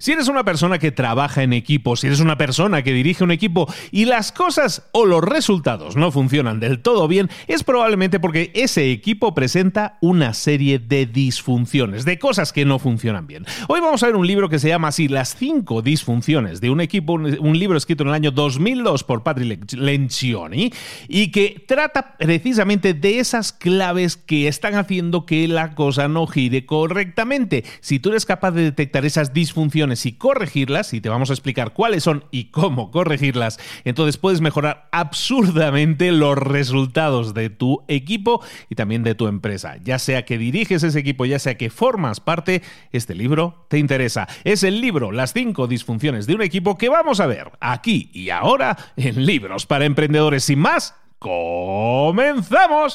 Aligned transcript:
Si 0.00 0.12
eres 0.12 0.28
una 0.28 0.44
persona 0.44 0.78
que 0.78 0.92
trabaja 0.92 1.42
en 1.42 1.52
equipo, 1.52 1.96
si 1.96 2.06
eres 2.06 2.20
una 2.20 2.38
persona 2.38 2.84
que 2.84 2.92
dirige 2.92 3.24
un 3.24 3.32
equipo 3.32 3.66
y 3.90 4.04
las 4.04 4.30
cosas 4.30 4.88
o 4.92 5.04
los 5.04 5.24
resultados 5.24 5.96
no 5.96 6.12
funcionan 6.12 6.60
del 6.60 6.78
todo 6.78 7.08
bien, 7.08 7.28
es 7.48 7.64
probablemente 7.64 8.20
porque 8.20 8.52
ese 8.54 8.92
equipo 8.92 9.34
presenta 9.34 9.98
una 10.00 10.34
serie 10.34 10.78
de 10.78 11.04
disfunciones, 11.04 12.04
de 12.04 12.16
cosas 12.16 12.52
que 12.52 12.64
no 12.64 12.78
funcionan 12.78 13.26
bien. 13.26 13.44
Hoy 13.66 13.80
vamos 13.80 14.00
a 14.04 14.06
ver 14.06 14.14
un 14.14 14.24
libro 14.24 14.48
que 14.48 14.60
se 14.60 14.68
llama 14.68 14.86
así 14.86 15.08
Las 15.08 15.34
cinco 15.34 15.82
disfunciones 15.82 16.60
de 16.60 16.70
un 16.70 16.80
equipo, 16.80 17.14
un 17.14 17.58
libro 17.58 17.76
escrito 17.76 18.04
en 18.04 18.10
el 18.10 18.14
año 18.14 18.30
2002 18.30 19.02
por 19.02 19.24
Patrick 19.24 19.72
Lencioni 19.72 20.72
y 21.08 21.32
que 21.32 21.64
trata 21.66 22.16
precisamente 22.16 22.94
de 22.94 23.18
esas 23.18 23.52
claves 23.52 24.16
que 24.16 24.46
están 24.46 24.76
haciendo 24.76 25.26
que 25.26 25.48
la 25.48 25.74
cosa 25.74 26.06
no 26.06 26.28
gire 26.28 26.66
correctamente. 26.66 27.64
Si 27.80 27.98
tú 27.98 28.10
eres 28.10 28.24
capaz 28.24 28.52
de 28.52 28.62
detectar 28.62 29.04
esas 29.04 29.32
disfunciones, 29.32 29.87
y 29.88 30.12
corregirlas, 30.12 30.92
y 30.94 31.00
te 31.00 31.08
vamos 31.08 31.30
a 31.30 31.32
explicar 31.32 31.72
cuáles 31.72 32.04
son 32.04 32.24
y 32.30 32.44
cómo 32.46 32.90
corregirlas, 32.90 33.58
entonces 33.84 34.16
puedes 34.16 34.40
mejorar 34.40 34.88
absurdamente 34.92 36.12
los 36.12 36.36
resultados 36.36 37.34
de 37.34 37.50
tu 37.50 37.82
equipo 37.88 38.42
y 38.68 38.74
también 38.74 39.02
de 39.02 39.14
tu 39.14 39.26
empresa. 39.26 39.76
Ya 39.82 39.98
sea 39.98 40.24
que 40.24 40.38
diriges 40.38 40.82
ese 40.82 40.98
equipo, 40.98 41.24
ya 41.24 41.38
sea 41.38 41.56
que 41.56 41.70
formas 41.70 42.20
parte, 42.20 42.62
este 42.92 43.14
libro 43.14 43.66
te 43.68 43.78
interesa. 43.78 44.28
Es 44.44 44.62
el 44.62 44.80
libro 44.80 45.12
Las 45.12 45.32
cinco 45.32 45.66
disfunciones 45.66 46.26
de 46.26 46.34
un 46.34 46.42
equipo 46.42 46.76
que 46.76 46.88
vamos 46.88 47.20
a 47.20 47.26
ver 47.26 47.52
aquí 47.60 48.10
y 48.12 48.30
ahora 48.30 48.76
en 48.96 49.24
Libros 49.24 49.66
para 49.66 49.84
Emprendedores. 49.84 50.44
Sin 50.44 50.58
más, 50.58 50.94
comenzamos. 51.18 52.94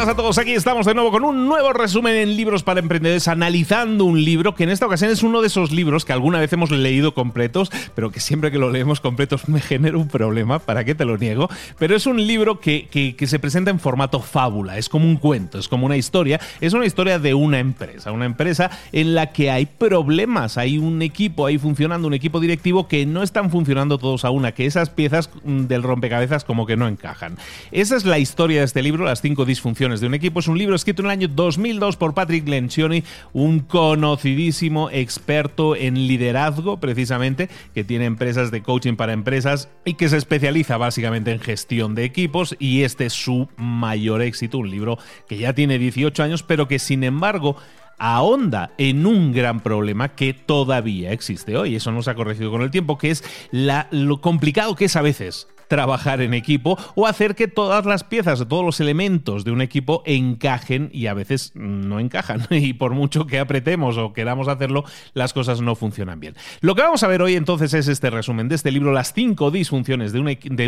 buenas 0.00 0.14
a 0.14 0.16
todos, 0.16 0.38
aquí 0.38 0.54
estamos 0.54 0.86
de 0.86 0.94
nuevo 0.94 1.10
con 1.10 1.24
un 1.24 1.46
nuevo 1.46 1.74
resumen 1.74 2.16
en 2.16 2.34
libros 2.34 2.62
para 2.62 2.80
emprendedores, 2.80 3.28
analizando 3.28 4.06
un 4.06 4.24
libro 4.24 4.54
que 4.54 4.64
en 4.64 4.70
esta 4.70 4.86
ocasión 4.86 5.10
es 5.10 5.22
uno 5.22 5.42
de 5.42 5.48
esos 5.48 5.72
libros 5.72 6.06
que 6.06 6.14
alguna 6.14 6.40
vez 6.40 6.50
hemos 6.54 6.70
leído 6.70 7.12
completos, 7.12 7.70
pero 7.94 8.10
que 8.10 8.18
siempre 8.18 8.50
que 8.50 8.56
lo 8.56 8.70
leemos 8.70 9.00
completos 9.00 9.46
me 9.50 9.60
genera 9.60 9.98
un 9.98 10.08
problema, 10.08 10.58
¿para 10.58 10.84
qué 10.84 10.94
te 10.94 11.04
lo 11.04 11.18
niego? 11.18 11.50
Pero 11.78 11.94
es 11.94 12.06
un 12.06 12.26
libro 12.26 12.60
que, 12.60 12.88
que, 12.88 13.26
se 13.26 13.38
presenta 13.38 13.70
en 13.70 13.78
formato 13.78 14.20
fábula, 14.20 14.78
es 14.78 14.88
como 14.88 15.04
un 15.04 15.18
cuento, 15.18 15.58
es 15.58 15.68
como 15.68 15.84
una 15.84 15.98
historia, 15.98 16.40
es 16.62 16.72
una 16.72 16.86
historia 16.86 17.18
de 17.18 17.34
una 17.34 17.58
empresa, 17.58 18.10
una 18.10 18.24
empresa 18.24 18.70
en 18.92 19.14
la 19.14 19.32
que 19.32 19.50
hay 19.50 19.66
problemas, 19.66 20.56
hay 20.56 20.78
un 20.78 21.02
equipo 21.02 21.44
ahí 21.44 21.58
funcionando, 21.58 22.08
un 22.08 22.14
equipo 22.14 22.40
directivo 22.40 22.88
que 22.88 23.04
no 23.04 23.22
están 23.22 23.50
funcionando 23.50 23.98
todos 23.98 24.24
a 24.24 24.30
una, 24.30 24.52
que 24.52 24.64
esas 24.64 24.88
piezas 24.88 25.28
del 25.44 25.82
rompecabezas 25.82 26.44
como 26.44 26.64
que 26.64 26.78
no 26.78 26.88
encajan. 26.88 27.36
Esa 27.70 27.96
es 27.96 28.06
la 28.06 28.18
historia 28.18 28.60
de 28.60 28.64
este 28.64 28.80
libro, 28.80 29.04
las 29.04 29.20
cinco 29.20 29.44
disfunciones 29.44 29.89
de 29.98 30.06
un 30.06 30.14
equipo. 30.14 30.38
Es 30.38 30.46
un 30.46 30.56
libro 30.56 30.76
escrito 30.76 31.02
en 31.02 31.06
el 31.06 31.10
año 31.10 31.26
2002 31.26 31.96
por 31.96 32.14
Patrick 32.14 32.46
Lencioni, 32.46 33.02
un 33.32 33.58
conocidísimo 33.58 34.88
experto 34.90 35.74
en 35.74 36.06
liderazgo, 36.06 36.78
precisamente, 36.78 37.48
que 37.74 37.82
tiene 37.82 38.04
empresas 38.04 38.52
de 38.52 38.62
coaching 38.62 38.94
para 38.94 39.12
empresas 39.12 39.68
y 39.84 39.94
que 39.94 40.08
se 40.08 40.18
especializa 40.18 40.76
básicamente 40.76 41.32
en 41.32 41.40
gestión 41.40 41.96
de 41.96 42.04
equipos. 42.04 42.54
Y 42.60 42.84
este 42.84 43.06
es 43.06 43.12
su 43.12 43.48
mayor 43.56 44.22
éxito, 44.22 44.58
un 44.58 44.70
libro 44.70 44.96
que 45.26 45.38
ya 45.38 45.52
tiene 45.52 45.78
18 45.78 46.22
años, 46.22 46.44
pero 46.44 46.68
que 46.68 46.78
sin 46.78 47.02
embargo 47.02 47.56
ahonda 47.98 48.72
en 48.78 49.06
un 49.06 49.32
gran 49.32 49.60
problema 49.60 50.10
que 50.10 50.32
todavía 50.32 51.12
existe 51.12 51.56
hoy. 51.56 51.74
Eso 51.74 51.90
no 51.90 52.02
se 52.02 52.10
ha 52.10 52.14
corregido 52.14 52.50
con 52.52 52.62
el 52.62 52.70
tiempo, 52.70 52.96
que 52.96 53.10
es 53.10 53.24
lo 53.52 54.20
complicado 54.20 54.76
que 54.76 54.84
es 54.86 54.94
a 54.94 55.02
veces 55.02 55.48
trabajar 55.70 56.20
en 56.20 56.34
equipo 56.34 56.76
o 56.96 57.06
hacer 57.06 57.36
que 57.36 57.46
todas 57.46 57.86
las 57.86 58.02
piezas, 58.02 58.44
todos 58.48 58.64
los 58.64 58.80
elementos 58.80 59.44
de 59.44 59.52
un 59.52 59.62
equipo 59.62 60.02
encajen 60.04 60.90
y 60.92 61.06
a 61.06 61.14
veces 61.14 61.52
no 61.54 61.98
encajan. 62.00 62.46
Y 62.60 62.74
por 62.74 62.92
mucho 62.92 63.26
que 63.26 63.38
apretemos 63.38 63.96
o 63.96 64.12
queramos 64.12 64.48
hacerlo, 64.48 64.84
las 65.14 65.32
cosas 65.32 65.60
no 65.60 65.76
funcionan 65.76 66.20
bien. 66.20 66.34
Lo 66.60 66.74
que 66.74 66.82
vamos 66.82 67.02
a 67.04 67.06
ver 67.06 67.22
hoy 67.22 67.36
entonces 67.36 67.72
es 67.72 67.88
este 67.88 68.10
resumen 68.10 68.48
de 68.48 68.56
este 68.56 68.72
libro, 68.72 68.92
las 68.92 69.14
cinco 69.14 69.50
disfunciones 69.50 70.12
de 70.12 70.18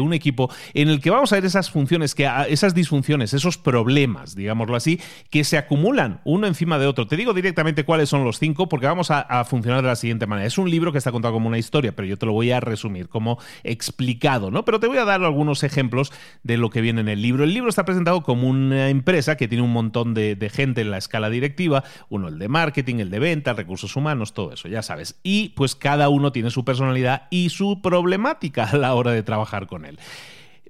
un, 0.00 0.12
equipo, 0.12 0.50
en 0.72 0.88
el 0.88 1.00
que 1.00 1.10
vamos 1.10 1.32
a 1.32 1.36
ver 1.36 1.44
esas 1.44 1.70
funciones, 1.70 2.14
que, 2.14 2.30
esas 2.48 2.74
disfunciones, 2.74 3.34
esos 3.34 3.58
problemas, 3.58 4.36
digámoslo 4.36 4.76
así, 4.76 5.00
que 5.30 5.42
se 5.42 5.58
acumulan 5.58 6.20
uno 6.24 6.46
encima 6.46 6.78
de 6.78 6.86
otro. 6.86 7.08
Te 7.08 7.16
digo 7.16 7.34
directamente 7.34 7.84
cuáles 7.84 8.08
son 8.08 8.24
los 8.24 8.38
cinco 8.38 8.68
porque 8.68 8.86
vamos 8.86 9.10
a, 9.10 9.44
funcionar 9.44 9.82
de 9.82 9.88
la 9.88 9.96
siguiente 9.96 10.26
manera. 10.26 10.46
Es 10.46 10.56
un 10.56 10.70
libro 10.70 10.92
que 10.92 10.98
está 10.98 11.10
contado 11.10 11.34
como 11.34 11.48
una 11.48 11.58
historia, 11.58 11.92
pero 11.92 12.06
yo 12.06 12.16
te 12.16 12.26
lo 12.26 12.32
voy 12.32 12.52
a 12.52 12.60
resumir 12.60 13.08
como 13.08 13.38
explicado, 13.64 14.50
¿no? 14.50 14.64
Pero 14.64 14.78
voy 14.92 15.00
a 15.00 15.04
dar 15.06 15.24
algunos 15.24 15.62
ejemplos 15.62 16.12
de 16.42 16.58
lo 16.58 16.68
que 16.68 16.82
viene 16.82 17.00
en 17.00 17.08
el 17.08 17.22
libro. 17.22 17.44
El 17.44 17.54
libro 17.54 17.70
está 17.70 17.84
presentado 17.84 18.22
como 18.22 18.46
una 18.46 18.90
empresa 18.90 19.36
que 19.36 19.48
tiene 19.48 19.64
un 19.64 19.72
montón 19.72 20.12
de, 20.12 20.50
gente 20.52 20.82
en 20.82 20.90
la 20.90 20.98
escala 20.98 21.30
directiva, 21.30 21.82
uno 22.10 22.28
el 22.28 22.38
de 22.38 22.48
marketing, 22.48 22.96
el 22.96 23.10
de 23.10 23.18
venta, 23.18 23.54
recursos 23.54 23.96
humanos, 23.96 24.34
todo 24.34 24.52
eso, 24.52 24.68
ya 24.68 24.82
sabes. 24.82 25.18
Y 25.22 25.50
pues 25.50 25.74
cada 25.74 26.10
uno 26.10 26.30
tiene 26.30 26.50
su 26.50 26.64
personalidad 26.64 27.26
y 27.30 27.48
su 27.48 27.80
problemática 27.80 28.64
a 28.64 28.76
la 28.76 28.94
hora 28.94 29.12
de 29.12 29.22
trabajar 29.22 29.66
con 29.66 29.86
él. 29.86 29.98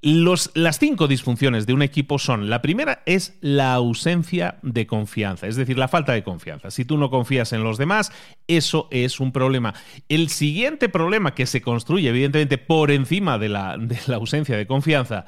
Las 0.02 0.80
cinco 0.80 1.06
disfunciones 1.06 1.64
de 1.64 1.74
un 1.74 1.82
equipo 1.82 2.18
son, 2.18 2.50
la 2.50 2.60
primera 2.60 3.04
es 3.06 3.38
la 3.40 3.72
ausencia 3.74 4.58
de 4.62 4.84
confianza, 4.84 5.46
es 5.46 5.54
decir, 5.54 5.78
la 5.78 5.86
falta 5.86 6.12
de 6.12 6.24
confianza. 6.24 6.72
Si 6.72 6.84
tú 6.84 6.98
no 6.98 7.08
confías 7.08 7.52
en 7.52 7.62
los 7.62 7.78
demás, 7.78 8.10
eso 8.48 8.88
es 8.90 9.20
un 9.20 9.30
problema. 9.30 9.74
El 10.08 10.28
siguiente 10.28 10.88
problema 10.88 11.36
que 11.36 11.46
se 11.46 11.62
construye, 11.62 12.08
evidentemente, 12.08 12.58
por 12.58 12.90
encima 12.90 13.38
de 13.38 13.48
la 13.48 13.78
ausencia 14.12 14.56
de 14.56 14.66
confianza, 14.66 15.26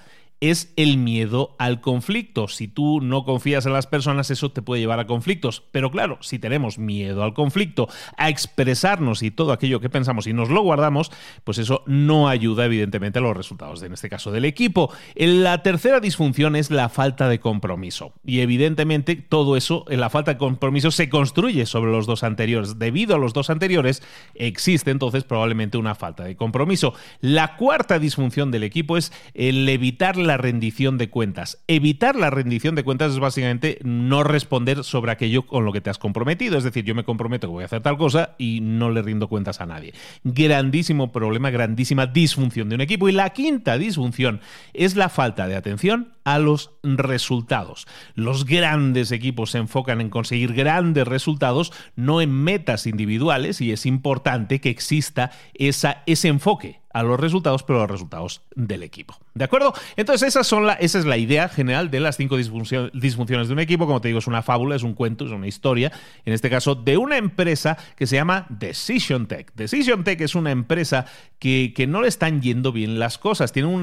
es 0.51 0.73
el 0.77 0.99
miedo 0.99 1.55
al 1.59 1.81
conflicto. 1.81 2.49
Si 2.49 2.69
tú 2.69 3.01
no 3.01 3.25
confías 3.25 3.65
en 3.67 3.73
las 3.73 3.87
personas, 3.87 4.31
eso 4.31 4.51
te 4.51 4.63
puede 4.63 4.81
llevar 4.81 5.01
a 5.01 5.07
conflictos. 5.07 5.63
Pero 5.71 5.91
claro, 5.91 6.19
si 6.21 6.39
tenemos 6.39 6.79
miedo 6.79 7.23
al 7.23 7.35
conflicto, 7.35 7.89
a 8.19 8.29
expresarnos 8.29 9.23
y 9.23 9.31
todo 9.31 9.53
aquello 9.53 9.81
que 9.81 9.89
pensamos 9.89 10.27
y 10.27 10.33
nos 10.33 10.51
lo 10.51 10.63
guardamos, 10.63 11.11
pues 11.45 11.59
eso 11.59 11.83
no 11.87 12.29
ayuda 12.29 12.67
evidentemente 12.67 13.19
a 13.19 13.23
los 13.23 13.37
resultados, 13.37 13.83
en 13.83 13.93
este 13.95 14.11
caso 14.11 14.33
del 14.33 14.45
equipo. 14.45 14.93
La 15.15 15.63
tercera 15.63 16.01
disfunción 16.01 16.57
es 16.57 16.71
la 16.71 16.89
falta 16.89 17.29
de 17.29 17.41
compromiso. 17.41 18.13
Y 18.25 18.41
evidentemente 18.41 19.17
todo 19.17 19.57
eso, 19.57 19.85
la 19.89 20.11
falta 20.11 20.33
de 20.33 20.39
compromiso 20.39 20.91
se 20.91 21.09
construye 21.09 21.67
sobre 21.67 21.91
los 21.91 22.07
dos 22.07 22.23
anteriores. 22.23 22.79
Debido 22.79 23.15
a 23.15 23.19
los 23.19 23.33
dos 23.33 23.51
anteriores, 23.51 24.03
existe 24.35 24.91
entonces 24.91 25.25
probablemente 25.25 25.79
una 25.79 25.95
falta 25.95 26.25
de 26.25 26.37
compromiso. 26.37 26.95
La 27.21 27.57
cuarta 27.57 27.99
disfunción 27.99 28.51
del 28.51 28.63
equipo 28.63 28.97
es 28.97 29.13
el 29.33 29.69
evitar 29.69 30.17
la 30.17 30.34
la 30.35 30.39
rendición 30.39 30.99
de 30.99 31.11
cuentas. 31.11 31.63
Evitar 31.69 32.17
la 32.17 32.29
rendición 32.29 32.75
de 32.75 32.83
cuentas 32.83 33.13
es 33.13 33.21
básicamente 33.21 33.79
no 33.85 34.25
responder 34.25 34.83
sobre 34.83 35.13
aquello 35.13 35.47
con 35.47 35.65
lo 35.65 35.73
que 35.73 35.81
te 35.81 35.91
has 35.91 35.99
comprometido. 35.99 36.59
Es 36.59 36.65
decir, 36.65 36.85
yo 36.85 36.97
me 36.97 37.05
comprometo 37.05 37.47
que 37.47 37.53
voy 37.53 37.63
a 37.63 37.67
hacer 37.67 37.83
tal 37.83 37.97
cosa 37.97 38.35
y 38.37 38.59
no 38.61 38.91
le 38.91 39.01
rindo 39.03 39.29
cuentas 39.29 39.61
a 39.61 39.67
nadie. 39.67 39.95
Grandísimo 40.25 41.13
problema, 41.13 41.51
grandísima 41.51 42.07
disfunción 42.07 42.69
de 42.69 42.75
un 42.75 42.81
equipo. 42.81 43.09
Y 43.09 43.13
la 43.13 43.31
quinta 43.31 43.79
disfunción 43.79 44.41
es 44.73 44.97
la 44.97 45.09
falta 45.09 45.47
de 45.47 45.55
atención 45.55 46.15
a 46.25 46.41
los 46.41 46.73
resultados. 46.83 47.87
Los 48.17 48.45
grandes 48.45 49.13
equipos 49.13 49.53
se 49.53 49.59
enfocan 49.59 50.01
en 50.01 50.11
conseguir 50.11 50.53
grandes 50.53 51.07
resultados, 51.07 51.73
no 51.95 52.21
en 52.21 52.33
metas 52.33 52.89
individuales, 52.89 53.61
y 53.61 53.71
es 53.71 53.87
importante 53.87 54.61
que 54.61 54.71
exista 54.71 55.31
esa, 55.55 56.03
ese 56.07 56.27
enfoque 56.27 56.84
a 56.95 57.03
los 57.03 57.21
resultados, 57.21 57.65
pero 57.65 57.81
a 57.81 57.83
los 57.83 57.91
resultados 57.91 58.41
del 58.55 58.83
equipo. 58.83 59.19
¿De 59.35 59.45
acuerdo? 59.45 59.75
Entonces, 59.97 60.29
esas 60.29 60.47
son 60.47 60.65
la, 60.65 60.75
esa 60.75 60.99
es 61.01 61.05
la 61.05 61.17
idea 61.17 61.49
general 61.49 61.91
de 61.91 61.99
las 61.99 62.17
cinco 62.17 62.37
disfunciones 62.37 63.49
de 63.49 63.53
un 63.53 63.59
equipo. 63.59 63.87
Como 63.87 64.01
te 64.01 64.09
digo, 64.09 64.21
es 64.21 64.29
una 64.29 64.43
fábula, 64.43 64.77
es 64.77 64.85
un 64.85 64.95
cuento, 64.95 65.27
es 65.27 65.33
una 65.33 65.49
historia, 65.49 65.91
en 66.25 66.33
este 66.33 66.49
caso, 66.49 66.77
de 66.77 66.97
una 66.97 67.19
empresa 67.19 67.77
que 67.97 68.07
se 68.07 68.15
llama 68.15 68.47
Decision 68.49 69.27
Tech. 69.27 69.53
Decision 69.57 70.05
Tech 70.05 70.21
es 70.21 70.37
una 70.37 70.53
empresa 70.53 71.07
que, 71.41 71.73
que 71.75 71.89
no 71.89 72.01
le 72.01 72.09
están 72.09 72.41
yendo 72.41 72.71
bien 72.71 73.01
las 73.01 73.19
cosas. 73.19 73.53
Tiene 73.53 73.69
un, 73.69 73.83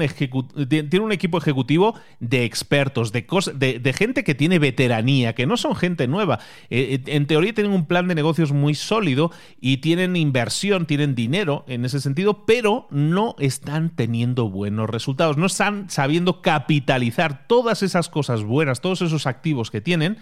tiene 0.68 1.00
un 1.00 1.12
equipo 1.12 1.36
ejecutivo 1.36 1.94
de 2.18 2.44
expertos, 2.44 3.12
de, 3.12 3.26
de, 3.54 3.78
de, 3.78 3.92
gente 3.92 4.24
que 4.24 4.34
tiene 4.34 4.58
veteranía, 4.58 5.34
que 5.34 5.46
no 5.46 5.58
son 5.58 5.76
gente 5.76 6.08
nueva. 6.08 6.40
Eh, 6.70 6.98
eh, 7.06 7.14
en 7.14 7.26
teoría 7.26 7.52
tienen 7.52 7.72
un 7.72 7.86
plan 7.86 8.08
de 8.08 8.14
negocios 8.14 8.52
muy 8.52 8.74
sólido 8.74 9.30
y 9.60 9.76
tienen 9.76 10.16
inversión, 10.16 10.86
tienen 10.86 11.14
dinero 11.14 11.64
en 11.68 11.84
ese 11.84 12.00
sentido, 12.00 12.46
pero 12.46 12.88
están 13.38 13.90
teniendo 13.90 14.48
buenos 14.48 14.88
resultados, 14.90 15.36
no 15.36 15.46
están 15.46 15.88
sabiendo 15.90 16.42
capitalizar 16.42 17.46
todas 17.46 17.82
esas 17.82 18.08
cosas 18.08 18.44
buenas, 18.44 18.80
todos 18.80 19.02
esos 19.02 19.26
activos 19.26 19.70
que 19.70 19.80
tienen 19.80 20.18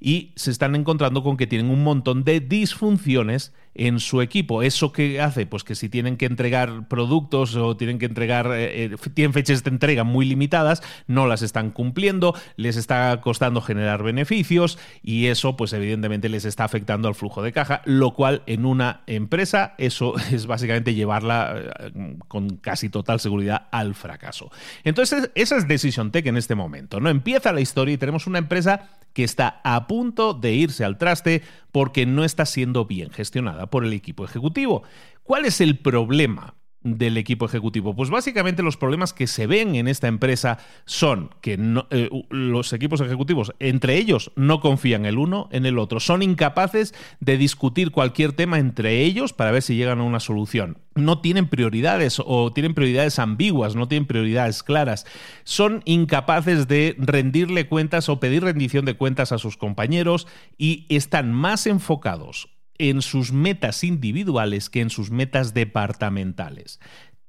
y 0.00 0.32
se 0.36 0.50
están 0.50 0.74
encontrando 0.74 1.22
con 1.22 1.36
que 1.36 1.46
tienen 1.46 1.70
un 1.70 1.82
montón 1.84 2.24
de 2.24 2.40
disfunciones 2.40 3.52
en 3.74 4.00
su 4.00 4.20
equipo. 4.20 4.62
¿Eso 4.62 4.92
qué 4.92 5.20
hace? 5.20 5.46
Pues 5.46 5.64
que 5.64 5.74
si 5.74 5.88
tienen 5.88 6.16
que 6.16 6.26
entregar 6.26 6.88
productos 6.88 7.56
o 7.56 7.76
tienen 7.76 7.98
que 7.98 8.06
entregar, 8.06 8.50
eh, 8.52 8.84
eh, 8.84 8.96
tienen 9.14 9.32
fechas 9.32 9.62
de 9.64 9.70
entrega 9.70 10.04
muy 10.04 10.26
limitadas, 10.26 10.82
no 11.06 11.26
las 11.26 11.42
están 11.42 11.70
cumpliendo, 11.70 12.34
les 12.56 12.76
está 12.76 13.20
costando 13.20 13.60
generar 13.60 14.02
beneficios 14.02 14.78
y 15.02 15.26
eso 15.26 15.56
pues 15.56 15.72
evidentemente 15.72 16.28
les 16.28 16.44
está 16.44 16.64
afectando 16.64 17.08
al 17.08 17.14
flujo 17.14 17.42
de 17.42 17.52
caja, 17.52 17.82
lo 17.84 18.12
cual 18.14 18.42
en 18.46 18.64
una 18.64 19.02
empresa 19.06 19.74
eso 19.78 20.14
es 20.32 20.46
básicamente 20.46 20.94
llevarla 20.94 21.54
eh, 21.56 22.16
con 22.28 22.56
casi 22.56 22.88
total 22.88 23.20
seguridad 23.20 23.68
al 23.70 23.94
fracaso. 23.94 24.50
Entonces 24.84 25.30
esa 25.34 25.56
es 25.56 25.68
Decision 25.68 26.10
Tech 26.10 26.26
en 26.26 26.36
este 26.36 26.54
momento, 26.54 27.00
¿no? 27.00 27.08
Empieza 27.08 27.52
la 27.52 27.60
historia 27.60 27.94
y 27.94 27.98
tenemos 27.98 28.26
una 28.26 28.38
empresa 28.38 28.88
que 29.12 29.24
está 29.24 29.60
a 29.64 29.86
punto 29.86 30.34
de 30.34 30.52
irse 30.52 30.84
al 30.84 30.98
traste 30.98 31.42
porque 31.72 32.06
no 32.06 32.24
está 32.24 32.46
siendo 32.46 32.84
bien 32.84 33.10
gestionada 33.10 33.66
por 33.68 33.84
el 33.84 33.92
equipo 33.92 34.24
ejecutivo. 34.24 34.82
¿Cuál 35.22 35.44
es 35.44 35.60
el 35.60 35.78
problema? 35.78 36.54
Del 36.82 37.16
equipo 37.16 37.46
ejecutivo? 37.46 37.94
Pues 37.94 38.10
básicamente 38.10 38.62
los 38.62 38.76
problemas 38.76 39.12
que 39.12 39.26
se 39.26 39.46
ven 39.46 39.74
en 39.74 39.88
esta 39.88 40.08
empresa 40.08 40.58
son 40.84 41.30
que 41.40 41.58
eh, 41.90 42.10
los 42.30 42.72
equipos 42.72 43.00
ejecutivos 43.00 43.52
entre 43.58 43.96
ellos 43.96 44.32
no 44.36 44.60
confían 44.60 45.04
el 45.06 45.18
uno 45.18 45.48
en 45.52 45.66
el 45.66 45.78
otro, 45.78 46.00
son 46.00 46.22
incapaces 46.22 46.94
de 47.20 47.36
discutir 47.36 47.90
cualquier 47.90 48.32
tema 48.32 48.58
entre 48.58 49.02
ellos 49.02 49.32
para 49.32 49.50
ver 49.50 49.62
si 49.62 49.76
llegan 49.76 50.00
a 50.00 50.04
una 50.04 50.20
solución. 50.20 50.78
No 50.94 51.20
tienen 51.20 51.48
prioridades 51.48 52.20
o 52.24 52.52
tienen 52.52 52.74
prioridades 52.74 53.18
ambiguas, 53.18 53.76
no 53.76 53.88
tienen 53.88 54.06
prioridades 54.06 54.62
claras. 54.62 55.06
Son 55.44 55.82
incapaces 55.84 56.66
de 56.66 56.96
rendirle 56.98 57.68
cuentas 57.68 58.08
o 58.08 58.20
pedir 58.20 58.42
rendición 58.42 58.84
de 58.84 58.94
cuentas 58.94 59.32
a 59.32 59.38
sus 59.38 59.56
compañeros 59.56 60.26
y 60.58 60.86
están 60.88 61.32
más 61.32 61.66
enfocados 61.66 62.48
en 62.80 63.02
sus 63.02 63.32
metas 63.32 63.84
individuales 63.84 64.70
que 64.70 64.80
en 64.80 64.88
sus 64.88 65.10
metas 65.10 65.52
departamentales. 65.52 66.80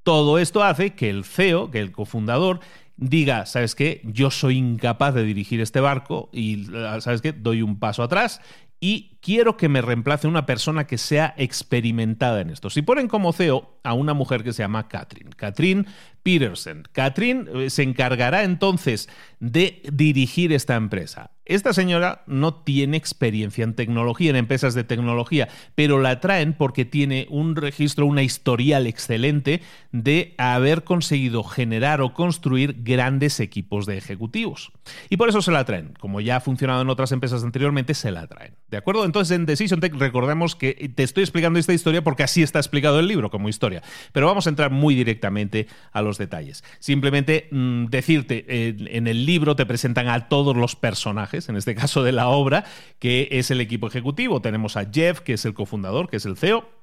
Todo 0.04 0.40
esto 0.40 0.64
hace 0.64 0.96
que 0.96 1.10
el 1.10 1.26
CEO, 1.26 1.70
que 1.70 1.80
el 1.80 1.92
cofundador, 1.92 2.62
diga, 2.96 3.46
¿sabes 3.46 3.76
qué? 3.76 4.02
Yo 4.06 4.32
soy 4.32 4.58
incapaz 4.58 5.14
de 5.14 5.24
dirigir 5.24 5.60
este 5.60 5.82
barco 5.82 6.30
y, 6.32 6.68
¿sabes 7.00 7.22
qué? 7.22 7.34
Doy 7.34 7.62
un 7.62 7.80
paso 7.80 8.02
atrás 8.02 8.42
y 8.80 9.11
quiero 9.22 9.56
que 9.56 9.70
me 9.70 9.82
reemplace 9.82 10.28
una 10.28 10.46
persona 10.46 10.88
que 10.88 10.98
sea 10.98 11.34
experimentada 11.38 12.42
en 12.42 12.50
esto. 12.50 12.70
Si 12.70 12.82
ponen 12.82 13.08
como 13.08 13.32
CEO 13.34 13.80
a 13.84 13.94
una 13.94 14.14
mujer 14.14 14.44
que 14.44 14.54
se 14.54 14.64
llama 14.64 14.88
Katrin, 14.88 15.30
Katrin 15.30 15.88
Peterson, 16.24 16.84
Katrin 16.92 17.48
eh, 17.54 17.70
se 17.70 17.84
encargará 17.84 18.44
entonces 18.44 19.10
de 19.40 19.82
dirigir 19.92 20.54
esta 20.54 20.76
empresa. 20.76 21.32
Esta 21.46 21.74
señora 21.74 22.24
no 22.28 22.54
tiene 22.54 22.96
experiencia 22.96 23.64
en 23.64 23.74
tecnología, 23.74 24.30
en 24.30 24.36
empresas 24.36 24.76
de 24.76 24.84
tecnología, 24.84 25.50
pero 25.76 26.00
la 26.00 26.20
traen 26.20 26.54
porque 26.54 26.86
tiene 26.86 27.28
un 27.30 27.56
registro, 27.56 28.06
una 28.06 28.24
historial 28.24 28.86
excelente 28.86 29.62
de 29.92 30.36
haber 30.38 30.84
conseguido 30.84 31.44
generar 31.44 32.02
o 32.02 32.14
construir 32.14 32.84
grandes 32.84 33.40
equipos 33.40 33.86
de 33.86 33.98
ejecutivos. 33.98 34.72
Y 35.10 35.18
por 35.18 35.28
eso 35.28 35.42
se 35.42 35.52
la 35.52 35.66
traen. 35.66 35.94
Como 36.00 36.22
ya 36.22 36.38
ha 36.38 36.42
funcionado 36.42 36.84
en 36.84 36.90
otras 36.90 37.12
empresas 37.12 37.44
anteriormente, 37.44 37.96
se 37.96 38.12
la 38.12 38.28
traen. 38.28 38.56
¿De 38.70 38.78
acuerdo? 38.78 39.04
Entonces 39.12 39.36
en 39.36 39.46
Decision 39.46 39.82
Tech 39.82 39.94
recordemos 39.96 40.56
que 40.56 40.90
te 40.96 41.04
estoy 41.04 41.24
explicando 41.24 41.60
esta 41.60 41.74
historia 41.74 42.02
porque 42.02 42.24
así 42.24 42.44
está 42.44 42.60
explicado 42.60 42.98
el 43.02 43.08
libro 43.08 43.30
como 43.30 43.50
historia. 43.50 43.84
Pero 44.14 44.26
vamos 44.26 44.48
a 44.48 44.50
entrar 44.50 44.72
muy 44.72 44.96
directamente 44.96 45.68
a 45.92 46.02
los 46.02 46.18
detalles. 46.18 46.64
Simplemente 46.80 47.50
mm, 47.52 47.88
decirte, 47.88 48.46
en 48.48 49.08
el 49.08 49.26
libro 49.26 49.58
te 49.58 49.66
presentan 49.66 50.08
a 50.08 50.30
todos 50.30 50.56
los 50.56 50.78
personajes, 50.78 51.50
en 51.50 51.58
este 51.58 51.76
caso 51.76 52.04
de 52.04 52.14
la 52.14 52.30
obra, 52.30 52.64
que 53.00 53.28
es 53.32 53.52
el 53.52 53.60
equipo 53.60 53.88
ejecutivo. 53.88 54.42
Tenemos 54.42 54.78
a 54.78 54.90
Jeff, 54.90 55.20
que 55.20 55.34
es 55.34 55.44
el 55.44 55.54
cofundador, 55.54 56.10
que 56.10 56.16
es 56.16 56.26
el 56.26 56.38
CEO 56.38 56.81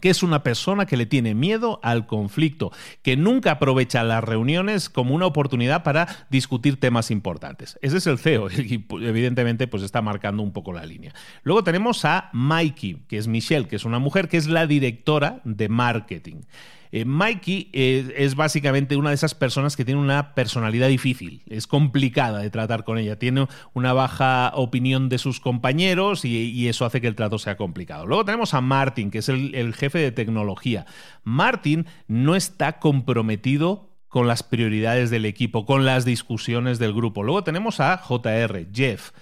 que 0.00 0.10
es 0.10 0.22
una 0.22 0.42
persona 0.42 0.86
que 0.86 0.96
le 0.96 1.06
tiene 1.06 1.34
miedo 1.34 1.80
al 1.82 2.06
conflicto, 2.06 2.72
que 3.02 3.16
nunca 3.16 3.52
aprovecha 3.52 4.04
las 4.04 4.24
reuniones 4.24 4.88
como 4.88 5.14
una 5.14 5.26
oportunidad 5.26 5.82
para 5.82 6.26
discutir 6.30 6.80
temas 6.80 7.10
importantes. 7.10 7.78
Ese 7.82 7.98
es 7.98 8.06
el 8.06 8.18
CEO 8.18 8.50
y 8.50 8.84
evidentemente 9.02 9.66
pues 9.66 9.82
está 9.82 10.02
marcando 10.02 10.42
un 10.42 10.52
poco 10.52 10.72
la 10.72 10.86
línea. 10.86 11.12
Luego 11.42 11.64
tenemos 11.64 12.04
a 12.04 12.30
Mikey, 12.32 13.02
que 13.08 13.18
es 13.18 13.28
Michelle, 13.28 13.68
que 13.68 13.76
es 13.76 13.84
una 13.84 13.98
mujer 13.98 14.28
que 14.28 14.36
es 14.36 14.46
la 14.46 14.66
directora 14.66 15.40
de 15.44 15.68
marketing. 15.68 16.42
Eh, 16.92 17.06
Mikey 17.06 17.70
eh, 17.72 18.12
es 18.18 18.34
básicamente 18.34 18.96
una 18.96 19.08
de 19.08 19.14
esas 19.14 19.34
personas 19.34 19.76
que 19.76 19.84
tiene 19.84 19.98
una 20.00 20.34
personalidad 20.34 20.88
difícil, 20.88 21.42
es 21.46 21.66
complicada 21.66 22.40
de 22.40 22.50
tratar 22.50 22.84
con 22.84 22.98
ella, 22.98 23.18
tiene 23.18 23.48
una 23.72 23.94
baja 23.94 24.52
opinión 24.54 25.08
de 25.08 25.16
sus 25.16 25.40
compañeros 25.40 26.26
y, 26.26 26.68
eso 26.68 26.84
hace 26.84 27.00
que 27.00 27.08
el 27.08 27.16
trato 27.16 27.38
sea 27.38 27.56
complicado. 27.56 28.06
Luego 28.06 28.24
tenemos 28.24 28.54
a 28.54 28.60
Martin, 28.60 29.10
que 29.10 29.18
es 29.18 29.28
el 29.28 29.74
jefe 29.74 29.98
de 29.98 30.12
tecnología. 30.12 30.86
Martin 31.24 31.86
no 32.06 32.36
está 32.36 32.78
comprometido 32.78 33.90
con 34.08 34.28
las 34.28 34.42
prioridades 34.42 35.10
del 35.10 35.24
equipo, 35.24 35.64
con 35.64 35.86
las 35.86 36.04
discusiones 36.04 36.78
del 36.78 36.92
grupo. 36.92 37.22
Luego 37.22 37.42
tenemos 37.42 37.80
a 37.80 37.96
JR, 37.96 38.66
Jeff. 38.72 39.12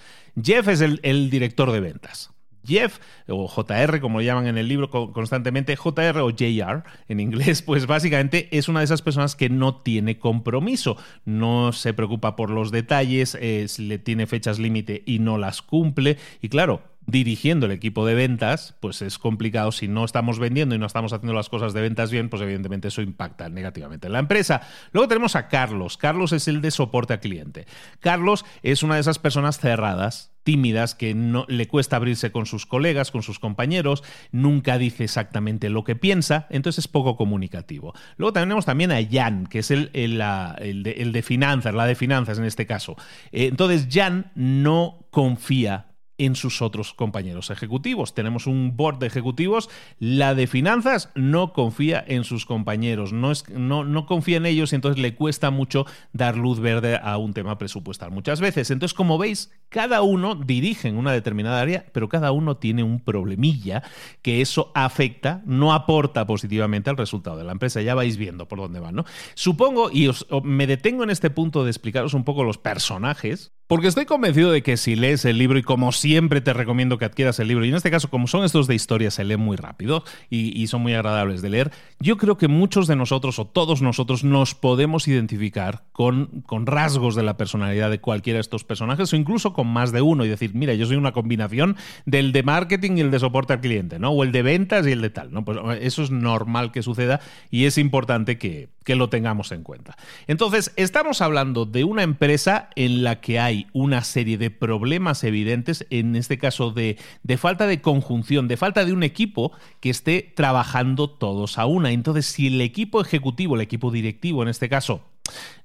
Jeff 0.40 0.69
es 0.69 0.81
el 0.81 1.31
director 1.31 1.70
de 1.70 1.81
ventas. 1.81 2.31
Jeff, 2.64 2.98
o 3.28 3.48
JR, 3.48 4.00
como 4.00 4.18
lo 4.18 4.24
llaman 4.24 4.46
en 4.46 4.58
el 4.58 4.68
libro 4.68 4.90
constantemente, 4.90 5.76
JR 5.76 6.18
o 6.20 6.30
JR 6.30 6.82
en 7.08 7.20
inglés, 7.20 7.62
pues 7.66 7.87
básicamente 7.87 8.49
es 8.56 8.68
una 8.68 8.80
de 8.80 8.85
esas 8.85 9.02
personas 9.02 9.37
que 9.37 9.49
no 9.49 9.76
tiene 9.76 10.18
compromiso, 10.18 10.96
no 11.25 11.73
se 11.73 11.94
preocupa 11.94 12.37
por 12.37 12.50
los 12.50 12.70
detalles, 12.70 13.38
le 13.78 13.99
tiene 13.99 14.26
fechas 14.26 14.58
límite 14.58 15.02
y 15.06 15.18
no 15.18 15.38
las 15.38 15.62
cumple. 15.62 16.18
Y 16.40 16.49
claro, 16.49 16.82
dirigiendo 17.11 17.67
el 17.67 17.73
equipo 17.73 18.07
de 18.07 18.14
ventas, 18.14 18.75
pues 18.81 19.02
es 19.02 19.19
complicado. 19.19 19.73
Si 19.73 19.88
no 19.88 20.05
estamos 20.05 20.38
vendiendo 20.38 20.75
y 20.75 20.79
no 20.79 20.87
estamos 20.87 21.12
haciendo 21.12 21.35
las 21.35 21.49
cosas 21.49 21.73
de 21.73 21.81
ventas 21.81 22.11
bien, 22.11 22.29
pues 22.29 22.43
evidentemente 22.43 22.88
eso 22.88 23.02
impacta 23.02 23.49
negativamente 23.49 24.07
en 24.07 24.12
la 24.14 24.19
empresa. 24.19 24.62
Luego 24.93 25.09
tenemos 25.09 25.37
a 25.37 25.49
Carlos. 25.49 25.97
Carlos 25.97 26.33
es 26.33 26.49
el 26.49 26.61
de 26.61 26.71
soporte 26.71 27.12
a 27.12 27.21
cliente. 27.21 27.67
Carlos 28.00 28.45
es 28.62 28.83
una 28.83 28.95
de 28.95 29.00
esas 29.00 29.19
personas 29.19 29.59
cerradas 29.59 30.33
tímidas, 30.43 30.95
que 30.95 31.14
no 31.14 31.45
le 31.49 31.69
cuesta 31.69 31.97
abrirse 31.97 32.33
con 32.33 32.47
sus 32.47 32.67
colegas, 32.67 33.11
con 33.11 33.23
sus 33.23 33.38
compañeros, 33.38 34.02
nunca 34.33 34.79
dice 34.79 35.05
exactamente 35.05 35.69
lo 35.69 35.85
que 35.85 35.97
piensa, 35.97 36.47
entonces 36.50 36.87
es 36.87 36.88
poco 36.88 37.17
comunicativo. 37.17 37.95
Luego 38.17 38.33
tenemos 38.33 38.64
también 38.64 38.93
a 38.93 38.99
Jan, 39.09 39.47
que 39.47 39.61
es 39.61 39.71
el, 39.71 39.90
el, 39.93 40.83
de, 40.83 41.23
finanzas, 41.23 41.75
la 41.75 41.87
de 41.87 41.95
finanzas 41.95 42.38
en 42.38 42.45
este 42.45 42.67
caso. 42.67 42.97
Eh, 43.33 43.47
entonces 43.47 43.88
Jan 43.90 44.33
no 44.35 45.07
confía 45.11 45.89
en 46.20 46.36
sus 46.36 46.60
otros 46.60 46.92
compañeros 46.92 47.48
ejecutivos. 47.48 48.12
Tenemos 48.14 48.46
un 48.46 48.76
board 48.76 48.98
de 48.98 49.06
ejecutivos, 49.06 49.70
la 49.98 50.34
de 50.34 50.46
finanzas 50.46 51.10
no 51.14 51.54
confía 51.54 52.04
en 52.06 52.24
sus 52.24 52.44
compañeros, 52.44 53.14
no, 53.14 53.30
es, 53.30 53.48
no, 53.48 53.84
no 53.84 54.04
confía 54.04 54.36
en 54.36 54.44
ellos 54.44 54.72
y 54.72 54.76
entonces 54.76 55.00
le 55.00 55.14
cuesta 55.14 55.50
mucho 55.50 55.86
dar 56.12 56.36
luz 56.36 56.60
verde 56.60 57.00
a 57.02 57.16
un 57.16 57.32
tema 57.32 57.56
presupuestal 57.56 58.10
muchas 58.10 58.40
veces. 58.40 58.70
Entonces, 58.70 58.94
como 58.94 59.16
veis, 59.16 59.50
cada 59.70 60.02
uno 60.02 60.34
dirige 60.34 60.88
en 60.88 60.98
una 60.98 61.12
determinada 61.12 61.58
área, 61.58 61.86
pero 61.92 62.10
cada 62.10 62.32
uno 62.32 62.58
tiene 62.58 62.82
un 62.82 63.00
problemilla 63.00 63.82
que 64.20 64.42
eso 64.42 64.72
afecta, 64.74 65.42
no 65.46 65.72
aporta 65.72 66.26
positivamente 66.26 66.90
al 66.90 66.98
resultado 66.98 67.38
de 67.38 67.44
la 67.44 67.52
empresa. 67.52 67.80
Ya 67.80 67.94
vais 67.94 68.18
viendo 68.18 68.46
por 68.46 68.58
dónde 68.58 68.78
van, 68.78 68.94
¿no? 68.94 69.04
Supongo, 69.34 69.90
y 69.90 70.08
os, 70.08 70.26
me 70.42 70.66
detengo 70.66 71.02
en 71.02 71.10
este 71.10 71.30
punto 71.30 71.64
de 71.64 71.70
explicaros 71.70 72.12
un 72.12 72.24
poco 72.24 72.44
los 72.44 72.58
personajes, 72.58 73.54
porque 73.70 73.86
estoy 73.86 74.04
convencido 74.04 74.50
de 74.50 74.64
que 74.64 74.76
si 74.76 74.96
lees 74.96 75.24
el 75.24 75.38
libro, 75.38 75.56
y 75.56 75.62
como 75.62 75.92
siempre 75.92 76.40
te 76.40 76.52
recomiendo 76.52 76.98
que 76.98 77.04
adquieras 77.04 77.38
el 77.38 77.46
libro, 77.46 77.64
y 77.64 77.68
en 77.68 77.76
este 77.76 77.88
caso, 77.88 78.10
como 78.10 78.26
son 78.26 78.42
estos 78.42 78.66
de 78.66 78.74
historia, 78.74 79.12
se 79.12 79.22
lee 79.22 79.36
muy 79.36 79.56
rápido 79.56 80.02
y, 80.28 80.66
son 80.66 80.82
muy 80.82 80.92
agradables 80.92 81.40
de 81.40 81.50
leer, 81.50 81.70
yo 82.00 82.16
creo 82.16 82.36
que 82.36 82.48
muchos 82.48 82.88
de 82.88 82.96
nosotros 82.96 83.38
o 83.38 83.46
todos 83.46 83.80
nosotros 83.80 84.24
nos 84.24 84.56
podemos 84.56 85.06
identificar 85.06 85.84
con, 85.92 86.42
con 86.46 86.66
rasgos 86.66 87.14
de 87.14 87.22
la 87.22 87.36
personalidad 87.36 87.90
de 87.90 88.00
cualquiera 88.00 88.38
de 88.38 88.40
estos 88.40 88.64
personajes 88.64 89.12
o 89.12 89.16
incluso 89.16 89.52
con 89.52 89.68
más 89.68 89.92
de 89.92 90.02
uno 90.02 90.24
y 90.24 90.28
decir, 90.28 90.50
mira, 90.52 90.74
yo 90.74 90.86
soy 90.86 90.96
una 90.96 91.12
combinación 91.12 91.76
del 92.06 92.32
de 92.32 92.42
marketing 92.42 92.96
y 92.96 93.02
el 93.02 93.12
de 93.12 93.20
soporte 93.20 93.52
al 93.52 93.60
cliente, 93.60 94.00
¿no? 94.00 94.10
O 94.10 94.24
el 94.24 94.32
de 94.32 94.42
ventas 94.42 94.84
y 94.84 94.90
el 94.90 95.00
de 95.00 95.10
tal, 95.10 95.32
¿no? 95.32 95.44
Pues 95.44 95.58
eso 95.80 96.02
es 96.02 96.10
normal 96.10 96.72
que 96.72 96.82
suceda 96.82 97.20
y 97.52 97.66
es 97.66 97.78
importante 97.78 98.36
que, 98.36 98.68
que 98.84 98.96
lo 98.96 99.08
tengamos 99.08 99.52
en 99.52 99.62
cuenta. 99.62 99.96
Entonces, 100.26 100.72
estamos 100.74 101.20
hablando 101.20 101.66
de 101.66 101.84
una 101.84 102.02
empresa 102.02 102.70
en 102.74 103.04
la 103.04 103.20
que 103.20 103.38
hay 103.38 103.60
una 103.73 104.02
serie 104.05 104.38
de 104.38 104.50
problemas 104.50 105.25
evidentes, 105.25 105.87
en 105.90 106.17
este 106.17 106.38
caso 106.38 106.71
de, 106.71 106.99
de, 107.23 107.37
falta 107.37 107.67
de 107.67 107.81
conjunción, 107.81 108.49
de 108.49 108.57
falta 108.57 108.85
de 108.85 108.93
un 108.93 109.02
equipo 109.02 109.52
que 109.81 109.90
esté 109.90 110.33
trabajando 110.35 111.11
todos 111.11 111.59
a 111.59 111.67
una. 111.67 111.93
Entonces, 111.93 112.26
si 112.26 112.49
el 112.49 112.61
equipo 112.61 113.00
ejecutivo, 113.00 113.55
el 113.55 113.61
equipo 113.62 113.90
directivo 113.90 114.43
en 114.43 114.49
este 114.49 114.69
caso, 114.69 115.02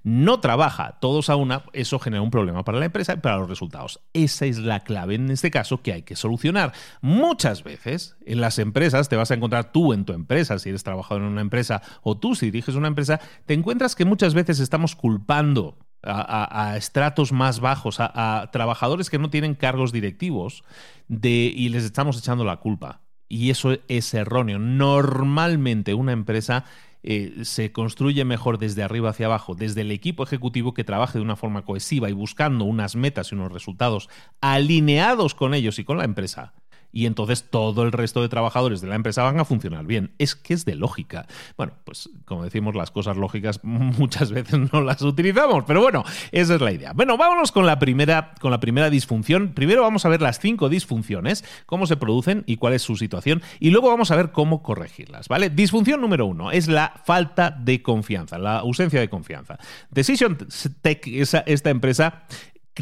no 0.04 0.40
trabaja 0.40 0.98
todos 1.00 1.30
a 1.30 1.36
una, 1.36 1.64
eso 1.74 2.00
genera 2.00 2.22
un 2.22 2.30
problema 2.30 2.64
para 2.64 2.80
la 2.80 2.86
empresa 2.86 3.14
y 3.14 3.18
para 3.18 3.38
los 3.38 3.50
resultados. 3.50 4.02
Esa 4.14 4.46
es 4.46 4.60
la 4.60 4.82
clave 4.82 5.16
en 5.16 5.32
este 5.32 5.52
caso 5.52 5.82
que 5.82 5.94
hay 5.94 6.04
que 6.04 6.16
solucionar. 6.16 6.74
Muchas 7.02 7.64
veces 7.64 8.16
en 8.26 8.42
las 8.42 8.60
empresas 8.60 9.10
te 9.10 9.16
vas 9.16 9.32
a 9.32 9.36
encontrar 9.36 9.72
tú 9.72 9.94
en 9.94 10.06
tu 10.06 10.14
empresa, 10.14 10.60
si 10.60 10.70
eres 10.70 10.84
trabajador 10.84 11.24
en 11.24 11.30
una 11.30 11.42
empresa 11.42 11.82
o 12.04 12.18
tú 12.18 12.36
si 12.36 12.48
diriges 12.48 12.76
una 12.76 12.88
empresa, 12.88 13.20
te 13.46 13.54
encuentras 13.54 13.96
que 13.96 14.06
muchas 14.06 14.34
veces 14.34 14.60
estamos 14.60 14.96
culpando 14.96 15.78
a, 16.06 16.76
estratos 16.78 17.32
más 17.32 17.60
bajos, 17.60 17.98
a, 18.00 18.50
trabajadores 18.52 19.10
que 19.10 19.20
no 19.20 19.30
tienen 19.30 19.56
cargos 19.56 19.92
directivos, 19.92 20.64
y 21.10 21.70
les 21.70 21.84
estamos 21.84 22.18
echando 22.18 22.44
la 22.44 22.58
culpa. 22.58 23.02
Y 23.28 23.50
eso 23.50 23.78
es 23.88 24.14
erróneo. 24.14 24.60
Normalmente 24.60 25.94
una 25.94 26.12
empresa 26.12 26.66
eh, 27.08 27.44
se 27.44 27.72
construye 27.72 28.26
mejor 28.26 28.58
desde 28.58 28.82
arriba 28.82 29.12
hacia 29.12 29.28
abajo, 29.28 29.54
desde 29.54 29.82
el 29.82 29.92
equipo 29.92 30.24
ejecutivo 30.24 30.74
que 30.74 30.84
trabaje 30.84 31.20
de 31.20 31.24
una 31.24 31.36
forma 31.36 31.64
cohesiva 31.64 32.10
y 32.10 32.14
buscando 32.14 32.66
unas 32.66 32.96
metas 32.96 33.32
y 33.32 33.36
unos 33.36 33.52
resultados 33.52 34.10
alineados 34.42 35.36
con 35.36 35.54
ellos 35.54 35.78
y 35.78 35.84
con 35.84 36.00
la 36.00 36.04
empresa 36.04 36.54
y 36.96 37.08
entonces 37.08 37.44
todo 37.50 37.84
el 37.84 37.92
resto 37.92 38.22
de 38.22 38.30
trabajadores 38.30 38.80
de 38.80 38.88
la 38.88 38.96
empresa 38.96 39.22
van 39.22 39.38
a 39.38 39.44
funcionar 39.44 39.86
bien. 39.86 40.14
Es 40.18 40.34
que 40.34 40.54
es 40.54 40.64
de 40.64 40.76
lógica. 40.76 41.28
Bueno, 41.58 41.74
pues 41.84 42.10
como 42.24 42.46
decimos, 42.46 42.74
las 42.74 42.90
cosas 42.90 43.18
lógicas 43.18 43.60
muchas 43.64 44.32
veces 44.32 44.72
no 44.72 44.82
las 44.82 45.02
utilizamos, 45.02 45.66
pero 45.68 45.82
bueno, 45.82 46.06
esa 46.32 46.56
es 46.56 46.62
la 46.62 46.72
idea. 46.72 46.94
Bueno, 46.94 47.18
vámonos 47.18 47.52
con 47.52 47.66
la 47.66 47.80
primera, 47.80 48.34
con 48.40 48.50
la 48.50 48.62
primera 48.62 48.90
disfunción. 48.90 49.50
Primero 49.50 49.82
vamos 49.82 50.06
a 50.06 50.10
ver 50.10 50.22
las 50.22 50.40
cinco 50.40 50.70
disfunciones, 50.70 51.44
cómo 51.66 51.86
se 51.86 51.98
producen 51.98 52.46
y 52.48 52.56
cuál 52.56 52.72
es 52.72 52.82
su 52.82 52.96
situación, 52.96 53.42
y 53.60 53.72
luego 53.72 53.90
vamos 53.90 54.12
a 54.12 54.16
ver 54.16 54.32
cómo 54.32 54.64
corregirlas, 54.64 55.28
¿vale? 55.28 55.50
Disfunción 55.50 56.00
número 56.00 56.26
uno 56.26 56.52
es 56.52 56.70
la 56.70 56.94
falta 57.04 57.52
de 57.52 57.82
confianza, 57.82 58.38
la 58.38 58.60
ausencia 58.60 59.02
de 59.02 59.10
confianza. 59.10 59.58
Decision 59.92 60.38
Tech, 60.82 61.06
esta 61.08 61.70
empresa, 61.70 62.24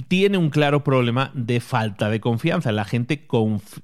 tiene 0.01 0.37
un 0.37 0.49
claro 0.49 0.83
problema 0.83 1.31
de 1.35 1.59
falta 1.59 2.09
de 2.09 2.19
confianza. 2.19 2.71
La 2.71 2.85
gente 2.85 3.27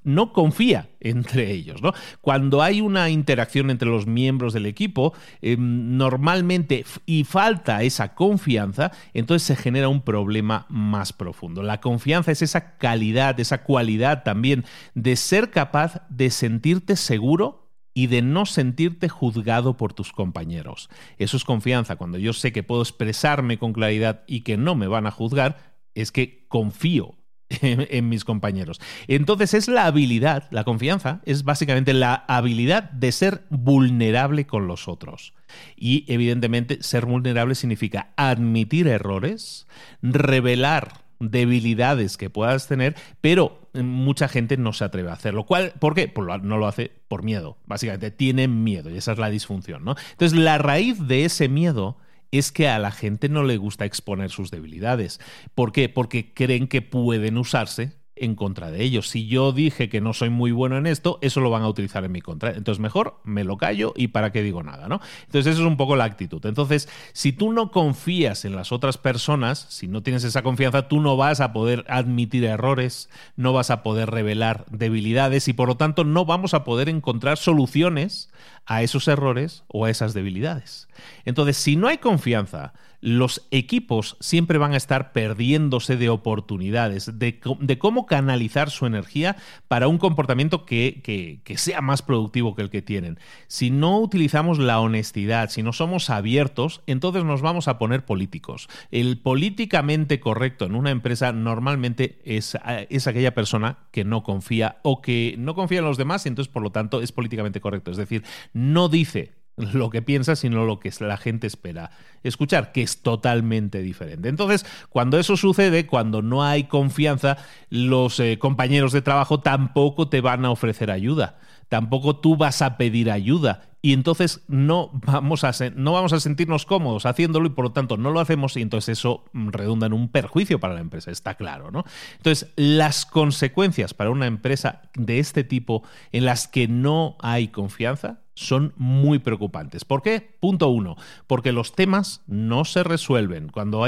no 0.04 0.34
confía 0.34 0.90
entre 1.00 1.52
ellos. 1.52 1.82
Cuando 2.22 2.62
hay 2.62 2.82
una 2.82 3.10
interacción 3.10 3.70
entre 3.70 3.90
los 3.90 4.08
miembros 4.08 4.54
del 4.54 4.66
equipo, 4.66 5.14
eh, 5.42 5.56
normalmente 5.58 6.86
y 7.06 7.24
falta 7.24 7.84
esa 7.84 8.16
confianza, 8.16 8.92
entonces 9.14 9.46
se 9.46 9.56
genera 9.56 9.88
un 9.88 10.02
problema 10.02 10.66
más 10.70 11.14
profundo. 11.14 11.62
La 11.62 11.80
confianza 11.80 12.32
es 12.32 12.42
esa 12.42 12.78
calidad, 12.78 13.40
esa 13.40 13.64
cualidad 13.64 14.24
también 14.24 14.66
de 14.96 15.16
ser 15.16 15.52
capaz 15.52 16.02
de 16.10 16.32
sentirte 16.32 16.96
seguro 16.96 17.70
y 17.94 18.08
de 18.08 18.22
no 18.22 18.46
sentirte 18.46 19.10
juzgado 19.10 19.76
por 19.76 19.94
tus 19.94 20.12
compañeros. 20.12 20.90
Eso 21.18 21.38
es 21.38 21.44
confianza. 21.44 21.98
Cuando 21.98 22.18
yo 22.18 22.34
sé 22.34 22.54
que 22.54 22.64
puedo 22.64 22.82
expresarme 22.82 23.58
con 23.58 23.74
claridad 23.74 24.24
y 24.26 24.42
que 24.42 24.58
no 24.58 24.76
me 24.76 24.88
van 24.88 25.06
a 25.06 25.12
juzgar, 25.12 25.69
es 26.02 26.12
que 26.12 26.46
confío 26.48 27.16
en, 27.50 28.10
mis 28.10 28.26
compañeros. 28.26 28.80
Entonces 29.08 29.54
es 29.54 29.68
la 29.68 29.86
habilidad, 29.86 30.46
la 30.52 30.64
confianza, 30.64 31.22
es 31.26 31.44
básicamente 31.44 31.94
la 31.94 32.14
habilidad 32.28 32.84
de 32.92 33.12
ser 33.12 33.44
vulnerable 33.50 34.46
con 34.46 34.68
los 34.68 34.88
otros. 34.88 35.34
Y 35.76 36.06
evidentemente 36.08 36.84
ser 36.84 37.06
vulnerable 37.06 37.56
significa 37.56 38.14
admitir 38.18 38.88
errores, 38.88 39.68
revelar 40.02 41.10
debilidades 41.20 42.18
que 42.18 42.30
puedas 42.30 42.68
tener, 42.68 42.96
pero 43.20 43.70
mucha 43.74 44.28
gente 44.28 44.56
no 44.58 44.72
se 44.72 44.86
atreve 44.86 45.10
a 45.10 45.14
hacerlo. 45.14 45.46
¿Cuál, 45.46 45.74
¿Por 45.80 45.96
qué? 45.96 46.12
No 46.44 46.58
lo 46.58 46.68
hace 46.68 46.92
por 47.08 47.24
miedo. 47.24 47.58
Básicamente 47.66 48.12
tienen 48.12 48.64
miedo 48.64 48.90
y 48.90 48.98
esa 48.98 49.14
es 49.14 49.18
la 49.18 49.30
disfunción. 49.30 49.84
Entonces 50.12 50.38
la 50.38 50.58
raíz 50.60 51.08
de 51.08 51.26
ese 51.26 51.50
miedo 51.50 51.98
es 52.32 52.52
que 52.52 52.68
a 52.68 52.80
la 52.80 52.92
gente 52.92 53.30
no 53.30 53.44
le 53.44 53.58
gusta 53.58 53.86
exponer 53.86 54.30
sus 54.30 54.52
debilidades. 54.52 55.20
¿Por 55.56 55.72
qué? 55.72 55.90
Porque 55.90 56.34
creen 56.34 56.68
que 56.68 56.82
pueden 56.82 57.38
usarse 57.38 57.99
en 58.20 58.36
contra 58.36 58.72
de 58.72 58.84
ellos. 58.84 59.10
Si 59.10 59.28
yo 59.28 59.52
dije 59.52 59.90
que 59.90 60.02
no 60.02 60.14
soy 60.14 60.30
muy 60.30 60.52
bueno 60.52 60.78
en 60.78 60.88
esto, 60.88 61.20
eso 61.22 61.42
lo 61.42 61.50
van 61.50 61.64
a 61.64 61.68
utilizar 61.68 62.04
en 62.04 62.12
mi 62.12 62.22
contra. 62.22 62.52
Entonces 62.52 62.80
mejor 62.80 63.20
me 63.24 63.44
lo 63.44 63.58
callo 63.58 63.94
y 63.96 64.10
para 64.10 64.32
qué 64.32 64.44
digo 64.44 64.64
nada, 64.64 64.88
¿no? 64.88 65.00
Entonces 65.26 65.54
eso 65.54 65.62
es 65.64 65.68
un 65.68 65.78
poco 65.78 65.96
la 65.96 66.04
actitud. 66.04 66.46
Entonces, 66.46 66.90
si 67.14 67.32
tú 67.32 67.52
no 67.52 67.72
confías 67.72 68.46
en 68.46 68.56
las 68.56 68.72
otras 68.72 68.98
personas, 68.98 69.66
si 69.70 69.88
no 69.88 70.04
tienes 70.04 70.24
esa 70.24 70.44
confianza, 70.44 70.88
tú 70.88 71.02
no 71.02 71.18
vas 71.18 71.42
a 71.42 71.54
poder 71.54 71.86
admitir 71.88 72.44
errores, 72.44 73.10
no 73.36 73.54
vas 73.54 73.70
a 73.72 73.84
poder 73.84 74.10
revelar 74.10 74.66
debilidades 74.70 75.48
y 75.48 75.54
por 75.54 75.68
lo 75.68 75.78
tanto 75.78 76.04
no 76.04 76.26
vamos 76.26 76.54
a 76.54 76.64
poder 76.64 76.90
encontrar 76.90 77.38
soluciones 77.38 78.30
a 78.66 78.84
esos 78.84 79.08
errores 79.08 79.64
o 79.68 79.86
a 79.86 79.90
esas 79.90 80.14
debilidades. 80.14 80.88
Entonces, 81.26 81.58
si 81.58 81.76
no 81.76 81.88
hay 81.88 81.98
confianza, 81.98 82.74
los 83.02 83.48
equipos 83.52 84.18
siempre 84.20 84.58
van 84.58 84.74
a 84.74 84.78
estar 84.78 85.12
perdiéndose 85.12 85.96
de 85.96 86.10
oportunidades, 86.10 87.18
de, 87.18 87.40
cómo 87.80 88.06
canalizar 88.06 88.70
su 88.70 88.86
energía 88.86 89.38
para 89.68 89.88
un 89.88 89.98
comportamiento 89.98 90.66
que, 90.66 91.42
sea 91.56 91.82
más 91.82 92.02
productivo 92.02 92.56
que 92.56 92.62
el 92.62 92.70
que 92.70 92.82
tienen. 92.82 93.20
Si 93.48 93.72
no 93.72 94.00
utilizamos 94.00 94.60
la 94.60 94.80
honestidad, 94.80 95.50
si 95.50 95.64
no 95.64 95.74
somos 95.74 96.10
abiertos, 96.10 96.82
entonces 96.88 97.24
nos 97.24 97.42
vamos 97.42 97.68
a 97.68 97.78
poner 97.78 98.06
políticos. 98.06 98.68
El 98.92 99.20
políticamente 99.20 100.20
correcto 100.20 100.66
en 100.66 100.76
una 100.76 100.92
empresa 100.92 101.32
normalmente 101.32 102.20
es, 102.26 102.58
es 102.90 103.08
aquella 103.08 103.34
persona 103.34 103.78
que 103.92 104.04
no 104.04 104.24
confía 104.24 104.78
o 104.84 105.02
que 105.02 105.36
no 105.38 105.56
confía 105.56 105.80
en 105.80 105.86
los 105.86 105.98
demás 105.98 106.26
y 106.26 106.30
entonces 106.30 106.52
por 106.52 106.64
lo 106.64 106.72
tanto 106.72 107.02
es 107.02 107.12
políticamente 107.12 107.62
correcto. 107.62 107.92
Es 107.92 107.98
decir, 107.98 108.24
no 108.54 108.90
dice 108.90 109.39
lo 109.74 109.90
que 109.90 110.02
piensa, 110.02 110.36
sino 110.36 110.66
lo 110.66 110.80
que 110.80 110.92
la 111.00 111.18
gente 111.18 111.48
espera 111.48 111.92
escuchar, 112.24 112.72
que 112.72 112.82
es 112.82 113.02
totalmente 113.02 113.82
diferente. 113.82 114.30
Entonces, 114.30 114.66
cuando 114.90 115.20
eso 115.20 115.38
sucede, 115.38 115.88
cuando 115.88 116.22
no 116.22 116.44
hay 116.44 116.66
confianza, 116.66 117.38
los 117.70 118.20
eh, 118.20 118.38
compañeros 118.40 118.92
de 118.92 119.02
trabajo 119.02 119.40
tampoco 119.40 120.10
te 120.10 120.22
van 120.22 120.46
a 120.46 120.52
ofrecer 120.52 120.92
ayuda, 120.92 121.38
tampoco 121.70 122.18
tú 122.18 122.36
vas 122.36 122.62
a 122.62 122.78
pedir 122.78 123.12
ayuda 123.12 123.70
y 123.82 123.94
entonces 123.94 124.44
no 124.48 124.90
vamos 124.94 125.44
a, 125.44 125.52
no 125.76 125.94
vamos 125.94 126.12
a 126.12 126.20
sentirnos 126.20 126.66
cómodos 126.66 127.06
haciéndolo 127.06 127.48
y 127.48 127.52
por 127.52 127.66
lo 127.66 127.72
tanto 127.72 127.96
no 127.96 128.12
lo 128.12 128.20
hacemos 128.20 128.58
y 128.58 128.62
entonces 128.62 129.00
eso 129.00 129.24
redunda 129.34 129.88
en 129.88 129.94
un 129.94 130.10
perjuicio 130.10 130.60
para 130.60 130.74
la 130.74 130.82
empresa, 130.82 131.12
está 131.12 131.36
claro, 131.36 131.72
¿no? 131.72 131.86
Entonces, 132.18 132.52
las 132.58 133.06
consecuencias 133.06 133.94
para 133.94 134.10
una 134.10 134.28
empresa 134.28 134.82
de 134.96 135.20
este 135.20 135.44
tipo 135.44 135.84
en 136.12 136.26
las 136.26 136.48
que 136.48 136.68
no 136.68 137.16
hay 137.22 137.50
confianza 137.50 138.20
son 138.40 138.74
muy 138.78 139.20
preocupantes. 139.20 139.84
¿Por 139.84 140.02
qué? 140.02 140.22
Punto 140.40 140.70
uno, 140.70 140.96
porque 141.28 141.52
los 141.52 141.74
temas 141.74 142.24
no 142.26 142.64
se 142.64 142.84
resuelven. 142.84 143.50
Cuando, 143.50 143.86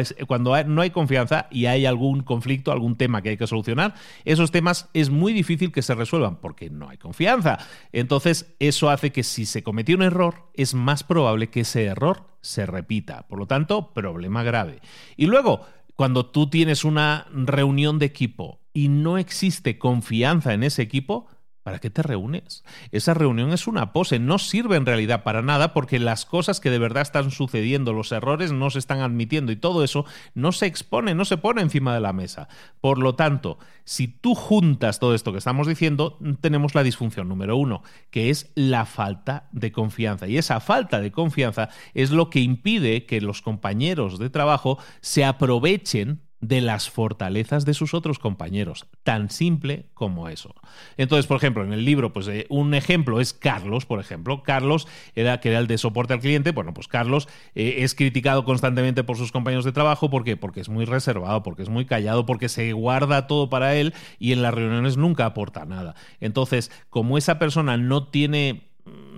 no 0.68 0.82
hay 0.82 0.90
confianza 0.90 1.48
y 1.50 1.68
hay 1.68 1.86
algún 1.86 2.22
conflicto, 2.22 2.74
algún 2.74 2.98
tema 2.98 3.22
que 3.22 3.30
hay 3.30 3.38
que 3.38 3.48
solucionar, 3.48 3.96
esos 4.26 4.52
temas 4.52 4.90
es 4.94 5.10
muy 5.10 5.32
difícil 5.32 5.72
que 5.72 5.82
se 5.82 5.96
resuelvan 5.96 6.36
porque 6.36 6.70
no 6.70 6.90
hay 6.90 6.98
confianza. 6.98 7.60
Entonces, 7.94 8.54
eso 8.60 8.90
hace 8.90 9.14
que 9.14 9.24
si 9.24 9.46
se 9.46 9.64
cometió 9.64 9.96
un 9.96 10.04
error, 10.04 10.50
es 10.54 10.74
más 10.74 11.04
probable 11.04 11.50
que 11.50 11.62
ese 11.62 11.86
error 11.86 12.26
se 12.42 12.66
repita. 12.66 13.28
Por 13.30 13.40
lo 13.40 13.48
tanto, 13.48 13.94
problema 13.94 14.44
grave. 14.44 14.82
Y 15.16 15.28
luego, 15.28 15.62
cuando 15.96 16.26
tú 16.26 16.50
tienes 16.50 16.84
una 16.84 17.26
reunión 17.32 18.00
de 18.00 18.08
equipo 18.08 18.60
y 18.74 18.90
no 18.90 19.18
existe 19.18 19.80
confianza 19.80 20.54
en 20.54 20.64
ese 20.64 20.82
equipo, 20.82 21.28
¿Para 21.64 21.78
qué 21.78 21.92
te 21.92 22.02
reúnes? 22.02 22.64
Esa 22.92 23.14
reunión 23.14 23.52
es 23.52 23.68
una 23.68 23.94
pose, 23.94 24.18
no 24.18 24.40
sirve 24.40 24.78
en 24.78 24.86
realidad 24.88 25.22
para 25.22 25.44
nada 25.44 25.74
porque 25.74 26.00
las 26.00 26.26
cosas 26.26 26.60
que 26.60 26.72
de 26.72 26.80
verdad 26.80 27.04
están 27.04 27.30
sucediendo, 27.30 27.94
los 27.94 28.12
errores 28.12 28.52
no 28.52 28.72
se 28.72 28.80
están 28.80 29.02
admitiendo 29.02 29.52
y 29.52 29.58
todo 29.58 29.84
eso 29.84 30.06
no 30.34 30.54
se 30.54 30.66
expone, 30.66 31.14
no 31.14 31.24
se 31.24 31.38
pone 31.38 31.62
encima 31.62 31.94
de 31.94 32.00
la 32.00 32.14
mesa. 32.14 32.48
Por 32.80 32.98
lo 32.98 33.14
tanto, 33.14 33.60
si 33.84 34.08
tú 34.08 34.34
juntas 34.34 34.98
todo 34.98 35.14
esto 35.14 35.32
que 35.32 35.38
estamos 35.38 35.68
diciendo, 35.68 36.18
tenemos 36.42 36.74
la 36.74 36.82
disfunción 36.82 37.30
número 37.30 37.56
uno, 37.56 37.84
que 38.10 38.32
es 38.32 38.52
la 38.56 38.86
falta 38.86 39.48
de 39.52 39.72
confianza. 39.72 40.28
Y 40.28 40.38
esa 40.38 40.62
falta 40.62 41.00
de 41.00 41.12
confianza 41.12 41.70
es 41.94 42.10
lo 42.10 42.32
que 42.32 42.40
impide 42.40 43.06
que 43.06 43.22
los 43.22 43.44
compañeros 43.44 44.18
de 44.18 44.32
trabajo 44.32 44.80
se 45.02 45.26
aprovechen 45.26 46.22
de 46.42 46.60
las 46.60 46.90
fortalezas 46.90 47.66
de 47.66 47.76
sus 47.76 47.94
otros 47.94 48.20
compañeros, 48.20 48.88
tan 49.04 49.30
simple 49.30 49.86
como 49.94 50.28
eso. 50.28 50.56
Entonces, 50.98 51.28
por 51.28 51.38
ejemplo, 51.38 51.64
en 51.64 51.72
el 51.72 51.86
libro, 51.86 52.12
pues 52.14 52.28
eh, 52.28 52.48
un 52.50 52.74
ejemplo 52.74 53.22
es 53.22 53.34
Carlos, 53.34 53.86
por 53.86 54.00
ejemplo. 54.00 54.42
Carlos 54.42 54.88
era 55.16 55.40
que 55.40 55.50
era 55.50 55.60
el 55.60 55.68
de 55.68 55.78
soporte 55.78 56.14
al 56.14 56.20
cliente. 56.20 56.52
Bueno, 56.52 56.74
pues 56.74 56.88
Carlos 56.88 57.30
eh, 57.54 57.76
es 57.80 57.94
criticado 57.94 58.44
constantemente 58.44 59.04
por 59.04 59.18
sus 59.18 59.32
compañeros 59.32 59.66
de 59.66 59.72
trabajo. 59.72 60.10
¿Por 60.10 60.24
qué? 60.24 60.36
Porque 60.36 60.62
es 60.62 60.70
muy 60.70 60.86
reservado, 60.86 61.44
porque 61.44 61.62
es 61.62 61.70
muy 61.70 61.86
callado, 61.86 62.26
porque 62.26 62.50
se 62.50 62.74
guarda 62.74 63.28
todo 63.28 63.50
para 63.50 63.76
él 63.76 63.94
y 64.18 64.34
en 64.34 64.42
las 64.42 64.54
reuniones 64.54 64.98
nunca 64.98 65.26
aporta 65.26 65.66
nada. 65.66 65.96
Entonces, 66.20 66.72
como 66.90 67.18
esa 67.20 67.38
persona 67.38 67.78
no 67.78 68.08
tiene 68.08 68.71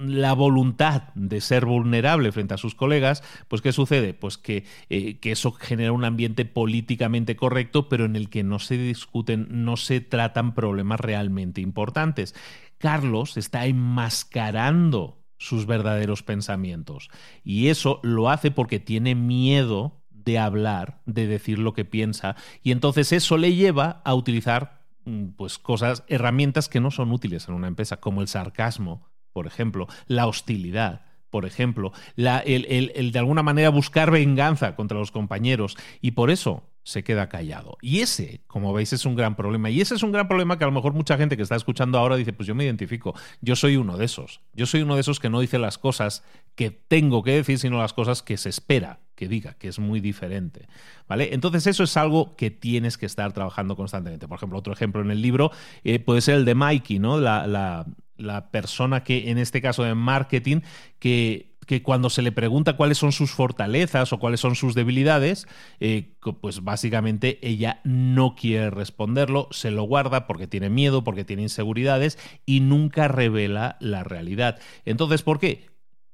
la 0.05 0.33
voluntad 0.33 1.13
de 1.15 1.41
ser 1.41 1.65
vulnerable 1.65 2.31
frente 2.31 2.53
a 2.53 2.57
sus 2.57 2.75
colegas, 2.75 3.23
pues 3.47 3.61
¿qué 3.61 3.71
sucede? 3.71 4.13
Pues 4.13 4.37
que, 4.37 4.65
eh, 4.89 5.19
que, 5.19 5.31
eso 5.31 5.51
genera 5.51 5.91
un 5.91 6.05
ambiente 6.05 6.45
políticamente 6.45 7.35
correcto, 7.35 7.89
pero 7.89 8.05
en 8.05 8.15
el 8.15 8.29
que 8.29 8.43
no 8.43 8.59
se 8.59 8.77
discuten, 8.77 9.47
no 9.49 9.77
se 9.77 10.01
tratan 10.01 10.53
problemas 10.53 10.99
realmente 10.99 11.61
importantes. 11.61 12.35
Carlos 12.77 13.37
está 13.37 13.65
enmascarando 13.65 15.23
sus 15.37 15.65
verdaderos 15.65 16.23
pensamientos 16.23 17.09
y 17.43 17.67
eso 17.67 17.99
lo 18.03 18.29
hace 18.29 18.51
porque 18.51 18.79
tiene 18.79 19.15
miedo 19.15 20.01
de 20.09 20.39
hablar, 20.39 21.01
de 21.05 21.27
decir 21.27 21.59
lo 21.59 21.73
que 21.73 21.85
piensa 21.85 22.35
y 22.61 22.71
entonces 22.71 23.11
eso 23.11 23.37
le 23.37 23.53
lleva 23.55 24.01
a 24.05 24.13
utilizar 24.15 24.85
mm, 25.05 25.29
pues 25.35 25.59
cosas, 25.59 26.03
herramientas 26.07 26.69
que 26.69 26.79
no 26.79 26.91
son 26.91 27.11
útiles 27.11 27.47
en 27.47 27.55
una 27.55 27.67
empresa, 27.67 27.97
como 27.97 28.21
el 28.21 28.27
sarcasmo, 28.27 29.12
por 29.33 29.47
ejemplo, 29.47 29.87
la 30.07 30.27
hostilidad, 30.27 31.01
por 31.29 31.45
ejemplo, 31.45 31.91
el, 32.15 33.11
de 33.11 33.19
alguna 33.19 33.41
manera 33.41 33.69
buscar 33.69 34.11
venganza 34.11 34.75
contra 34.75 34.99
los 34.99 35.11
compañeros. 35.11 35.75
Y 35.99 36.11
por 36.11 36.29
eso 36.29 36.63
se 36.83 37.03
queda 37.03 37.27
callado. 37.29 37.77
Y 37.81 38.01
ese, 38.01 38.41
como 38.45 38.71
veis, 38.73 38.93
es 38.93 39.05
un 39.05 39.15
gran 39.15 39.35
problema. 39.35 39.69
Y 39.69 39.81
ese 39.81 39.95
es 39.95 40.03
un 40.03 40.11
gran 40.11 40.27
problema 40.27 40.57
que 40.57 40.65
a 40.65 40.67
lo 40.67 40.73
mejor 40.73 40.93
mucha 40.93 41.17
gente 41.17 41.35
que 41.35 41.43
está 41.43 41.55
escuchando 41.55 41.97
ahora 41.97 42.17
dice, 42.17 42.33
pues 42.33 42.45
yo 42.45 42.55
me 42.55 42.65
identifico, 42.65 43.15
yo 43.41 43.55
soy 43.55 43.77
uno 43.77 43.97
de 43.97 44.05
esos. 44.05 44.41
Yo 44.53 44.65
soy 44.65 44.83
uno 44.83 44.95
de 44.95 45.01
esos 45.01 45.19
que 45.19 45.29
no 45.29 45.39
dice 45.39 45.57
las 45.57 45.77
cosas 45.77 46.23
que 46.55 46.69
tengo 46.69 47.23
que 47.23 47.31
decir, 47.31 47.57
sino 47.57 47.79
las 47.79 47.93
cosas 47.93 48.21
que 48.21 48.37
se 48.37 48.49
espera 48.49 48.99
que 49.15 49.27
diga, 49.27 49.53
que 49.53 49.67
es 49.67 49.79
muy 49.79 50.01
diferente. 50.01 50.67
¿Vale? 51.07 51.33
Entonces, 51.33 51.67
eso 51.67 51.83
es 51.83 51.97
algo 51.97 52.35
que 52.35 52.51
tienes 52.51 52.97
que 52.97 53.05
estar 53.05 53.31
trabajando 53.33 53.75
constantemente. 53.75 54.27
Por 54.27 54.37
ejemplo, 54.37 54.59
otro 54.59 54.73
ejemplo 54.73 55.01
en 55.01 55.11
el 55.11 55.21
libro 55.21 55.51
eh, 55.83 55.99
puede 55.99 56.21
ser 56.21 56.35
el 56.35 56.45
de 56.45 56.55
Mikey, 56.55 56.99
¿no? 56.99 57.19
La, 57.19 57.47
la, 57.47 57.85
la 58.17 58.51
persona 58.51 59.03
que, 59.03 59.31
en 59.31 59.37
este 59.37 59.61
caso 59.61 59.83
de 59.83 59.95
marketing, 59.95 60.61
que 60.99 61.53
que 61.65 61.81
cuando 61.81 62.09
se 62.09 62.21
le 62.21 62.31
pregunta 62.31 62.75
cuáles 62.75 62.97
son 62.97 63.11
sus 63.11 63.31
fortalezas 63.31 64.13
o 64.13 64.19
cuáles 64.19 64.39
son 64.39 64.55
sus 64.55 64.75
debilidades, 64.75 65.47
eh, 65.79 66.15
pues 66.41 66.63
básicamente 66.63 67.39
ella 67.41 67.81
no 67.83 68.35
quiere 68.35 68.69
responderlo, 68.69 69.47
se 69.51 69.71
lo 69.71 69.83
guarda 69.83 70.27
porque 70.27 70.47
tiene 70.47 70.69
miedo, 70.69 71.03
porque 71.03 71.25
tiene 71.25 71.43
inseguridades 71.43 72.17
y 72.45 72.59
nunca 72.59 73.07
revela 73.07 73.77
la 73.79 74.03
realidad. 74.03 74.59
Entonces, 74.85 75.21
¿por 75.23 75.39
qué 75.39 75.67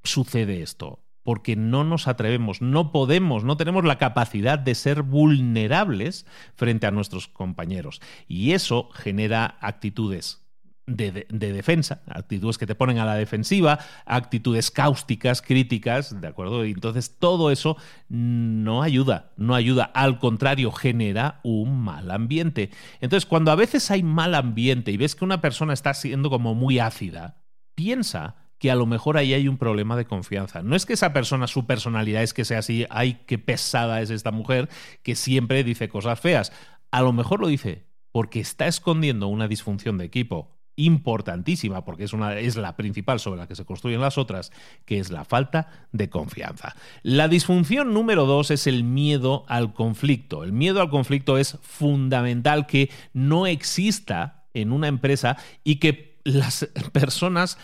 sucede 0.03 0.61
esto? 0.61 0.99
Porque 1.23 1.55
no 1.55 1.83
nos 1.83 2.07
atrevemos, 2.07 2.61
no 2.61 2.91
podemos, 2.91 3.43
no 3.43 3.57
tenemos 3.57 3.83
la 3.83 3.97
capacidad 3.97 4.57
de 4.57 4.73
ser 4.73 5.03
vulnerables 5.03 6.25
frente 6.55 6.87
a 6.87 6.91
nuestros 6.91 7.27
compañeros. 7.27 8.01
Y 8.27 8.51
eso 8.51 8.89
genera 8.93 9.57
actitudes 9.59 10.48
de, 10.95 11.25
defensa, 11.29 12.01
actitudes 12.07 12.57
que 12.57 12.65
te 12.65 12.75
ponen 12.75 12.97
a 12.97 13.05
la 13.05 13.15
defensiva, 13.15 13.79
actitudes 14.05 14.71
cáusticas, 14.71 15.41
críticas, 15.41 16.19
¿de 16.19 16.27
acuerdo? 16.27 16.65
Y 16.65 16.71
entonces 16.71 17.17
todo 17.19 17.51
eso 17.51 17.77
no 18.09 18.81
ayuda, 18.81 19.31
no 19.37 19.55
ayuda, 19.55 19.85
al 19.85 20.19
contrario, 20.19 20.71
genera 20.71 21.39
un 21.43 21.79
mal 21.81 22.11
ambiente. 22.11 22.71
Entonces, 23.01 23.25
cuando 23.27 23.51
a 23.51 23.55
veces 23.55 23.89
hay 23.91 24.03
mal 24.03 24.35
ambiente 24.35 24.91
y 24.91 24.97
ves 24.97 25.15
que 25.15 25.25
una 25.25 25.41
persona 25.41 25.73
está 25.73 25.93
siendo 25.93 26.29
como 26.29 26.55
muy 26.55 26.79
ácida, 26.79 27.43
piensa 27.75 28.35
que 28.57 28.71
a 28.71 28.75
lo 28.75 28.85
mejor 28.85 29.17
ahí 29.17 29.33
hay 29.33 29.47
un 29.47 29.57
problema 29.57 29.95
de 29.95 30.05
confianza. 30.05 30.61
No 30.63 30.75
es 30.75 30.85
que 30.85 30.93
esa 30.93 31.13
persona, 31.13 31.47
su 31.47 31.65
personalidad 31.65 32.23
es 32.23 32.33
que 32.33 32.43
sea 32.43 32.59
así, 32.59 32.85
ay, 32.89 33.21
qué 33.25 33.37
pesada 33.37 34.01
es 34.01 34.09
esta 34.09 34.31
mujer, 34.31 34.69
que 35.01 35.15
siempre 35.15 35.63
dice 35.63 35.87
cosas 35.87 36.19
feas. 36.19 36.51
A 36.91 37.01
lo 37.01 37.13
mejor 37.13 37.39
lo 37.39 37.47
dice 37.47 37.87
porque 38.11 38.41
está 38.41 38.67
escondiendo 38.67 39.27
una 39.27 39.47
disfunción 39.47 39.97
de 39.97 40.05
equipo 40.05 40.58
importantísima, 40.79 41.83
porque 41.83 42.05
es, 42.05 42.13
una, 42.13 42.37
es 42.37 42.55
la 42.55 42.75
principal 42.75 43.19
sobre 43.19 43.39
la 43.39 43.47
que 43.47 43.55
se 43.55 43.65
construyen 43.65 44.01
las 44.01 44.17
otras, 44.17 44.51
que 44.85 44.99
es 44.99 45.11
la 45.11 45.25
falta 45.25 45.67
de 45.91 46.09
confianza. 46.09 46.75
La 47.03 47.27
disfunción 47.27 47.93
número 47.93 48.25
dos 48.25 48.51
es 48.51 48.67
el 48.67 48.83
miedo 48.83 49.43
al 49.47 49.73
conflicto. 49.73 50.43
El 50.43 50.53
miedo 50.53 50.81
al 50.81 50.89
conflicto 50.89 51.37
es 51.37 51.57
fundamental 51.61 52.65
que 52.65 52.89
no 53.13 53.45
exista 53.45 54.45
en 54.53 54.71
una 54.71 54.87
empresa 54.87 55.37
y 55.63 55.75
que 55.75 56.17
las 56.23 56.69
personas 56.91 57.57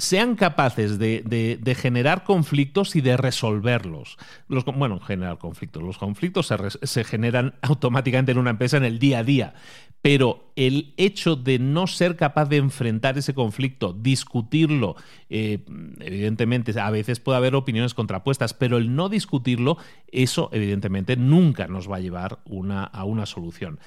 sean 0.00 0.34
capaces 0.34 0.98
de, 0.98 1.76
generar 1.78 2.24
conflictos 2.24 2.96
y 2.96 3.02
de 3.02 3.16
resolverlos. 3.16 4.16
Los, 4.48 4.64
bueno, 4.64 4.98
generar 4.98 5.38
conflictos. 5.38 5.82
Los 5.82 5.98
conflictos 5.98 6.52
se, 6.82 7.04
generan 7.04 7.54
automáticamente 7.62 8.32
en 8.32 8.38
una 8.38 8.50
empresa 8.50 8.78
en 8.78 8.84
el 8.84 8.98
día 8.98 9.18
a 9.18 9.24
día, 9.24 9.54
pero 10.00 10.52
el 10.56 10.94
hecho 10.96 11.36
de 11.36 11.58
no 11.58 11.86
ser 11.86 12.16
capaz 12.16 12.46
de 12.46 12.56
enfrentar 12.56 13.18
ese 13.18 13.34
conflicto, 13.34 13.92
discutirlo, 13.92 14.96
eh, 15.28 15.58
evidentemente 16.00 16.78
a 16.80 16.90
veces 16.90 17.20
puede 17.20 17.36
haber 17.36 17.54
opiniones 17.54 17.92
contrapuestas, 17.92 18.54
pero 18.54 18.78
el 18.78 18.94
no 18.96 19.10
discutirlo, 19.10 19.76
eso 20.10 20.48
evidentemente 20.52 21.16
nunca 21.16 21.68
nos 21.68 21.90
va 21.90 21.96
a 21.96 22.00
llevar 22.00 22.38
una, 22.46 22.84
a 22.84 23.04
una 23.04 23.26
solución. 23.26 23.78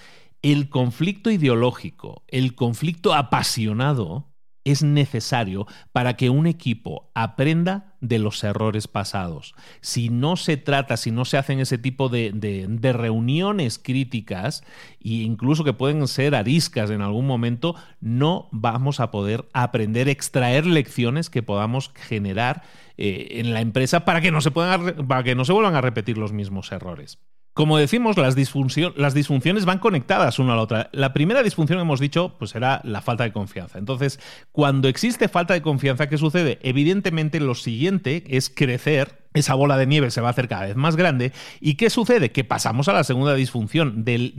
El 0.44 0.70
conflicto 0.70 1.32
ideológico, 1.32 2.24
el 2.28 2.54
conflicto 2.54 3.14
apasionado, 3.14 4.33
es 4.66 4.84
necesario 4.84 5.68
para 5.92 6.16
que 6.16 6.30
un 6.30 6.48
equipo 6.48 7.12
aprenda 7.14 7.96
de 8.00 8.20
los 8.20 8.44
errores 8.44 8.88
pasados. 8.88 9.56
Si 9.82 10.10
no 10.10 10.36
se 10.36 10.58
trata, 10.58 10.98
si 10.98 11.12
no 11.12 11.26
se 11.26 11.38
hacen 11.38 11.60
ese 11.60 11.78
tipo 11.78 12.10
de, 12.10 12.32
reuniones 12.94 13.80
críticas, 13.80 14.64
e 15.02 15.24
incluso 15.24 15.64
que 15.64 15.74
pueden 15.74 16.08
ser 16.08 16.36
ariscas 16.36 16.90
en 16.90 17.02
algún 17.02 17.28
momento, 17.28 17.76
no 18.00 18.48
vamos 18.52 19.00
a 19.00 19.12
poder 19.12 19.46
aprender, 19.54 20.10
extraer 20.10 20.66
lecciones 20.66 21.30
que 21.30 21.44
podamos 21.44 21.92
generar 21.96 22.64
eh, 22.98 23.40
en 23.40 23.54
la 23.54 23.62
empresa 23.62 24.06
para 24.06 24.22
que 24.22 24.32
no 24.32 24.42
se 24.42 24.52
puedan, 24.52 25.08
para 25.08 25.24
que 25.24 25.36
no 25.36 25.46
se 25.46 25.54
vuelvan 25.54 25.76
a 25.76 25.82
repetir 25.82 26.18
los 26.18 26.32
mismos 26.32 26.72
errores. 26.72 27.20
Como 27.54 27.78
decimos, 27.78 28.18
las, 28.18 28.36
disfunciones 28.36 29.66
van 29.66 29.78
conectadas 29.78 30.40
una 30.40 30.54
a 30.54 30.56
la 30.56 30.62
otra. 30.64 30.90
La 30.92 31.14
primera 31.14 31.44
disfunción, 31.44 31.80
hemos 31.80 32.00
dicho, 32.00 32.36
pues 32.40 32.56
era 32.56 32.82
la 32.84 33.02
falta 33.02 33.26
de 33.26 33.32
confianza. 33.32 33.78
Entonces, 33.78 34.20
cuando 34.52 34.88
existe 34.88 35.28
falta 35.28 35.54
de 35.54 35.62
confianza, 35.62 36.10
¿qué 36.10 36.18
sucede? 36.18 36.58
Evidentemente, 36.64 37.40
lo 37.40 37.54
siguiente 37.54 38.24
es 38.28 38.50
crecer 38.50 39.24
esa 39.36 39.56
bola 39.56 39.78
de 39.78 39.88
nieve 39.88 40.12
se 40.12 40.22
va 40.22 40.28
a 40.28 40.32
hacer 40.32 40.48
cada 40.48 40.66
vez 40.66 40.76
más 40.76 40.96
grande. 40.96 41.32
¿Y 41.60 41.76
qué 41.76 41.90
sucede? 41.90 42.32
Que 42.32 42.44
pasamos 42.44 42.88
a 42.88 42.94
la 42.94 43.04
segunda 43.04 43.34
disfunción. 43.34 44.04
Del, 44.04 44.34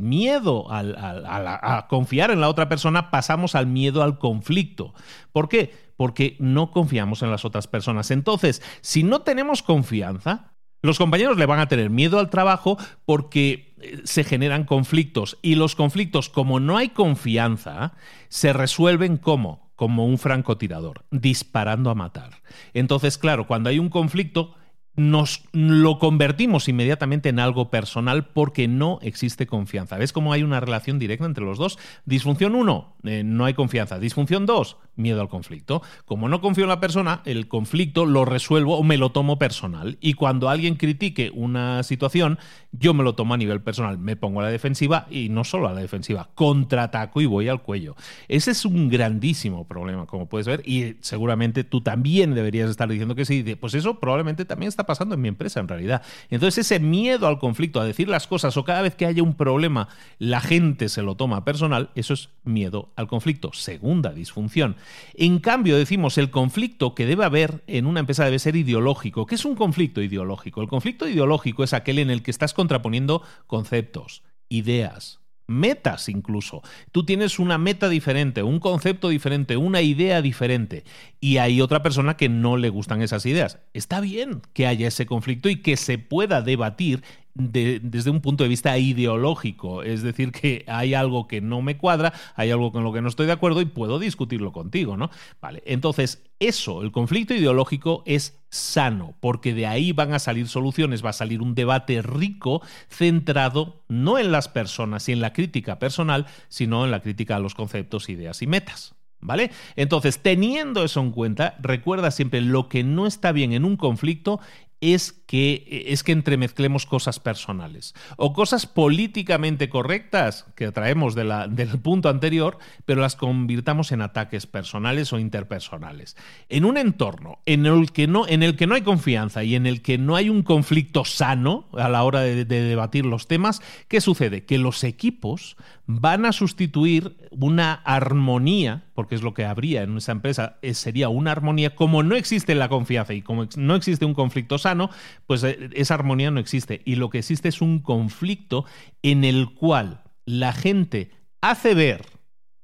miedo 0.00 0.66
a 0.70 1.86
confiar 1.88 2.30
en 2.30 2.40
la 2.40 2.48
otra 2.48 2.68
persona, 2.68 3.10
pasamos 3.10 3.54
al 3.54 3.66
miedo 3.66 4.02
al 4.02 4.18
conflicto. 4.18 4.94
¿Por 5.32 5.48
qué? 5.48 5.72
Porque 5.96 6.36
no 6.38 6.70
confiamos 6.70 7.22
en 7.22 7.30
las 7.30 7.44
otras 7.44 7.66
personas. 7.66 8.10
Entonces, 8.10 8.62
si 8.80 9.02
no 9.02 9.20
tenemos 9.20 9.62
confianza, 9.62 10.52
los 10.82 10.98
compañeros 10.98 11.38
le 11.38 11.46
van 11.46 11.60
a 11.60 11.68
tener 11.68 11.90
miedo 11.90 12.18
al 12.18 12.30
trabajo 12.30 12.78
porque 13.04 13.74
eh, 13.80 14.00
se 14.04 14.24
generan 14.24 14.64
conflictos 14.64 15.38
y 15.42 15.54
los 15.54 15.74
conflictos, 15.74 16.28
como 16.28 16.60
no 16.60 16.76
hay 16.76 16.90
confianza, 16.90 17.94
se 18.28 18.52
resuelven 18.52 19.16
como 19.16 19.68
como 19.78 20.06
un 20.06 20.18
francotirador, 20.18 21.04
disparando 21.12 21.90
a 21.90 21.94
matar. 21.94 22.42
Entonces, 22.74 23.16
claro, 23.16 23.46
cuando 23.46 23.70
hay 23.70 23.78
un 23.78 23.90
conflicto, 23.90 24.56
nos 24.96 25.44
lo 25.52 26.00
convertimos 26.00 26.68
inmediatamente 26.68 27.28
en 27.28 27.38
algo 27.38 27.70
personal 27.70 28.26
porque 28.26 28.66
no 28.66 28.98
existe 29.02 29.46
confianza. 29.46 29.96
¿Ves 29.96 30.12
cómo 30.12 30.32
hay 30.32 30.42
una 30.42 30.58
relación 30.58 30.98
directa 30.98 31.26
entre 31.26 31.44
los 31.44 31.58
dos? 31.58 31.78
Disfunción 32.04 32.56
1, 32.56 32.96
eh, 33.04 33.22
no 33.24 33.44
hay 33.44 33.54
confianza. 33.54 34.00
Disfunción 34.00 34.46
2, 34.46 34.76
miedo 34.98 35.20
al 35.20 35.28
conflicto. 35.28 35.82
Como 36.04 36.28
no 36.28 36.40
confío 36.40 36.64
en 36.64 36.68
la 36.68 36.80
persona, 36.80 37.22
el 37.24 37.48
conflicto 37.48 38.04
lo 38.04 38.24
resuelvo 38.24 38.76
o 38.76 38.82
me 38.82 38.98
lo 38.98 39.10
tomo 39.10 39.38
personal. 39.38 39.96
Y 40.00 40.14
cuando 40.14 40.48
alguien 40.48 40.74
critique 40.74 41.30
una 41.34 41.82
situación, 41.82 42.38
yo 42.72 42.92
me 42.92 43.04
lo 43.04 43.14
tomo 43.14 43.34
a 43.34 43.38
nivel 43.38 43.62
personal. 43.62 43.98
Me 43.98 44.16
pongo 44.16 44.40
a 44.40 44.44
la 44.44 44.50
defensiva 44.50 45.06
y 45.10 45.28
no 45.28 45.44
solo 45.44 45.68
a 45.68 45.72
la 45.72 45.80
defensiva, 45.80 46.30
contraataco 46.34 47.20
y 47.20 47.26
voy 47.26 47.48
al 47.48 47.62
cuello. 47.62 47.96
Ese 48.28 48.50
es 48.50 48.64
un 48.64 48.88
grandísimo 48.88 49.66
problema, 49.66 50.06
como 50.06 50.28
puedes 50.28 50.46
ver, 50.46 50.62
y 50.66 50.96
seguramente 51.00 51.64
tú 51.64 51.80
también 51.80 52.34
deberías 52.34 52.68
estar 52.70 52.88
diciendo 52.88 53.14
que 53.14 53.24
sí. 53.24 53.44
Pues 53.58 53.74
eso 53.74 54.00
probablemente 54.00 54.44
también 54.44 54.68
está 54.68 54.84
pasando 54.84 55.14
en 55.14 55.20
mi 55.20 55.28
empresa 55.28 55.60
en 55.60 55.68
realidad. 55.68 56.02
Entonces 56.30 56.66
ese 56.66 56.80
miedo 56.80 57.26
al 57.26 57.38
conflicto, 57.38 57.80
a 57.80 57.84
decir 57.84 58.08
las 58.08 58.26
cosas 58.26 58.56
o 58.56 58.64
cada 58.64 58.82
vez 58.82 58.94
que 58.94 59.06
haya 59.06 59.22
un 59.22 59.34
problema, 59.34 59.88
la 60.18 60.40
gente 60.40 60.88
se 60.88 61.02
lo 61.02 61.14
toma 61.14 61.44
personal, 61.44 61.90
eso 61.94 62.14
es 62.14 62.30
miedo 62.44 62.90
al 62.96 63.06
conflicto. 63.06 63.52
Segunda 63.52 64.12
disfunción. 64.12 64.76
En 65.14 65.38
cambio, 65.38 65.76
decimos, 65.76 66.18
el 66.18 66.30
conflicto 66.30 66.94
que 66.94 67.06
debe 67.06 67.24
haber 67.24 67.62
en 67.66 67.86
una 67.86 68.00
empresa 68.00 68.24
debe 68.24 68.38
ser 68.38 68.56
ideológico. 68.56 69.26
¿Qué 69.26 69.34
es 69.34 69.44
un 69.44 69.54
conflicto 69.54 70.02
ideológico? 70.02 70.62
El 70.62 70.68
conflicto 70.68 71.08
ideológico 71.08 71.64
es 71.64 71.72
aquel 71.72 71.98
en 71.98 72.10
el 72.10 72.22
que 72.22 72.30
estás 72.30 72.54
contraponiendo 72.54 73.22
conceptos, 73.46 74.22
ideas, 74.48 75.20
metas 75.48 76.08
incluso. 76.08 76.62
Tú 76.92 77.04
tienes 77.04 77.38
una 77.38 77.58
meta 77.58 77.88
diferente, 77.88 78.42
un 78.42 78.60
concepto 78.60 79.08
diferente, 79.08 79.56
una 79.56 79.80
idea 79.80 80.22
diferente 80.22 80.84
y 81.20 81.38
hay 81.38 81.60
otra 81.60 81.82
persona 81.82 82.16
que 82.16 82.28
no 82.28 82.56
le 82.56 82.68
gustan 82.68 83.02
esas 83.02 83.26
ideas. 83.26 83.58
Está 83.72 84.00
bien 84.00 84.42
que 84.52 84.66
haya 84.66 84.86
ese 84.86 85.06
conflicto 85.06 85.48
y 85.48 85.62
que 85.62 85.76
se 85.76 85.98
pueda 85.98 86.42
debatir 86.42 87.02
desde 87.38 88.10
un 88.10 88.20
punto 88.20 88.42
de 88.42 88.48
vista 88.48 88.76
ideológico. 88.76 89.82
Es 89.82 90.02
decir, 90.02 90.32
que 90.32 90.64
hay 90.66 90.94
algo 90.94 91.28
que 91.28 91.40
no 91.40 91.62
me 91.62 91.78
cuadra, 91.78 92.12
hay 92.34 92.50
algo 92.50 92.72
con 92.72 92.82
lo 92.82 92.92
que 92.92 93.00
no 93.00 93.08
estoy 93.08 93.26
de 93.26 93.32
acuerdo 93.32 93.60
y 93.60 93.66
puedo 93.66 93.98
discutirlo 93.98 94.52
contigo, 94.52 94.96
¿no? 94.96 95.10
Vale, 95.40 95.62
entonces 95.64 96.22
eso, 96.40 96.82
el 96.82 96.92
conflicto 96.92 97.34
ideológico 97.34 98.02
es 98.06 98.38
sano, 98.50 99.14
porque 99.20 99.54
de 99.54 99.66
ahí 99.66 99.92
van 99.92 100.12
a 100.12 100.18
salir 100.18 100.48
soluciones, 100.48 101.04
va 101.04 101.10
a 101.10 101.14
salir 101.14 101.40
un 101.40 101.54
debate 101.54 102.02
rico 102.02 102.60
centrado 102.88 103.84
no 103.88 104.18
en 104.18 104.32
las 104.32 104.48
personas 104.48 105.08
y 105.08 105.12
en 105.12 105.20
la 105.20 105.32
crítica 105.32 105.78
personal, 105.78 106.26
sino 106.48 106.84
en 106.84 106.90
la 106.90 107.00
crítica 107.00 107.36
a 107.36 107.40
los 107.40 107.54
conceptos, 107.54 108.08
ideas 108.08 108.42
y 108.42 108.46
metas. 108.46 108.94
¿Vale? 109.20 109.50
Entonces, 109.74 110.20
teniendo 110.20 110.84
eso 110.84 111.00
en 111.00 111.10
cuenta, 111.10 111.56
recuerda 111.60 112.12
siempre 112.12 112.40
lo 112.40 112.68
que 112.68 112.84
no 112.84 113.04
está 113.04 113.32
bien 113.32 113.52
en 113.52 113.64
un 113.64 113.76
conflicto 113.76 114.38
es 114.80 115.17
que, 115.28 115.84
es 115.88 116.02
que 116.02 116.12
entremezclemos 116.12 116.86
cosas 116.86 117.20
personales 117.20 117.94
o 118.16 118.32
cosas 118.32 118.66
políticamente 118.66 119.68
correctas 119.68 120.46
que 120.56 120.72
traemos 120.72 121.14
del 121.14 121.78
punto 121.82 122.08
anterior, 122.08 122.58
pero 122.86 123.02
las 123.02 123.14
convirtamos 123.14 123.92
en 123.92 124.00
ataques 124.00 124.46
personales 124.46 125.12
o 125.12 125.18
interpersonales. 125.18 126.16
En 126.48 126.64
un 126.64 126.78
entorno 126.78 127.40
en 127.44 127.66
el 127.66 127.92
que 127.92 128.06
no, 128.06 128.26
en 128.26 128.42
el 128.42 128.56
que 128.56 128.66
no 128.66 128.74
hay 128.74 128.80
confianza 128.80 129.44
y 129.44 129.54
en 129.54 129.66
el 129.66 129.82
que 129.82 129.98
no 129.98 130.16
hay 130.16 130.30
un 130.30 130.42
conflicto 130.42 131.04
sano 131.04 131.68
a 131.74 131.90
la 131.90 132.04
hora 132.04 132.20
de, 132.20 132.46
de 132.46 132.62
debatir 132.62 133.04
los 133.04 133.28
temas, 133.28 133.60
¿qué 133.86 134.00
sucede? 134.00 134.46
Que 134.46 134.56
los 134.56 134.82
equipos 134.82 135.58
van 135.90 136.26
a 136.26 136.32
sustituir 136.32 137.16
una 137.30 137.72
armonía, 137.72 138.84
porque 138.94 139.14
es 139.14 139.22
lo 139.22 139.32
que 139.32 139.46
habría 139.46 139.82
en 139.82 139.96
esa 139.96 140.12
empresa, 140.12 140.58
sería 140.74 141.08
una 141.08 141.32
armonía, 141.32 141.74
como 141.74 142.02
no 142.02 142.14
existe 142.14 142.54
la 142.54 142.68
confianza 142.68 143.14
y 143.14 143.22
como 143.22 143.48
no 143.56 143.74
existe 143.74 144.04
un 144.04 144.12
conflicto 144.12 144.58
sano, 144.58 144.90
pues 145.28 145.44
eh, 145.44 145.70
esa 145.74 145.94
armonía 145.94 146.32
no 146.32 146.40
existe. 146.40 146.80
Y 146.84 146.96
lo 146.96 147.10
que 147.10 147.18
existe 147.18 147.48
es 147.48 147.60
un 147.60 147.80
conflicto 147.80 148.64
en 149.02 149.22
el 149.22 149.54
cual 149.54 150.02
la 150.24 150.52
gente 150.52 151.10
hace 151.40 151.74
ver 151.74 152.06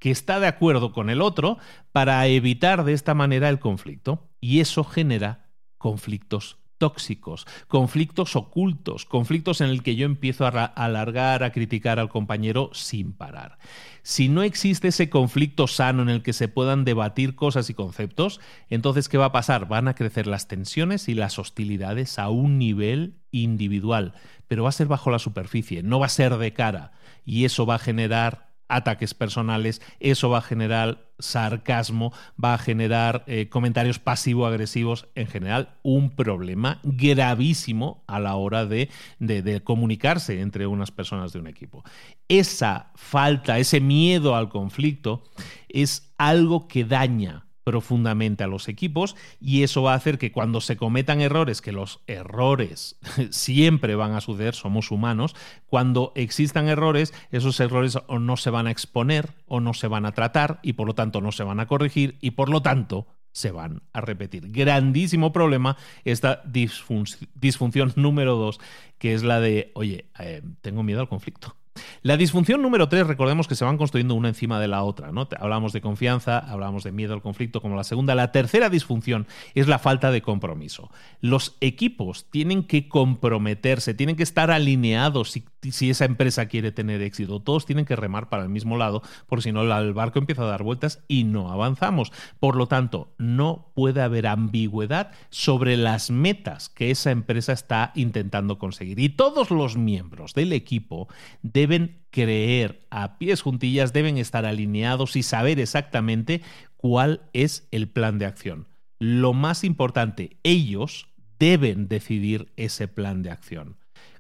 que 0.01 0.11
está 0.11 0.41
de 0.41 0.49
acuerdo 0.49 0.93
con 0.93 1.11
el 1.11 1.21
otro 1.21 1.59
para 1.93 2.27
evitar 2.27 2.85
de 2.85 2.95
esta 2.95 3.15
manera 3.15 3.51
el 3.51 3.61
conflicto. 3.61 4.31
Y 4.41 4.61
eso 4.61 4.83
genera 4.83 5.51
conflictos 5.79 6.64
tóxicos, 6.79 7.47
conflictos 7.69 8.37
ocultos, 8.37 9.05
conflictos 9.05 9.61
en 9.61 9.71
el 9.71 9.83
que 9.83 9.97
yo 9.97 10.07
empiezo 10.07 10.47
a 10.47 10.65
alargar, 10.65 11.43
a 11.45 11.53
criticar 11.53 11.99
al 11.99 12.09
compañero 12.09 12.71
sin 12.73 13.13
parar. 13.13 13.59
Si 14.03 14.29
no 14.29 14.43
existe 14.43 14.89
ese 14.89 15.09
conflicto 15.09 15.67
sano 15.67 16.03
en 16.03 16.11
el 16.11 16.23
que 16.23 16.33
se 16.33 16.49
puedan 16.49 16.85
debatir 16.85 17.35
cosas 17.35 17.71
y 17.71 17.75
conceptos, 17.75 18.41
entonces 18.69 19.09
¿qué 19.09 19.17
va 19.17 19.27
a 19.27 19.33
pasar? 19.33 19.67
Van 19.67 19.89
a 19.89 19.95
crecer 19.95 20.27
las 20.27 20.47
tensiones 20.47 21.09
y 21.09 21.15
las 21.15 21.39
hostilidades 21.39 22.19
a 22.19 22.29
un 22.29 22.59
nivel 22.59 23.17
individual, 23.31 24.15
pero 24.47 24.65
va 24.65 24.69
a 24.69 24.73
ser 24.73 24.89
bajo 24.89 25.11
la 25.11 25.19
superficie, 25.19 25.83
no 25.83 26.01
va 26.01 26.07
a 26.07 26.11
ser 26.11 26.37
de 26.37 26.53
cara, 26.53 26.93
y 27.25 27.45
eso 27.45 27.67
va 27.67 27.77
a 27.77 27.79
generar 27.81 28.54
ataques 28.69 29.15
personales, 29.15 29.83
eso 30.01 30.31
va 30.31 30.39
a 30.39 30.43
generar 30.43 31.05
sarcasmo, 31.19 32.13
va 32.43 32.55
a 32.55 32.59
generar 32.59 33.25
eh, 33.27 33.49
comentarios 33.49 33.99
pasivo-agresivos, 33.99 35.09
en 35.15 35.27
general, 35.27 35.75
un 35.83 36.11
problema 36.11 36.81
gravísimo 36.83 38.03
a 38.07 38.19
la 38.21 38.35
hora 38.35 38.67
de, 38.67 38.89
de 39.19 39.63
comunicarse 39.63 40.41
entre 40.41 40.67
unas 40.67 40.91
personas 40.91 41.33
de 41.33 41.39
un 41.39 41.47
equipo. 41.47 41.85
Esa 42.29 42.91
falta, 42.95 43.59
ese 43.59 43.81
miedo 43.81 44.35
al 44.35 44.49
conflicto 44.49 45.23
es 45.69 46.13
algo 46.19 46.69
que 46.69 46.85
daña 46.85 47.44
profundamente 47.65 48.45
a 48.45 48.47
los 48.47 48.69
equipos 48.69 49.17
y 49.41 49.63
eso 49.63 49.83
va 49.83 49.93
a 49.93 49.97
hacer 49.97 50.19
que 50.19 50.31
cuando 50.31 50.61
se 50.61 50.77
cometan 50.77 51.21
errores, 51.21 51.61
que 51.61 51.73
los 51.73 52.01
errores 52.07 52.97
siempre 53.31 53.97
van 53.97 54.13
a 54.13 54.21
suceder, 54.21 54.55
somos 54.55 54.91
humanos, 54.91 55.35
cuando 55.67 56.13
existan 56.15 56.69
errores, 56.69 57.13
esos 57.31 57.59
errores 57.61 57.99
o 58.07 58.19
no 58.19 58.37
se 58.37 58.51
van 58.51 58.67
a 58.67 58.71
exponer 58.71 59.35
o 59.47 59.61
no 59.61 59.75
se 59.75 59.89
van 59.89 60.07
a 60.07 60.13
tratar 60.13 60.61
y 60.63 60.75
por 60.75 60.87
lo 60.87 60.95
tanto 60.95 61.21
no 61.21 61.33
se 61.33 61.43
van 61.43 61.61
a 61.61 61.67
corregir 61.67 62.19
y 62.21 62.33
por 62.33 62.51
lo 62.51 62.63
tanto 62.63 63.07
se 63.33 63.51
van 63.51 63.83
a 63.93 64.01
repetir. 64.01 64.53
Grandísimo 64.53 65.33
problema 65.33 65.77
esta 66.05 66.43
disfunción 66.45 67.93
número 67.97 68.37
dos, 68.37 68.61
que 68.99 69.15
es 69.15 69.25
la 69.25 69.41
de, 69.41 69.73
oye, 69.75 70.07
eh, 70.21 70.43
tengo 70.61 70.83
miedo 70.83 71.01
al 71.01 71.09
conflicto. 71.09 71.57
La 72.03 72.17
disfunción 72.17 72.63
número 72.63 72.89
tres, 72.89 73.07
recordemos 73.07 73.49
que 73.49 73.55
se 73.55 73.65
van 73.65 73.79
construyendo 73.79 74.15
una 74.15 74.29
encima 74.29 74.61
de 74.61 74.69
la 74.69 74.83
otra. 74.83 75.11
¿no? 75.11 75.27
Hablamos 75.39 75.73
de 75.73 75.81
confianza, 75.81 76.39
hablamos 76.39 76.85
de 76.85 76.93
miedo 76.93 77.15
al 77.15 77.23
conflicto 77.23 77.61
como 77.61 77.77
la 77.77 77.85
segunda. 77.85 78.15
La 78.15 78.31
tercera 78.31 78.69
disfunción 78.69 79.27
es 79.55 79.69
la 79.69 79.79
falta 79.79 80.11
de 80.11 80.23
compromiso. 80.23 80.91
Los 81.21 81.57
equipos 81.61 82.31
tienen 82.31 82.65
que 82.65 82.89
comprometerse, 82.89 83.95
tienen 83.95 84.17
que 84.17 84.23
estar 84.23 84.51
alineados 84.51 85.31
si, 85.31 85.45
si 85.71 85.91
esa 85.91 86.05
empresa 86.05 86.47
quiere 86.47 86.73
tener 86.73 87.01
éxito. 87.01 87.41
Todos 87.41 87.67
tienen 87.67 87.87
que 87.87 87.97
remar 87.97 88.29
para 88.29 88.43
el 88.43 88.51
mismo 88.51 88.77
lado, 88.77 89.03
porque 89.27 89.45
si 89.45 89.53
no 89.53 89.63
el 89.63 89.95
barco 89.95 90.19
empieza 90.19 90.43
a 90.43 90.47
dar 90.47 90.63
vueltas 90.63 91.03
y 91.09 91.25
no 91.25 91.51
avanzamos. 91.51 92.13
Por 92.39 92.57
lo 92.57 92.67
tanto, 92.67 93.15
no 93.19 93.73
puede 93.75 94.03
haber 94.03 94.27
ambigüedad 94.27 95.11
sobre 95.31 95.77
las 95.77 96.11
metas 96.11 96.69
que 96.69 96.91
esa 96.91 97.11
empresa 97.11 97.53
está 97.53 97.93
intentando 97.95 98.59
conseguir. 98.59 99.01
Y 99.01 99.09
todos 99.09 99.51
los 99.51 99.77
miembros 99.77 100.35
del 100.35 100.53
equipo 100.53 101.09
deben 101.43 101.64
deben 101.65 102.05
creer 102.11 102.87
a 102.91 103.17
pies 103.17 103.41
juntillas, 103.41 103.95
deben 103.95 104.19
estar 104.19 104.45
alineados 104.45 105.17
y 105.17 105.23
saber 105.23 105.59
exactamente 105.59 106.43
cuál 106.77 107.23
es 107.33 107.67
el 107.71 107.89
plan 107.89 108.19
de 108.19 108.27
acción. 108.27 108.69
Lo 108.99 109.33
más 109.33 109.65
importante, 109.65 110.37
ellos 110.43 111.09
deben 111.39 111.89
decidir 111.89 112.53
ese 112.57 112.87
plan 112.87 113.23
de 113.23 113.31
acción. 113.31 113.79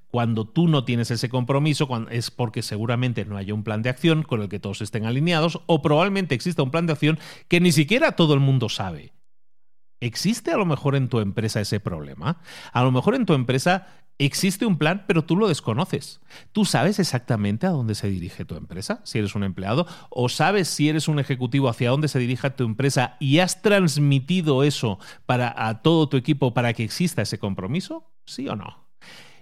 Cuando 0.08 0.46
tú 0.46 0.68
no 0.68 0.86
tienes 0.86 1.10
ese 1.10 1.28
compromiso 1.28 1.86
es 2.10 2.30
porque 2.30 2.62
seguramente 2.62 3.26
no 3.26 3.36
haya 3.36 3.52
un 3.52 3.62
plan 3.62 3.82
de 3.82 3.90
acción 3.90 4.22
con 4.22 4.40
el 4.40 4.48
que 4.48 4.60
todos 4.60 4.80
estén 4.80 5.04
alineados 5.04 5.60
o 5.66 5.82
probablemente 5.82 6.34
exista 6.34 6.62
un 6.62 6.70
plan 6.70 6.86
de 6.86 6.94
acción 6.94 7.18
que 7.48 7.60
ni 7.60 7.72
siquiera 7.72 8.12
todo 8.12 8.32
el 8.32 8.40
mundo 8.40 8.70
sabe. 8.70 9.12
¿Existe 10.00 10.50
a 10.50 10.56
lo 10.56 10.64
mejor 10.64 10.96
en 10.96 11.08
tu 11.08 11.20
empresa 11.20 11.60
ese 11.60 11.78
problema? 11.78 12.38
A 12.72 12.82
lo 12.82 12.90
mejor 12.90 13.14
en 13.14 13.26
tu 13.26 13.34
empresa 13.34 14.03
Existe 14.18 14.64
un 14.64 14.78
plan, 14.78 15.04
pero 15.08 15.24
tú 15.24 15.36
lo 15.36 15.48
desconoces. 15.48 16.20
¿Tú 16.52 16.64
sabes 16.64 17.00
exactamente 17.00 17.66
a 17.66 17.70
dónde 17.70 17.96
se 17.96 18.08
dirige 18.08 18.44
tu 18.44 18.54
empresa, 18.54 19.00
si 19.04 19.18
eres 19.18 19.34
un 19.34 19.42
empleado? 19.42 19.86
¿O 20.08 20.28
sabes 20.28 20.68
si 20.68 20.88
eres 20.88 21.08
un 21.08 21.18
ejecutivo 21.18 21.68
hacia 21.68 21.90
dónde 21.90 22.06
se 22.06 22.20
dirige 22.20 22.48
tu 22.50 22.64
empresa 22.64 23.16
y 23.18 23.40
has 23.40 23.60
transmitido 23.60 24.62
eso 24.62 25.00
para, 25.26 25.52
a 25.56 25.82
todo 25.82 26.08
tu 26.08 26.16
equipo 26.16 26.54
para 26.54 26.72
que 26.74 26.84
exista 26.84 27.22
ese 27.22 27.38
compromiso? 27.38 28.12
¿Sí 28.24 28.48
o 28.48 28.54
no? 28.54 28.84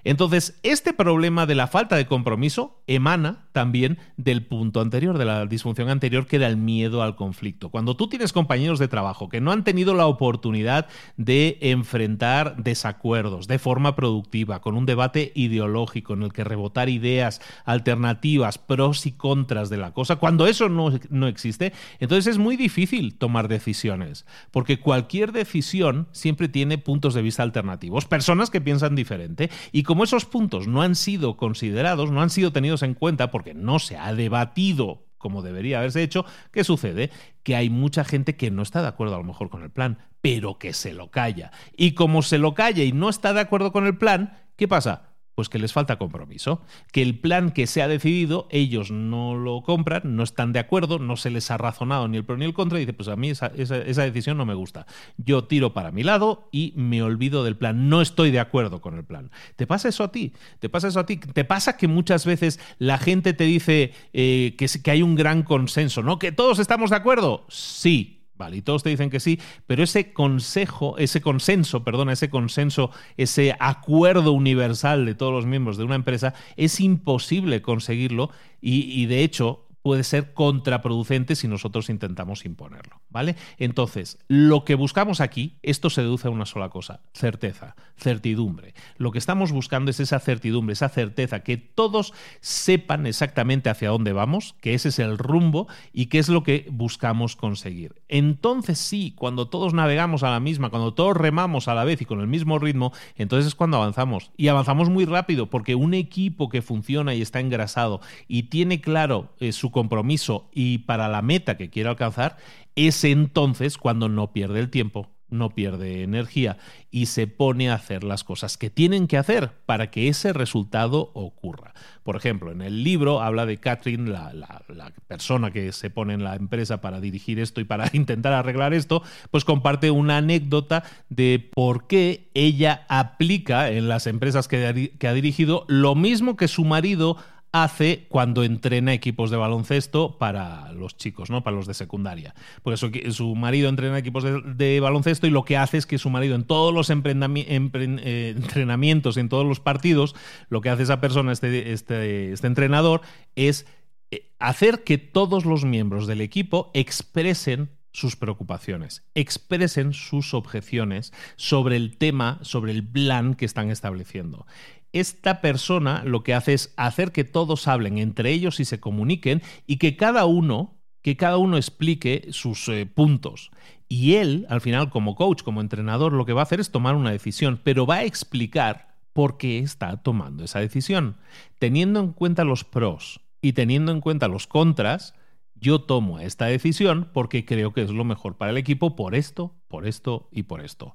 Entonces, 0.04 0.58
este 0.62 0.92
problema 0.92 1.46
de 1.46 1.54
la 1.54 1.68
falta 1.68 1.96
de 1.96 2.06
compromiso 2.06 2.81
emana 2.94 3.44
también 3.52 3.98
del 4.16 4.44
punto 4.44 4.80
anterior, 4.80 5.18
de 5.18 5.24
la 5.24 5.46
disfunción 5.46 5.88
anterior, 5.88 6.26
que 6.26 6.36
era 6.36 6.46
el 6.46 6.56
miedo 6.56 7.02
al 7.02 7.16
conflicto. 7.16 7.70
Cuando 7.70 7.96
tú 7.96 8.08
tienes 8.08 8.32
compañeros 8.32 8.78
de 8.78 8.88
trabajo 8.88 9.28
que 9.28 9.40
no 9.40 9.52
han 9.52 9.64
tenido 9.64 9.94
la 9.94 10.06
oportunidad 10.06 10.88
de 11.16 11.58
enfrentar 11.60 12.56
desacuerdos 12.56 13.46
de 13.46 13.58
forma 13.58 13.94
productiva, 13.94 14.60
con 14.60 14.76
un 14.76 14.86
debate 14.86 15.32
ideológico 15.34 16.14
en 16.14 16.22
el 16.22 16.32
que 16.32 16.44
rebotar 16.44 16.88
ideas 16.88 17.40
alternativas, 17.64 18.58
pros 18.58 19.06
y 19.06 19.12
contras 19.12 19.68
de 19.70 19.76
la 19.76 19.92
cosa, 19.92 20.16
cuando 20.16 20.46
eso 20.46 20.68
no, 20.68 20.90
no 21.10 21.26
existe, 21.26 21.72
entonces 22.00 22.32
es 22.32 22.38
muy 22.38 22.56
difícil 22.56 23.14
tomar 23.14 23.48
decisiones, 23.48 24.26
porque 24.50 24.80
cualquier 24.80 25.32
decisión 25.32 26.08
siempre 26.12 26.48
tiene 26.48 26.78
puntos 26.78 27.14
de 27.14 27.22
vista 27.22 27.42
alternativos, 27.42 28.06
personas 28.06 28.50
que 28.50 28.60
piensan 28.60 28.94
diferente 28.94 29.50
y 29.72 29.82
como 29.82 30.04
esos 30.04 30.24
puntos 30.24 30.66
no 30.66 30.82
han 30.82 30.94
sido 30.94 31.36
considerados, 31.36 32.10
no 32.10 32.22
han 32.22 32.30
sido 32.30 32.52
tenidos 32.52 32.81
en 32.82 32.94
cuenta 32.94 33.30
porque 33.30 33.54
no 33.54 33.78
se 33.78 33.96
ha 33.96 34.14
debatido 34.14 35.06
como 35.22 35.40
debería 35.40 35.78
haberse 35.78 36.02
hecho, 36.02 36.26
¿qué 36.50 36.64
sucede? 36.64 37.10
Que 37.44 37.54
hay 37.54 37.70
mucha 37.70 38.04
gente 38.04 38.36
que 38.36 38.50
no 38.50 38.60
está 38.60 38.82
de 38.82 38.88
acuerdo 38.88 39.14
a 39.14 39.18
lo 39.18 39.24
mejor 39.24 39.50
con 39.50 39.62
el 39.62 39.70
plan, 39.70 39.98
pero 40.20 40.58
que 40.58 40.72
se 40.74 40.92
lo 40.92 41.12
calla. 41.12 41.52
Y 41.76 41.92
como 41.92 42.22
se 42.22 42.38
lo 42.38 42.54
calla 42.54 42.82
y 42.82 42.92
no 42.92 43.08
está 43.08 43.32
de 43.32 43.40
acuerdo 43.40 43.72
con 43.72 43.86
el 43.86 43.96
plan, 43.96 44.36
¿qué 44.56 44.66
pasa? 44.66 45.11
Pues 45.42 45.48
que 45.48 45.58
les 45.58 45.72
falta 45.72 45.98
compromiso, 45.98 46.62
que 46.92 47.02
el 47.02 47.18
plan 47.18 47.50
que 47.50 47.66
se 47.66 47.82
ha 47.82 47.88
decidido, 47.88 48.46
ellos 48.52 48.92
no 48.92 49.34
lo 49.34 49.62
compran, 49.62 50.14
no 50.14 50.22
están 50.22 50.52
de 50.52 50.60
acuerdo, 50.60 51.00
no 51.00 51.16
se 51.16 51.30
les 51.30 51.50
ha 51.50 51.58
razonado 51.58 52.06
ni 52.06 52.16
el 52.16 52.24
pro 52.24 52.36
ni 52.36 52.44
el 52.44 52.54
contra, 52.54 52.78
y 52.78 52.82
dice, 52.82 52.92
pues 52.92 53.08
a 53.08 53.16
mí 53.16 53.28
esa, 53.30 53.48
decisión 53.48 54.36
no 54.36 54.46
me 54.46 54.54
gusta. 54.54 54.86
Yo 55.16 55.42
tiro 55.42 55.74
para 55.74 55.90
mi 55.90 56.04
lado 56.04 56.48
y 56.52 56.74
me 56.76 57.02
olvido 57.02 57.42
del 57.42 57.56
plan, 57.56 57.88
no 57.88 58.02
estoy 58.02 58.30
de 58.30 58.38
acuerdo 58.38 58.80
con 58.80 58.94
el 58.94 59.04
plan. 59.04 59.32
¿Te 59.56 59.66
pasa 59.66 59.88
eso 59.88 60.04
a 60.04 60.12
ti? 60.12 60.32
¿Te 60.60 60.68
pasa 60.68 60.86
eso 60.86 61.00
a 61.00 61.06
ti? 61.06 61.16
¿Te 61.16 61.44
pasa 61.44 61.76
que 61.76 61.88
muchas 61.88 62.24
veces 62.24 62.60
la 62.78 62.98
gente 62.98 63.32
te 63.32 63.42
dice 63.42 63.92
eh, 64.12 64.54
que, 64.56 64.68
que 64.68 64.90
hay 64.92 65.02
un 65.02 65.16
gran 65.16 65.42
consenso, 65.42 66.04
¿no? 66.04 66.20
¿Que 66.20 66.30
todos 66.30 66.60
estamos 66.60 66.90
de 66.90 66.96
acuerdo? 66.98 67.46
Sí, 67.48 68.21
Y 68.50 68.62
todos 68.62 68.82
te 68.82 68.90
dicen 68.90 69.10
que 69.10 69.20
sí, 69.20 69.40
pero 69.66 69.82
ese 69.82 70.12
consejo, 70.12 70.98
ese 70.98 71.20
consenso, 71.20 71.84
perdona, 71.84 72.12
ese 72.12 72.30
consenso, 72.30 72.90
ese 73.16 73.56
acuerdo 73.60 74.32
universal 74.32 75.06
de 75.06 75.14
todos 75.14 75.32
los 75.32 75.46
miembros 75.46 75.76
de 75.76 75.84
una 75.84 75.94
empresa, 75.94 76.34
es 76.56 76.80
imposible 76.80 77.62
conseguirlo 77.62 78.30
y 78.60 79.06
de 79.06 79.24
hecho 79.24 79.66
puede 79.82 80.04
ser 80.04 80.32
contraproducente 80.32 81.36
si 81.36 81.48
nosotros 81.48 81.90
intentamos 81.90 82.44
imponerlo, 82.44 83.00
¿vale? 83.10 83.36
Entonces, 83.58 84.18
lo 84.28 84.64
que 84.64 84.74
buscamos 84.74 85.20
aquí, 85.20 85.58
esto 85.62 85.90
se 85.90 86.02
deduce 86.02 86.28
a 86.28 86.30
una 86.30 86.46
sola 86.46 86.68
cosa, 86.68 87.00
certeza, 87.12 87.74
certidumbre. 87.96 88.74
Lo 88.96 89.10
que 89.10 89.18
estamos 89.18 89.52
buscando 89.52 89.90
es 89.90 90.00
esa 90.00 90.20
certidumbre, 90.20 90.72
esa 90.72 90.88
certeza, 90.88 91.40
que 91.40 91.56
todos 91.56 92.14
sepan 92.40 93.06
exactamente 93.06 93.70
hacia 93.70 93.90
dónde 93.90 94.12
vamos, 94.12 94.54
que 94.60 94.74
ese 94.74 94.88
es 94.88 94.98
el 94.98 95.18
rumbo 95.18 95.66
y 95.92 96.06
qué 96.06 96.18
es 96.18 96.28
lo 96.28 96.42
que 96.42 96.66
buscamos 96.70 97.36
conseguir. 97.36 98.02
Entonces 98.08 98.78
sí, 98.78 99.12
cuando 99.16 99.48
todos 99.48 99.74
navegamos 99.74 100.22
a 100.22 100.30
la 100.30 100.40
misma, 100.40 100.70
cuando 100.70 100.94
todos 100.94 101.16
remamos 101.16 101.66
a 101.66 101.74
la 101.74 101.84
vez 101.84 102.00
y 102.00 102.04
con 102.04 102.20
el 102.20 102.28
mismo 102.28 102.58
ritmo, 102.58 102.92
entonces 103.16 103.48
es 103.48 103.54
cuando 103.54 103.78
avanzamos. 103.78 104.30
Y 104.36 104.48
avanzamos 104.48 104.88
muy 104.88 105.04
rápido, 105.04 105.50
porque 105.50 105.74
un 105.74 105.94
equipo 105.94 106.48
que 106.48 106.62
funciona 106.62 107.14
y 107.14 107.22
está 107.22 107.40
engrasado 107.40 108.00
y 108.28 108.44
tiene 108.44 108.80
claro 108.80 109.34
eh, 109.40 109.52
su 109.52 109.71
compromiso 109.72 110.48
y 110.52 110.78
para 110.78 111.08
la 111.08 111.22
meta 111.22 111.56
que 111.56 111.70
quiere 111.70 111.88
alcanzar, 111.88 112.36
es 112.76 113.02
entonces 113.02 113.76
cuando 113.76 114.08
no 114.08 114.32
pierde 114.32 114.60
el 114.60 114.70
tiempo, 114.70 115.10
no 115.32 115.50
pierde 115.50 116.02
energía 116.02 116.58
y 116.90 117.06
se 117.06 117.26
pone 117.26 117.70
a 117.70 117.74
hacer 117.74 118.04
las 118.04 118.22
cosas 118.22 118.56
que 118.58 118.70
tienen 118.70 119.08
que 119.08 119.16
hacer 119.16 119.52
para 119.66 119.90
que 119.90 120.08
ese 120.08 120.32
resultado 120.32 121.10
ocurra. 121.14 121.74
Por 122.02 122.16
ejemplo, 122.16 122.52
en 122.52 122.60
el 122.60 122.84
libro 122.84 123.22
habla 123.22 123.46
de 123.46 123.58
Catherine, 123.58 124.10
la, 124.10 124.62
persona 125.08 125.50
que 125.50 125.72
se 125.72 125.90
pone 125.90 126.14
en 126.14 126.22
la 126.24 126.36
empresa 126.36 126.80
para 126.80 127.00
dirigir 127.00 127.38
esto 127.38 127.60
y 127.60 127.64
para 127.64 127.88
intentar 127.92 128.32
arreglar 128.32 128.74
esto, 128.74 129.02
pues 129.30 129.44
comparte 129.44 129.90
una 129.90 130.18
anécdota 130.18 130.84
de 131.08 131.50
por 131.52 131.86
qué 131.86 132.30
ella 132.34 132.84
aplica 132.88 133.70
en 133.70 133.88
las 133.88 134.06
empresas 134.06 134.48
que 134.48 134.66
ha 134.66 135.12
dirigido 135.14 135.64
lo 135.68 135.94
mismo 135.94 136.36
que 136.36 136.48
su 136.48 136.64
marido 136.64 137.16
hace 137.52 138.06
cuando 138.08 138.44
entrena 138.44 138.94
equipos 138.94 139.30
de 139.30 139.36
baloncesto 139.36 140.16
para 140.16 140.72
los 140.72 140.96
chicos, 140.96 141.30
¿no? 141.30 141.44
Para 141.44 141.54
los 141.56 141.66
de 141.66 141.74
secundaria. 141.74 142.34
Porque 142.62 142.78
su, 142.78 142.90
su 143.12 143.34
marido 143.34 143.68
entrena 143.68 143.98
equipos 143.98 144.24
de, 144.24 144.80
baloncesto 144.80 145.26
y 145.26 145.30
lo 145.30 145.44
que 145.44 145.58
hace 145.58 145.76
es 145.76 145.86
que 145.86 145.98
su 145.98 146.08
marido 146.08 146.34
en 146.34 146.44
todos 146.44 146.72
los 146.72 146.88
eh, 146.90 148.34
entrenamientos, 148.36 149.16
en 149.18 149.28
todos 149.28 149.46
los 149.46 149.60
partidos, 149.60 150.16
lo 150.48 150.62
que 150.62 150.70
hace 150.70 150.84
esa 150.84 151.00
persona, 151.00 151.32
este, 151.32 151.72
este, 151.72 152.32
este 152.32 152.46
entrenador, 152.46 153.02
es 153.36 153.66
eh, 154.10 154.30
hacer 154.38 154.82
que 154.82 154.96
todos 154.96 155.44
los 155.44 155.66
miembros 155.66 156.06
del 156.06 156.22
equipo 156.22 156.70
expresen 156.72 157.70
sus 157.94 158.16
preocupaciones, 158.16 159.04
expresen 159.14 159.92
sus 159.92 160.32
objeciones 160.32 161.12
sobre 161.36 161.76
el 161.76 161.98
tema, 161.98 162.38
sobre 162.40 162.72
el 162.72 162.82
plan 162.82 163.34
que 163.34 163.44
están 163.44 163.70
estableciendo 163.70 164.46
esta 164.92 165.40
persona 165.40 166.02
lo 166.04 166.22
que 166.22 166.34
hace 166.34 166.54
es 166.54 166.74
hacer 166.76 167.12
que 167.12 167.24
todos 167.24 167.68
hablen 167.68 167.98
entre 167.98 168.30
ellos 168.30 168.60
y 168.60 168.64
se 168.64 168.80
comuniquen 168.80 169.42
y 169.66 169.76
que 169.76 169.96
cada 169.96 170.24
uno 170.26 170.78
que 171.02 171.16
cada 171.16 171.36
uno 171.36 171.56
explique 171.56 172.28
sus 172.30 172.68
eh, 172.68 172.86
puntos. 172.86 173.50
Y 173.88 174.14
él, 174.14 174.46
al 174.48 174.60
final, 174.60 174.88
como 174.88 175.16
coach, 175.16 175.42
como 175.42 175.60
entrenador, 175.60 176.12
lo 176.12 176.24
que 176.24 176.32
va 176.32 176.40
a 176.40 176.44
hacer 176.44 176.60
es 176.60 176.70
tomar 176.70 176.94
una 176.94 177.10
decisión, 177.10 177.60
pero 177.62 177.86
va 177.86 177.96
a 177.96 178.04
explicar 178.04 178.96
por 179.12 179.36
qué 179.36 179.58
está 179.58 179.98
tomando 179.98 180.44
esa 180.44 180.60
decisión. 180.60 181.16
Teniendo 181.58 182.00
en 182.00 182.12
cuenta 182.12 182.44
los 182.44 182.64
pros 182.64 183.20
y 183.42 183.52
teniendo 183.52 183.92
en 183.92 184.00
cuenta 184.00 184.28
los 184.28 184.46
contras, 184.46 185.14
yo 185.54 185.82
tomo 185.82 186.20
esta 186.20 186.46
decisión 186.46 187.10
porque 187.12 187.44
creo 187.44 187.72
que 187.72 187.82
es 187.82 187.90
lo 187.90 188.04
mejor 188.04 188.36
para 188.36 188.52
el 188.52 188.56
equipo 188.56 188.96
por 188.96 189.14
esto, 189.14 189.54
por 189.68 189.86
esto 189.86 190.28
y 190.32 190.44
por 190.44 190.64
esto. 190.64 190.94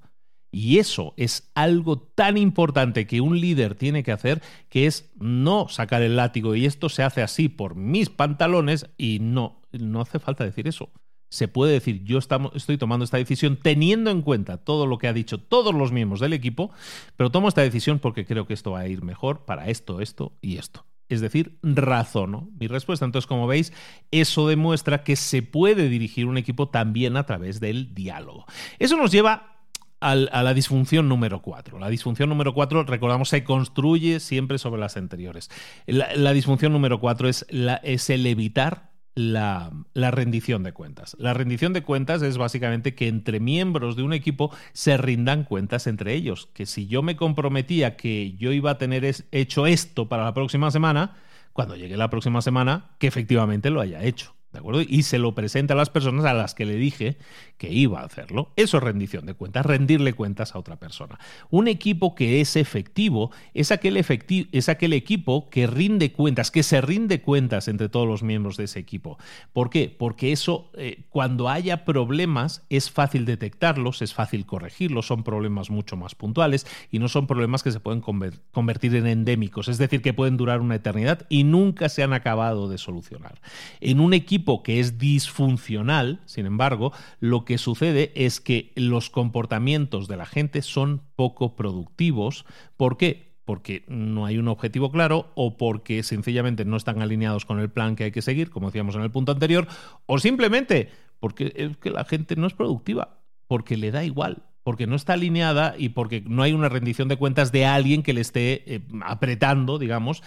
Y 0.51 0.79
eso 0.79 1.13
es 1.17 1.51
algo 1.55 1.99
tan 1.99 2.38
importante 2.38 3.05
que 3.05 3.21
un 3.21 3.39
líder 3.39 3.75
tiene 3.75 4.03
que 4.03 4.12
hacer, 4.12 4.41
que 4.69 4.86
es 4.86 5.12
no 5.19 5.67
sacar 5.67 6.01
el 6.01 6.15
látigo 6.15 6.55
y 6.55 6.65
esto 6.65 6.89
se 6.89 7.03
hace 7.03 7.21
así 7.21 7.49
por 7.49 7.75
mis 7.75 8.10
pantalones 8.10 8.89
y 8.97 9.19
no, 9.19 9.62
no 9.71 10.01
hace 10.01 10.19
falta 10.19 10.43
decir 10.43 10.67
eso. 10.67 10.89
Se 11.29 11.49
puede 11.49 11.73
decir, 11.73 12.05
yo 12.05 12.19
estoy 12.19 12.77
tomando 12.77 13.03
esta 13.03 13.17
decisión 13.17 13.57
teniendo 13.62 14.10
en 14.12 14.21
cuenta 14.21 14.57
todo 14.57 14.86
lo 14.86 14.97
que 14.97 15.10
ha 15.10 15.13
dicho 15.13 15.39
todos 15.39 15.75
los 15.75 15.91
miembros 15.91 16.21
del 16.21 16.31
equipo, 16.31 16.71
pero 17.17 17.31
tomo 17.31 17.49
esta 17.49 17.62
decisión 17.62 17.99
porque 17.99 18.25
creo 18.25 18.47
que 18.47 18.53
esto 18.53 18.71
va 18.71 18.79
a 18.79 18.88
ir 18.88 19.03
mejor 19.03 19.43
para 19.43 19.67
esto, 19.67 19.99
esto 19.99 20.38
y 20.41 20.57
esto. 20.57 20.86
Es 21.10 21.21
decir, 21.21 21.57
razono 21.63 22.49
mi 22.60 22.67
respuesta. 22.67 23.05
Entonces, 23.05 23.27
como 23.27 23.47
veis, 23.47 23.73
eso 24.12 24.47
demuestra 24.47 25.03
que 25.03 25.15
se 25.15 25.41
puede 25.41 25.89
dirigir 25.89 26.25
un 26.25 26.38
equipo 26.38 26.69
también 26.69 27.15
a 27.17 27.25
través 27.25 27.60
del 27.60 27.93
diálogo. 27.93 28.45
Eso 28.79 28.97
nos 28.97 29.12
lleva 29.12 29.56
a 29.99 30.15
la 30.15 30.53
disfunción 30.53 31.10
número 31.10 31.41
4. 31.41 31.79
La 31.79 31.89
disfunción 31.89 32.29
número 32.29 32.53
4, 32.53 32.83
recordamos, 32.83 33.29
se 33.29 33.43
construye 33.43 34.19
siempre 34.19 34.57
sobre 34.57 34.79
las 34.79 34.97
anteriores. 34.97 35.49
La, 35.86 36.33
disfunción 36.33 36.71
número 36.71 36.99
4 36.99 37.29
es, 37.29 37.45
es 37.83 38.10
el 38.10 38.25
evitar 38.25 38.91
la, 39.17 39.71
rendición 39.95 40.63
de 40.63 40.73
cuentas. 40.73 41.15
La 41.19 41.33
rendición 41.33 41.73
de 41.73 41.81
cuentas 41.81 42.21
es 42.21 42.38
básicamente 42.38 42.93
que 42.93 43.07
entre 43.07 43.39
miembros 43.39 43.95
de 43.95 44.03
un 44.03 44.13
equipo 44.13 44.55
se 44.73 44.97
rindan 44.97 45.43
cuentas 45.43 45.88
entre 45.88 46.13
ellos. 46.13 46.49
Que 46.53 46.65
si 46.65 46.88
yo 46.88 47.01
me 47.01 47.15
comprometía 47.15 47.97
que 47.97 48.36
yo 48.38 48.51
iba 48.51 48.71
a 48.71 48.77
tener 48.77 49.03
hecho 49.31 49.65
esto 49.65 50.07
para 50.07 50.23
la 50.23 50.33
próxima 50.33 50.69
semana, 50.69 51.15
cuando 51.53 51.75
llegue 51.75 51.97
la 51.97 52.12
próxima 52.12 52.41
semana, 52.41 52.91
que 52.99 53.07
efectivamente 53.07 53.71
lo 53.71 53.81
haya 53.81 54.03
hecho. 54.03 54.37
¿De 54.53 54.60
acuerdo? 54.60 54.81
Y 54.81 55.03
se 55.03 55.19
lo 55.19 55.36
presenta 55.36 55.73
a 55.73 55.77
las 55.77 55.89
personas 55.89 56.23
a 56.25 56.33
las 56.33 56.55
que 56.55 56.65
le 56.65 56.75
dije 56.75 57.17
que 57.57 57.69
iba 57.69 57.99
a 57.99 58.05
hacerlo. 58.05 58.53
Eso 58.55 58.77
es 58.77 58.83
rendición 58.83 59.25
de 59.25 59.33
cuentas, 59.33 59.65
rendirle 59.65 60.13
cuentas 60.13 60.55
a 60.55 60.60
otra 60.60 60.77
persona. 60.77 61.19
Un 61.49 61.67
equipo 61.67 62.15
que 62.15 62.39
es 62.39 62.55
efectivo 62.55 63.31
es 63.53 63.71
aquel, 63.71 63.97
es 63.97 64.69
aquel 64.69 64.93
equipo 64.93 65.49
que 65.49 65.67
rinde 65.67 66.13
cuentas, 66.13 66.49
que 66.49 66.63
se 66.63 66.79
rinde 66.79 67.21
cuentas 67.21 67.67
entre 67.67 67.89
todos 67.89 68.07
los 68.07 68.23
miembros 68.23 68.55
de 68.55 68.63
ese 68.63 68.79
equipo. 68.79 69.17
¿Por 69.51 69.69
qué? 69.69 69.93
Porque 69.95 70.31
eso, 70.31 70.71
eh, 70.77 71.03
cuando 71.10 71.49
haya 71.49 71.83
problemas, 71.83 72.65
es 72.69 72.89
fácil 72.89 73.25
detectarlos, 73.25 74.01
es 74.01 74.13
fácil 74.13 74.45
corregirlos, 74.45 75.07
son 75.07 75.23
problemas 75.23 75.69
mucho 75.69 75.97
más 75.97 76.15
puntuales 76.15 76.65
y 76.89 76.99
no 76.99 77.10
son 77.10 77.27
problemas 77.27 77.63
que 77.63 77.71
se 77.71 77.81
pueden 77.81 78.01
convertir 78.01 78.95
en 78.95 79.07
endémicos, 79.07 79.67
es 79.67 79.77
decir, 79.77 80.01
que 80.01 80.13
pueden 80.13 80.38
durar 80.38 80.62
una 80.62 80.75
eternidad 80.75 81.25
y 81.27 81.43
nunca 81.43 81.89
se 81.89 82.01
han 82.01 82.13
acabado 82.13 82.69
de 82.69 82.77
solucionar. 82.77 83.41
En 83.81 83.99
un 83.99 84.13
equipo 84.13 84.46
que 84.63 84.79
es 84.79 84.97
disfuncional, 84.97 86.21
sin 86.25 86.45
embargo, 86.45 86.93
lo 87.19 87.45
que 87.45 87.57
sucede 87.57 88.12
es 88.15 88.39
que 88.39 88.71
los 88.75 89.10
comportamientos 89.10 90.07
de 90.07 90.17
la 90.17 90.25
gente 90.25 90.62
son 90.62 91.01
poco 91.15 91.55
productivos. 91.55 92.45
¿Por 92.77 92.97
qué? 92.97 93.27
porque 93.47 93.86
no 93.88 94.25
hay 94.25 94.38
un 94.38 94.49
objetivo 94.49 94.91
claro 94.91 95.31
o 95.33 95.55
porque 95.55 96.03
sencillamente 96.03 96.65
no 96.65 96.75
están 96.75 97.01
alineados 97.01 97.45
con 97.45 97.62
el 97.62 97.69
plan 97.69 97.95
que 97.95 98.03
hay 98.03 98.12
que 98.12 98.21
seguir, 98.21 98.49
como 98.49 98.67
decíamos 98.67 98.95
en 98.95 99.03
el 99.03 99.10
punto 99.10 99.31
anterior, 99.31 99.69
o 100.05 100.19
simplemente 100.19 100.89
porque 101.21 101.53
es 101.55 101.77
que 101.77 101.89
la 101.89 102.03
gente 102.03 102.36
no 102.36 102.45
es 102.45 102.53
productiva, 102.53 103.21
porque 103.47 103.77
le 103.77 103.91
da 103.91 104.03
igual 104.03 104.43
porque 104.67 104.86
no 104.86 104.97
está 104.97 105.13
alineada 105.13 105.75
y 105.77 105.88
porque 105.88 106.21
no 106.27 106.43
hay 106.43 106.51
una 106.51 106.67
rendición 106.67 107.08
de 107.08 107.15
cuentas 107.15 107.53
de 107.53 107.65
alguien 107.65 108.03
que 108.03 108.12
le 108.12 108.19
esté 108.19 108.75
eh, 108.75 108.82
apretando, 109.01 109.80
digamos, 109.80 110.23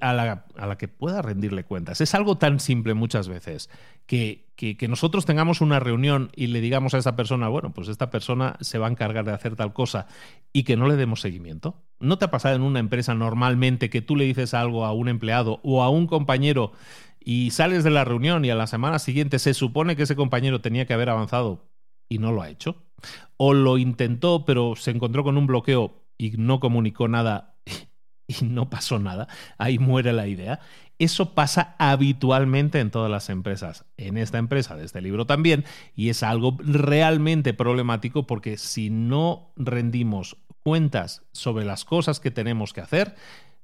a 0.00 0.14
la, 0.14 0.78
que 0.78 0.88
pueda 0.88 1.20
rendirle 1.20 1.62
cuentas. 1.62 2.00
Es 2.00 2.14
algo 2.14 2.38
tan 2.38 2.58
simple 2.58 2.94
muchas 2.94 3.28
veces 3.28 3.68
que, 4.06 4.46
nosotros 4.88 5.26
tengamos 5.26 5.60
una 5.60 5.78
reunión 5.78 6.30
y 6.34 6.46
le 6.46 6.62
digamos 6.62 6.94
a 6.94 6.98
esa 6.98 7.16
persona, 7.16 7.48
bueno, 7.48 7.74
pues 7.74 7.88
esta 7.88 8.08
persona 8.08 8.56
se 8.62 8.78
va 8.78 8.86
a 8.86 8.90
encargar 8.90 9.26
de 9.26 9.32
hacer 9.32 9.56
tal 9.56 9.74
cosa 9.74 10.06
y 10.54 10.62
que 10.62 10.78
no 10.78 10.88
le 10.88 10.96
demos 10.96 11.20
seguimiento. 11.20 11.82
¿No 12.00 12.16
te 12.16 12.24
ha 12.24 12.30
pasado 12.30 12.56
en 12.56 12.62
una 12.62 12.80
empresa 12.80 13.14
normalmente 13.14 13.90
que 13.90 14.00
tú 14.00 14.16
le 14.16 14.24
dices 14.24 14.54
algo 14.54 14.86
a 14.86 14.94
un 14.94 15.10
empleado 15.10 15.60
o 15.62 15.82
a 15.82 15.90
un 15.90 16.06
compañero 16.06 16.72
y 17.20 17.50
sales 17.50 17.84
de 17.84 17.90
la 17.90 18.06
reunión 18.06 18.42
y 18.46 18.48
a 18.48 18.54
la 18.54 18.68
semana 18.68 18.98
siguiente 18.98 19.38
se 19.38 19.52
supone 19.52 19.96
que 19.96 20.04
ese 20.04 20.16
compañero 20.16 20.62
tenía 20.62 20.86
que 20.86 20.94
haber 20.94 21.10
avanzado 21.10 21.68
y 22.08 22.16
no 22.16 22.32
lo 22.32 22.40
ha 22.40 22.48
hecho? 22.48 22.85
O 23.36 23.54
lo 23.54 23.78
intentó 23.78 24.44
pero 24.44 24.74
se 24.76 24.90
encontró 24.90 25.24
con 25.24 25.36
un 25.36 25.46
bloqueo 25.46 26.02
y 26.18 26.30
no 26.32 26.60
comunicó 26.60 27.08
nada 27.08 27.56
y 28.26 28.44
no 28.44 28.70
pasó 28.70 28.98
nada, 28.98 29.28
ahí 29.58 29.78
muere 29.78 30.12
la 30.12 30.26
idea. 30.26 30.60
Eso 30.98 31.34
pasa 31.34 31.76
habitualmente 31.78 32.80
en 32.80 32.90
todas 32.90 33.10
las 33.10 33.28
empresas, 33.28 33.84
en 33.98 34.16
esta 34.16 34.38
empresa 34.38 34.76
de 34.76 34.84
este 34.86 35.02
libro 35.02 35.26
también, 35.26 35.64
y 35.94 36.08
es 36.08 36.22
algo 36.22 36.56
realmente 36.58 37.52
problemático 37.52 38.26
porque 38.26 38.56
si 38.56 38.88
no 38.88 39.52
rendimos 39.56 40.38
cuentas 40.62 41.22
sobre 41.32 41.66
las 41.66 41.84
cosas 41.84 42.18
que 42.18 42.30
tenemos 42.30 42.72
que 42.72 42.80
hacer, 42.80 43.14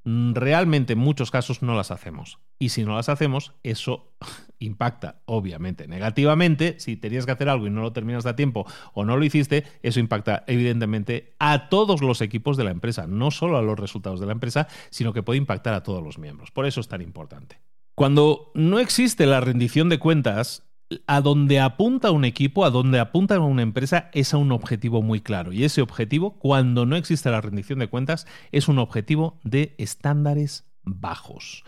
realmente 0.04 0.94
en 0.94 0.98
muchos 0.98 1.30
casos 1.30 1.62
no 1.62 1.74
las 1.74 1.90
hacemos. 1.90 2.38
Y 2.58 2.70
si 2.70 2.84
no 2.84 2.96
las 2.96 3.08
hacemos, 3.08 3.52
eso 3.62 4.12
impacta, 4.58 5.22
obviamente, 5.24 5.86
negativamente. 5.88 6.76
Si 6.78 6.96
tenías 6.96 7.26
que 7.26 7.32
hacer 7.32 7.48
algo 7.48 7.66
y 7.66 7.70
no 7.70 7.82
lo 7.82 7.92
terminas 7.92 8.26
a 8.26 8.36
tiempo 8.36 8.66
o 8.94 9.04
no 9.04 9.16
lo 9.16 9.24
hiciste, 9.24 9.64
eso 9.82 10.00
impacta 10.00 10.44
evidentemente 10.46 11.34
a 11.38 11.68
todos 11.68 12.02
los 12.02 12.20
equipos 12.20 12.56
de 12.56 12.64
la 12.64 12.70
empresa, 12.70 13.06
no 13.06 13.30
solo 13.30 13.58
a 13.58 13.62
los 13.62 13.78
resultados 13.78 14.20
de 14.20 14.26
la 14.26 14.32
empresa, 14.32 14.68
sino 14.90 15.12
que 15.12 15.22
puede 15.22 15.38
impactar 15.38 15.74
a 15.74 15.82
todos 15.82 16.02
los 16.02 16.18
miembros. 16.18 16.50
Por 16.50 16.66
eso 16.66 16.80
es 16.80 16.88
tan 16.88 17.02
importante. 17.02 17.60
Cuando 17.94 18.50
no 18.54 18.78
existe 18.78 19.26
la 19.26 19.40
rendición 19.40 19.88
de 19.88 19.98
cuentas, 19.98 20.71
a 21.06 21.20
donde 21.20 21.60
apunta 21.60 22.10
un 22.10 22.24
equipo, 22.24 22.64
a 22.64 22.70
donde 22.70 22.98
apunta 22.98 23.38
una 23.40 23.62
empresa, 23.62 24.10
es 24.12 24.34
a 24.34 24.36
un 24.36 24.52
objetivo 24.52 25.02
muy 25.02 25.20
claro. 25.20 25.52
Y 25.52 25.64
ese 25.64 25.82
objetivo, 25.82 26.34
cuando 26.38 26.86
no 26.86 26.96
existe 26.96 27.30
la 27.30 27.40
rendición 27.40 27.78
de 27.78 27.88
cuentas, 27.88 28.26
es 28.50 28.68
un 28.68 28.78
objetivo 28.78 29.38
de 29.44 29.74
estándares 29.78 30.64
bajos. 30.82 31.64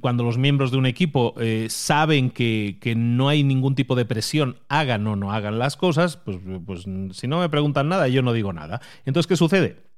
cuando 0.00 0.22
los 0.22 0.38
miembros 0.38 0.70
de 0.70 0.78
un 0.78 0.86
equipo 0.86 1.34
eh, 1.40 1.66
saben 1.68 2.30
que, 2.30 2.78
que, 2.80 2.94
no 2.94 3.28
hay 3.28 3.42
ningún 3.42 3.74
tipo 3.74 3.96
de 3.96 4.04
presión, 4.04 4.58
hagan 4.68 5.06
o 5.06 5.16
no 5.16 5.32
hagan 5.32 5.58
las 5.58 5.76
cosas, 5.76 6.16
pues, 6.16 6.38
pues 6.64 6.84
si 7.12 7.26
no 7.26 7.40
me 7.40 7.48
preguntan 7.48 7.88
nada, 7.88 8.06
yo 8.08 8.22
no 8.22 8.32
digo 8.32 8.52
nada. 8.52 8.80
Entonces, 9.04 9.26
¿qué 9.26 9.36
sucede? 9.36 9.92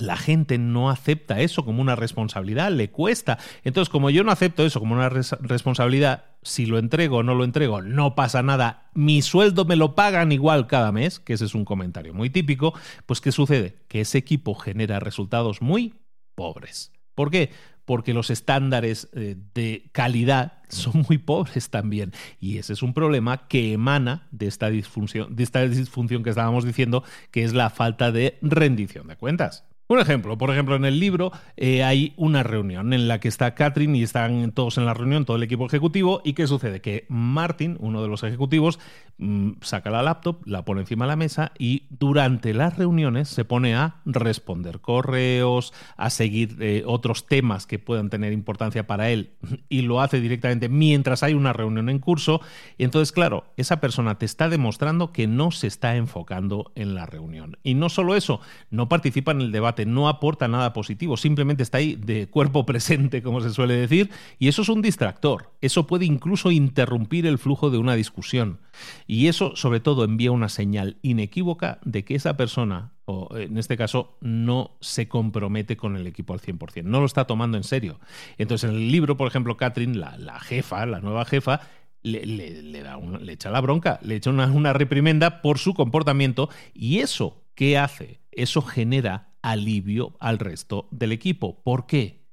la 0.00 0.16
gente 0.16 0.58
no 0.58 0.90
acepta 0.90 1.40
eso 1.40 1.64
como 1.64 1.80
una 1.80 1.96
responsabilidad, 1.96 2.70
le 2.70 2.90
cuesta. 2.90 3.38
Entonces, 3.64 3.90
como 3.90 4.10
yo 4.10 4.24
no 4.24 4.32
acepto 4.32 4.64
eso 4.64 4.80
como 4.80 4.94
una 4.94 5.08
responsabilidad, 5.08 6.24
si 6.46 6.66
lo 6.66 6.78
entrego 6.78 7.18
o 7.18 7.22
no 7.22 7.34
lo 7.34 7.44
entrego, 7.44 7.82
no 7.82 8.14
pasa 8.14 8.42
nada, 8.42 8.90
mi 8.94 9.22
sueldo 9.22 9.64
me 9.64 9.76
lo 9.76 9.94
pagan 9.94 10.32
igual 10.32 10.66
cada 10.66 10.92
mes, 10.92 11.18
que 11.18 11.34
ese 11.34 11.44
es 11.44 11.54
un 11.54 11.64
comentario 11.64 12.14
muy 12.14 12.30
típico, 12.30 12.74
pues 13.06 13.20
¿qué 13.20 13.32
sucede? 13.32 13.76
Que 13.88 14.02
ese 14.02 14.18
equipo 14.18 14.54
genera 14.54 15.00
resultados 15.00 15.60
muy 15.60 15.94
pobres. 16.34 16.92
¿Por 17.14 17.30
qué? 17.30 17.50
Porque 17.84 18.14
los 18.14 18.30
estándares 18.30 19.08
eh, 19.12 19.36
de 19.54 19.88
calidad 19.92 20.62
son 20.68 21.04
muy 21.08 21.18
pobres 21.18 21.70
también. 21.70 22.12
Y 22.40 22.58
ese 22.58 22.72
es 22.72 22.82
un 22.82 22.94
problema 22.94 23.48
que 23.48 23.72
emana 23.72 24.28
de 24.30 24.46
esta 24.46 24.70
disfunción, 24.70 25.34
de 25.34 25.42
esta 25.42 25.66
disfunción 25.66 26.22
que 26.22 26.30
estábamos 26.30 26.64
diciendo, 26.64 27.04
que 27.30 27.44
es 27.44 27.54
la 27.54 27.70
falta 27.70 28.12
de 28.12 28.38
rendición 28.42 29.08
de 29.08 29.16
cuentas. 29.16 29.64
Un 29.88 30.00
ejemplo, 30.00 30.36
por 30.36 30.50
ejemplo, 30.50 30.74
en 30.74 30.84
el 30.84 30.98
libro 30.98 31.30
eh, 31.56 31.84
hay 31.84 32.12
una 32.16 32.42
reunión 32.42 32.92
en 32.92 33.06
la 33.06 33.20
que 33.20 33.28
está 33.28 33.54
Catherine 33.54 33.96
y 33.96 34.02
están 34.02 34.50
todos 34.50 34.78
en 34.78 34.84
la 34.84 34.94
reunión, 34.94 35.24
todo 35.24 35.36
el 35.36 35.44
equipo 35.44 35.64
ejecutivo, 35.64 36.22
y 36.24 36.32
¿qué 36.32 36.48
sucede? 36.48 36.80
Que 36.80 37.06
Martin, 37.08 37.76
uno 37.78 38.02
de 38.02 38.08
los 38.08 38.24
ejecutivos, 38.24 38.80
mm, 39.18 39.52
saca 39.60 39.90
la 39.90 40.02
laptop, 40.02 40.44
la 40.44 40.64
pone 40.64 40.80
encima 40.80 41.04
de 41.04 41.10
la 41.10 41.16
mesa 41.16 41.52
y 41.56 41.84
durante 41.88 42.52
las 42.52 42.76
reuniones 42.76 43.28
se 43.28 43.44
pone 43.44 43.76
a 43.76 44.00
responder 44.04 44.80
correos, 44.80 45.72
a 45.96 46.10
seguir 46.10 46.56
eh, 46.58 46.82
otros 46.84 47.26
temas 47.26 47.68
que 47.68 47.78
puedan 47.78 48.10
tener 48.10 48.32
importancia 48.32 48.88
para 48.88 49.10
él, 49.10 49.30
y 49.68 49.82
lo 49.82 50.00
hace 50.00 50.20
directamente 50.20 50.68
mientras 50.68 51.22
hay 51.22 51.34
una 51.34 51.52
reunión 51.52 51.88
en 51.90 52.00
curso. 52.00 52.40
Y 52.76 52.82
entonces, 52.82 53.12
claro, 53.12 53.44
esa 53.56 53.80
persona 53.80 54.18
te 54.18 54.26
está 54.26 54.48
demostrando 54.48 55.12
que 55.12 55.28
no 55.28 55.52
se 55.52 55.68
está 55.68 55.94
enfocando 55.94 56.72
en 56.74 56.96
la 56.96 57.06
reunión. 57.06 57.56
Y 57.62 57.74
no 57.74 57.88
solo 57.88 58.16
eso, 58.16 58.40
no 58.70 58.88
participa 58.88 59.30
en 59.30 59.42
el 59.42 59.52
debate 59.52 59.75
no 59.84 60.08
aporta 60.08 60.48
nada 60.48 60.72
positivo, 60.72 61.16
simplemente 61.16 61.62
está 61.62 61.78
ahí 61.78 61.96
de 61.96 62.28
cuerpo 62.28 62.64
presente, 62.66 63.22
como 63.22 63.40
se 63.40 63.50
suele 63.50 63.74
decir, 63.74 64.10
y 64.38 64.48
eso 64.48 64.62
es 64.62 64.68
un 64.68 64.80
distractor. 64.80 65.52
Eso 65.60 65.86
puede 65.86 66.06
incluso 66.06 66.50
interrumpir 66.50 67.26
el 67.26 67.38
flujo 67.38 67.70
de 67.70 67.78
una 67.78 67.94
discusión. 67.94 68.60
Y 69.06 69.26
eso, 69.26 69.56
sobre 69.56 69.80
todo, 69.80 70.04
envía 70.04 70.32
una 70.32 70.48
señal 70.48 70.96
inequívoca 71.02 71.78
de 71.84 72.04
que 72.04 72.14
esa 72.14 72.36
persona, 72.36 72.92
o 73.04 73.36
en 73.36 73.58
este 73.58 73.76
caso, 73.76 74.16
no 74.20 74.76
se 74.80 75.08
compromete 75.08 75.76
con 75.76 75.96
el 75.96 76.06
equipo 76.06 76.32
al 76.32 76.40
100%, 76.40 76.84
no 76.84 77.00
lo 77.00 77.06
está 77.06 77.26
tomando 77.26 77.56
en 77.56 77.64
serio. 77.64 78.00
Entonces, 78.38 78.70
en 78.70 78.76
el 78.76 78.92
libro, 78.92 79.16
por 79.16 79.28
ejemplo, 79.28 79.56
Catherine, 79.56 79.96
la, 79.96 80.40
jefa, 80.40 80.86
la 80.86 81.00
nueva 81.00 81.24
jefa, 81.24 81.60
le, 82.02 82.82
da 82.82 82.98
le 82.98 83.32
echa 83.32 83.50
la 83.50 83.60
bronca, 83.60 83.98
le 84.02 84.16
echa 84.16 84.30
una, 84.30 84.46
una 84.46 84.72
reprimenda 84.72 85.42
por 85.42 85.58
su 85.58 85.74
comportamiento 85.74 86.48
y 86.72 86.98
eso, 86.98 87.42
¿qué 87.54 87.78
hace? 87.78 88.20
Eso 88.30 88.62
genera 88.62 89.25
alivio 89.46 90.16
al 90.18 90.40
resto 90.40 90.88
del 90.90 91.12
equipo. 91.12 91.62
¿Por 91.62 91.86
qué? 91.86 92.26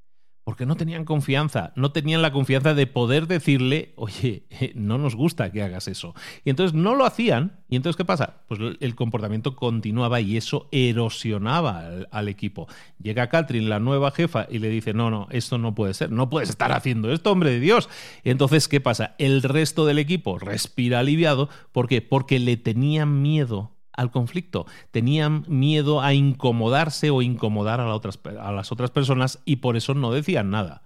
Porque 0.43 0.65
no 0.65 0.75
tenían 0.75 1.05
confianza, 1.05 1.71
no 1.77 1.91
tenían 1.91 2.21
la 2.23 2.33
confianza 2.33 2.73
de 2.73 2.87
poder 2.87 3.27
decirle, 3.27 3.93
oye, 3.95 4.47
no 4.75 4.97
nos 4.97 5.15
gusta 5.15 5.51
que 5.51 5.61
hagas 5.61 5.87
eso. 5.87 6.15
Y 6.43 6.49
entonces 6.49 6.73
no 6.73 6.95
lo 6.95 7.05
hacían. 7.05 7.61
¿Y 7.69 7.75
entonces 7.75 7.97
qué 7.97 8.03
pasa? 8.03 8.41
Pues 8.47 8.59
el 8.79 8.95
comportamiento 8.95 9.55
continuaba 9.55 10.19
y 10.21 10.35
eso 10.35 10.67
erosionaba 10.71 11.87
al, 12.11 12.27
equipo. 12.27 12.67
Llega 12.99 13.29
Catherine, 13.29 13.69
la 13.69 13.79
nueva 13.79 14.11
jefa, 14.11 14.47
y 14.49 14.57
le 14.57 14.69
dice, 14.69 14.93
no, 14.93 15.11
no, 15.11 15.27
esto 15.29 15.59
no 15.59 15.75
puede 15.75 15.93
ser, 15.93 16.11
no 16.11 16.29
puedes 16.29 16.49
estar 16.49 16.71
haciendo 16.71 17.13
esto, 17.13 17.31
hombre 17.31 17.51
de 17.51 17.59
Dios. 17.59 17.89
entonces, 18.23 18.67
¿qué 18.67 18.81
pasa? 18.81 19.15
El 19.19 19.43
resto 19.43 19.85
del 19.85 19.99
equipo 19.99 20.39
respira 20.39 20.99
aliviado. 20.99 21.47
¿Por 21.71 21.87
qué? 21.87 22.01
Porque 22.01 22.39
le 22.39 22.57
tenían 22.57 23.21
miedo 23.21 23.72
al 23.93 24.11
conflicto, 24.11 24.65
tenían 24.91 25.45
miedo 25.47 26.01
a 26.01 26.13
incomodarse 26.13 27.09
o 27.09 27.21
incomodar 27.21 27.79
a, 27.79 27.85
a, 27.85 28.51
las 28.51 28.71
otras 28.71 28.91
personas 28.91 29.39
y 29.45 29.57
por 29.57 29.77
eso 29.77 29.93
no 29.93 30.11
decían 30.11 30.49
nada. 30.49 30.83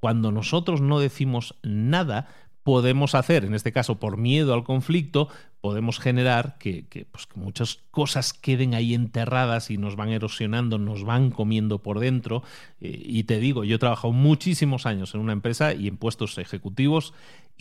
Cuando 0.00 0.32
nosotros 0.32 0.80
no 0.80 0.98
decimos 0.98 1.56
nada, 1.62 2.28
podemos 2.62 3.14
hacer, 3.14 3.44
en 3.44 3.54
este 3.54 3.72
caso 3.72 3.98
por 3.98 4.16
miedo 4.16 4.54
al 4.54 4.64
conflicto, 4.64 5.28
podemos 5.60 5.98
generar 5.98 6.56
que, 6.58 7.06
pues, 7.10 7.28
muchas 7.34 7.80
cosas 7.90 8.32
queden 8.32 8.74
ahí 8.74 8.94
enterradas 8.94 9.70
y 9.70 9.76
nos 9.76 9.96
van 9.96 10.10
erosionando, 10.10 10.78
nos 10.78 11.04
van 11.04 11.30
comiendo 11.30 11.82
por 11.82 12.00
dentro. 12.00 12.42
Eh, 12.80 13.02
y 13.04 13.24
te 13.24 13.38
digo, 13.40 13.64
yo 13.64 13.76
he 13.76 13.78
trabajado 13.78 14.12
muchísimos 14.12 14.86
años 14.86 15.14
en 15.14 15.20
una 15.20 15.32
empresa 15.32 15.74
y 15.74 15.88
en 15.88 15.96
puestos 15.96 16.38
ejecutivos 16.38 17.12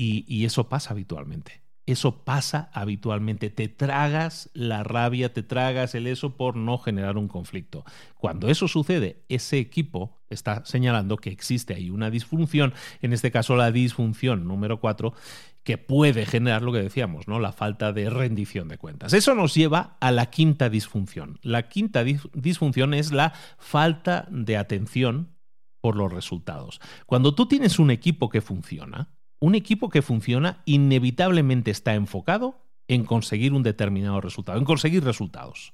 y 0.02 0.46
eso 0.46 0.70
pasa 0.70 0.92
habitualmente. 0.92 1.60
Eso 1.92 2.24
pasa 2.24 2.70
habitualmente. 2.72 3.50
Te 3.50 3.68
tragas 3.68 4.52
la 4.54 4.84
rabia, 4.84 5.34
te 5.34 5.42
tragas 5.42 5.96
el 5.96 6.06
eso 6.06 6.38
por 6.38 6.56
no 6.56 6.78
generar 6.78 7.18
un 7.18 7.28
conflicto. 7.28 7.84
Cuando 8.14 8.48
eso 8.48 8.68
sucede, 8.68 9.24
ese 9.28 9.58
equipo 9.58 10.22
está 10.30 10.64
señalando 10.66 11.18
que 11.18 11.32
existe 11.32 11.74
ahí 11.74 11.90
una 11.90 12.12
disfunción, 12.12 12.76
en 13.02 13.12
este 13.12 13.32
caso 13.32 13.56
la 13.56 13.72
disfunción 13.72 14.48
número 14.48 14.80
cuatro, 14.80 15.16
que 15.64 15.80
puede 15.80 16.28
generar 16.28 16.62
lo 16.62 16.72
que 16.72 16.84
decíamos, 16.84 17.28
¿no? 17.28 17.40
La 17.40 17.54
falta 17.54 17.92
de 17.92 18.12
rendición 18.12 18.68
de 18.68 18.78
cuentas. 18.78 19.14
Eso 19.14 19.34
nos 19.34 19.56
lleva 19.56 19.98
a 20.00 20.12
la 20.12 20.28
quinta 20.28 20.70
disfunción. 20.70 21.40
La 21.42 21.70
quinta 21.70 22.04
disfunción 22.04 22.94
es 22.94 23.12
la 23.12 23.34
falta 23.58 24.28
de 24.30 24.58
atención 24.58 25.36
por 25.82 25.96
los 25.96 26.14
resultados. 26.14 26.82
Cuando 27.08 27.34
tú 27.34 27.48
tienes 27.48 27.80
un 27.80 27.90
equipo 27.90 28.30
que 28.30 28.42
funciona, 28.42 29.10
un 29.40 29.56
equipo 29.56 29.90
que 29.90 30.02
funciona 30.02 30.62
inevitablemente 30.66 31.72
está 31.72 31.96
enfocado 31.96 32.62
en 32.90 33.06
conseguir 33.06 33.54
un 33.54 33.62
determinado 33.62 34.20
resultado, 34.20 34.58
en 34.58 34.66
conseguir 34.66 35.04
resultados. 35.04 35.74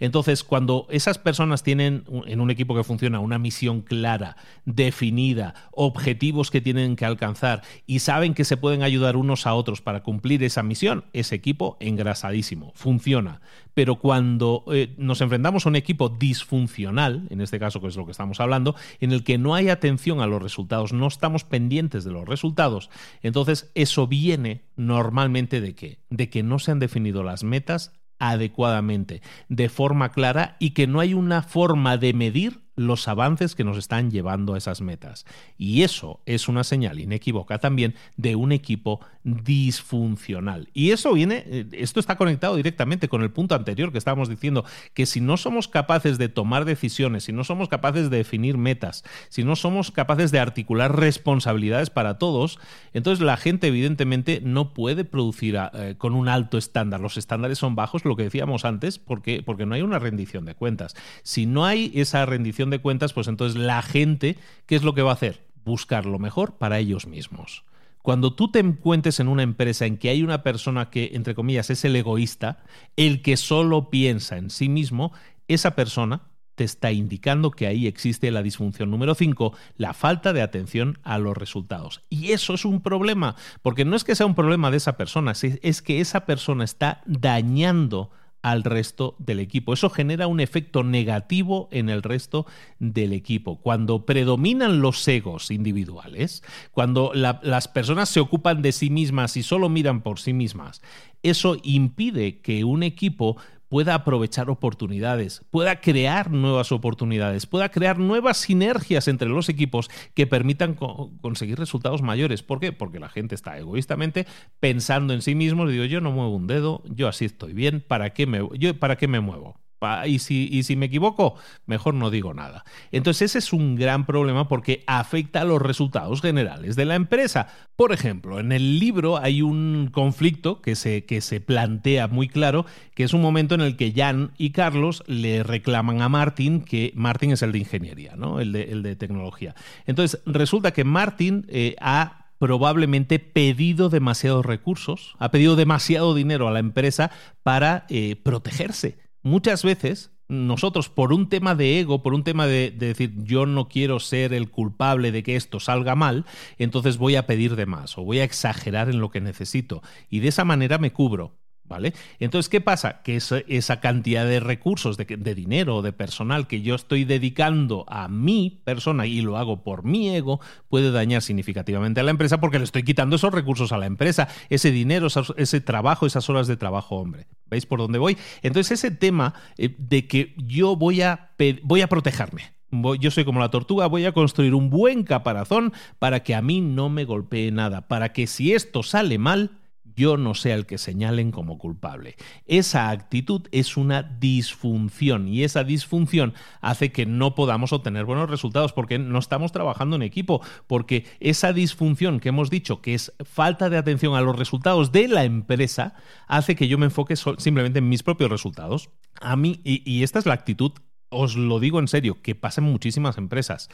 Entonces, 0.00 0.42
cuando 0.42 0.88
esas 0.90 1.16
personas 1.16 1.62
tienen 1.62 2.04
en 2.26 2.40
un 2.40 2.50
equipo 2.50 2.74
que 2.74 2.82
funciona 2.82 3.20
una 3.20 3.38
misión 3.38 3.82
clara, 3.82 4.36
definida, 4.64 5.54
objetivos 5.70 6.50
que 6.50 6.60
tienen 6.60 6.96
que 6.96 7.04
alcanzar 7.04 7.62
y 7.86 8.00
saben 8.00 8.34
que 8.34 8.44
se 8.44 8.56
pueden 8.56 8.82
ayudar 8.82 9.16
unos 9.16 9.46
a 9.46 9.54
otros 9.54 9.80
para 9.80 10.02
cumplir 10.02 10.42
esa 10.42 10.64
misión, 10.64 11.04
ese 11.12 11.36
equipo 11.36 11.76
engrasadísimo, 11.78 12.72
funciona. 12.74 13.40
Pero 13.76 13.96
cuando 13.96 14.64
eh, 14.72 14.94
nos 14.96 15.20
enfrentamos 15.20 15.66
a 15.66 15.68
un 15.68 15.76
equipo 15.76 16.08
disfuncional, 16.08 17.26
en 17.28 17.42
este 17.42 17.58
caso 17.58 17.82
que 17.82 17.88
es 17.88 17.96
lo 17.96 18.06
que 18.06 18.12
estamos 18.12 18.40
hablando, 18.40 18.74
en 19.00 19.12
el 19.12 19.22
que 19.22 19.36
no 19.36 19.54
hay 19.54 19.68
atención 19.68 20.20
a 20.20 20.26
los 20.26 20.42
resultados, 20.42 20.94
no 20.94 21.06
estamos 21.06 21.44
pendientes 21.44 22.02
de 22.02 22.10
los 22.10 22.26
resultados, 22.26 22.88
entonces 23.22 23.70
eso 23.74 24.06
viene 24.06 24.62
normalmente 24.76 25.60
de 25.60 25.74
qué? 25.74 25.98
De 26.08 26.30
que 26.30 26.42
no 26.42 26.58
se 26.58 26.70
han 26.70 26.78
definido 26.78 27.22
las 27.22 27.44
metas 27.44 27.92
adecuadamente, 28.18 29.20
de 29.50 29.68
forma 29.68 30.10
clara 30.10 30.56
y 30.58 30.70
que 30.70 30.86
no 30.86 31.00
hay 31.00 31.12
una 31.12 31.42
forma 31.42 31.98
de 31.98 32.14
medir 32.14 32.65
los 32.76 33.08
avances 33.08 33.54
que 33.54 33.64
nos 33.64 33.78
están 33.78 34.10
llevando 34.10 34.54
a 34.54 34.58
esas 34.58 34.80
metas. 34.80 35.26
Y 35.58 35.82
eso 35.82 36.20
es 36.26 36.48
una 36.48 36.62
señal 36.62 37.00
inequívoca 37.00 37.58
también 37.58 37.94
de 38.16 38.36
un 38.36 38.52
equipo 38.52 39.00
disfuncional. 39.24 40.68
Y 40.72 40.92
eso 40.92 41.12
viene, 41.12 41.42
eh, 41.46 41.66
esto 41.72 41.98
está 41.98 42.16
conectado 42.16 42.54
directamente 42.54 43.08
con 43.08 43.22
el 43.22 43.32
punto 43.32 43.54
anterior 43.54 43.90
que 43.90 43.98
estábamos 43.98 44.28
diciendo, 44.28 44.64
que 44.94 45.06
si 45.06 45.20
no 45.20 45.36
somos 45.36 45.66
capaces 45.66 46.18
de 46.18 46.28
tomar 46.28 46.64
decisiones, 46.64 47.24
si 47.24 47.32
no 47.32 47.42
somos 47.42 47.68
capaces 47.68 48.08
de 48.08 48.18
definir 48.18 48.56
metas, 48.56 49.04
si 49.28 49.42
no 49.42 49.56
somos 49.56 49.90
capaces 49.90 50.30
de 50.30 50.38
articular 50.38 50.96
responsabilidades 50.96 51.90
para 51.90 52.18
todos, 52.18 52.60
entonces 52.92 53.24
la 53.24 53.36
gente 53.36 53.66
evidentemente 53.66 54.40
no 54.44 54.74
puede 54.74 55.04
producir 55.04 55.58
eh, 55.74 55.96
con 55.98 56.14
un 56.14 56.28
alto 56.28 56.56
estándar. 56.56 57.00
Los 57.00 57.16
estándares 57.16 57.58
son 57.58 57.74
bajos, 57.74 58.04
lo 58.04 58.14
que 58.14 58.24
decíamos 58.24 58.64
antes, 58.64 58.98
porque, 58.98 59.42
porque 59.42 59.66
no 59.66 59.74
hay 59.74 59.82
una 59.82 59.98
rendición 59.98 60.44
de 60.44 60.54
cuentas. 60.54 60.94
Si 61.22 61.46
no 61.46 61.64
hay 61.64 61.90
esa 61.94 62.24
rendición 62.26 62.65
de 62.70 62.80
cuentas, 62.80 63.12
pues 63.12 63.28
entonces 63.28 63.58
la 63.60 63.82
gente, 63.82 64.36
¿qué 64.66 64.76
es 64.76 64.82
lo 64.82 64.94
que 64.94 65.02
va 65.02 65.10
a 65.10 65.14
hacer? 65.14 65.42
Buscar 65.64 66.06
lo 66.06 66.18
mejor 66.18 66.54
para 66.56 66.78
ellos 66.78 67.06
mismos. 67.06 67.64
Cuando 68.02 68.32
tú 68.34 68.50
te 68.50 68.60
encuentres 68.60 69.18
en 69.18 69.26
una 69.26 69.42
empresa 69.42 69.84
en 69.84 69.96
que 69.96 70.10
hay 70.10 70.22
una 70.22 70.44
persona 70.44 70.90
que, 70.90 71.10
entre 71.14 71.34
comillas, 71.34 71.70
es 71.70 71.84
el 71.84 71.96
egoísta, 71.96 72.62
el 72.96 73.20
que 73.20 73.36
solo 73.36 73.90
piensa 73.90 74.36
en 74.36 74.50
sí 74.50 74.68
mismo, 74.68 75.12
esa 75.48 75.74
persona 75.74 76.22
te 76.54 76.64
está 76.64 76.90
indicando 76.90 77.50
que 77.50 77.66
ahí 77.66 77.86
existe 77.86 78.30
la 78.30 78.42
disfunción 78.42 78.90
número 78.90 79.14
5, 79.14 79.52
la 79.76 79.92
falta 79.92 80.32
de 80.32 80.42
atención 80.42 80.98
a 81.02 81.18
los 81.18 81.36
resultados. 81.36 82.00
Y 82.08 82.32
eso 82.32 82.54
es 82.54 82.64
un 82.64 82.80
problema, 82.80 83.36
porque 83.62 83.84
no 83.84 83.94
es 83.94 84.04
que 84.04 84.14
sea 84.14 84.26
un 84.26 84.34
problema 84.34 84.70
de 84.70 84.78
esa 84.78 84.96
persona, 84.96 85.32
es 85.32 85.82
que 85.82 86.00
esa 86.00 86.26
persona 86.26 86.64
está 86.64 87.02
dañando 87.06 88.10
al 88.46 88.62
resto 88.62 89.16
del 89.18 89.40
equipo. 89.40 89.72
Eso 89.72 89.90
genera 89.90 90.28
un 90.28 90.38
efecto 90.38 90.84
negativo 90.84 91.68
en 91.72 91.88
el 91.88 92.04
resto 92.04 92.46
del 92.78 93.12
equipo. 93.12 93.56
Cuando 93.56 94.06
predominan 94.06 94.80
los 94.80 95.08
egos 95.08 95.50
individuales, 95.50 96.44
cuando 96.70 97.10
las 97.12 97.66
personas 97.66 98.08
se 98.08 98.20
ocupan 98.20 98.62
de 98.62 98.70
sí 98.70 98.88
mismas 98.88 99.36
y 99.36 99.42
solo 99.42 99.68
miran 99.68 100.00
por 100.00 100.20
sí 100.20 100.32
mismas, 100.32 100.80
eso 101.24 101.56
impide 101.64 102.38
que 102.38 102.62
un 102.62 102.84
equipo 102.84 103.36
pueda 103.68 103.94
aprovechar 103.94 104.50
oportunidades, 104.50 105.44
pueda 105.50 105.80
crear 105.80 106.30
nuevas 106.30 106.72
oportunidades, 106.72 107.46
pueda 107.46 107.70
crear 107.70 107.98
nuevas 107.98 108.38
sinergias 108.38 109.08
entre 109.08 109.28
los 109.28 109.48
equipos 109.48 109.90
que 110.14 110.26
permitan 110.26 110.74
conseguir 110.74 111.58
resultados 111.58 112.02
mayores. 112.02 112.42
¿Por 112.42 112.60
qué? 112.60 112.72
Porque 112.72 113.00
la 113.00 113.08
gente 113.08 113.34
está 113.34 113.58
egoístamente 113.58 114.26
pensando 114.60 115.14
en 115.14 115.22
sí 115.22 115.34
mismo, 115.34 115.66
digo, 115.66 115.84
yo 115.84 116.00
no 116.00 116.12
muevo 116.12 116.34
un 116.34 116.46
dedo, 116.46 116.82
yo 116.86 117.08
así 117.08 117.24
estoy 117.24 117.52
bien, 117.52 117.84
¿para 117.86 118.10
qué 118.10 118.26
me, 118.26 118.44
¿para 118.74 118.96
qué 118.96 119.08
me 119.08 119.20
muevo? 119.20 119.65
Y 120.06 120.20
si, 120.20 120.48
y 120.50 120.62
si 120.62 120.74
me 120.74 120.86
equivoco, 120.86 121.34
mejor 121.66 121.94
no 121.94 122.10
digo 122.10 122.32
nada. 122.32 122.64
Entonces 122.92 123.30
ese 123.30 123.38
es 123.38 123.52
un 123.52 123.76
gran 123.76 124.06
problema 124.06 124.48
porque 124.48 124.82
afecta 124.86 125.42
a 125.42 125.44
los 125.44 125.60
resultados 125.60 126.22
generales 126.22 126.76
de 126.76 126.86
la 126.86 126.94
empresa. 126.94 127.48
Por 127.76 127.92
ejemplo, 127.92 128.40
en 128.40 128.52
el 128.52 128.78
libro 128.78 129.18
hay 129.18 129.42
un 129.42 129.90
conflicto 129.92 130.62
que 130.62 130.76
se, 130.76 131.04
que 131.04 131.20
se 131.20 131.40
plantea 131.40 132.08
muy 132.08 132.28
claro, 132.28 132.64
que 132.94 133.04
es 133.04 133.12
un 133.12 133.20
momento 133.20 133.54
en 133.54 133.60
el 133.60 133.76
que 133.76 133.92
Jan 133.94 134.32
y 134.38 134.50
Carlos 134.50 135.04
le 135.06 135.42
reclaman 135.42 136.00
a 136.00 136.08
Martin, 136.08 136.62
que 136.62 136.92
Martin 136.94 137.32
es 137.32 137.42
el 137.42 137.52
de 137.52 137.58
ingeniería, 137.58 138.14
¿no? 138.16 138.40
el, 138.40 138.52
de, 138.52 138.64
el 138.64 138.82
de 138.82 138.96
tecnología. 138.96 139.54
Entonces 139.86 140.20
resulta 140.24 140.72
que 140.72 140.84
Martin 140.84 141.44
eh, 141.48 141.76
ha 141.80 142.26
probablemente 142.38 143.18
pedido 143.18 143.88
demasiados 143.88 144.44
recursos, 144.44 145.14
ha 145.18 145.30
pedido 145.30 145.56
demasiado 145.56 146.14
dinero 146.14 146.48
a 146.48 146.50
la 146.50 146.58
empresa 146.58 147.10
para 147.42 147.86
eh, 147.88 148.16
protegerse 148.22 149.05
muchas 149.26 149.64
veces 149.64 150.12
nosotros 150.28 150.88
por 150.88 151.12
un 151.12 151.28
tema 151.28 151.54
de 151.54 151.80
ego, 151.80 152.02
por 152.02 152.14
un 152.14 152.24
tema 152.24 152.46
de, 152.46 152.70
decir 152.70 153.12
yo 153.24 153.44
no 153.44 153.68
quiero 153.68 154.00
ser 154.00 154.32
el 154.32 154.50
culpable 154.50 155.12
de 155.12 155.22
que 155.22 155.36
esto 155.36 155.60
salga 155.60 155.94
mal, 155.94 156.24
entonces 156.58 156.96
voy 156.96 157.16
a 157.16 157.26
pedir 157.26 157.56
de 157.56 157.66
más 157.66 157.98
o 157.98 158.04
voy 158.04 158.20
a 158.20 158.24
exagerar 158.24 158.88
en 158.88 159.00
lo 159.00 159.10
que 159.10 159.20
necesito 159.20 159.82
y 160.08 160.20
de 160.20 160.28
esa 160.28 160.44
manera 160.44 160.78
me 160.78 160.92
cubro. 160.92 161.36
¿Vale? 161.68 161.94
Entonces, 162.20 162.48
¿qué 162.48 162.60
pasa? 162.60 163.02
Que 163.02 163.16
esa, 163.16 163.80
cantidad 163.80 164.24
de 164.24 164.38
recursos, 164.38 164.96
de, 164.96 165.04
de 165.04 165.34
dinero, 165.34 165.82
de 165.82 165.92
personal 165.92 166.46
que 166.46 166.62
yo 166.62 166.76
estoy 166.76 167.04
dedicando 167.04 167.84
a 167.88 168.08
mi 168.08 168.60
persona 168.64 169.06
y 169.06 169.20
lo 169.20 169.36
hago 169.36 169.64
por 169.64 169.84
mi 169.84 170.10
ego, 170.10 170.40
puede 170.68 170.92
dañar 170.92 171.22
significativamente 171.22 172.00
a 172.00 172.04
la 172.04 172.12
empresa 172.12 172.40
porque 172.40 172.58
le 172.58 172.64
estoy 172.64 172.84
quitando 172.84 173.16
esos 173.16 173.34
recursos 173.34 173.72
a 173.72 173.78
la 173.78 173.86
empresa, 173.86 174.28
ese 174.48 174.70
dinero, 174.70 175.08
ese 175.36 175.60
trabajo, 175.60 176.06
esas 176.06 176.30
horas 176.30 176.46
de 176.46 176.56
trabajo, 176.56 176.96
hombre. 176.96 177.26
¿Veis 177.48 177.66
por 177.66 177.78
dónde 177.78 177.98
voy? 177.98 178.16
Entonces, 178.42 178.78
ese 178.78 178.90
tema 178.90 179.34
eh, 179.56 179.74
de 179.78 180.06
que 180.06 180.34
yo 180.36 180.76
voy 180.76 181.02
a, 181.02 181.30
voy 181.62 181.80
a 181.80 181.88
protegerme, 181.88 182.56
yo 182.98 183.10
soy 183.10 183.24
como 183.24 183.40
la 183.40 183.50
tortuga, 183.50 183.86
voy 183.86 184.04
a 184.04 184.12
construir 184.12 184.54
un 184.54 184.70
buen 184.70 185.04
caparazón 185.04 185.72
para 185.98 186.22
que 186.22 186.34
a 186.34 186.42
mí 186.42 186.60
no 186.60 186.88
me 186.88 187.04
golpee 187.04 187.50
nada, 187.52 187.88
para 187.88 188.12
que 188.12 188.26
si 188.26 188.52
esto 188.52 188.82
sale 188.82 189.18
mal, 189.18 189.58
yo 189.96 190.16
no 190.16 190.34
sea 190.34 190.54
el 190.54 190.66
que 190.66 190.78
señalen 190.78 191.32
como 191.32 191.58
culpable. 191.58 192.16
Esa 192.46 192.90
actitud 192.90 193.48
es 193.50 193.76
una 193.76 194.02
disfunción 194.02 195.26
y 195.26 195.42
esa 195.42 195.64
disfunción 195.64 196.34
hace 196.60 196.92
que 196.92 197.06
no 197.06 197.34
podamos 197.34 197.72
obtener 197.72 198.04
buenos 198.04 198.30
resultados 198.30 198.72
porque 198.72 198.98
no 198.98 199.18
estamos 199.18 199.52
trabajando 199.52 199.96
en 199.96 200.02
equipo, 200.02 200.42
porque 200.66 201.06
esa 201.18 201.52
disfunción 201.52 202.20
que 202.20 202.28
hemos 202.28 202.50
dicho 202.50 202.82
que 202.82 202.94
es 202.94 203.12
falta 203.24 203.70
de 203.70 203.78
atención 203.78 204.14
a 204.14 204.20
los 204.20 204.38
resultados 204.38 204.92
de 204.92 205.08
la 205.08 205.24
empresa 205.24 205.94
hace 206.28 206.54
que 206.54 206.68
yo 206.68 206.78
me 206.78 206.86
enfoque 206.86 207.16
simplemente 207.16 207.78
en 207.78 207.88
mis 207.88 208.02
propios 208.02 208.30
resultados. 208.30 208.90
A 209.20 209.36
mí, 209.36 209.60
y, 209.64 209.82
y 209.90 210.02
esta 210.02 210.18
es 210.18 210.26
la 210.26 210.34
actitud, 210.34 210.72
os 211.08 211.36
lo 211.36 211.58
digo 211.58 211.78
en 211.78 211.88
serio, 211.88 212.20
que 212.20 212.34
pasa 212.34 212.60
en 212.60 212.70
muchísimas 212.70 213.16
empresas. 213.16 213.70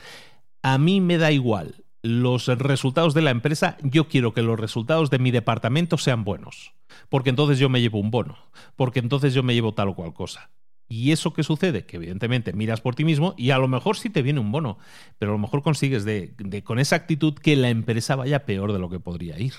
A 0.62 0.78
mí 0.78 1.00
me 1.00 1.18
da 1.18 1.32
igual 1.32 1.82
los 2.03 2.48
resultados 2.48 3.14
de 3.14 3.22
la 3.22 3.30
empresa, 3.30 3.76
yo 3.82 4.09
quiero 4.09 4.34
que 4.34 4.42
los 4.42 4.59
resultados 4.59 5.11
de 5.11 5.18
mi 5.18 5.30
departamento 5.30 5.96
sean 5.98 6.24
buenos, 6.24 6.74
porque 7.09 7.30
entonces 7.30 7.59
yo 7.59 7.68
me 7.68 7.80
llevo 7.80 8.00
un 8.00 8.11
bono, 8.11 8.38
porque 8.76 8.98
entonces 8.98 9.34
yo 9.34 9.42
me 9.42 9.55
llevo 9.55 9.72
tal 9.74 9.88
o 9.88 9.94
cual 9.94 10.12
cosa. 10.12 10.50
¿Y 10.88 11.12
eso 11.12 11.32
qué 11.32 11.42
sucede? 11.42 11.86
Que 11.86 11.96
evidentemente 11.96 12.53
miras 12.53 12.82
por 12.82 12.94
ti 12.94 13.05
mismo 13.05 13.34
y 13.38 13.50
a 13.50 13.59
lo 13.59 13.66
mejor 13.66 13.96
sí 13.96 14.11
te 14.11 14.20
viene 14.20 14.40
un 14.40 14.53
bono, 14.53 14.78
pero 15.18 15.30
a 15.30 15.34
lo 15.34 15.38
mejor 15.38 15.62
consigues 15.62 16.05
de, 16.05 16.34
de 16.36 16.62
con 16.62 16.78
esa 16.78 16.96
actitud 16.96 17.34
que 17.34 17.57
la 17.57 17.70
empresa 17.70 18.16
vaya 18.16 18.44
peor 18.44 18.72
de 18.72 18.78
lo 18.78 18.90
que 18.90 19.00
podría 19.00 19.38
ir. 19.38 19.55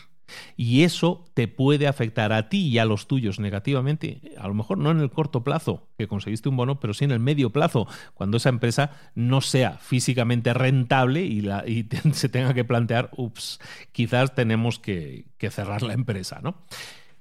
Y 0.56 0.84
eso 0.84 1.26
te 1.34 1.48
puede 1.48 1.88
afectar 1.88 2.34
a 2.34 2.50
ti 2.50 2.68
y 2.68 2.78
a 2.80 2.86
los 2.86 3.08
tuyos 3.08 3.40
negativamente, 3.40 4.22
a 4.38 4.48
lo 4.48 4.54
mejor 4.54 4.78
no 4.78 4.92
en 4.92 5.00
el 5.00 5.10
corto 5.10 5.44
plazo, 5.44 5.88
que 5.98 6.08
conseguiste 6.08 6.50
un 6.50 6.58
bono, 6.58 6.80
pero 6.80 6.94
sí 6.94 7.06
en 7.06 7.12
el 7.12 7.20
medio 7.20 7.52
plazo, 7.52 7.88
cuando 8.14 8.38
esa 8.38 8.50
empresa 8.50 8.92
no 9.16 9.42
sea 9.42 9.78
físicamente 9.78 10.54
rentable 10.54 11.24
y, 11.26 11.44
se 12.14 12.30
tenga 12.30 12.54
que 12.54 12.64
plantear, 12.64 13.10
ups, 13.18 13.60
quizás 13.92 14.34
tenemos 14.36 14.80
que, 14.80 15.26
cerrar 15.50 15.84
la 15.84 15.94
empresa, 15.94 16.40
¿no? 16.42 16.64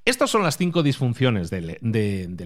Estas 0.05 0.31
son 0.31 0.43
las 0.43 0.57
cinco 0.57 0.83
disfunciones 0.83 1.51
del, 1.51 1.71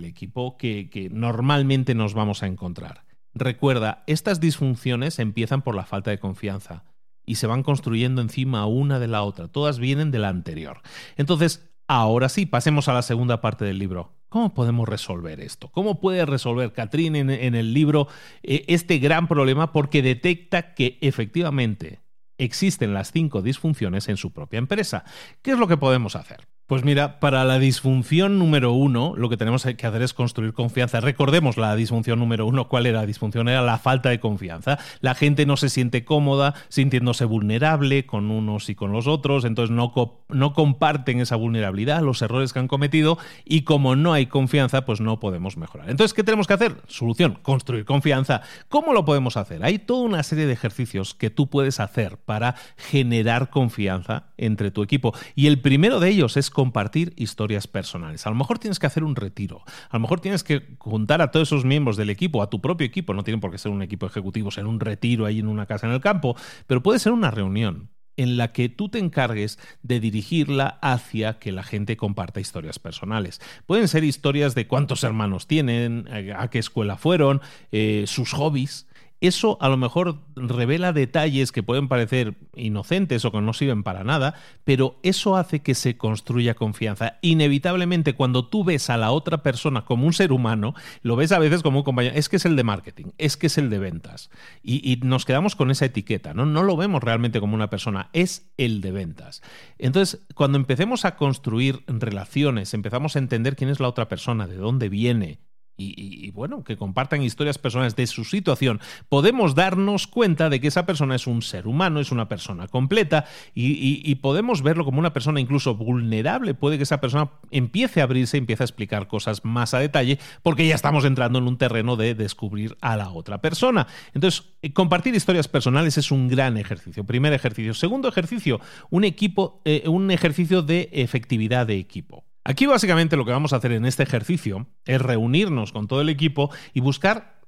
equipo 0.05 0.57
que 0.57 1.09
normalmente 1.13 1.95
nos 1.95 2.15
vamos 2.15 2.43
a 2.43 2.47
encontrar. 2.47 3.05
Recuerda, 3.35 4.03
estas 4.07 4.41
disfunciones 4.41 5.19
empiezan 5.19 5.61
por 5.61 5.75
la 5.75 5.85
falta 5.85 6.11
de 6.11 6.19
confianza 6.19 6.85
y 7.27 7.35
se 7.35 7.47
van 7.47 7.63
construyendo 7.63 8.23
encima 8.23 8.65
una 8.67 8.99
de 8.99 9.09
la 9.09 9.23
otra. 9.23 9.49
Todas 9.49 9.79
vienen 9.79 10.11
de 10.11 10.21
la 10.21 10.29
anterior. 10.29 10.81
Entonces, 11.17 11.69
ahora 11.89 12.29
sí, 12.29 12.47
pasemos 12.47 12.89
a 12.89 12.95
la 12.95 13.03
segunda 13.03 13.41
parte 13.41 13.65
del 13.65 13.79
libro. 13.79 14.13
¿Cómo 14.29 14.55
podemos 14.55 14.89
resolver 14.89 15.41
esto? 15.41 15.69
¿Cómo 15.69 16.01
puede 16.01 16.25
resolver 16.27 16.73
Catrín 16.73 17.17
en, 17.17 17.31
el 17.31 17.75
libro 17.75 18.09
eh, 18.43 18.65
este 18.69 18.99
gran 18.99 19.29
problema? 19.29 19.73
Porque 19.73 20.03
detecta 20.03 20.75
que 20.75 20.99
efectivamente 21.01 22.01
existen 22.39 22.95
las 22.95 23.13
cinco 23.13 23.43
disfunciones 23.43 24.09
en 24.09 24.17
su 24.17 24.33
propia 24.33 24.59
empresa. 24.59 25.05
¿Qué 25.43 25.53
es 25.53 25.59
lo 25.59 25.69
que 25.69 25.77
podemos 25.77 26.17
hacer? 26.17 26.47
Pues 26.67 26.83
mira, 26.83 27.21
para 27.21 27.45
la 27.45 27.61
disfunción 27.61 28.41
número 28.41 28.73
uno, 28.73 29.15
lo 29.17 29.29
que 29.29 29.37
tenemos 29.37 29.63
que 29.63 29.87
hacer 29.87 30.03
es 30.03 30.13
construir 30.13 30.53
confianza. 30.53 30.99
Recordemos 30.99 31.57
la 31.57 31.77
disfunción 31.77 32.19
número 32.19 32.45
uno. 32.45 32.67
¿Cuál 32.67 32.87
era 32.87 33.03
la 33.03 33.07
disfunción? 33.07 33.49
Era 33.49 33.63
la 33.63 33.79
falta 33.79 34.09
de 34.09 34.19
confianza. 34.19 34.77
La 35.01 35.15
gente 35.15 35.47
no 35.47 35.57
se 35.57 35.69
siente 35.69 36.05
cómoda, 36.05 36.55
sintiéndose 36.69 37.25
vulnerable 37.25 38.05
con 38.05 38.33
unos 38.33 38.69
y 38.69 38.75
con 38.75 38.91
los 38.91 39.07
otros, 39.07 39.45
entonces 39.45 39.73
no, 39.73 39.93
no 40.29 40.53
comparten 40.55 41.21
esa 41.21 41.37
vulnerabilidad, 41.37 42.03
los 42.03 42.21
errores 42.21 42.53
que 42.53 42.59
han 42.59 42.67
cometido, 42.67 43.17
y 43.45 43.63
como 43.63 43.95
no 43.95 44.13
hay 44.13 44.27
confianza, 44.27 44.85
pues 44.85 45.01
no 45.01 45.21
podemos 45.21 45.57
mejorar. 45.57 45.89
Entonces, 45.89 46.15
¿qué 46.15 46.25
tenemos 46.25 46.49
que 46.49 46.55
hacer? 46.55 46.83
Solución, 46.89 47.39
construir 47.43 47.85
confianza. 47.85 48.43
¿Cómo 48.69 48.93
lo 48.93 49.05
podemos 49.05 49.37
hacer? 49.37 49.65
Hay 49.65 49.79
toda 49.79 50.03
una 50.03 50.25
serie 50.25 50.47
de 50.47 50.55
ejercicios 50.55 51.15
que 51.15 51.31
tú 51.31 51.47
puedes 51.47 51.79
hacer 51.79 52.17
para 52.17 52.57
generar 52.77 53.51
confianza 53.51 54.25
entre 54.37 54.73
tu 54.73 54.83
equipo. 54.83 55.15
Y 55.37 55.47
el 55.47 55.61
primero 55.61 56.01
de 56.01 56.09
ellos 56.09 56.37
es 56.37 56.51
compartir 56.57 57.13
historias 57.17 57.67
personales. 57.67 58.27
A 58.27 58.31
lo 58.31 58.37
mejor 58.37 58.59
tienes 58.59 58.79
que 58.79 58.87
hacer 58.87 59.05
un 59.05 59.15
retiro. 59.15 59.63
A 59.91 59.97
lo 59.99 60.01
mejor 60.01 60.21
tienes 60.21 60.43
que 60.43 60.75
juntar 60.79 61.21
a 61.21 61.31
todos 61.31 61.49
esos 61.49 61.67
miembros 61.67 61.99
del 61.99 62.09
equipo, 62.09 62.43
a 62.43 62.49
tu 62.49 62.63
propio 62.63 62.87
equipo. 62.87 63.13
No 63.13 63.25
tiene 63.25 63.39
por 63.39 63.51
qué 63.51 63.59
ser 63.59 63.73
un 63.73 63.83
equipo 63.83 64.07
ejecutivo, 64.07 64.51
ser 64.51 64.65
un 64.65 64.81
retiro 64.81 65.27
ahí 65.27 65.41
en 65.41 65.49
una 65.49 65.67
casa 65.67 65.87
en 65.87 65.93
el 65.93 66.01
campo, 66.01 66.35
pero 66.67 66.83
puede 66.83 66.99
ser 66.99 67.13
una 67.13 67.31
reunión 67.31 67.91
en 68.17 68.39
la 68.39 68.53
que 68.53 68.71
tú 68.71 68.89
te 68.89 68.99
encargues 68.99 69.59
de 69.83 70.01
dirigirla 70.01 70.79
hacia 70.81 71.39
que 71.39 71.53
la 71.53 71.63
gente 71.63 71.99
comparta 71.99 72.41
historias 72.41 72.79
personales. 72.79 73.43
Pueden 73.67 73.87
ser 73.87 74.03
historias 74.03 74.55
de 74.55 74.67
cuántos 74.67 75.05
hermanos 75.05 75.47
tienen, 75.47 76.09
eh, 76.11 76.33
a 76.35 76.49
qué 76.49 76.59
escuela 76.59 76.97
fueron, 76.97 77.43
eh, 77.71 78.05
sus 78.07 78.33
hobbies. 78.33 78.89
Eso 79.21 79.57
a 79.63 79.69
lo 79.69 79.79
mejor 79.79 80.19
revela 80.35 80.93
detalles 80.93 81.51
que 81.51 81.63
pueden 81.63 81.89
parecer 81.89 82.35
inocentes 82.55 83.25
o 83.25 83.33
que 83.33 83.41
no 83.41 83.55
sirven 83.55 83.83
para 83.83 84.05
nada, 84.05 84.35
pero 84.65 84.99
eso 85.03 85.37
hace 85.37 85.61
que 85.63 85.75
se 85.75 85.97
construya 85.97 86.55
confianza. 86.55 87.19
Inevitablemente, 87.23 88.15
cuando 88.15 88.47
tú 88.47 88.63
ves 88.63 88.91
a 88.91 88.99
la 88.99 89.13
otra 89.13 89.43
persona 89.43 89.87
como 89.87 90.07
un 90.07 90.13
ser 90.13 90.33
humano, 90.33 90.75
lo 91.03 91.17
ves 91.17 91.33
a 91.33 91.39
veces 91.39 91.63
como 91.63 91.79
un 91.79 91.85
compañero, 91.85 92.15
es 92.15 92.29
que 92.29 92.37
es 92.37 92.45
el 92.45 92.57
de 92.57 92.65
marketing, 92.65 93.07
es 93.17 93.39
que 93.39 93.47
es 93.47 93.57
el 93.57 93.71
de 93.71 93.79
ventas. 93.79 94.31
Y, 94.63 95.01
nos 95.03 95.25
quedamos 95.25 95.57
con 95.57 95.71
esa 95.71 95.87
etiqueta, 95.87 96.35
¿no? 96.35 96.45
No 96.45 96.63
lo 96.63 96.77
vemos 96.77 97.03
realmente 97.03 97.41
como 97.41 97.55
una 97.55 97.71
persona, 97.71 98.11
es 98.13 98.51
el 98.57 98.81
de 98.81 98.93
ventas. 98.93 99.43
Entonces, 99.79 100.21
cuando 100.35 100.59
empecemos 100.59 101.05
a 101.05 101.17
construir 101.17 101.83
relaciones, 101.87 102.75
empezamos 102.75 103.17
a 103.17 103.21
entender 103.21 103.57
quién 103.57 103.71
es 103.71 103.81
la 103.81 103.89
otra 103.89 104.09
persona, 104.09 104.47
de 104.47 104.57
dónde 104.57 104.89
viene, 104.89 105.39
y, 105.79 106.31
bueno, 106.31 106.65
que 106.65 106.77
compartan 106.77 107.23
historias 107.23 107.59
personales 107.59 107.97
de 107.97 108.07
su 108.07 108.25
situación, 108.25 108.81
podemos 109.09 109.55
darnos 109.55 110.07
cuenta 110.07 110.49
de 110.49 110.61
que 110.61 110.69
esa 110.69 110.87
persona 110.87 111.15
es 111.15 111.27
un 111.27 111.43
ser 111.43 111.67
humano, 111.67 112.01
es 112.01 112.13
una 112.13 112.29
persona 112.29 112.69
completa 112.69 113.27
y, 113.55 114.15
podemos 114.17 114.63
verlo 114.63 114.85
como 114.85 114.99
una 114.99 115.13
persona 115.13 115.41
incluso 115.41 115.75
vulnerable. 115.75 116.55
Puede 116.55 116.79
que 116.79 116.85
esa 116.85 117.01
persona 117.01 117.31
empiece 117.51 118.01
a 118.01 118.05
abrirse, 118.05 118.39
empiece 118.39 118.63
a 118.63 118.67
explicar 118.67 119.09
cosas 119.09 119.45
más 119.45 119.75
a 119.75 119.79
detalle, 119.79 120.19
porque 120.43 120.67
ya 120.67 120.75
estamos 120.75 121.05
entrando 121.05 121.39
en 121.39 121.47
un 121.47 121.59
terreno 121.59 121.97
de 121.97 122.15
descubrir 122.15 122.77
a 122.81 122.97
la 122.97 123.11
otra 123.11 123.41
persona. 123.41 123.87
Entonces, 124.15 124.45
eh, 124.63 124.73
compartir 124.73 125.15
historias 125.15 125.49
personales 125.49 125.99
es 125.99 126.11
un 126.11 126.29
gran 126.29 126.57
ejercicio. 126.57 127.05
Primer 127.05 127.33
ejercicio. 127.33 127.75
Segundo 127.75 128.09
ejercicio, 128.09 128.61
un 128.91 129.05
equipo, 129.05 129.61
eh, 129.65 129.85
un 129.87 130.11
ejercicio 130.11 130.63
de 130.63 130.89
efectividad 130.93 131.67
de 131.67 131.77
equipo. 131.77 132.26
Aquí 132.49 132.67
básicamente 132.67 133.17
lo 133.17 133.25
que 133.25 133.33
vamos 133.33 133.53
a 133.53 133.57
hacer 133.57 133.73
en 133.73 133.85
este 133.87 134.05
ejercicio 134.05 134.69
es 134.85 135.03
reunirnos 135.03 135.73
con 135.73 135.89
todo 135.89 136.01
el 136.01 136.09
equipo 136.09 136.49
y 136.75 136.79
buscar 136.79 137.41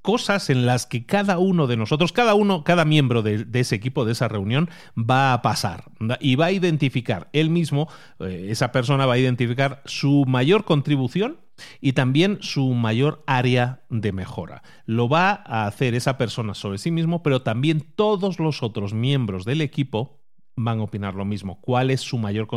cosas 0.00 0.48
en 0.48 0.64
las 0.64 0.86
que 0.86 1.04
cada 1.04 1.36
uno 1.36 1.66
de 1.66 1.76
nosotros, 1.76 2.10
cada 2.10 2.32
uno, 2.32 2.64
cada 2.64 2.86
miembro 2.86 3.20
de, 3.20 3.46
ese 3.52 3.74
equipo, 3.74 4.06
de 4.06 4.12
esa 4.12 4.28
reunión, 4.28 4.70
va 4.96 5.34
a 5.34 5.42
pasar 5.42 5.84
y 6.20 6.36
va 6.36 6.46
a 6.46 6.52
identificar 6.52 7.28
él 7.34 7.50
mismo, 7.50 7.90
eh, 8.18 8.46
esa 8.48 8.72
persona 8.72 9.04
va 9.04 9.14
a 9.14 9.18
identificar 9.18 9.82
su 9.84 10.24
mayor 10.26 10.64
contribución 10.64 11.40
y 11.82 11.92
también 11.92 12.38
su 12.40 12.72
mayor 12.72 13.22
área 13.26 13.82
de 13.90 14.12
mejora. 14.12 14.62
Lo 14.86 15.10
va 15.10 15.42
a 15.44 15.66
hacer 15.66 15.94
esa 15.94 16.16
persona 16.16 16.54
sobre 16.54 16.78
sí 16.78 16.90
mismo, 16.90 17.22
pero 17.22 17.42
también 17.42 17.82
todos 17.94 18.38
los 18.38 18.62
otros 18.62 18.94
miembros 18.94 19.44
del 19.44 19.60
equipo 19.60 20.22
van 20.56 20.80
a 20.80 20.82
opinar 20.82 21.14
lo 21.14 21.24
mismo. 21.24 21.60
¿Cuál 21.60 21.90
es 21.90 22.00
su 22.00 22.18
mayor, 22.18 22.48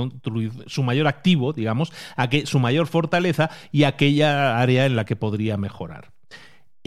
su 0.67 0.83
mayor 0.83 1.07
activo, 1.07 1.53
digamos, 1.53 1.91
a 2.15 2.29
su 2.45 2.59
mayor 2.59 2.87
fortaleza 2.87 3.49
y 3.71 3.83
aquella 3.83 4.59
área 4.59 4.85
en 4.85 4.95
la 4.95 5.05
que 5.05 5.15
podría 5.15 5.57
mejorar? 5.57 6.18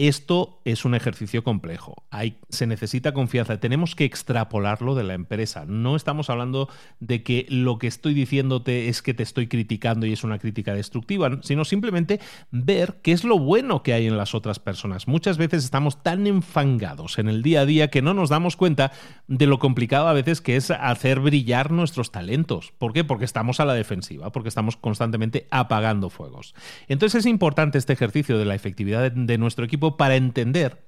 Esto 0.03 0.59
es 0.65 0.83
un 0.83 0.95
ejercicio 0.95 1.45
complejo. 1.45 2.03
Se 2.49 2.67
necesita 2.67 3.13
confianza. 3.13 3.61
Tenemos 3.61 3.95
que 3.95 4.03
extrapolarlo 4.03 4.95
de 4.95 5.05
la 5.05 5.13
empresa. 5.13 5.63
No 5.65 5.95
estamos 5.95 6.29
hablando 6.29 6.67
de 6.99 7.23
que 7.23 7.45
lo 7.47 7.77
que 7.77 7.87
estoy 7.87 8.13
diciéndote 8.13 8.89
es 8.89 9.01
que 9.01 9.13
te 9.13 9.23
estoy 9.23 9.47
criticando 9.47 10.05
y 10.05 10.11
es 10.11 10.25
una 10.25 10.39
crítica 10.39 10.73
destructiva, 10.73 11.39
sino 11.41 11.63
simplemente 11.63 12.19
ver 12.51 12.99
qué 13.01 13.13
es 13.13 13.23
lo 13.23 13.39
bueno 13.39 13.81
que 13.81 13.93
hay 13.93 14.05
en 14.05 14.17
las 14.17 14.35
otras 14.35 14.59
personas. 14.59 15.07
Muchas 15.07 15.37
veces 15.37 15.63
estamos 15.63 16.03
tan 16.03 16.27
enfangados 16.27 17.17
en 17.17 17.29
el 17.29 17.41
día 17.41 17.61
a 17.61 17.65
día 17.65 17.89
que 17.89 18.01
no 18.01 18.13
nos 18.13 18.27
damos 18.27 18.57
cuenta 18.57 18.91
de 19.29 19.47
lo 19.47 19.57
complicado 19.57 20.09
a 20.09 20.13
veces 20.13 20.41
que 20.41 20.57
es 20.57 20.69
hacer 20.69 21.21
brillar 21.21 21.71
nuestros 21.71 22.11
talentos. 22.11 22.73
¿Por 22.77 22.91
qué? 22.91 23.05
Porque 23.05 23.23
estamos 23.23 23.61
a 23.61 23.65
la 23.65 23.73
defensiva, 23.73 24.33
porque 24.33 24.49
estamos 24.49 24.75
constantemente 24.75 25.47
apagando 25.49 26.09
fuegos. 26.09 26.55
Entonces 26.89 27.21
es 27.21 27.25
importante 27.25 27.77
este 27.77 27.93
ejercicio 27.93 28.37
de 28.37 28.43
la 28.43 28.55
efectividad 28.55 29.09
de 29.09 29.37
nuestro 29.37 29.63
equipo 29.63 29.92
para 29.97 30.15
entender 30.15 30.83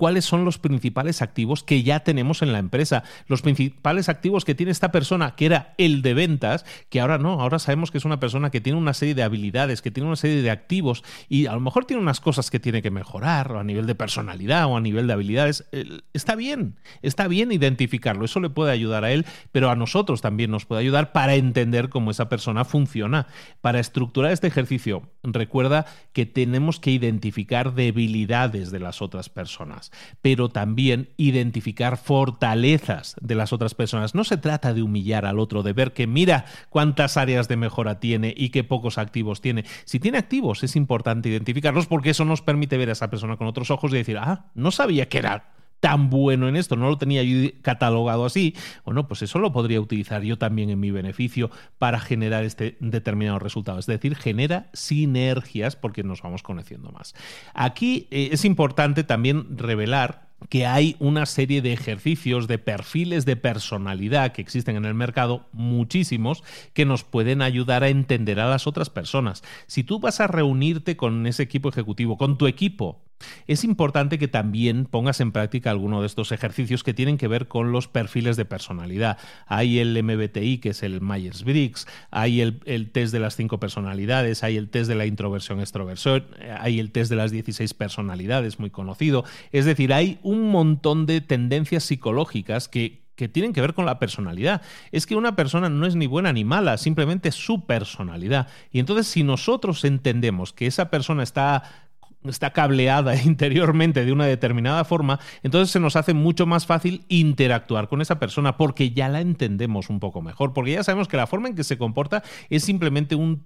cuáles 0.00 0.24
son 0.24 0.46
los 0.46 0.56
principales 0.56 1.20
activos 1.20 1.62
que 1.62 1.82
ya 1.82 2.00
tenemos 2.00 2.40
en 2.40 2.54
la 2.54 2.58
empresa, 2.58 3.04
los 3.26 3.42
principales 3.42 4.08
activos 4.08 4.46
que 4.46 4.54
tiene 4.54 4.72
esta 4.72 4.90
persona, 4.92 5.34
que 5.36 5.44
era 5.44 5.74
el 5.76 6.00
de 6.00 6.14
ventas, 6.14 6.64
que 6.88 7.02
ahora 7.02 7.18
no, 7.18 7.42
ahora 7.42 7.58
sabemos 7.58 7.90
que 7.90 7.98
es 7.98 8.06
una 8.06 8.18
persona 8.18 8.48
que 8.48 8.62
tiene 8.62 8.78
una 8.78 8.94
serie 8.94 9.14
de 9.14 9.22
habilidades, 9.22 9.82
que 9.82 9.90
tiene 9.90 10.06
una 10.06 10.16
serie 10.16 10.40
de 10.40 10.50
activos 10.50 11.04
y 11.28 11.44
a 11.44 11.52
lo 11.52 11.60
mejor 11.60 11.84
tiene 11.84 12.02
unas 12.02 12.18
cosas 12.18 12.50
que 12.50 12.58
tiene 12.58 12.80
que 12.80 12.90
mejorar 12.90 13.52
a 13.52 13.62
nivel 13.62 13.84
de 13.86 13.94
personalidad 13.94 14.64
o 14.68 14.78
a 14.78 14.80
nivel 14.80 15.06
de 15.06 15.12
habilidades. 15.12 15.68
Está 16.14 16.34
bien, 16.34 16.76
está 17.02 17.28
bien 17.28 17.52
identificarlo, 17.52 18.24
eso 18.24 18.40
le 18.40 18.48
puede 18.48 18.72
ayudar 18.72 19.04
a 19.04 19.12
él, 19.12 19.26
pero 19.52 19.68
a 19.68 19.76
nosotros 19.76 20.22
también 20.22 20.50
nos 20.50 20.64
puede 20.64 20.80
ayudar 20.80 21.12
para 21.12 21.34
entender 21.34 21.90
cómo 21.90 22.10
esa 22.10 22.30
persona 22.30 22.64
funciona. 22.64 23.26
Para 23.60 23.80
estructurar 23.80 24.32
este 24.32 24.46
ejercicio, 24.46 25.10
recuerda 25.22 25.84
que 26.14 26.24
tenemos 26.24 26.80
que 26.80 26.90
identificar 26.90 27.74
debilidades 27.74 28.39
de 28.48 28.78
las 28.78 29.02
otras 29.02 29.28
personas 29.28 29.90
pero 30.22 30.48
también 30.48 31.10
identificar 31.16 31.96
fortalezas 31.96 33.16
de 33.20 33.34
las 33.34 33.52
otras 33.52 33.74
personas. 33.74 34.14
No 34.14 34.24
se 34.24 34.36
trata 34.36 34.74
de 34.74 34.82
humillar 34.82 35.26
al 35.26 35.38
otro, 35.38 35.62
de 35.62 35.72
ver 35.72 35.92
que 35.92 36.06
mira 36.06 36.44
cuántas 36.68 37.16
áreas 37.16 37.48
de 37.48 37.56
mejora 37.56 38.00
tiene 38.00 38.34
y 38.36 38.50
qué 38.50 38.64
pocos 38.64 38.98
activos 38.98 39.40
tiene. 39.40 39.64
Si 39.84 40.00
tiene 40.00 40.18
activos, 40.18 40.62
es 40.62 40.76
importante 40.76 41.28
identificarlos 41.28 41.86
porque 41.86 42.10
eso 42.10 42.24
nos 42.24 42.42
permite 42.42 42.76
ver 42.76 42.90
a 42.90 42.92
esa 42.92 43.10
persona 43.10 43.36
con 43.36 43.46
otros 43.46 43.70
ojos 43.70 43.92
y 43.92 43.96
decir, 43.96 44.18
ah, 44.18 44.46
no 44.54 44.70
sabía 44.70 45.08
que 45.08 45.18
era 45.18 45.59
tan 45.80 46.10
bueno 46.10 46.48
en 46.48 46.56
esto, 46.56 46.76
no 46.76 46.88
lo 46.88 46.98
tenía 46.98 47.22
yo 47.22 47.50
catalogado 47.62 48.26
así, 48.26 48.54
bueno, 48.84 49.08
pues 49.08 49.22
eso 49.22 49.38
lo 49.38 49.52
podría 49.52 49.80
utilizar 49.80 50.22
yo 50.22 50.38
también 50.38 50.70
en 50.70 50.78
mi 50.78 50.90
beneficio 50.90 51.50
para 51.78 51.98
generar 51.98 52.44
este 52.44 52.76
determinado 52.80 53.38
resultado. 53.38 53.78
Es 53.78 53.86
decir, 53.86 54.14
genera 54.14 54.68
sinergias 54.72 55.76
porque 55.76 56.02
nos 56.02 56.22
vamos 56.22 56.42
conociendo 56.42 56.92
más. 56.92 57.14
Aquí 57.54 58.06
eh, 58.10 58.28
es 58.32 58.44
importante 58.44 59.04
también 59.04 59.56
revelar 59.56 60.30
que 60.48 60.66
hay 60.66 60.96
una 60.98 61.26
serie 61.26 61.60
de 61.60 61.72
ejercicios, 61.72 62.48
de 62.48 62.58
perfiles 62.58 63.26
de 63.26 63.36
personalidad 63.36 64.32
que 64.32 64.40
existen 64.40 64.76
en 64.76 64.86
el 64.86 64.94
mercado, 64.94 65.46
muchísimos, 65.52 66.42
que 66.72 66.86
nos 66.86 67.04
pueden 67.04 67.42
ayudar 67.42 67.84
a 67.84 67.88
entender 67.88 68.40
a 68.40 68.48
las 68.48 68.66
otras 68.66 68.88
personas. 68.88 69.42
Si 69.66 69.84
tú 69.84 70.00
vas 70.00 70.20
a 70.20 70.26
reunirte 70.26 70.96
con 70.96 71.26
ese 71.26 71.42
equipo 71.42 71.68
ejecutivo, 71.68 72.16
con 72.16 72.38
tu 72.38 72.46
equipo, 72.46 73.02
es 73.46 73.64
importante 73.64 74.18
que 74.18 74.28
también 74.28 74.86
pongas 74.86 75.20
en 75.20 75.32
práctica 75.32 75.70
alguno 75.70 76.00
de 76.00 76.06
estos 76.06 76.32
ejercicios 76.32 76.84
que 76.84 76.94
tienen 76.94 77.18
que 77.18 77.28
ver 77.28 77.48
con 77.48 77.72
los 77.72 77.88
perfiles 77.88 78.36
de 78.36 78.44
personalidad. 78.44 79.18
Hay 79.46 79.78
el 79.78 80.00
MBTI, 80.02 80.58
que 80.58 80.70
es 80.70 80.82
el 80.82 81.00
Myers-Briggs, 81.00 81.86
hay 82.10 82.40
el, 82.40 82.90
test 82.92 83.12
de 83.12 83.20
las 83.20 83.36
cinco 83.36 83.60
personalidades, 83.60 84.42
hay 84.42 84.56
el 84.56 84.70
test 84.70 84.88
de 84.88 84.94
la 84.94 85.06
introversión-extroversión, 85.06 86.26
hay 86.58 86.80
el 86.80 86.92
test 86.92 87.10
de 87.10 87.16
las 87.16 87.30
16 87.30 87.74
personalidades, 87.74 88.58
muy 88.58 88.70
conocido. 88.70 89.24
Es 89.52 89.64
decir, 89.64 89.92
hay 89.92 90.18
un 90.22 90.50
montón 90.50 91.06
de 91.06 91.20
tendencias 91.20 91.84
psicológicas 91.84 92.68
que, 92.68 93.02
que 93.16 93.28
tienen 93.28 93.52
que 93.52 93.60
ver 93.60 93.74
con 93.74 93.84
la 93.84 93.98
personalidad. 93.98 94.62
Es 94.92 95.06
que 95.06 95.16
una 95.16 95.36
persona 95.36 95.68
no 95.68 95.86
es 95.86 95.94
ni 95.94 96.06
buena 96.06 96.32
ni 96.32 96.44
mala, 96.44 96.78
simplemente 96.78 97.32
su 97.32 97.66
personalidad. 97.66 98.48
Y 98.72 98.80
entonces 98.80 99.06
si 99.06 99.22
nosotros 99.22 99.84
entendemos 99.84 100.52
que 100.52 100.66
esa 100.66 100.90
persona 100.90 101.22
está 101.22 101.89
está 102.24 102.52
cableada 102.52 103.16
interiormente 103.24 104.04
de 104.04 104.12
una 104.12 104.26
determinada 104.26 104.84
forma, 104.84 105.20
entonces 105.42 105.70
se 105.70 105.80
nos 105.80 105.96
hace 105.96 106.14
mucho 106.14 106.46
más 106.46 106.66
fácil 106.66 107.04
interactuar 107.08 107.88
con 107.88 108.00
esa 108.00 108.18
persona 108.18 108.56
porque 108.56 108.90
ya 108.90 109.08
la 109.08 109.20
entendemos 109.20 109.90
un 109.90 110.00
poco 110.00 110.22
mejor, 110.22 110.52
porque 110.52 110.72
ya 110.72 110.84
sabemos 110.84 111.08
que 111.08 111.16
la 111.16 111.26
forma 111.26 111.48
en 111.48 111.54
que 111.54 111.64
se 111.64 111.78
comporta 111.78 112.22
es 112.48 112.64
simplemente 112.64 113.14
un, 113.14 113.40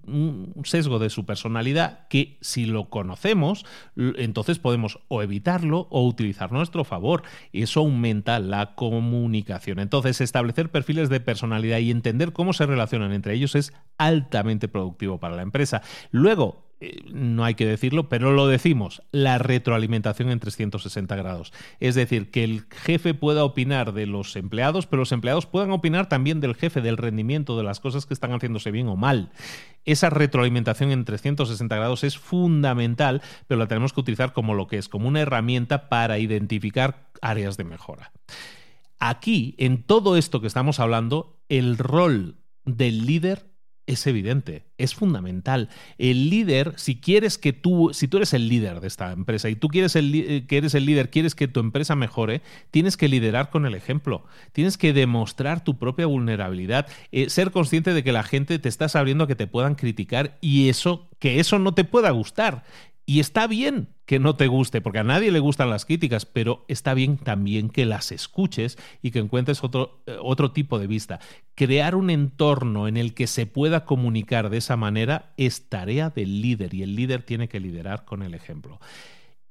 sesgo 0.63 0.99
de 0.99 1.09
su 1.09 1.25
personalidad 1.25 2.07
que 2.09 2.37
si 2.41 2.65
lo 2.65 2.89
conocemos, 2.89 3.65
entonces 3.95 4.59
podemos 4.59 4.99
o 5.07 5.21
evitarlo 5.21 5.87
o 5.89 6.05
utilizar 6.05 6.51
nuestro 6.51 6.83
favor. 6.83 7.23
Eso 7.53 7.81
aumenta 7.81 8.39
la 8.39 8.75
comunicación. 8.75 9.79
Entonces, 9.79 10.21
establecer 10.21 10.71
perfiles 10.71 11.09
de 11.09 11.19
personalidad 11.19 11.79
y 11.79 11.91
entender 11.91 12.33
cómo 12.33 12.53
se 12.53 12.65
relacionan 12.65 13.11
entre 13.11 13.33
ellos 13.33 13.55
es 13.55 13.73
altamente 13.97 14.67
productivo 14.67 15.19
para 15.19 15.35
la 15.35 15.41
empresa. 15.41 15.81
Luego, 16.11 16.64
no 17.11 17.43
hay 17.43 17.55
que 17.55 17.65
decirlo, 17.65 18.09
pero 18.09 18.31
lo 18.31 18.47
decimos, 18.47 19.01
la 19.11 19.37
retroalimentación 19.37 20.29
en 20.29 20.39
360 20.39 21.15
grados. 21.15 21.53
Es 21.79 21.95
decir, 21.95 22.31
que 22.31 22.43
el 22.43 22.65
jefe 22.69 23.13
pueda 23.13 23.43
opinar 23.43 23.93
de 23.93 24.05
los 24.05 24.35
empleados, 24.35 24.87
pero 24.87 25.01
los 25.01 25.11
empleados 25.11 25.45
puedan 25.45 25.71
opinar 25.71 26.09
también 26.09 26.41
del 26.41 26.55
jefe, 26.55 26.81
del 26.81 26.97
rendimiento, 26.97 27.57
de 27.57 27.63
las 27.63 27.79
cosas 27.79 28.05
que 28.05 28.13
están 28.13 28.31
haciéndose 28.31 28.71
bien 28.71 28.87
o 28.87 28.95
mal. 28.95 29.31
Esa 29.85 30.09
retroalimentación 30.09 30.91
en 30.91 31.05
360 31.05 31.75
grados 31.75 32.03
es 32.03 32.17
fundamental, 32.17 33.21
pero 33.47 33.59
la 33.59 33.67
tenemos 33.67 33.93
que 33.93 34.01
utilizar 34.01 34.33
como 34.33 34.53
lo 34.53 34.67
que 34.67 34.77
es, 34.77 34.89
como 34.89 35.07
una 35.07 35.21
herramienta 35.21 35.89
para 35.89 36.19
identificar 36.19 37.09
áreas 37.21 37.57
de 37.57 37.63
mejora. 37.63 38.11
Aquí, 38.99 39.55
en 39.57 39.83
todo 39.83 40.17
esto 40.17 40.41
que 40.41 40.47
estamos 40.47 40.79
hablando, 40.79 41.37
el 41.49 41.77
rol 41.77 42.37
del 42.65 43.05
líder 43.05 43.45
es 43.87 44.07
evidente, 44.07 44.63
es 44.77 44.95
fundamental. 44.95 45.69
El 45.97 46.29
líder, 46.29 46.73
si 46.75 46.95
quieres 46.99 47.37
que 47.37 47.53
tú, 47.53 47.91
si 47.93 48.07
tú 48.07 48.17
eres 48.17 48.33
el 48.33 48.49
líder 48.49 48.79
de 48.79 48.87
esta 48.87 49.11
empresa 49.11 49.49
y 49.49 49.55
tú 49.55 49.67
quieres 49.67 49.95
eh, 49.95 50.45
que 50.47 50.57
eres 50.57 50.73
el 50.73 50.85
líder, 50.85 51.09
quieres 51.09 51.35
que 51.35 51.47
tu 51.47 51.59
empresa 51.59 51.95
mejore, 51.95 52.41
tienes 52.71 52.97
que 52.97 53.07
liderar 53.07 53.49
con 53.49 53.65
el 53.65 53.75
ejemplo. 53.75 54.25
Tienes 54.53 54.77
que 54.77 54.93
demostrar 54.93 55.63
tu 55.63 55.77
propia 55.77 56.07
vulnerabilidad, 56.07 56.87
eh, 57.11 57.29
ser 57.29 57.51
consciente 57.51 57.93
de 57.93 58.03
que 58.03 58.11
la 58.11 58.23
gente 58.23 58.57
te 58.59 58.69
está 58.69 58.87
abriendo 58.95 59.25
a 59.25 59.27
que 59.27 59.35
te 59.35 59.47
puedan 59.47 59.75
criticar 59.75 60.37
y 60.41 60.69
eso, 60.69 61.09
que 61.19 61.39
eso 61.39 61.59
no 61.59 61.73
te 61.73 61.83
pueda 61.83 62.09
gustar. 62.11 62.63
Y 63.05 63.19
está 63.19 63.45
bien 63.45 63.89
que 64.05 64.19
no 64.19 64.35
te 64.35 64.47
guste, 64.47 64.81
porque 64.81 64.99
a 64.99 65.03
nadie 65.03 65.31
le 65.31 65.39
gustan 65.39 65.69
las 65.69 65.85
críticas, 65.85 66.25
pero 66.25 66.65
está 66.67 66.93
bien 66.93 67.17
también 67.17 67.69
que 67.69 67.85
las 67.85 68.11
escuches 68.11 68.77
y 69.01 69.11
que 69.11 69.19
encuentres 69.19 69.63
otro, 69.63 70.01
eh, 70.07 70.17
otro 70.21 70.51
tipo 70.51 70.79
de 70.79 70.87
vista. 70.87 71.19
Crear 71.53 71.95
un 71.95 72.09
entorno 72.09 72.87
en 72.87 72.97
el 72.97 73.13
que 73.13 73.27
se 73.27 73.45
pueda 73.45 73.85
comunicar 73.85 74.49
de 74.49 74.57
esa 74.57 74.75
manera 74.75 75.33
es 75.37 75.69
tarea 75.69 76.09
del 76.09 76.41
líder 76.41 76.73
y 76.73 76.83
el 76.83 76.95
líder 76.95 77.23
tiene 77.23 77.47
que 77.47 77.59
liderar 77.59 78.05
con 78.05 78.23
el 78.23 78.33
ejemplo. 78.33 78.79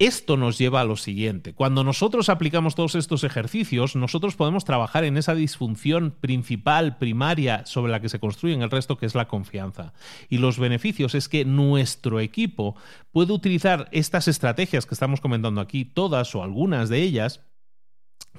Esto 0.01 0.37
nos 0.37 0.59
lleva 0.59 0.81
a 0.81 0.85
lo 0.85 0.97
siguiente. 0.97 1.55
Cuando 1.55 1.85
nosotros 1.85 2.29
aplicamos 2.29 2.75
todos 2.75 2.97
estos 2.97 3.23
ejercicios, 3.23 3.95
nosotros 3.95 4.35
podemos 4.35 4.65
trabajar 4.65 5.05
en 5.05 5.17
esa 5.17 5.37
disfunción 5.37 6.11
principal, 6.11 6.99
primaria, 6.99 7.65
sobre 7.65 7.93
la 7.93 8.01
que 8.01 8.09
se 8.09 8.19
construye 8.19 8.55
el 8.55 8.71
resto, 8.71 8.99
que 8.99 9.07
es 9.07 9.15
la 9.15 9.29
confianza. 9.29 9.93
Y 10.29 10.39
los 10.39 10.59
beneficios 10.59 11.15
es 11.15 11.29
que 11.29 11.45
nuestro 11.45 12.19
equipo 12.19 12.75
puede 13.13 13.33
utilizar 13.33 13.89
estas 13.93 14.27
estrategias 14.27 14.85
que 14.85 14.95
estamos 14.95 15.21
comentando 15.21 15.61
aquí, 15.61 15.85
todas 15.85 16.35
o 16.35 16.43
algunas 16.43 16.89
de 16.89 17.01
ellas, 17.01 17.43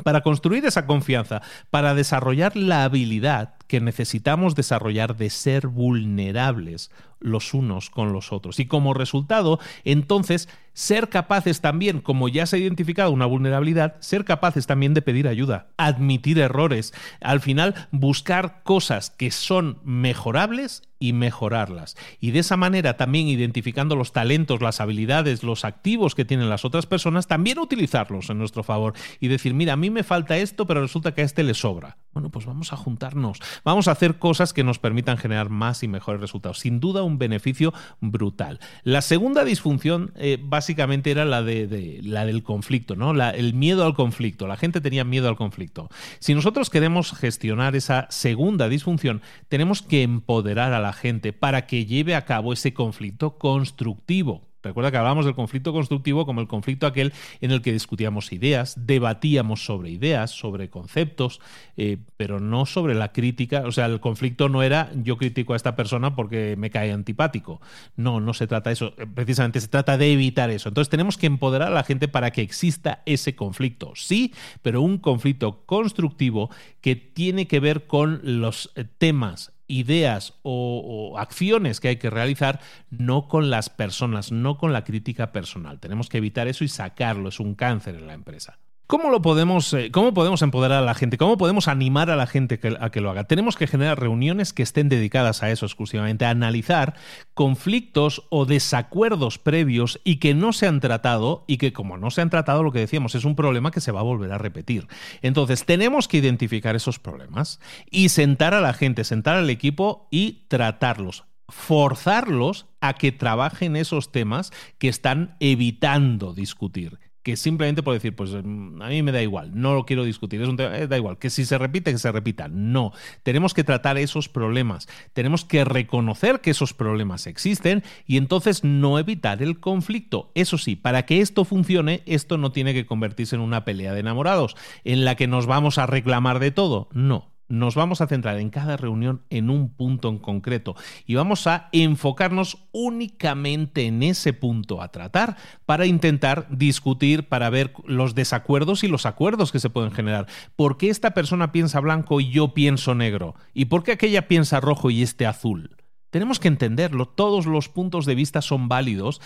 para 0.03 0.21
construir 0.21 0.65
esa 0.65 0.85
confianza, 0.85 1.41
para 1.69 1.95
desarrollar 1.95 2.57
la 2.57 2.83
habilidad 2.83 3.55
que 3.67 3.81
necesitamos 3.81 4.55
desarrollar 4.55 5.15
de 5.15 5.29
ser 5.29 5.67
vulnerables 5.67 6.91
los 7.19 7.53
unos 7.53 7.89
con 7.89 8.13
los 8.13 8.31
otros. 8.31 8.59
Y 8.59 8.67
como 8.67 8.93
resultado, 8.93 9.59
entonces, 9.83 10.47
ser 10.73 11.09
capaces 11.09 11.61
también, 11.61 12.01
como 12.01 12.29
ya 12.29 12.45
se 12.45 12.57
ha 12.57 12.59
identificado 12.59 13.11
una 13.11 13.25
vulnerabilidad, 13.25 13.95
ser 13.99 14.25
capaces 14.25 14.67
también 14.67 14.93
de 14.93 15.01
pedir 15.01 15.27
ayuda, 15.27 15.67
admitir 15.77 16.37
errores, 16.39 16.93
al 17.21 17.39
final 17.39 17.87
buscar 17.91 18.61
cosas 18.63 19.09
que 19.09 19.31
son 19.31 19.79
mejorables 19.83 20.83
y 20.99 21.13
mejorarlas. 21.13 21.95
Y 22.19 22.31
de 22.31 22.39
esa 22.39 22.57
manera 22.57 22.97
también 22.97 23.27
identificando 23.27 23.95
los 23.95 24.11
talentos, 24.11 24.61
las 24.61 24.81
habilidades, 24.81 25.43
los 25.43 25.65
activos 25.65 26.15
que 26.15 26.25
tienen 26.25 26.49
las 26.49 26.65
otras 26.65 26.85
personas, 26.85 27.27
también 27.27 27.59
utilizarlos 27.59 28.29
en 28.29 28.37
nuestro 28.37 28.63
favor 28.63 28.93
y 29.19 29.27
decir, 29.27 29.53
mira, 29.53 29.73
a 29.73 29.77
mí 29.77 29.89
me 29.89 30.03
falta 30.03 30.37
esto, 30.37 30.65
pero 30.65 30.81
resulta 30.81 31.13
que 31.13 31.21
a 31.21 31.25
este 31.25 31.43
le 31.43 31.53
sobra. 31.53 31.97
Bueno, 32.15 32.29
pues 32.29 32.45
vamos 32.45 32.71
a 32.71 32.77
juntarnos, 32.77 33.39
vamos 33.65 33.89
a 33.89 33.91
hacer 33.91 34.19
cosas 34.19 34.53
que 34.53 34.63
nos 34.63 34.79
permitan 34.79 35.17
generar 35.17 35.49
más 35.49 35.83
y 35.83 35.89
mejores 35.89 36.21
resultados. 36.21 36.59
Sin 36.59 36.79
duda, 36.79 37.03
un 37.03 37.17
beneficio 37.17 37.73
brutal. 37.99 38.61
La 38.83 39.01
segunda 39.01 39.43
disfunción 39.43 40.13
eh, 40.15 40.37
básicamente 40.41 41.11
era 41.11 41.25
la, 41.25 41.43
de, 41.43 41.99
la 42.03 42.25
del 42.25 42.41
conflicto, 42.41 42.95
¿no? 42.95 43.11
el 43.11 43.53
miedo 43.53 43.85
al 43.85 43.95
conflicto. 43.95 44.47
La 44.47 44.55
gente 44.55 44.79
tenía 44.79 45.03
miedo 45.03 45.27
al 45.27 45.35
conflicto. 45.35 45.89
Si 46.19 46.33
nosotros 46.33 46.69
queremos 46.69 47.11
gestionar 47.11 47.75
esa 47.75 48.07
segunda 48.09 48.69
disfunción, 48.69 49.21
tenemos 49.49 49.81
que 49.81 50.01
empoderar 50.01 50.71
a 50.71 50.79
la 50.79 50.93
gente 50.93 51.33
para 51.33 51.67
que 51.67 51.85
lleve 51.85 52.15
a 52.15 52.23
cabo 52.23 52.53
ese 52.53 52.73
conflicto 52.73 53.37
constructivo. 53.37 54.54
Recuerda 54.65 54.89
que 54.89 54.97
hablábamos 54.97 55.25
del 55.25 55.35
conflicto 55.35 55.71
constructivo 55.73 56.25
como 56.25 56.41
el 56.41 56.47
conflicto 56.47 56.87
aquel 56.87 57.13
en 57.39 57.51
el 57.51 57.61
que 57.61 57.71
discutíamos 57.71 58.33
ideas, 58.33 58.73
debatíamos 58.87 59.63
sobre 59.63 59.91
ideas, 59.91 60.31
sobre 60.31 60.71
conceptos, 60.71 61.39
eh, 61.77 61.97
pero 62.17 62.39
no 62.39 62.65
sobre 62.65 62.95
la 62.95 63.11
crítica. 63.11 63.63
O 63.67 63.71
sea, 63.71 63.85
el 63.85 63.99
conflicto 63.99 64.49
no 64.49 64.63
era 64.63 64.89
yo 64.95 65.17
critico 65.17 65.53
a 65.53 65.55
esta 65.55 65.75
persona 65.75 66.15
porque 66.15 66.55
me 66.57 66.71
cae 66.71 66.91
antipático. 66.91 67.61
No, 67.95 68.19
no 68.19 68.33
se 68.33 68.47
trata 68.47 68.71
de 68.71 68.73
eso. 68.73 68.93
Eh, 68.97 69.05
precisamente 69.05 69.61
se 69.61 69.67
trata 69.67 69.99
de 69.99 70.11
evitar 70.11 70.49
eso. 70.49 70.69
Entonces 70.69 70.89
tenemos 70.89 71.17
que 71.17 71.27
empoderar 71.27 71.67
a 71.67 71.75
la 71.75 71.83
gente 71.83 72.07
para 72.07 72.31
que 72.31 72.41
exista 72.41 73.03
ese 73.05 73.35
conflicto. 73.35 73.93
Sí, 73.95 74.33
pero 74.63 74.81
un 74.81 74.97
conflicto 74.97 75.63
constructivo 75.67 76.49
que 76.81 76.95
tiene 76.95 77.47
que 77.47 77.59
ver 77.59 77.85
con 77.85 78.19
los 78.23 78.71
eh, 78.75 78.85
temas 78.97 79.54
ideas 79.67 80.33
o, 80.43 81.15
acciones 81.17 81.79
que 81.79 81.89
hay 81.89 81.97
que 81.97 82.09
realizar, 82.09 82.59
no 82.89 83.27
con 83.27 83.49
las 83.49 83.69
personas, 83.69 84.31
no 84.31 84.57
con 84.57 84.73
la 84.73 84.83
crítica 84.83 85.31
personal. 85.31 85.79
Tenemos 85.79 86.09
que 86.09 86.17
evitar 86.17 86.47
eso 86.47 86.63
y 86.63 86.67
sacarlo, 86.67 87.29
es 87.29 87.39
un 87.39 87.55
cáncer 87.55 87.95
en 87.95 88.07
la 88.07 88.13
empresa. 88.13 88.59
¿Cómo, 88.87 89.09
lo 89.09 89.23
podemos, 89.23 89.73
eh, 89.73 89.89
¿Cómo 89.91 90.13
podemos 90.13 90.43
empoderar 90.43 90.83
a 90.83 90.85
la 90.85 90.93
gente? 90.93 91.17
¿Cómo 91.17 91.37
podemos 91.37 91.67
animar 91.67 92.11
a 92.11 92.15
la 92.15 92.27
gente 92.27 92.59
a 92.79 92.91
que 92.91 93.01
lo 93.01 93.09
haga? 93.09 93.23
Tenemos 93.23 93.55
que 93.55 93.65
generar 93.65 93.99
reuniones 93.99 94.53
que 94.53 94.61
estén 94.61 94.89
dedicadas 94.89 95.41
a 95.41 95.49
eso 95.49 95.65
exclusivamente, 95.65 96.23
a 96.23 96.29
analizar 96.29 96.93
conflictos 97.33 98.27
o 98.29 98.45
desacuerdos 98.45 99.39
previos 99.39 99.99
y 100.03 100.17
que 100.17 100.35
no 100.35 100.53
se 100.53 100.67
han 100.67 100.81
tratado 100.81 101.45
y 101.47 101.57
que 101.57 101.73
como 101.73 101.97
no 101.97 102.11
se 102.11 102.21
han 102.21 102.29
tratado, 102.29 102.61
lo 102.61 102.71
que 102.71 102.77
decíamos, 102.77 103.15
es 103.15 103.25
un 103.25 103.35
problema 103.35 103.71
que 103.71 103.81
se 103.81 103.91
va 103.91 104.01
a 104.01 104.03
volver 104.03 104.31
a 104.31 104.37
repetir. 104.37 104.87
Entonces, 105.23 105.65
tenemos 105.65 106.07
que 106.07 106.17
identificar 106.17 106.75
esos 106.75 106.99
problemas 106.99 107.59
y 107.89 108.09
sentar 108.09 108.53
a 108.53 108.61
la 108.61 108.73
gente, 108.73 109.03
sentar 109.03 109.35
al 109.35 109.49
equipo 109.49 110.07
y 110.11 110.45
tratarlos 110.47 111.25
forzarlos 111.47 112.65
a 112.81 112.95
que 112.95 113.11
trabajen 113.11 113.75
esos 113.75 114.11
temas 114.11 114.51
que 114.79 114.87
están 114.87 115.37
evitando 115.39 116.33
discutir 116.33 116.97
que 117.25 117.37
simplemente 117.37 117.81
por 117.81 117.95
decir, 117.95 118.15
pues 118.15 118.29
mm, 118.31 118.83
a 118.83 118.87
mí 118.87 119.01
me 119.01 119.11
da 119.11 119.19
igual, 119.19 119.49
no 119.55 119.73
lo 119.73 119.87
quiero 119.87 120.03
discutir, 120.03 120.43
es 120.43 120.47
un 120.47 120.57
tema, 120.57 120.77
eh, 120.77 120.85
da 120.85 120.95
igual, 120.95 121.17
que 121.17 121.31
si 121.31 121.43
se 121.43 121.57
repite, 121.57 121.91
que 121.91 121.97
se 121.97 122.11
repita. 122.11 122.47
No, 122.49 122.93
tenemos 123.23 123.55
que 123.55 123.63
tratar 123.63 123.97
esos 123.97 124.29
problemas, 124.29 124.87
tenemos 125.13 125.43
que 125.43 125.65
reconocer 125.65 126.39
que 126.39 126.51
esos 126.51 126.75
problemas 126.75 127.25
existen 127.25 127.83
y 128.05 128.17
entonces 128.17 128.63
no 128.63 128.99
evitar 128.99 129.41
el 129.41 129.59
conflicto. 129.59 130.31
Eso 130.35 130.59
sí, 130.59 130.75
para 130.75 131.07
que 131.07 131.19
esto 131.19 131.45
funcione, 131.45 132.03
esto 132.05 132.37
no 132.37 132.51
tiene 132.51 132.75
que 132.75 132.85
convertirse 132.85 133.35
en 133.35 133.41
una 133.41 133.65
pelea 133.65 133.93
de 133.93 134.01
enamorados, 134.01 134.55
en 134.83 135.03
la 135.03 135.15
que 135.15 135.25
nos 135.25 135.47
vamos 135.47 135.79
a 135.79 135.87
reclamar 135.87 136.37
de 136.37 136.51
todo. 136.51 136.89
No, 136.93 137.34
nos 137.47 137.75
vamos 137.75 138.01
a 138.01 138.07
centrar 138.07 138.39
en 138.39 138.49
cada 138.49 138.77
reunión 138.77 139.23
en 139.29 139.49
un 139.49 139.69
punto 139.69 140.09
en 140.09 140.17
concreto 140.17 140.75
y 141.05 141.15
vamos 141.15 141.47
a 141.47 141.69
enfocarnos 141.71 142.67
únicamente 142.71 143.85
en 143.85 144.03
ese 144.03 144.33
punto 144.33 144.81
a 144.81 144.91
tratar 144.91 145.37
para 145.65 145.85
intentar 145.85 146.47
discutir, 146.49 147.27
para 147.27 147.49
ver 147.49 147.73
los 147.85 148.15
desacuerdos 148.15 148.83
y 148.83 148.87
los 148.87 149.05
acuerdos 149.05 149.51
que 149.51 149.59
se 149.59 149.69
pueden 149.69 149.91
generar. 149.91 150.27
¿Por 150.55 150.77
qué 150.77 150.89
esta 150.89 151.13
persona 151.13 151.51
piensa 151.51 151.79
blanco 151.79 152.19
y 152.19 152.29
yo 152.31 152.53
pienso 152.53 152.95
negro? 152.95 153.35
¿Y 153.53 153.65
por 153.65 153.83
qué 153.83 153.91
aquella 153.91 154.27
piensa 154.27 154.59
rojo 154.59 154.89
y 154.89 155.03
este 155.03 155.25
azul? 155.25 155.75
Tenemos 156.09 156.39
que 156.39 156.47
entenderlo, 156.47 157.07
todos 157.07 157.45
los 157.45 157.69
puntos 157.69 158.05
de 158.05 158.15
vista 158.15 158.41
son 158.41 158.69
válidos, 158.69 159.21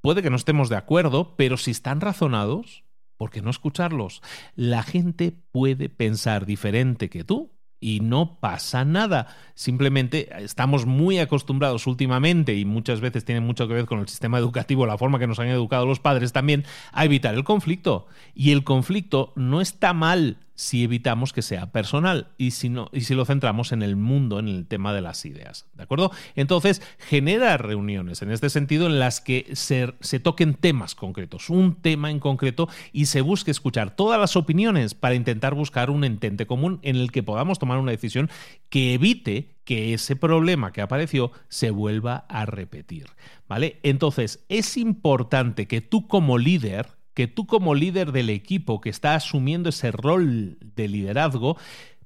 puede 0.00 0.22
que 0.22 0.30
no 0.30 0.36
estemos 0.36 0.68
de 0.68 0.76
acuerdo, 0.76 1.36
pero 1.36 1.56
si 1.56 1.70
están 1.70 2.00
razonados, 2.00 2.84
¿por 3.16 3.30
qué 3.30 3.42
no 3.42 3.50
escucharlos? 3.50 4.22
La 4.56 4.82
gente 4.82 5.32
puede 5.52 5.88
pensar 5.88 6.44
diferente 6.44 7.08
que 7.08 7.22
tú 7.22 7.52
y 7.82 8.00
no 8.00 8.38
pasa 8.38 8.84
nada. 8.86 9.26
Simplemente 9.54 10.30
estamos 10.38 10.86
muy 10.86 11.18
acostumbrados 11.18 11.86
últimamente 11.86 12.54
y 12.54 12.64
muchas 12.64 13.00
veces 13.00 13.24
tiene 13.24 13.40
mucho 13.40 13.68
que 13.68 13.74
ver 13.74 13.86
con 13.86 13.98
el 13.98 14.08
sistema 14.08 14.38
educativo, 14.38 14.86
la 14.86 14.96
forma 14.96 15.18
que 15.18 15.26
nos 15.26 15.40
han 15.40 15.48
educado 15.48 15.84
los 15.84 16.00
padres 16.00 16.32
también, 16.32 16.64
a 16.92 17.04
evitar 17.04 17.34
el 17.34 17.44
conflicto. 17.44 18.06
Y 18.34 18.52
el 18.52 18.62
conflicto 18.64 19.32
no 19.34 19.60
está 19.60 19.92
mal 19.92 20.38
si 20.54 20.84
evitamos 20.84 21.32
que 21.32 21.42
sea 21.42 21.72
personal 21.72 22.28
y 22.36 22.52
si, 22.52 22.68
no, 22.68 22.88
y 22.92 23.02
si 23.02 23.14
lo 23.14 23.24
centramos 23.24 23.72
en 23.72 23.82
el 23.82 23.96
mundo, 23.96 24.38
en 24.38 24.48
el 24.48 24.66
tema 24.66 24.92
de 24.92 25.00
las 25.00 25.24
ideas. 25.24 25.66
¿De 25.74 25.82
acuerdo? 25.82 26.10
Entonces, 26.36 26.82
genera 26.98 27.56
reuniones 27.56 28.22
en 28.22 28.30
este 28.30 28.50
sentido 28.50 28.86
en 28.86 28.98
las 28.98 29.20
que 29.20 29.50
se, 29.54 29.94
se 30.00 30.20
toquen 30.20 30.54
temas 30.54 30.94
concretos, 30.94 31.50
un 31.50 31.76
tema 31.76 32.10
en 32.10 32.20
concreto 32.20 32.68
y 32.92 33.06
se 33.06 33.20
busque 33.20 33.50
escuchar 33.50 33.96
todas 33.96 34.20
las 34.20 34.36
opiniones 34.36 34.94
para 34.94 35.14
intentar 35.14 35.54
buscar 35.54 35.90
un 35.90 36.04
entente 36.04 36.46
común 36.46 36.80
en 36.82 36.96
el 36.96 37.12
que 37.12 37.22
podamos 37.22 37.58
tomar 37.58 37.78
una 37.78 37.92
decisión 37.92 38.30
que 38.68 38.94
evite 38.94 39.56
que 39.64 39.94
ese 39.94 40.16
problema 40.16 40.72
que 40.72 40.82
apareció 40.82 41.32
se 41.48 41.70
vuelva 41.70 42.26
a 42.28 42.46
repetir. 42.46 43.06
¿Vale? 43.48 43.80
Entonces, 43.82 44.44
es 44.48 44.76
importante 44.76 45.66
que 45.66 45.80
tú 45.80 46.08
como 46.08 46.38
líder 46.38 46.88
que 47.14 47.26
tú 47.26 47.46
como 47.46 47.74
líder 47.74 48.12
del 48.12 48.30
equipo 48.30 48.80
que 48.80 48.90
está 48.90 49.14
asumiendo 49.14 49.68
ese 49.68 49.90
rol 49.92 50.58
de 50.60 50.88
liderazgo, 50.88 51.56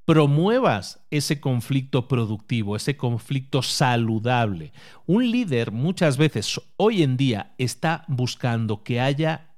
promuevas 0.05 1.01
ese 1.11 1.41
conflicto 1.41 2.07
productivo, 2.07 2.77
ese 2.77 2.97
conflicto 2.97 3.63
saludable. 3.63 4.73
Un 5.05 5.31
líder 5.31 5.73
muchas 5.73 6.17
veces 6.17 6.61
hoy 6.77 7.03
en 7.03 7.17
día 7.17 7.55
está 7.59 8.05
buscando 8.07 8.85
que 8.85 9.01
haya 9.01 9.56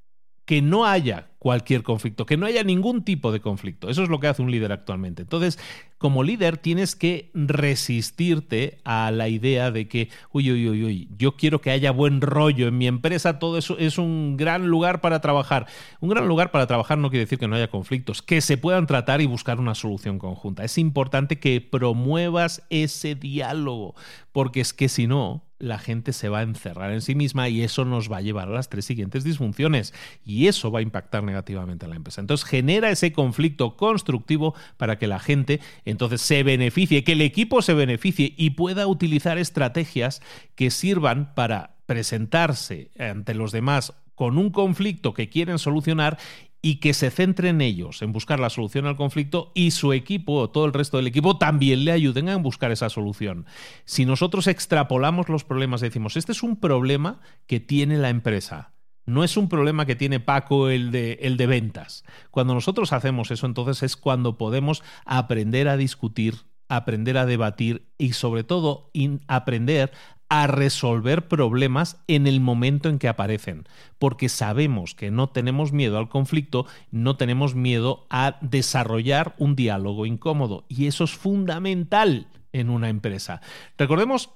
que 0.49 0.62
no 0.62 0.86
haya 0.86 1.26
cualquier 1.38 1.82
conflicto, 1.82 2.24
que 2.24 2.38
no 2.38 2.46
haya 2.46 2.64
ningún 2.64 3.05
tipo 3.05 3.32
de 3.32 3.40
conflicto. 3.40 3.90
Eso 3.90 4.03
es 4.03 4.09
lo 4.09 4.18
que 4.18 4.28
hace 4.28 4.40
un 4.40 4.51
líder 4.51 4.72
actualmente. 4.72 5.20
Entonces, 5.20 5.59
como 5.99 6.22
líder 6.22 6.57
tienes 6.57 6.96
que 6.96 7.30
resistirte 7.34 8.78
a 8.82 9.11
la 9.11 9.28
idea 9.28 9.70
de 9.70 9.88
que, 9.88 10.09
uy, 10.32 10.51
uy, 10.51 10.66
uy, 10.70 10.84
uy, 10.84 11.09
yo 11.18 11.36
quiero 11.36 11.61
que 11.61 11.70
haya 11.70 11.90
buen 11.90 12.22
rollo 12.22 12.66
en 12.66 12.78
mi 12.78 12.86
empresa, 12.86 13.38
todo 13.38 13.59
eso 13.59 13.76
es 13.76 13.99
un 13.99 14.38
gran 14.38 14.68
lugar 14.68 15.03
para 15.03 15.20
trabajar. 15.20 15.66
Un 16.01 16.09
gran 16.09 16.26
lugar 16.26 16.51
para 16.51 16.66
trabajar 16.66 16.96
no 16.96 17.11
quiere 17.11 17.26
decir 17.26 17.38
que 17.38 17.46
no 17.46 17.57
haya 17.57 17.68
conflictos, 17.68 18.22
que 18.22 18.40
se 18.40 18.57
puedan 18.57 18.86
tratar 18.86 19.20
y 19.20 19.26
buscar 19.26 19.61
una 19.61 19.74
solución 19.74 20.18
conjunta. 20.18 20.64
Es 20.64 20.78
importante 20.78 21.38
que 21.38 21.61
promuevas 21.61 22.62
ese 22.70 23.14
diálogo, 23.14 23.94
porque 24.32 24.62
es 24.62 24.72
que 24.72 24.88
si 24.88 25.07
no, 25.07 25.42
la 25.59 25.78
gente 25.78 26.12
se 26.12 26.28
va 26.28 26.40
a 26.40 26.42
encerrar 26.42 26.92
en 26.92 27.00
sí 27.00 27.14
misma 27.14 27.48
y 27.48 27.62
eso 27.62 27.84
nos 27.84 28.11
va 28.11 28.18
a 28.18 28.22
llevar 28.22 28.48
a 28.48 28.52
las 28.52 28.68
tres 28.68 28.84
siguientes 28.84 29.24
disfunciones 29.24 29.92
y 30.24 30.46
eso 30.46 30.70
va 30.70 30.78
a 30.80 30.82
impactar 30.82 31.24
negativamente 31.24 31.86
a 31.86 31.88
la 31.88 31.96
empresa. 31.96 32.20
Entonces 32.20 32.48
genera 32.48 32.90
ese 32.90 33.12
conflicto 33.12 33.76
constructivo 33.76 34.54
para 34.76 34.98
que 34.98 35.06
la 35.06 35.18
gente 35.18 35.61
entonces 35.84 36.20
se 36.20 36.42
beneficie, 36.42 37.04
que 37.04 37.12
el 37.12 37.22
equipo 37.22 37.62
se 37.62 37.74
beneficie 37.74 38.34
y 38.36 38.50
pueda 38.50 38.86
utilizar 38.86 39.38
estrategias 39.38 40.22
que 40.54 40.70
sirvan 40.70 41.34
para 41.34 41.76
presentarse 41.86 42.90
ante 42.98 43.34
los 43.34 43.50
demás 43.50 43.94
con 44.14 44.36
un 44.36 44.50
conflicto 44.50 45.14
que 45.14 45.28
quieren 45.28 45.59
solucionar 45.59 46.18
y 46.61 46.76
que 46.76 46.92
se 46.92 47.11
centren 47.11 47.61
ellos 47.61 48.02
en 48.02 48.12
buscar 48.12 48.40
la 48.40 48.50
solución 48.50 48.86
al 48.86 48.96
conflicto 48.96 49.52
y 49.54 49.70
su 49.70 49.92
equipo 49.92 50.34
o 50.34 50.50
todo 50.50 50.64
el 50.64 50.72
resto 50.72 50.96
del 50.96 51.06
equipo 51.06 51.38
también 51.38 51.84
le 51.84 51.92
ayuden 51.92 52.28
a 52.28 52.36
buscar 52.36 52.72
esa 52.72 52.90
solución. 52.90 53.46
Si 53.84 54.04
nosotros 54.04 54.46
extrapolamos 54.46 55.28
los 55.28 55.44
problemas 55.44 55.82
y 55.82 55.86
decimos, 55.86 56.16
este 56.16 56.32
es 56.32 56.42
un 56.42 56.56
problema 56.56 57.20
que 57.46 57.61
tiene 57.61 57.98
la 57.98 58.11
empresa, 58.11 58.72
No 59.06 59.24
es 59.24 59.38
un 59.38 59.48
problema 59.48 59.86
que 59.86 59.96
tiene 59.96 60.20
Paco 60.20 60.68
el 60.68 60.90
de, 60.90 61.18
el 61.22 61.38
de 61.38 61.46
ventas. 61.46 62.04
Cuando 62.30 62.52
nosotros 62.52 62.92
hacemos 62.92 63.30
eso, 63.30 63.46
entonces 63.46 63.82
es 63.82 63.96
cuando 63.96 64.36
podemos 64.36 64.82
aprender 65.06 65.66
a 65.68 65.78
discutir, 65.78 66.34
aprender 66.68 67.16
a 67.16 67.24
debatir 67.24 67.88
y 67.96 68.12
sobre 68.12 68.44
todo 68.44 68.90
aprender 69.26 69.92
a 70.29 70.47
resolver 70.47 71.26
problemas 71.29 71.97
en 72.07 72.26
el 72.26 72.41
momento 72.41 72.89
en 72.89 72.99
que 72.99 73.09
aparecen, 73.09 73.66
porque 73.99 74.29
sabemos 74.29 74.95
que 74.95 75.11
no 75.11 75.29
tenemos 75.29 75.72
miedo 75.72 75.99
al 75.99 76.09
conflicto, 76.09 76.66
no 76.91 77.16
tenemos 77.16 77.55
miedo 77.55 78.07
a 78.11 78.37
desarrollar 78.41 79.35
un 79.39 79.57
diálogo 79.57 80.07
incómodo 80.07 80.64
y 80.68 80.87
eso 80.87 81.05
es 81.05 81.12
fundamental 81.12 82.26
en 82.53 82.70
una 82.70 82.89
empresa. 82.89 83.41
Recordemos 83.76 84.31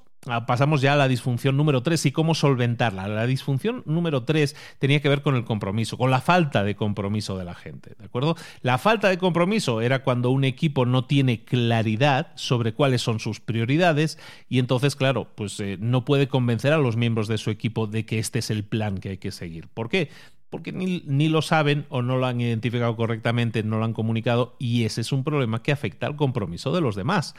pasamos 0.46 0.80
ya 0.80 0.92
a 0.92 0.96
la 0.96 1.08
disfunción 1.08 1.56
número 1.56 1.82
3 1.82 2.06
y 2.06 2.12
cómo 2.12 2.34
solventarla. 2.34 3.08
La 3.08 3.26
disfunción 3.26 3.82
número 3.86 4.22
3 4.22 4.54
tenía 4.78 5.00
que 5.00 5.08
ver 5.08 5.22
con 5.22 5.34
el 5.34 5.44
compromiso, 5.44 5.98
con 5.98 6.10
la 6.10 6.20
falta 6.20 6.62
de 6.62 6.76
compromiso 6.76 7.36
de 7.36 7.44
la 7.44 7.54
gente, 7.54 7.94
¿de 7.98 8.04
acuerdo? 8.04 8.36
La 8.60 8.78
falta 8.78 9.08
de 9.08 9.18
compromiso 9.18 9.80
era 9.80 10.04
cuando 10.04 10.30
un 10.30 10.44
equipo 10.44 10.86
no 10.86 11.06
tiene 11.06 11.44
claridad 11.44 12.32
sobre 12.36 12.72
cuáles 12.72 13.02
son 13.02 13.18
sus 13.18 13.40
prioridades 13.40 14.18
y 14.48 14.60
entonces, 14.60 14.94
claro, 14.94 15.28
pues 15.34 15.58
eh, 15.58 15.76
no 15.80 16.04
puede 16.04 16.28
convencer 16.28 16.72
a 16.72 16.78
los 16.78 16.96
miembros 16.96 17.26
de 17.26 17.38
su 17.38 17.50
equipo 17.50 17.88
de 17.88 18.06
que 18.06 18.20
este 18.20 18.38
es 18.38 18.50
el 18.50 18.64
plan 18.64 18.98
que 18.98 19.10
hay 19.10 19.18
que 19.18 19.32
seguir. 19.32 19.68
¿Por 19.68 19.88
qué? 19.88 20.08
porque 20.50 20.70
ni, 20.70 21.02
ni, 21.06 21.30
lo 21.30 21.40
saben 21.40 21.86
o 21.88 22.02
no 22.02 22.18
lo 22.18 22.26
han 22.26 22.38
identificado 22.38 22.94
correctamente, 22.94 23.62
no 23.62 23.78
lo 23.78 23.86
han 23.86 23.94
comunicado 23.94 24.54
y 24.58 24.84
ese 24.84 25.00
es 25.00 25.10
un 25.10 25.24
problema 25.24 25.62
que 25.62 25.72
afecta 25.72 26.06
al 26.06 26.14
compromiso 26.14 26.74
de 26.74 26.82
los 26.82 26.94
demás. 26.94 27.34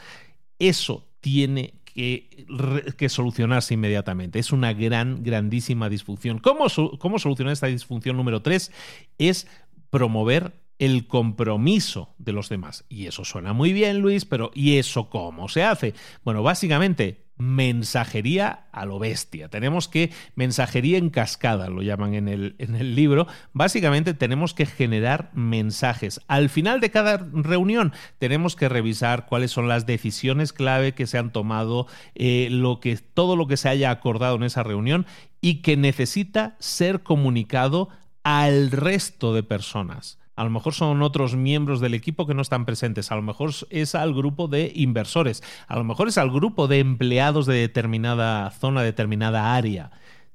Eso 0.58 1.06
tiene 1.20 1.74
que, 1.94 3.08
solucionarse 3.08 3.74
inmediatamente. 3.74 4.38
Es 4.38 4.52
una 4.52 4.72
gran, 4.72 5.22
grandísima 5.22 5.88
disfunción. 5.88 6.38
¿Cómo, 6.38 6.66
cómo 6.98 7.18
solucionar 7.18 7.52
esta 7.52 7.68
disfunción 7.68 8.16
número 8.16 8.42
tres? 8.42 8.72
Es 9.18 9.46
promover 9.90 10.52
el 10.78 11.06
compromiso 11.06 12.14
de 12.18 12.32
los 12.32 12.48
demás. 12.48 12.84
Y 12.88 13.06
eso 13.06 13.24
suena 13.24 13.52
muy 13.52 13.72
bien, 13.72 14.00
Luis, 14.00 14.24
pero 14.24 14.50
¿y 14.54 14.76
eso 14.78 15.08
cómo 15.08 15.48
se 15.48 15.62
hace? 15.62 15.94
Bueno, 16.24 16.42
básicamente 16.42 17.23
mensajería 17.36 18.66
a 18.70 18.84
lo 18.84 18.98
bestia. 18.98 19.48
Tenemos 19.48 19.88
que, 19.88 20.12
mensajería 20.36 20.98
en 20.98 21.10
cascada, 21.10 21.68
lo 21.68 21.82
llaman 21.82 22.14
en 22.14 22.28
el, 22.28 22.54
en 22.58 22.76
el, 22.76 22.94
libro. 22.94 23.26
Básicamente 23.52 24.14
tenemos 24.14 24.54
que 24.54 24.66
generar 24.66 25.30
mensajes. 25.34 26.20
Al 26.28 26.48
final 26.48 26.80
de 26.80 26.90
cada 26.90 27.16
reunión 27.16 27.92
tenemos 28.18 28.54
que 28.54 28.68
revisar 28.68 29.26
cuáles 29.26 29.50
son 29.50 29.68
las 29.68 29.86
decisiones 29.86 30.52
clave 30.52 30.92
que 30.92 31.06
se 31.06 31.18
han 31.18 31.32
tomado, 31.32 31.86
eh, 32.14 32.48
lo 32.50 32.78
que, 32.80 32.96
todo 32.96 33.36
lo 33.36 33.46
que 33.46 33.56
se 33.56 33.68
haya 33.68 33.90
acordado 33.90 34.36
en 34.36 34.44
esa 34.44 34.62
reunión 34.62 35.06
y 35.40 35.56
que 35.56 35.76
necesita 35.76 36.56
ser 36.60 37.02
comunicado 37.02 37.88
al 38.22 38.70
resto 38.70 39.34
de 39.34 39.42
personas. 39.42 40.18
A 40.36 40.44
lo 40.44 40.50
mejor 40.50 40.74
son 40.74 41.02
otros 41.02 41.36
miembros 41.36 41.80
del 41.80 41.94
equipo 41.94 42.26
que 42.26 42.34
no 42.34 42.42
están 42.42 42.64
presentes, 42.64 43.12
a 43.12 43.16
lo 43.16 43.22
mejor 43.22 43.50
es 43.70 43.94
al 43.94 44.14
grupo 44.14 44.48
de 44.48 44.72
inversores, 44.74 45.42
a 45.68 45.76
lo 45.76 45.84
mejor 45.84 46.08
es 46.08 46.18
al 46.18 46.30
grupo 46.30 46.66
de 46.66 46.80
empleados 46.80 47.46
de 47.46 47.54
determinada 47.54 48.50
zona, 48.50 48.82
determinada 48.82 49.54
área. 49.54 49.92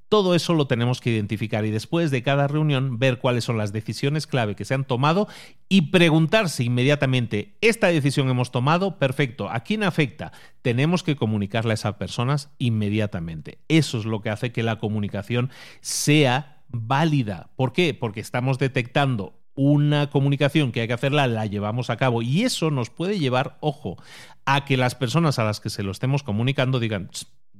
Todo 0.07 0.33
eso 0.33 0.55
lo 0.55 0.65
tenemos 0.65 1.01
que 1.01 1.11
identificar 1.11 1.65
y 1.65 1.69
después 1.69 2.09
de 2.09 2.23
cada 2.23 2.47
reunión 2.47 2.97
ver 2.97 3.19
cuáles 3.19 3.43
son 3.43 3.59
las 3.59 3.71
decisiones 3.71 4.25
clave 4.25 4.55
que 4.55 4.65
se 4.65 4.73
han 4.73 4.85
tomado 4.85 5.27
y 5.67 5.91
preguntarse 5.91 6.63
inmediatamente, 6.63 7.53
¿esta 7.61 7.89
decisión 7.89 8.27
hemos 8.27 8.49
tomado? 8.49 8.97
Perfecto, 8.97 9.51
¿a 9.51 9.59
quién 9.59 9.83
afecta? 9.83 10.31
Tenemos 10.63 11.03
que 11.03 11.15
comunicarle 11.15 11.71
a 11.71 11.73
esas 11.75 11.95
personas 11.95 12.49
inmediatamente. 12.57 13.59
Eso 13.67 13.99
es 13.99 14.05
lo 14.05 14.21
que 14.21 14.31
hace 14.31 14.51
que 14.51 14.63
la 14.63 14.79
comunicación 14.79 15.51
sea 15.81 16.63
válida. 16.69 17.51
¿Por 17.55 17.71
qué? 17.71 17.93
Porque 17.93 18.19
estamos 18.19 18.57
detectando 18.57 19.39
una 19.55 20.09
comunicación 20.09 20.71
que 20.71 20.81
hay 20.81 20.87
que 20.87 20.93
hacerla, 20.93 21.27
la 21.27 21.45
llevamos 21.45 21.89
a 21.89 21.97
cabo. 21.97 22.21
Y 22.21 22.43
eso 22.43 22.71
nos 22.71 22.89
puede 22.89 23.19
llevar, 23.19 23.57
ojo, 23.59 23.97
a 24.45 24.65
que 24.65 24.77
las 24.77 24.95
personas 24.95 25.39
a 25.39 25.43
las 25.43 25.59
que 25.59 25.69
se 25.69 25.83
lo 25.83 25.91
estemos 25.91 26.23
comunicando 26.23 26.79
digan, 26.79 27.09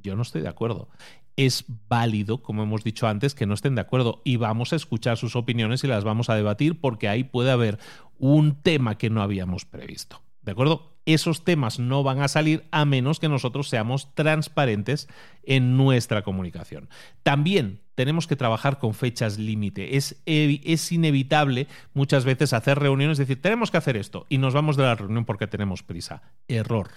yo 0.01 0.15
no 0.15 0.21
estoy 0.21 0.41
de 0.41 0.49
acuerdo. 0.49 0.89
Es 1.35 1.65
válido, 1.87 2.41
como 2.41 2.63
hemos 2.63 2.83
dicho 2.83 3.07
antes, 3.07 3.35
que 3.35 3.45
no 3.45 3.53
estén 3.53 3.75
de 3.75 3.81
acuerdo 3.81 4.21
y 4.25 4.35
vamos 4.35 4.73
a 4.73 4.75
escuchar 4.75 5.17
sus 5.17 5.35
opiniones 5.35 5.83
y 5.83 5.87
las 5.87 6.03
vamos 6.03 6.29
a 6.29 6.35
debatir 6.35 6.79
porque 6.79 7.07
ahí 7.07 7.23
puede 7.23 7.51
haber 7.51 7.79
un 8.17 8.61
tema 8.61 8.97
que 8.97 9.09
no 9.09 9.21
habíamos 9.21 9.65
previsto. 9.65 10.21
¿De 10.41 10.51
acuerdo? 10.51 10.97
Esos 11.05 11.43
temas 11.43 11.79
no 11.79 12.03
van 12.03 12.21
a 12.21 12.27
salir 12.27 12.65
a 12.71 12.85
menos 12.85 13.19
que 13.19 13.29
nosotros 13.29 13.69
seamos 13.69 14.13
transparentes 14.15 15.07
en 15.43 15.77
nuestra 15.77 16.23
comunicación. 16.23 16.89
También 17.23 17.81
tenemos 18.00 18.28
que 18.28 18.38
trabajar 18.38 18.80
con 18.80 18.93
fechas 18.93 19.38
límite. 19.38 19.97
Es, 19.97 20.22
es, 20.26 20.91
inevitable 20.93 21.68
muchas 21.93 22.24
veces 22.24 22.54
hacer 22.54 22.80
reuniones, 22.80 23.18
decir, 23.18 23.41
tenemos 23.41 23.72
que 23.72 23.78
hacer 23.78 23.97
esto 23.97 24.26
y 24.30 24.38
nos 24.38 24.54
vamos 24.54 24.78
de 24.78 24.84
la 24.84 24.95
reunión 24.95 25.26
porque 25.26 25.47
tenemos 25.47 25.84
prisa. 25.84 26.22
Error. 26.47 26.91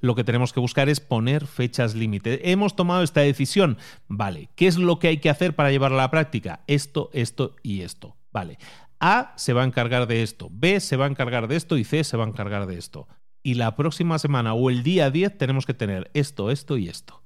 Lo 0.00 0.16
que 0.16 0.24
tenemos 0.24 0.52
que 0.52 0.58
buscar 0.58 0.88
es 0.88 0.98
poner 0.98 1.46
fechas 1.46 1.94
límite. 1.94 2.50
Hemos 2.50 2.74
tomado 2.74 3.04
esta 3.04 3.20
decisión. 3.20 3.78
Vale, 4.08 4.48
¿qué 4.56 4.66
es 4.66 4.78
lo 4.78 4.98
que 4.98 5.06
hay 5.06 5.18
que 5.18 5.30
hacer 5.30 5.54
para 5.54 5.70
llevarla 5.70 5.98
a 5.98 6.06
la 6.06 6.10
práctica? 6.10 6.64
Esto, 6.66 7.10
esto 7.12 7.54
y 7.62 7.82
esto. 7.82 8.16
Vale. 8.32 8.58
A 8.98 9.34
se 9.36 9.52
va 9.52 9.62
a 9.62 9.64
encargar 9.64 10.08
de 10.08 10.24
esto, 10.24 10.48
B 10.50 10.80
se 10.80 10.96
va 10.96 11.04
a 11.04 11.08
encargar 11.08 11.46
de 11.46 11.54
esto 11.54 11.76
y 11.76 11.84
C 11.84 12.02
se 12.02 12.16
va 12.16 12.24
a 12.24 12.28
encargar 12.28 12.66
de 12.66 12.78
esto. 12.78 13.06
Y 13.44 13.54
la 13.54 13.76
próxima 13.76 14.18
semana 14.18 14.54
o 14.54 14.70
el 14.70 14.82
día 14.82 15.08
10 15.12 15.38
tenemos 15.38 15.66
que 15.66 15.74
tener 15.74 16.10
esto, 16.14 16.50
esto 16.50 16.76
y 16.76 16.88
esto. 16.88 17.17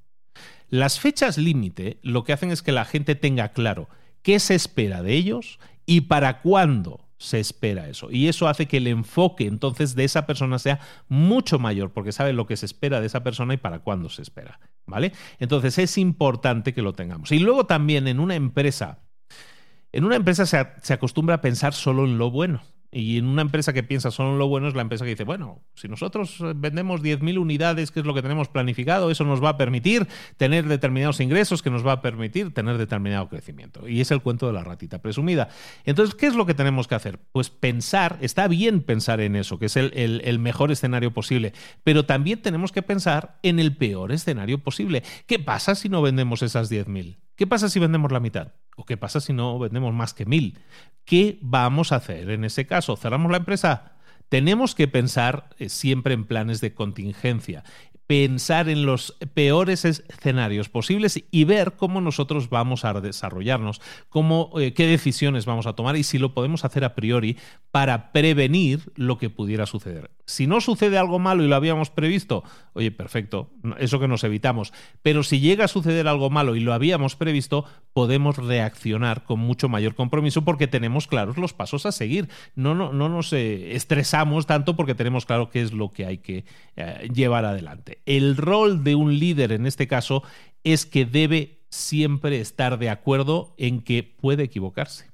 Las 0.69 0.99
fechas 0.99 1.39
límite 1.39 1.99
lo 2.03 2.25
que 2.25 2.33
hacen 2.33 2.51
es 2.51 2.63
que 2.63 2.73
la 2.73 2.85
gente 2.85 3.15
tenga 3.15 3.53
claro 3.53 3.89
qué 4.23 4.39
se 4.39 4.55
espera 4.55 5.03
de 5.03 5.15
ellos 5.15 5.59
y 5.87 6.03
para 6.03 6.41
cuándo 6.41 7.09
se 7.23 7.39
espera 7.39 7.89
eso. 7.89 8.11
Y 8.11 8.29
eso 8.29 8.49
hace 8.49 8.67
que 8.67 8.79
el 8.79 8.89
enfoque 8.89 9.47
entonces 9.47 9.95
de 9.95 10.05
esa 10.05 10.27
persona 10.27 10.59
sea 10.59 10.81
mucho 11.09 11.59
mayor, 11.59 11.93
porque 11.93 12.11
sabe 12.11 12.33
lo 12.33 12.47
que 12.47 12.57
se 12.57 12.67
espera 12.67 13.01
de 13.01 13.07
esa 13.07 13.23
persona 13.23 13.55
y 13.55 13.59
para 13.59 13.79
cuándo 13.79 14.09
se 14.09 14.23
espera. 14.23 14.59
¿Vale? 14.87 15.13
Entonces 15.39 15.79
es 15.79 15.97
importante 15.99 16.75
que 16.75 16.83
lo 16.83 16.93
tengamos. 16.93 17.31
Y 17.31 17.39
luego 17.39 17.67
también 17.67 18.09
en 18.09 18.19
una 18.19 18.35
empresa, 18.35 18.99
en 19.93 20.05
una 20.05 20.17
empresa 20.17 20.47
se, 20.47 20.67
se 20.83 20.93
acostumbra 20.93 21.37
a 21.37 21.41
pensar 21.41 21.75
solo 21.75 22.05
en 22.05 22.19
lo 22.19 22.31
bueno. 22.31 22.63
Y 22.95 23.17
en 23.17 23.27
una 23.27 23.41
empresa 23.41 23.73
que 23.73 23.83
piensa 23.83 24.11
solo 24.11 24.33
en 24.33 24.39
lo 24.39 24.49
bueno 24.49 24.69
es 24.69 24.75
la 24.75 24.83
empresa 24.83 25.07
que 25.07 25.13
dice, 25.13 25.25
bueno, 25.25 25.63
si 25.75 25.89
nosotros 25.89 26.37
eh, 26.41 26.53
vendemos 26.55 27.01
10.000 27.03 27.39
unidades, 27.39 27.91
que 27.91 28.01
es 28.01 28.07
lo 28.07 28.13
que 28.13 28.21
tenemos 28.21 28.49
planificado, 28.49 29.11
eso 29.11 29.25
nos 29.25 29.43
va 29.43 29.49
a 29.51 29.57
permitir 29.57 30.07
tener 30.37 30.69
determinados 30.69 31.19
ingresos, 31.21 31.63
que 31.63 31.71
nos 31.71 31.87
va 31.87 31.93
a 31.93 32.03
permitir 32.03 32.53
tener 32.53 32.77
determinado 32.77 33.31
crecimiento. 33.31 33.89
Y 33.89 34.03
es 34.03 34.11
el 34.11 34.21
cuento 34.21 34.47
de 34.47 34.53
la 34.53 34.63
ratita 34.63 35.01
presumida. 35.01 35.49
Entonces, 35.87 36.15
¿qué 36.15 36.27
es 36.27 36.35
lo 36.35 36.45
que 36.45 36.53
tenemos 36.53 36.87
que 36.87 36.95
hacer? 36.95 37.19
Pues 37.33 37.49
pensar, 37.49 38.19
está 38.21 38.47
bien 38.47 38.83
pensar 38.83 39.23
en 39.23 39.37
eso, 39.37 39.59
que 39.59 39.67
es 39.67 39.77
el, 39.77 39.91
el 39.95 40.39
mejor 40.39 40.71
escenario 40.71 41.15
posible, 41.15 41.55
pero 41.85 42.05
también 42.05 42.43
tenemos 42.43 42.73
que 42.73 42.83
pensar 42.83 43.39
en 43.43 43.59
el 43.59 43.75
peor 43.75 44.13
escenario 44.13 44.59
posible. 44.59 45.03
¿Qué 45.27 45.39
pasa 45.39 45.75
si 45.75 45.89
no 45.89 46.03
vendemos 46.03 46.43
esas 46.43 46.71
10.000? 46.71 47.17
¿Qué 47.37 47.47
pasa 47.47 47.69
si 47.69 47.79
vendemos 47.79 48.13
la 48.13 48.21
mitad? 48.21 48.53
¿O 48.77 48.85
qué 48.85 48.97
pasa 48.97 49.21
si 49.21 49.33
no 49.33 49.59
vendemos 49.59 49.93
más 49.95 50.15
que 50.15 50.27
mil? 50.27 50.59
¿Qué 51.05 51.39
vamos 51.41 51.93
a 51.93 51.97
hacer 51.97 52.31
en 52.31 52.45
ese 52.45 52.67
caso? 52.67 52.97
¿Cerramos 52.97 53.31
la 53.31 53.39
empresa? 53.39 53.97
Tenemos 54.29 54.75
que 54.75 54.89
pensar 54.89 55.51
eh, 55.59 55.69
siempre 55.69 56.15
en 56.15 56.25
planes 56.25 56.61
de 56.61 56.75
contingencia 56.75 57.65
pensar 58.13 58.69
en 58.69 58.85
los 58.85 59.17
peores 59.33 59.87
escenarios 59.87 60.69
posibles 60.69 61.25
y 61.31 61.45
ver 61.45 61.77
cómo 61.79 62.03
nosotros 62.03 62.51
vamos 62.51 62.85
a 62.85 62.93
desarrollarnos, 63.01 63.81
cómo, 64.11 64.51
eh, 64.61 64.75
qué 64.75 64.87
decisiones 64.87 65.47
vamos 65.47 65.67
a 65.67 65.73
tomar 65.73 65.97
y 65.97 66.03
si 66.03 66.19
lo 66.19 66.35
podemos 66.35 66.67
hacer 66.67 66.85
a 66.85 66.95
priori 66.95 67.39
para 67.71 68.13
prevenir 68.13 68.93
lo 68.97 69.17
que 69.17 69.31
pudiera 69.31 69.65
suceder. 69.65 70.11
Si 70.27 70.47
no 70.47 70.61
sucede 70.61 70.99
algo 70.99 71.19
malo 71.19 71.43
y 71.43 71.49
lo 71.49 71.57
habíamos 71.57 71.89
previsto, 71.89 72.45
oye, 72.75 72.91
perfecto, 72.91 73.51
eso 73.79 73.99
que 73.99 74.09
nos 74.09 74.25
evitamos. 74.25 74.75
Pero 75.01 75.23
si 75.23 75.41
llega 75.41 75.65
a 75.65 75.69
suceder 75.69 76.07
algo 76.07 76.29
malo 76.29 76.55
y 76.55 76.61
lo 76.61 76.75
habíamos 76.75 77.17
previsto, 77.17 77.65
podemos 77.95 78.37
reaccionar 78.37 79.25
con 79.25 79.41
mucho 79.41 79.71
mayor 79.71 79.95
compromiso 79.95 80.45
porque 80.45 80.69
tenemos 80.69 81.07
claros 81.07 81.39
los 81.39 81.55
pasos 81.55 81.87
a 81.87 81.93
seguir. 81.93 82.29
No, 82.55 82.75
no, 82.75 82.93
no 82.93 83.09
nos 83.09 83.33
eh, 83.33 83.75
estresamos 83.75 84.47
tanto 84.47 84.77
porque 84.77 84.95
tenemos 84.95 85.25
claro 85.25 85.49
qué 85.49 85.63
es 85.63 85.73
lo 85.73 85.91
que 85.91 86.05
hay 86.05 86.19
que 86.19 86.45
eh, 86.77 87.09
llevar 87.13 87.47
adelante. 87.47 88.02
El 88.07 88.37
rol 88.37 88.85
de 88.85 88.95
un 88.95 89.19
líder 89.19 89.53
en 89.53 89.67
este 89.67 89.87
caso 89.87 90.23
es 90.65 90.87
que 90.87 91.05
debe 91.05 91.63
siempre 91.71 92.41
estar 92.41 92.79
de 92.79 92.91
acuerdo 92.91 93.55
en 93.57 93.83
que 93.83 94.03
puede 94.03 94.45
equivocarse. 94.45 95.11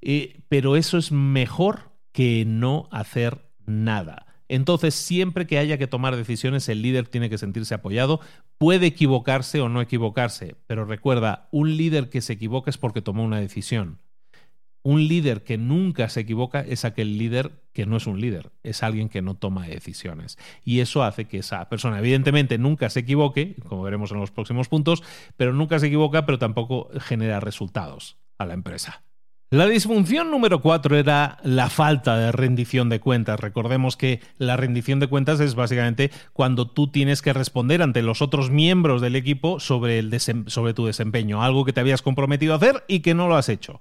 Eh, 0.00 0.40
pero 0.48 0.76
eso 0.76 0.98
es 0.98 1.12
mejor 1.12 1.92
que 2.12 2.44
no 2.44 2.88
hacer 2.90 3.48
nada. 3.66 4.26
Entonces, 4.48 4.94
siempre 4.94 5.46
que 5.46 5.58
haya 5.58 5.78
que 5.78 5.86
tomar 5.86 6.14
decisiones, 6.14 6.68
el 6.68 6.82
líder 6.82 7.08
tiene 7.08 7.30
que 7.30 7.38
sentirse 7.38 7.74
apoyado. 7.74 8.20
Puede 8.58 8.88
equivocarse 8.88 9.60
o 9.62 9.70
no 9.70 9.80
equivocarse, 9.80 10.56
pero 10.66 10.84
recuerda, 10.84 11.48
un 11.52 11.76
líder 11.76 12.10
que 12.10 12.20
se 12.20 12.34
equivoca 12.34 12.68
es 12.68 12.76
porque 12.76 13.00
tomó 13.00 13.24
una 13.24 13.40
decisión. 13.40 13.98
Un 14.82 15.06
líder 15.06 15.44
que 15.44 15.58
nunca 15.58 16.08
se 16.08 16.20
equivoca 16.20 16.60
es 16.60 16.84
aquel 16.84 17.16
líder 17.16 17.52
que 17.72 17.86
no 17.86 17.96
es 17.96 18.06
un 18.06 18.20
líder, 18.20 18.50
es 18.62 18.82
alguien 18.82 19.08
que 19.08 19.22
no 19.22 19.34
toma 19.34 19.66
decisiones. 19.66 20.38
Y 20.64 20.80
eso 20.80 21.04
hace 21.04 21.26
que 21.26 21.38
esa 21.38 21.68
persona, 21.68 22.00
evidentemente, 22.00 22.58
nunca 22.58 22.90
se 22.90 23.00
equivoque, 23.00 23.56
como 23.68 23.82
veremos 23.82 24.10
en 24.10 24.18
los 24.18 24.30
próximos 24.30 24.68
puntos, 24.68 25.02
pero 25.36 25.52
nunca 25.52 25.78
se 25.78 25.86
equivoca, 25.86 26.26
pero 26.26 26.38
tampoco 26.38 26.90
genera 27.00 27.38
resultados 27.40 28.18
a 28.38 28.46
la 28.46 28.54
empresa. 28.54 29.04
La 29.52 29.66
disfunción 29.66 30.30
número 30.30 30.62
cuatro 30.62 30.96
era 30.96 31.36
la 31.42 31.68
falta 31.68 32.16
de 32.16 32.32
rendición 32.32 32.88
de 32.88 33.00
cuentas. 33.00 33.38
Recordemos 33.38 33.98
que 33.98 34.20
la 34.38 34.56
rendición 34.56 34.98
de 34.98 35.08
cuentas 35.08 35.40
es 35.40 35.54
básicamente 35.54 36.10
cuando 36.32 36.70
tú 36.70 36.90
tienes 36.90 37.20
que 37.20 37.34
responder 37.34 37.82
ante 37.82 38.00
los 38.00 38.22
otros 38.22 38.50
miembros 38.50 39.02
del 39.02 39.14
equipo 39.14 39.60
sobre, 39.60 39.98
el 39.98 40.18
sobre 40.20 40.72
tu 40.72 40.86
desempeño, 40.86 41.42
algo 41.42 41.66
que 41.66 41.74
te 41.74 41.80
habías 41.80 42.00
comprometido 42.00 42.54
a 42.54 42.56
hacer 42.56 42.82
y 42.88 43.00
que 43.00 43.12
no 43.12 43.28
lo 43.28 43.36
has 43.36 43.50
hecho. 43.50 43.78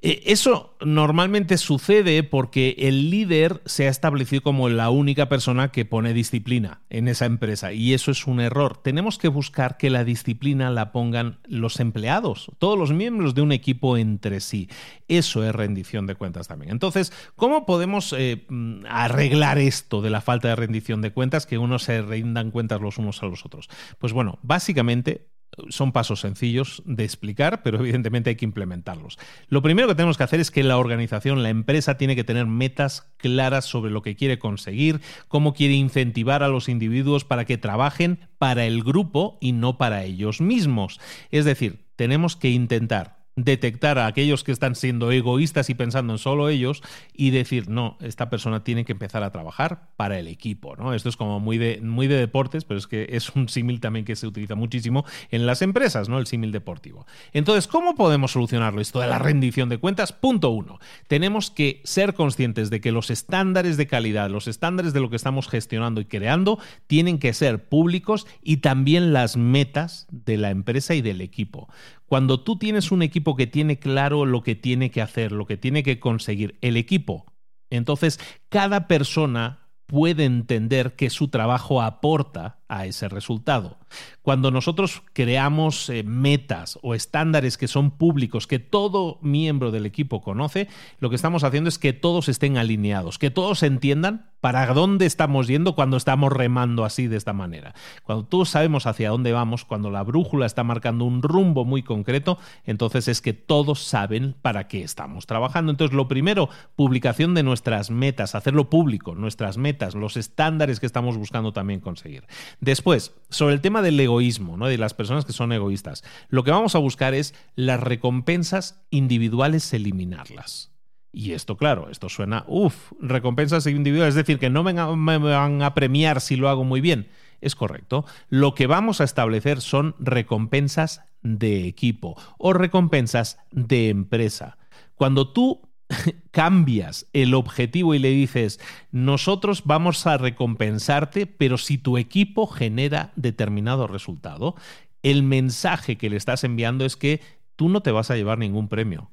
Eh, 0.00 0.22
eso 0.26 0.76
normalmente 0.80 1.58
sucede 1.58 2.22
porque 2.22 2.76
el 2.78 3.10
líder 3.10 3.62
se 3.64 3.86
ha 3.86 3.90
establecido 3.90 4.42
como 4.42 4.68
la 4.68 4.90
única 4.90 5.28
persona 5.28 5.72
que 5.72 5.84
pone 5.84 6.12
disciplina 6.12 6.82
en 6.90 7.08
esa 7.08 7.26
empresa 7.26 7.72
y 7.72 7.94
eso 7.94 8.10
es 8.10 8.26
un 8.26 8.40
error. 8.40 8.78
Tenemos 8.82 9.18
que 9.18 9.28
buscar 9.28 9.76
que 9.76 9.90
la 9.90 10.04
disciplina 10.04 10.70
la 10.70 10.92
pongan 10.92 11.38
los 11.46 11.80
empleados, 11.80 12.50
todos 12.58 12.78
los 12.78 12.92
miembros 12.92 13.34
de 13.34 13.42
un 13.42 13.52
equipo 13.52 13.96
entre 13.96 14.40
sí. 14.40 14.68
Eso 15.08 15.44
es 15.44 15.54
rendición 15.54 16.06
de 16.06 16.14
cuentas 16.14 16.48
también. 16.48 16.70
Entonces, 16.70 17.12
¿cómo 17.34 17.66
podemos 17.66 18.14
eh, 18.16 18.46
mm, 18.48 18.84
arreglar 18.88 19.58
esto 19.58 20.00
de 20.00 20.10
la 20.10 20.20
falta 20.20 20.48
de 20.48 20.56
rendición 20.56 21.02
de 21.02 21.12
cuentas, 21.12 21.46
que 21.46 21.58
unos 21.58 21.82
se 21.84 22.02
rindan 22.02 22.50
cuentas 22.50 22.80
los 22.80 22.98
unos 22.98 23.22
a 23.22 23.26
los 23.26 23.44
otros? 23.44 23.68
Pues 23.98 24.12
bueno, 24.12 24.38
básicamente 24.42 25.28
son 25.68 25.92
pasos 25.92 26.20
sencillos 26.20 26.82
de 26.86 27.04
explicar, 27.04 27.62
pero 27.62 27.78
evidentemente 27.78 28.30
hay 28.30 28.36
que 28.36 28.44
implementarlos. 28.44 29.18
Lo 29.48 29.62
primero 29.62 29.88
que 29.88 29.94
tenemos 29.94 30.16
que 30.16 30.24
hacer 30.24 30.40
es 30.40 30.50
que 30.50 30.62
la 30.62 30.78
organización, 30.78 31.42
la 31.42 31.50
empresa, 31.50 31.96
tiene 31.96 32.16
que 32.16 32.24
tener 32.24 32.46
metas 32.46 33.10
claras 33.16 33.64
sobre 33.64 33.90
lo 33.90 34.02
que 34.02 34.16
quiere 34.16 34.38
conseguir, 34.38 35.00
cómo 35.28 35.54
quiere 35.54 35.74
incentivar 35.74 36.42
a 36.42 36.48
los 36.48 36.68
individuos 36.68 37.24
para 37.24 37.44
que 37.44 37.58
trabajen 37.58 38.20
para 38.38 38.66
el 38.66 38.82
grupo 38.82 39.38
y 39.40 39.52
no 39.52 39.78
para 39.78 40.04
ellos 40.04 40.40
mismos. 40.40 41.00
Es 41.30 41.44
decir, 41.44 41.86
tenemos 41.96 42.36
que 42.36 42.50
intentar 42.50 43.17
detectar 43.44 43.98
a 43.98 44.06
aquellos 44.06 44.44
que 44.44 44.52
están 44.52 44.74
siendo 44.74 45.10
egoístas 45.10 45.70
y 45.70 45.74
pensando 45.74 46.12
en 46.12 46.18
solo 46.18 46.48
ellos 46.48 46.82
y 47.14 47.30
decir, 47.30 47.68
no, 47.68 47.96
esta 48.00 48.30
persona 48.30 48.64
tiene 48.64 48.84
que 48.84 48.92
empezar 48.92 49.22
a 49.22 49.30
trabajar 49.30 49.88
para 49.96 50.18
el 50.18 50.26
equipo. 50.28 50.76
¿no? 50.76 50.94
Esto 50.94 51.08
es 51.08 51.16
como 51.16 51.40
muy 51.40 51.58
de, 51.58 51.80
muy 51.80 52.06
de 52.06 52.16
deportes, 52.16 52.64
pero 52.64 52.78
es 52.78 52.86
que 52.86 53.06
es 53.10 53.30
un 53.30 53.48
símil 53.48 53.80
también 53.80 54.04
que 54.04 54.16
se 54.16 54.26
utiliza 54.26 54.54
muchísimo 54.54 55.04
en 55.30 55.46
las 55.46 55.62
empresas, 55.62 56.08
¿no? 56.08 56.18
el 56.18 56.26
símil 56.26 56.52
deportivo. 56.52 57.06
Entonces, 57.32 57.68
¿cómo 57.68 57.94
podemos 57.94 58.32
solucionarlo 58.32 58.80
esto 58.80 59.00
de 59.00 59.06
la 59.06 59.18
rendición 59.18 59.68
de 59.68 59.78
cuentas? 59.78 60.12
Punto 60.12 60.50
uno, 60.50 60.78
tenemos 61.06 61.50
que 61.50 61.80
ser 61.84 62.14
conscientes 62.14 62.70
de 62.70 62.80
que 62.80 62.92
los 62.92 63.10
estándares 63.10 63.76
de 63.76 63.86
calidad, 63.86 64.30
los 64.30 64.48
estándares 64.48 64.92
de 64.92 65.00
lo 65.00 65.10
que 65.10 65.16
estamos 65.16 65.48
gestionando 65.48 66.00
y 66.00 66.06
creando, 66.06 66.58
tienen 66.86 67.18
que 67.18 67.32
ser 67.32 67.68
públicos 67.68 68.26
y 68.42 68.58
también 68.58 69.12
las 69.12 69.36
metas 69.36 70.06
de 70.10 70.36
la 70.36 70.50
empresa 70.50 70.94
y 70.94 71.02
del 71.02 71.20
equipo. 71.20 71.68
Cuando 72.08 72.40
tú 72.40 72.58
tienes 72.58 72.90
un 72.90 73.02
equipo 73.02 73.36
que 73.36 73.46
tiene 73.46 73.78
claro 73.78 74.24
lo 74.24 74.42
que 74.42 74.54
tiene 74.54 74.90
que 74.90 75.02
hacer, 75.02 75.30
lo 75.30 75.46
que 75.46 75.58
tiene 75.58 75.82
que 75.82 76.00
conseguir, 76.00 76.56
el 76.62 76.78
equipo, 76.78 77.26
entonces 77.68 78.18
cada 78.48 78.88
persona 78.88 79.68
puede 79.84 80.24
entender 80.24 80.96
que 80.96 81.10
su 81.10 81.28
trabajo 81.28 81.82
aporta 81.82 82.57
a 82.68 82.86
ese 82.86 83.08
resultado. 83.08 83.78
Cuando 84.22 84.50
nosotros 84.50 85.02
creamos 85.14 85.88
eh, 85.88 86.02
metas 86.02 86.78
o 86.82 86.94
estándares 86.94 87.56
que 87.56 87.68
son 87.68 87.90
públicos, 87.90 88.46
que 88.46 88.58
todo 88.58 89.18
miembro 89.22 89.70
del 89.70 89.86
equipo 89.86 90.22
conoce, 90.22 90.68
lo 91.00 91.08
que 91.08 91.16
estamos 91.16 91.44
haciendo 91.44 91.68
es 91.68 91.78
que 91.78 91.92
todos 91.92 92.28
estén 92.28 92.58
alineados, 92.58 93.18
que 93.18 93.30
todos 93.30 93.62
entiendan 93.62 94.28
para 94.40 94.66
dónde 94.72 95.06
estamos 95.06 95.48
yendo 95.48 95.74
cuando 95.74 95.96
estamos 95.96 96.32
remando 96.32 96.84
así 96.84 97.08
de 97.08 97.16
esta 97.16 97.32
manera. 97.32 97.74
Cuando 98.04 98.24
todos 98.24 98.50
sabemos 98.50 98.86
hacia 98.86 99.10
dónde 99.10 99.32
vamos, 99.32 99.64
cuando 99.64 99.90
la 99.90 100.04
brújula 100.04 100.46
está 100.46 100.62
marcando 100.62 101.04
un 101.04 101.22
rumbo 101.22 101.64
muy 101.64 101.82
concreto, 101.82 102.38
entonces 102.64 103.08
es 103.08 103.20
que 103.20 103.32
todos 103.32 103.82
saben 103.82 104.36
para 104.40 104.68
qué 104.68 104.82
estamos 104.82 105.26
trabajando. 105.26 105.72
Entonces, 105.72 105.96
lo 105.96 106.06
primero, 106.06 106.48
publicación 106.76 107.34
de 107.34 107.42
nuestras 107.42 107.90
metas, 107.90 108.34
hacerlo 108.34 108.70
público, 108.70 109.14
nuestras 109.14 109.58
metas, 109.58 109.94
los 109.94 110.16
estándares 110.16 110.78
que 110.78 110.86
estamos 110.86 111.16
buscando 111.16 111.52
también 111.52 111.80
conseguir. 111.80 112.24
Después, 112.60 113.14
sobre 113.30 113.54
el 113.54 113.60
tema 113.60 113.82
del 113.82 114.00
egoísmo, 114.00 114.56
¿no? 114.56 114.66
de 114.66 114.78
las 114.78 114.94
personas 114.94 115.24
que 115.24 115.32
son 115.32 115.52
egoístas, 115.52 116.02
lo 116.28 116.42
que 116.42 116.50
vamos 116.50 116.74
a 116.74 116.78
buscar 116.78 117.14
es 117.14 117.34
las 117.54 117.80
recompensas 117.80 118.82
individuales 118.90 119.72
eliminarlas. 119.72 120.72
Y 121.12 121.32
esto, 121.32 121.56
claro, 121.56 121.88
esto 121.90 122.08
suena, 122.08 122.44
uff, 122.48 122.92
recompensas 123.00 123.66
individuales, 123.66 124.12
es 124.12 124.26
decir, 124.26 124.38
que 124.38 124.50
no 124.50 124.62
me 124.62 124.72
van 124.72 125.62
a 125.62 125.74
premiar 125.74 126.20
si 126.20 126.36
lo 126.36 126.48
hago 126.48 126.64
muy 126.64 126.80
bien. 126.80 127.08
Es 127.40 127.54
correcto. 127.54 128.04
Lo 128.28 128.54
que 128.54 128.66
vamos 128.66 129.00
a 129.00 129.04
establecer 129.04 129.60
son 129.60 129.94
recompensas 129.98 131.02
de 131.22 131.66
equipo 131.66 132.20
o 132.36 132.52
recompensas 132.52 133.38
de 133.52 133.88
empresa. 133.88 134.58
Cuando 134.96 135.32
tú 135.32 135.67
cambias 136.30 137.08
el 137.12 137.34
objetivo 137.34 137.94
y 137.94 137.98
le 137.98 138.10
dices, 138.10 138.60
nosotros 138.90 139.62
vamos 139.64 140.06
a 140.06 140.18
recompensarte, 140.18 141.26
pero 141.26 141.58
si 141.58 141.78
tu 141.78 141.98
equipo 141.98 142.46
genera 142.46 143.12
determinado 143.16 143.86
resultado, 143.86 144.54
el 145.02 145.22
mensaje 145.22 145.96
que 145.96 146.10
le 146.10 146.16
estás 146.16 146.44
enviando 146.44 146.84
es 146.84 146.96
que 146.96 147.20
tú 147.56 147.68
no 147.68 147.82
te 147.82 147.90
vas 147.90 148.10
a 148.10 148.16
llevar 148.16 148.38
ningún 148.38 148.68
premio 148.68 149.10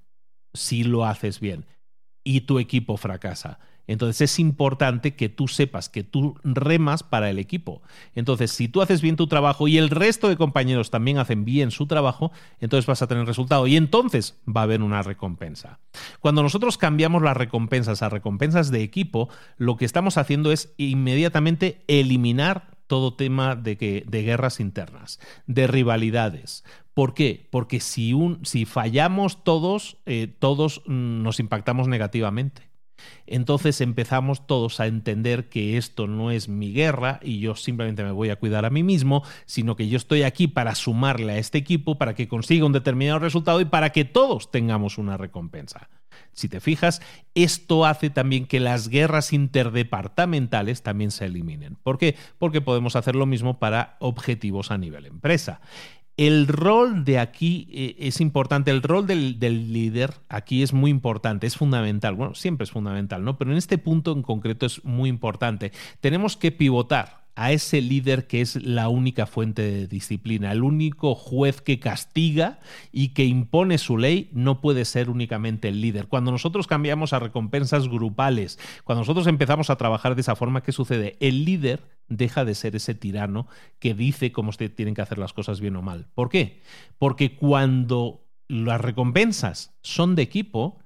si 0.54 0.84
lo 0.84 1.06
haces 1.06 1.40
bien 1.40 1.66
y 2.24 2.42
tu 2.42 2.60
equipo 2.60 2.98
fracasa. 2.98 3.60
Entonces 3.88 4.22
es 4.22 4.40
importante 4.40 5.16
que 5.16 5.30
tú 5.30 5.48
sepas 5.48 5.90
que 5.90 6.04
tú 6.04 6.38
remas 6.44 7.04
para 7.04 7.30
el 7.30 7.40
equipo. 7.40 7.82
Entonces, 8.16 8.52
si 8.52 8.68
tú 8.68 8.82
haces 8.82 9.02
bien 9.02 9.16
tu 9.16 9.28
trabajo 9.28 9.68
y 9.68 9.78
el 9.78 9.90
resto 9.90 10.30
de 10.30 10.38
compañeros 10.38 10.92
también 10.92 11.18
hacen 11.18 11.46
bien 11.46 11.72
su 11.72 11.88
trabajo, 11.88 12.32
entonces 12.60 12.86
vas 12.86 13.02
a 13.02 13.08
tener 13.08 13.26
resultado 13.26 13.68
y 13.68 13.76
entonces 13.76 14.38
va 14.48 14.62
a 14.62 14.64
haber 14.64 14.82
una 14.82 15.04
recompensa. 15.04 15.80
Cuando 16.20 16.44
nosotros 16.44 16.78
cambiamos 16.78 17.22
las 17.22 17.38
recompensas 17.38 18.02
a 18.02 18.10
recompensas 18.10 18.72
de 18.72 18.82
equipo, 18.82 19.30
lo 19.58 19.78
que 19.78 19.86
estamos 19.86 20.18
haciendo 20.18 20.52
es 20.52 20.74
inmediatamente 20.78 21.84
eliminar 21.88 22.76
todo 22.88 23.16
tema 23.16 23.56
de, 23.56 23.78
que, 23.78 24.04
de 24.08 24.24
guerras 24.24 24.60
internas, 24.60 25.20
de 25.48 25.68
rivalidades. 25.68 26.64
¿Por 26.94 27.14
qué? 27.14 27.48
Porque 27.52 27.80
si, 27.80 28.14
si 28.44 28.66
fallamos 28.66 29.44
todos, 29.44 29.98
eh, 30.06 30.34
todos 30.40 30.82
mm, 30.86 31.24
nos 31.24 31.40
impactamos 31.40 31.88
negativamente. 31.88 32.65
Entonces 33.28 33.82
empezamos 33.82 34.48
todos 34.48 34.80
a 34.80 34.88
entender 34.88 35.50
que 35.50 35.78
esto 35.78 36.08
no 36.08 36.32
es 36.32 36.50
mi 36.50 36.74
guerra 36.74 37.20
y 37.24 37.40
yo 37.40 37.56
simplemente 37.56 38.04
me 38.04 38.12
voy 38.12 38.30
a 38.30 38.38
cuidar 38.38 38.66
a 38.66 38.70
mí 38.70 38.84
mismo, 38.84 39.24
sino 39.46 39.76
que 39.76 39.88
yo 39.88 39.98
estoy 39.98 40.24
aquí 40.24 40.48
para 40.48 40.76
sumarle 40.76 41.34
a 41.34 41.38
este 41.38 41.58
equipo, 41.58 41.98
para 41.98 42.16
que 42.16 42.28
consiga 42.28 42.66
un 42.66 42.74
determinado 42.74 43.20
resultado 43.20 43.62
y 43.62 43.66
para 43.66 43.92
que 43.92 44.06
todos 44.06 44.52
tengamos 44.52 44.98
una 44.98 45.18
recompensa. 45.18 45.90
Si 46.32 46.50
te 46.50 46.60
fijas, 46.60 47.02
esto 47.34 47.86
hace 47.86 48.10
también 48.10 48.46
que 48.46 48.60
las 48.60 48.90
guerras 48.90 49.32
interdepartamentales 49.34 50.84
también 50.84 51.12
se 51.12 51.26
eliminen. 51.26 51.78
¿Por 51.82 51.98
qué? 51.98 52.16
Porque 52.38 52.62
podemos 52.62 52.96
hacer 52.96 53.16
lo 53.16 53.26
mismo 53.26 53.60
para 53.60 53.96
objetivos 54.00 54.72
a 54.72 54.78
nivel 54.78 55.06
empresa. 55.06 55.62
El 56.18 56.48
rol 56.48 57.04
de 57.04 57.20
aquí 57.20 57.68
eh, 57.72 57.96
es 58.00 58.22
importante, 58.22 58.72
el 58.72 58.82
rol 58.82 59.06
del, 59.06 59.38
del, 59.38 59.74
líder 59.74 60.14
aquí 60.30 60.64
es 60.64 60.72
muy 60.72 60.90
importante, 60.90 61.46
es 61.46 61.58
fundamental, 61.58 62.16
bueno, 62.16 62.36
siempre 62.36 62.64
es 62.64 62.72
fundamental, 62.72 63.24
¿no? 63.26 63.38
Pero 63.38 63.52
en 63.52 63.58
este 63.58 63.78
punto 63.78 64.14
en 64.14 64.22
concreto 64.22 64.66
es 64.66 64.84
muy 64.86 65.10
importante. 65.10 65.74
Tenemos 66.00 66.38
que 66.38 66.54
pivotar 66.54 67.25
a 67.36 67.52
ese 67.52 67.82
líder 67.82 68.28
que 68.28 68.42
es 68.42 68.56
la 68.64 68.88
única 68.88 69.26
fuente 69.26 69.62
de 69.62 69.88
disciplina, 69.88 70.52
el 70.52 70.64
único 70.64 71.16
juez 71.16 71.62
que 71.62 71.80
castiga 71.80 72.60
y 72.92 73.10
que 73.10 73.26
impone 73.26 73.78
su 73.78 73.98
ley, 73.98 74.30
no 74.32 74.62
puede 74.62 74.86
ser 74.86 75.10
únicamente 75.10 75.68
el 75.68 75.82
líder. 75.82 76.08
Cuando 76.08 76.32
nosotros 76.32 76.66
cambiamos 76.68 77.14
a 77.14 77.20
recompensas 77.20 77.90
grupales, 77.90 78.58
cuando 78.84 79.02
nosotros 79.02 79.28
empezamos 79.28 79.70
a 79.70 79.76
trabajar 79.76 80.16
de 80.16 80.22
esa 80.22 80.36
forma, 80.36 80.64
¿qué 80.64 80.72
sucede? 80.72 81.18
El 81.20 81.44
líder 81.46 81.84
deja 82.08 82.46
de 82.46 82.56
ser 82.56 82.76
ese 82.76 82.96
tirano 82.96 83.48
que 83.80 83.94
dice 83.94 84.32
cómo 84.32 84.52
se 84.52 84.70
tienen 84.70 84.96
que 84.96 85.02
hacer 85.02 85.18
las 85.18 85.34
cosas 85.34 85.60
bien 85.60 85.76
o 85.76 85.82
mal. 85.82 86.08
¿Por 86.14 86.30
qué? 86.30 86.62
Porque 86.98 87.36
cuando 87.36 88.26
las 88.48 88.80
recompensas 88.80 89.76
son 89.82 90.16
de 90.16 90.22
equipo, 90.22 90.80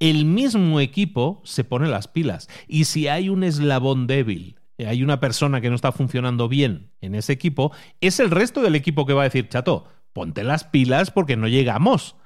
el 0.00 0.24
mismo 0.24 0.80
equipo 0.80 1.40
se 1.44 1.62
pone 1.62 1.86
las 1.88 2.08
pilas. 2.08 2.48
Y 2.66 2.84
si 2.84 3.06
hay 3.06 3.28
un 3.28 3.44
eslabón 3.44 4.08
débil, 4.08 4.56
hay 4.78 5.02
una 5.02 5.20
persona 5.20 5.60
que 5.60 5.68
no 5.68 5.76
está 5.76 5.92
funcionando 5.92 6.48
bien 6.48 6.90
en 7.00 7.14
ese 7.14 7.32
equipo, 7.32 7.72
es 8.00 8.20
el 8.20 8.30
resto 8.30 8.62
del 8.62 8.74
equipo 8.74 9.06
que 9.06 9.12
va 9.12 9.22
a 9.22 9.24
decir, 9.24 9.48
chato, 9.48 9.86
ponte 10.12 10.44
las 10.44 10.64
pilas 10.64 11.10
porque 11.10 11.36
no 11.36 11.48
llegamos. 11.48 12.16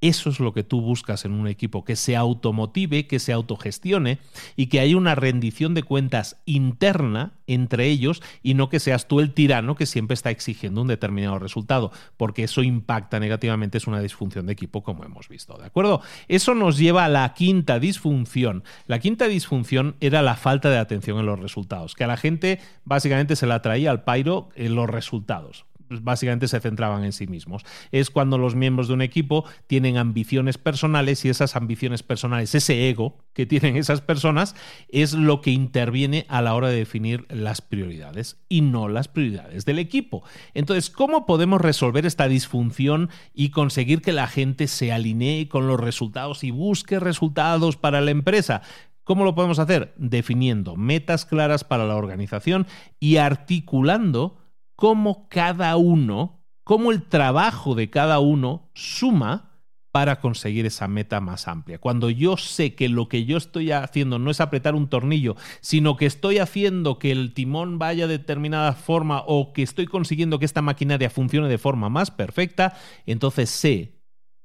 Eso 0.00 0.28
es 0.28 0.40
lo 0.40 0.52
que 0.52 0.62
tú 0.62 0.82
buscas 0.82 1.24
en 1.24 1.32
un 1.32 1.48
equipo, 1.48 1.84
que 1.84 1.96
se 1.96 2.16
automotive, 2.16 3.06
que 3.06 3.18
se 3.18 3.32
autogestione 3.32 4.18
y 4.54 4.66
que 4.66 4.80
haya 4.80 4.96
una 4.96 5.14
rendición 5.14 5.72
de 5.74 5.82
cuentas 5.82 6.36
interna 6.44 7.32
entre 7.46 7.86
ellos 7.86 8.22
y 8.42 8.54
no 8.54 8.68
que 8.68 8.78
seas 8.78 9.08
tú 9.08 9.20
el 9.20 9.32
tirano 9.32 9.74
que 9.74 9.86
siempre 9.86 10.14
está 10.14 10.30
exigiendo 10.30 10.82
un 10.82 10.88
determinado 10.88 11.38
resultado, 11.38 11.92
porque 12.16 12.44
eso 12.44 12.62
impacta 12.62 13.20
negativamente, 13.20 13.78
es 13.78 13.86
una 13.86 14.00
disfunción 14.00 14.46
de 14.46 14.52
equipo 14.52 14.82
como 14.82 15.04
hemos 15.04 15.28
visto, 15.28 15.56
¿de 15.56 15.66
acuerdo? 15.66 16.02
Eso 16.28 16.54
nos 16.54 16.76
lleva 16.76 17.06
a 17.06 17.08
la 17.08 17.32
quinta 17.32 17.78
disfunción. 17.78 18.64
La 18.86 18.98
quinta 18.98 19.28
disfunción 19.28 19.96
era 20.00 20.20
la 20.20 20.36
falta 20.36 20.68
de 20.68 20.78
atención 20.78 21.18
en 21.18 21.26
los 21.26 21.40
resultados, 21.40 21.94
que 21.94 22.04
a 22.04 22.08
la 22.08 22.16
gente 22.16 22.60
básicamente 22.84 23.36
se 23.36 23.46
la 23.46 23.62
traía 23.62 23.90
al 23.90 24.04
pairo 24.04 24.50
en 24.56 24.74
los 24.74 24.90
resultados 24.90 25.64
básicamente 25.88 26.48
se 26.48 26.60
centraban 26.60 27.04
en 27.04 27.12
sí 27.12 27.26
mismos. 27.26 27.64
Es 27.92 28.10
cuando 28.10 28.38
los 28.38 28.54
miembros 28.54 28.88
de 28.88 28.94
un 28.94 29.02
equipo 29.02 29.44
tienen 29.66 29.96
ambiciones 29.96 30.58
personales 30.58 31.24
y 31.24 31.28
esas 31.28 31.56
ambiciones 31.56 32.02
personales, 32.02 32.54
ese 32.54 32.88
ego 32.88 33.18
que 33.32 33.46
tienen 33.46 33.76
esas 33.76 34.00
personas, 34.00 34.54
es 34.88 35.12
lo 35.12 35.40
que 35.40 35.50
interviene 35.50 36.26
a 36.28 36.42
la 36.42 36.54
hora 36.54 36.68
de 36.68 36.76
definir 36.76 37.26
las 37.28 37.60
prioridades 37.60 38.38
y 38.48 38.62
no 38.62 38.88
las 38.88 39.08
prioridades 39.08 39.64
del 39.64 39.78
equipo. 39.78 40.22
Entonces, 40.54 40.90
¿cómo 40.90 41.26
podemos 41.26 41.60
resolver 41.60 42.06
esta 42.06 42.28
disfunción 42.28 43.10
y 43.34 43.50
conseguir 43.50 44.02
que 44.02 44.12
la 44.12 44.26
gente 44.26 44.66
se 44.66 44.92
alinee 44.92 45.48
con 45.48 45.66
los 45.66 45.80
resultados 45.80 46.44
y 46.44 46.50
busque 46.50 46.98
resultados 46.98 47.76
para 47.76 48.00
la 48.00 48.10
empresa? 48.10 48.62
¿Cómo 49.06 49.24
lo 49.24 49.36
podemos 49.36 49.60
hacer? 49.60 49.94
Definiendo 49.96 50.74
metas 50.74 51.26
claras 51.26 51.62
para 51.62 51.86
la 51.86 51.94
organización 51.94 52.66
y 52.98 53.18
articulando 53.18 54.36
cómo 54.76 55.28
cada 55.28 55.76
uno, 55.76 56.44
cómo 56.62 56.92
el 56.92 57.02
trabajo 57.02 57.74
de 57.74 57.90
cada 57.90 58.20
uno 58.20 58.70
suma 58.74 59.56
para 59.96 60.20
conseguir 60.20 60.66
esa 60.66 60.88
meta 60.88 61.22
más 61.22 61.48
amplia. 61.48 61.78
Cuando 61.78 62.10
yo 62.10 62.36
sé 62.36 62.74
que 62.74 62.90
lo 62.90 63.08
que 63.08 63.24
yo 63.24 63.38
estoy 63.38 63.72
haciendo 63.72 64.18
no 64.18 64.30
es 64.30 64.42
apretar 64.42 64.74
un 64.74 64.88
tornillo, 64.88 65.36
sino 65.62 65.96
que 65.96 66.04
estoy 66.04 66.36
haciendo 66.36 66.98
que 66.98 67.10
el 67.12 67.32
timón 67.32 67.78
vaya 67.78 68.06
de 68.06 68.18
determinada 68.18 68.74
forma 68.74 69.22
o 69.26 69.54
que 69.54 69.62
estoy 69.62 69.86
consiguiendo 69.86 70.38
que 70.38 70.44
esta 70.44 70.60
maquinaria 70.60 71.08
funcione 71.08 71.48
de 71.48 71.56
forma 71.56 71.88
más 71.88 72.10
perfecta, 72.10 72.74
entonces 73.06 73.48
sé 73.48 73.96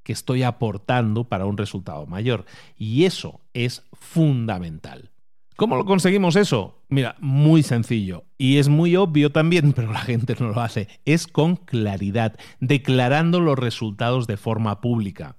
que 0.03 0.13
estoy 0.13 0.43
aportando 0.43 1.25
para 1.25 1.45
un 1.45 1.57
resultado 1.57 2.05
mayor. 2.05 2.45
Y 2.77 3.03
eso 3.03 3.41
es 3.53 3.83
fundamental. 3.91 5.11
¿Cómo 5.55 5.75
lo 5.75 5.85
conseguimos 5.85 6.35
eso? 6.35 6.81
Mira, 6.89 7.15
muy 7.19 7.61
sencillo. 7.63 8.23
Y 8.37 8.57
es 8.57 8.67
muy 8.67 8.95
obvio 8.95 9.31
también, 9.31 9.73
pero 9.75 9.91
la 9.91 10.01
gente 10.01 10.35
no 10.39 10.49
lo 10.49 10.61
hace. 10.61 10.87
Es 11.05 11.27
con 11.27 11.55
claridad, 11.55 12.37
declarando 12.59 13.39
los 13.39 13.59
resultados 13.59 14.27
de 14.27 14.37
forma 14.37 14.81
pública, 14.81 15.35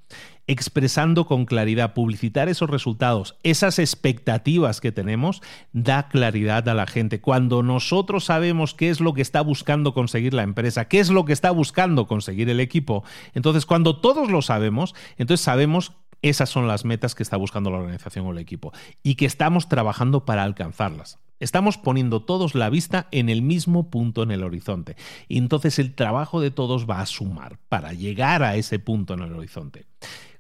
expresando 0.47 1.27
con 1.27 1.45
claridad, 1.45 1.95
publicitar 1.95 2.49
esos 2.49 2.69
resultados, 2.69 3.37
esas 3.43 3.79
expectativas 3.79 4.81
que 4.81 4.93
tenemos, 4.93 5.41
da 5.73 6.09
claridad 6.09 6.69
a 6.69 6.75
la 6.75 6.87
gente. 6.87 7.21
Cuando 7.21 7.63
nosotros 7.63 8.25
sabemos 8.25 8.75
qué 8.75 8.91
es 8.91 9.01
lo 9.01 9.15
que 9.15 9.23
está 9.23 9.41
buscando 9.41 9.95
conseguir 9.95 10.35
la 10.35 10.43
empresa, 10.43 10.89
qué 10.89 11.01
es 11.01 11.11
lo 11.11 11.25
que 11.25 11.33
está 11.33 11.51
buscando 11.51 12.07
conseguir 12.07 12.51
el 12.51 12.61
equipo, 12.61 13.05
entonces 13.35 13.67
cuando 13.67 13.97
todos 13.97 14.31
lo 14.31 14.43
sabemos, 14.43 14.95
entonces 15.17 15.45
sabemos 15.45 15.93
esas 16.23 16.49
son 16.49 16.68
las 16.68 16.85
metas 16.85 17.14
que 17.14 17.23
está 17.23 17.37
buscando 17.37 17.70
la 17.70 17.79
organización 17.79 18.27
o 18.27 18.33
el 18.33 18.39
equipo 18.39 18.73
y 19.03 19.16
que 19.16 19.27
estamos 19.27 19.68
trabajando 19.68 20.25
para 20.25 20.45
alcanzarlas. 20.45 21.18
Estamos 21.41 21.77
poniendo 21.77 22.23
todos 22.23 22.55
la 22.55 22.70
vista 22.70 23.09
en 23.11 23.29
el 23.29 23.43
mismo 23.43 23.91
punto 23.91 24.23
en 24.23 24.31
el 24.31 24.45
horizonte. 24.45 24.95
Y 25.27 25.39
entonces 25.39 25.81
el 25.81 25.95
trabajo 25.95 26.41
de 26.41 26.53
todos 26.53 26.89
va 26.89 27.01
a 27.01 27.07
sumar 27.07 27.59
para 27.68 27.93
llegar 27.93 28.45
a 28.45 28.55
ese 28.55 28.79
punto 28.79 29.14
en 29.14 29.23
el 29.23 29.33
horizonte. 29.33 29.87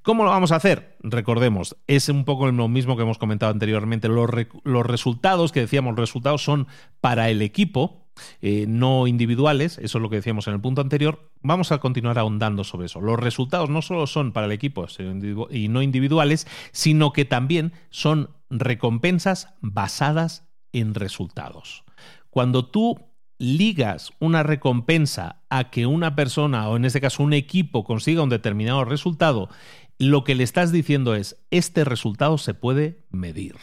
¿Cómo 0.02 0.24
lo 0.24 0.30
vamos 0.30 0.50
a 0.50 0.56
hacer? 0.56 0.96
Recordemos, 1.00 1.76
es 1.86 2.08
un 2.08 2.24
poco 2.24 2.50
lo 2.50 2.68
mismo 2.68 2.96
que 2.96 3.02
hemos 3.02 3.18
comentado 3.18 3.52
anteriormente. 3.52 4.08
Los, 4.08 4.30
resultados, 4.86 5.52
que 5.52 5.60
decíamos, 5.60 5.96
resultados 5.96 6.42
son 6.42 6.66
para 7.00 7.30
el 7.30 7.40
equipo, 7.40 8.01
eh, 8.40 8.66
no 8.68 9.06
individuales, 9.06 9.78
eso 9.78 9.98
es 9.98 10.02
lo 10.02 10.10
que 10.10 10.16
decíamos 10.16 10.46
en 10.46 10.54
el 10.54 10.60
punto 10.60 10.80
anterior, 10.80 11.30
vamos 11.40 11.72
a 11.72 11.78
continuar 11.78 12.18
ahondando 12.18 12.64
sobre 12.64 12.86
eso. 12.86 13.00
Los 13.00 13.18
resultados 13.18 13.70
no 13.70 13.82
solo 13.82 14.06
son 14.06 14.32
para 14.32 14.46
el 14.46 14.52
equipo 14.52 14.86
y 15.50 15.68
no 15.68 15.82
individuales, 15.82 16.46
sino 16.72 17.12
que 17.12 17.24
también 17.24 17.72
son 17.90 18.30
recompensas 18.50 19.54
basadas 19.60 20.48
en 20.72 20.94
resultados. 20.94 21.84
Cuando 22.30 22.66
tú 22.66 22.98
ligas 23.38 24.12
una 24.20 24.42
recompensa 24.42 25.42
a 25.50 25.70
que 25.70 25.86
una 25.86 26.14
persona, 26.14 26.68
o 26.68 26.76
en 26.76 26.84
este 26.84 27.00
caso 27.00 27.22
un 27.22 27.32
equipo, 27.32 27.84
consiga 27.84 28.22
un 28.22 28.28
determinado 28.28 28.84
resultado, 28.84 29.48
lo 29.98 30.24
que 30.24 30.34
le 30.34 30.44
estás 30.44 30.72
diciendo 30.72 31.14
es, 31.14 31.36
este 31.50 31.84
resultado 31.84 32.38
se 32.38 32.54
puede 32.54 33.04
medir. 33.10 33.56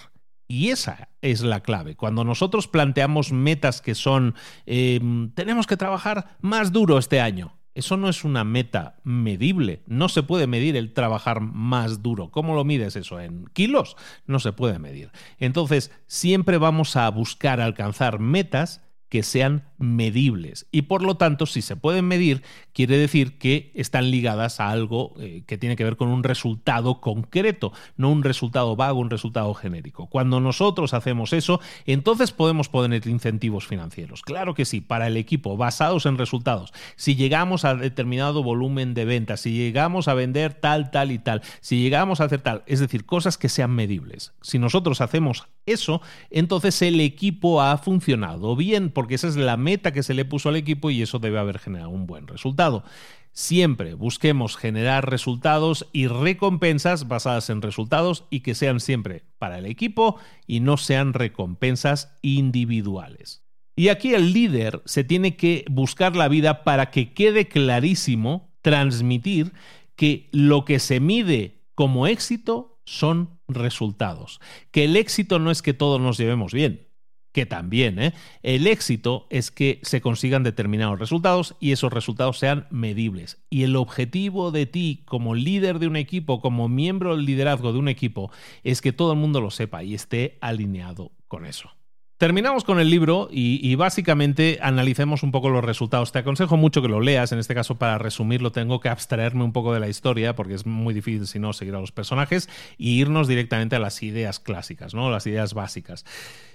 Y 0.51 0.69
esa 0.69 1.09
es 1.21 1.41
la 1.41 1.61
clave. 1.61 1.95
Cuando 1.95 2.23
nosotros 2.23 2.67
planteamos 2.67 3.31
metas 3.31 3.81
que 3.81 3.93
son, 3.93 4.33
em, 4.65 5.31
tenemos 5.33 5.67
que 5.67 5.77
trabajar 5.77 6.37
más 6.41 6.71
duro 6.71 6.97
este 6.97 7.21
año, 7.21 7.59
eso 7.75 7.97
no 7.97 8.09
es 8.09 8.23
una 8.23 8.43
meta 8.43 8.99
medible. 9.03 9.83
No 9.85 10.09
se 10.09 10.23
puede 10.23 10.47
medir 10.47 10.75
el 10.75 10.91
trabajar 10.91 11.39
más 11.39 12.01
duro. 12.01 12.31
¿Cómo 12.31 12.55
lo 12.55 12.65
mides 12.65 12.95
eso? 12.95 13.19
¿En 13.19 13.45
kilos? 13.53 13.95
No 14.25 14.39
se 14.39 14.51
puede 14.51 14.79
medir. 14.79 15.11
Entonces, 15.37 15.91
siempre 16.07 16.57
vamos 16.57 16.95
a 16.95 17.07
buscar 17.09 17.61
alcanzar 17.61 18.17
metas 18.17 18.81
que 19.07 19.21
sean 19.21 19.68
medibles. 19.79 20.67
Y 20.71 20.83
por 20.83 21.01
lo 21.01 21.15
tanto, 21.17 21.45
si 21.45 21.61
se 21.61 21.75
pueden 21.75 22.07
medir, 22.07 22.43
quiere 22.73 22.97
decir 22.97 23.37
que 23.37 23.71
están 23.75 24.11
ligadas 24.11 24.59
a 24.59 24.69
algo 24.69 25.13
eh, 25.19 25.43
que 25.47 25.57
tiene 25.57 25.75
que 25.75 25.83
ver 25.83 25.97
con 25.97 26.09
un 26.09 26.23
resultado 26.23 27.01
concreto, 27.01 27.73
no 27.97 28.09
un 28.11 28.23
resultado 28.23 28.75
vago, 28.75 28.99
un 28.99 29.09
resultado 29.09 29.53
genérico. 29.53 30.07
Cuando 30.07 30.39
nosotros 30.39 30.93
hacemos 30.93 31.33
eso, 31.33 31.59
entonces 31.85 32.31
podemos 32.31 32.69
poner 32.69 33.07
incentivos 33.07 33.67
financieros. 33.67 34.21
Claro 34.21 34.53
que 34.53 34.65
sí, 34.65 34.81
para 34.81 35.07
el 35.07 35.17
equipo, 35.17 35.57
basados 35.57 36.05
en 36.05 36.17
resultados. 36.17 36.73
Si 36.95 37.15
llegamos 37.15 37.65
a 37.65 37.75
determinado 37.75 38.43
volumen 38.43 38.93
de 38.93 39.05
ventas, 39.05 39.41
si 39.41 39.53
llegamos 39.53 40.07
a 40.07 40.13
vender 40.13 40.53
tal, 40.53 40.91
tal 40.91 41.11
y 41.11 41.19
tal, 41.19 41.41
si 41.61 41.81
llegamos 41.81 42.21
a 42.21 42.25
hacer 42.25 42.41
tal, 42.41 42.63
es 42.65 42.79
decir, 42.79 43.05
cosas 43.05 43.37
que 43.37 43.49
sean 43.49 43.71
medibles. 43.71 44.33
Si 44.41 44.59
nosotros 44.59 45.01
hacemos 45.01 45.47
eso, 45.65 46.01
entonces 46.29 46.81
el 46.81 46.99
equipo 46.99 47.61
ha 47.61 47.77
funcionado 47.77 48.55
bien, 48.55 48.89
porque 48.89 49.15
esa 49.15 49.27
es 49.27 49.35
la 49.35 49.57
que 49.77 50.03
se 50.03 50.13
le 50.13 50.25
puso 50.25 50.49
al 50.49 50.55
equipo 50.55 50.89
y 50.89 51.01
eso 51.01 51.19
debe 51.19 51.39
haber 51.39 51.59
generado 51.59 51.89
un 51.89 52.07
buen 52.07 52.27
resultado. 52.27 52.83
Siempre 53.31 53.93
busquemos 53.93 54.57
generar 54.57 55.09
resultados 55.09 55.87
y 55.93 56.07
recompensas 56.07 57.07
basadas 57.07 57.49
en 57.49 57.61
resultados 57.61 58.25
y 58.29 58.41
que 58.41 58.55
sean 58.55 58.79
siempre 58.79 59.23
para 59.37 59.59
el 59.59 59.65
equipo 59.65 60.17
y 60.47 60.59
no 60.59 60.77
sean 60.77 61.13
recompensas 61.13 62.17
individuales. 62.21 63.43
Y 63.75 63.89
aquí 63.89 64.13
el 64.13 64.33
líder 64.33 64.81
se 64.85 65.03
tiene 65.03 65.37
que 65.37 65.63
buscar 65.69 66.15
la 66.15 66.27
vida 66.27 66.63
para 66.63 66.91
que 66.91 67.13
quede 67.13 67.47
clarísimo 67.47 68.51
transmitir 68.61 69.53
que 69.95 70.27
lo 70.31 70.65
que 70.65 70.79
se 70.79 70.99
mide 70.99 71.61
como 71.75 72.07
éxito 72.07 72.81
son 72.83 73.39
resultados. 73.47 74.41
Que 74.71 74.85
el 74.85 74.97
éxito 74.97 75.39
no 75.39 75.51
es 75.51 75.61
que 75.61 75.73
todos 75.73 76.01
nos 76.01 76.17
llevemos 76.17 76.51
bien, 76.51 76.88
que 77.31 77.45
también, 77.45 77.99
¿eh? 77.99 78.13
el 78.43 78.67
éxito 78.67 79.27
es 79.29 79.51
que 79.51 79.79
se 79.83 80.01
consigan 80.01 80.43
determinados 80.43 80.99
resultados 80.99 81.55
y 81.59 81.71
esos 81.71 81.93
resultados 81.93 82.39
sean 82.39 82.67
medibles. 82.71 83.37
Y 83.49 83.63
el 83.63 83.75
objetivo 83.75 84.51
de 84.51 84.65
ti 84.65 85.03
como 85.05 85.35
líder 85.35 85.79
de 85.79 85.87
un 85.87 85.95
equipo, 85.95 86.41
como 86.41 86.67
miembro 86.67 87.15
del 87.15 87.25
liderazgo 87.25 87.71
de 87.71 87.79
un 87.79 87.87
equipo, 87.87 88.31
es 88.63 88.81
que 88.81 88.93
todo 88.93 89.13
el 89.13 89.19
mundo 89.19 89.41
lo 89.41 89.51
sepa 89.51 89.83
y 89.83 89.93
esté 89.93 90.37
alineado 90.41 91.11
con 91.27 91.45
eso. 91.45 91.69
Terminamos 92.19 92.65
con 92.65 92.81
el 92.81 92.89
libro 92.89 93.29
y, 93.31 93.73
básicamente 93.75 94.59
analicemos 94.61 95.23
un 95.23 95.31
poco 95.31 95.49
los 95.49 95.63
resultados. 95.63 96.11
Te 96.11 96.19
aconsejo 96.19 96.57
mucho 96.57 96.81
que 96.81 96.89
lo 96.89 96.99
leas. 96.99 97.31
En 97.31 97.39
este 97.39 97.55
caso, 97.55 97.77
para 97.77 97.97
resumirlo, 97.97 98.51
tengo 98.51 98.81
que 98.81 98.89
abstraerme 98.89 99.45
un 99.45 99.53
poco 99.53 99.73
de 99.73 99.79
la 99.79 99.87
historia 99.87 100.35
porque 100.35 100.55
es 100.55 100.65
muy 100.65 100.93
difícil, 100.93 101.27
si 101.27 101.39
no, 101.39 101.53
seguir 101.53 101.75
a 101.75 101.79
los 101.79 101.93
personajes 101.93 102.49
y 102.77 102.99
irnos 102.99 103.29
directamente 103.29 103.77
a 103.77 103.79
las 103.79 104.03
ideas 104.03 104.41
clásicas, 104.41 104.93
¿no? 104.93 105.09
Las 105.09 105.27
ideas 105.27 105.53
básicas. 105.53 106.03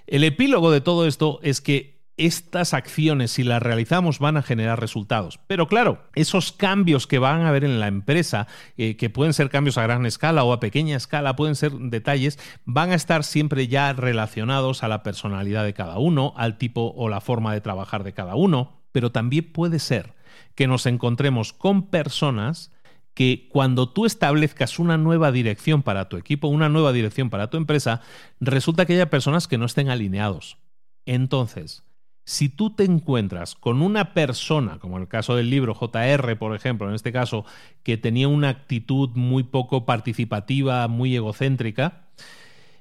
El 0.05 0.23
epílogo 0.23 0.69
de 0.69 0.81
todo 0.81 1.07
esto 1.07 1.39
es 1.41 1.61
que 1.61 1.94
estas 2.17 2.73
acciones, 2.73 3.31
si 3.31 3.43
las 3.43 3.61
realizamos, 3.61 4.19
van 4.19 4.37
a 4.37 4.41
generar 4.41 4.79
resultados. 4.79 5.39
Pero 5.47 5.67
claro, 5.67 6.03
esos 6.15 6.51
cambios 6.51 7.07
que 7.07 7.19
van 7.19 7.41
a 7.41 7.49
haber 7.49 7.63
en 7.63 7.79
la 7.79 7.87
empresa, 7.87 8.47
eh, 8.77 8.95
que 8.95 9.09
pueden 9.09 9.33
ser 9.33 9.49
cambios 9.49 9.77
a 9.77 9.83
gran 9.83 10.05
escala 10.05 10.43
o 10.43 10.53
a 10.53 10.59
pequeña 10.59 10.95
escala, 10.95 11.35
pueden 11.35 11.55
ser 11.55 11.73
detalles, 11.73 12.39
van 12.63 12.91
a 12.91 12.95
estar 12.95 13.23
siempre 13.23 13.67
ya 13.67 13.91
relacionados 13.93 14.83
a 14.83 14.87
la 14.87 15.03
personalidad 15.03 15.65
de 15.65 15.73
cada 15.73 15.97
uno, 15.97 16.33
al 16.37 16.57
tipo 16.57 16.93
o 16.95 17.09
la 17.09 17.21
forma 17.21 17.53
de 17.53 17.61
trabajar 17.61 18.03
de 18.03 18.13
cada 18.13 18.35
uno. 18.35 18.81
Pero 18.91 19.11
también 19.11 19.51
puede 19.51 19.79
ser 19.79 20.13
que 20.55 20.67
nos 20.67 20.85
encontremos 20.85 21.51
con 21.51 21.89
personas 21.89 22.71
que 23.13 23.47
cuando 23.49 23.89
tú 23.89 24.05
establezcas 24.05 24.77
una 24.77 24.97
nueva 24.97 25.31
dirección 25.31 25.83
para 25.83 26.09
tu 26.09 26.17
equipo, 26.17 26.49
una 26.49 26.69
nueva 26.69 26.91
dirección 26.91 27.29
para 27.29 27.49
tu 27.49 27.57
empresa, 27.57 28.01
resulta 28.41 28.85
que 28.85 28.93
haya 28.93 29.09
personas 29.09 29.47
que 29.47 29.57
no 29.57 29.65
estén 29.65 29.89
alineados. 29.89 30.57
Entonces, 31.05 31.84
si 32.25 32.49
tú 32.49 32.71
te 32.71 32.83
encuentras 32.83 33.53
con 33.53 33.83
una 33.83 34.13
persona, 34.13 34.79
como 34.79 34.97
en 34.97 35.03
el 35.03 35.07
caso 35.07 35.35
del 35.35 35.51
libro 35.51 35.75
JR, 35.75 36.37
por 36.37 36.55
ejemplo, 36.55 36.89
en 36.89 36.95
este 36.95 37.13
caso, 37.13 37.45
que 37.83 37.97
tenía 37.97 38.27
una 38.27 38.49
actitud 38.49 39.11
muy 39.13 39.43
poco 39.43 39.85
participativa, 39.85 40.87
muy 40.87 41.15
egocéntrica, 41.15 42.07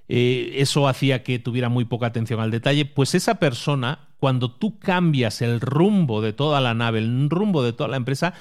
eh, 0.09 0.55
eso 0.57 0.89
hacía 0.89 1.23
que 1.23 1.39
tuviera 1.39 1.69
muy 1.69 1.85
poca 1.85 2.07
atención 2.07 2.41
al 2.41 2.51
detalle, 2.51 2.87
pues 2.87 3.15
esa 3.15 3.35
persona, 3.37 4.09
cuando 4.19 4.51
tú 4.51 4.79
cambias 4.79 5.43
el 5.43 5.61
rumbo 5.61 6.23
de 6.23 6.33
toda 6.33 6.63
la 6.63 6.73
nave, 6.73 6.99
el 7.01 7.29
rumbo 7.29 7.63
de 7.63 7.75
toda 7.75 7.91
la 7.91 7.99
empresa, 7.99 8.33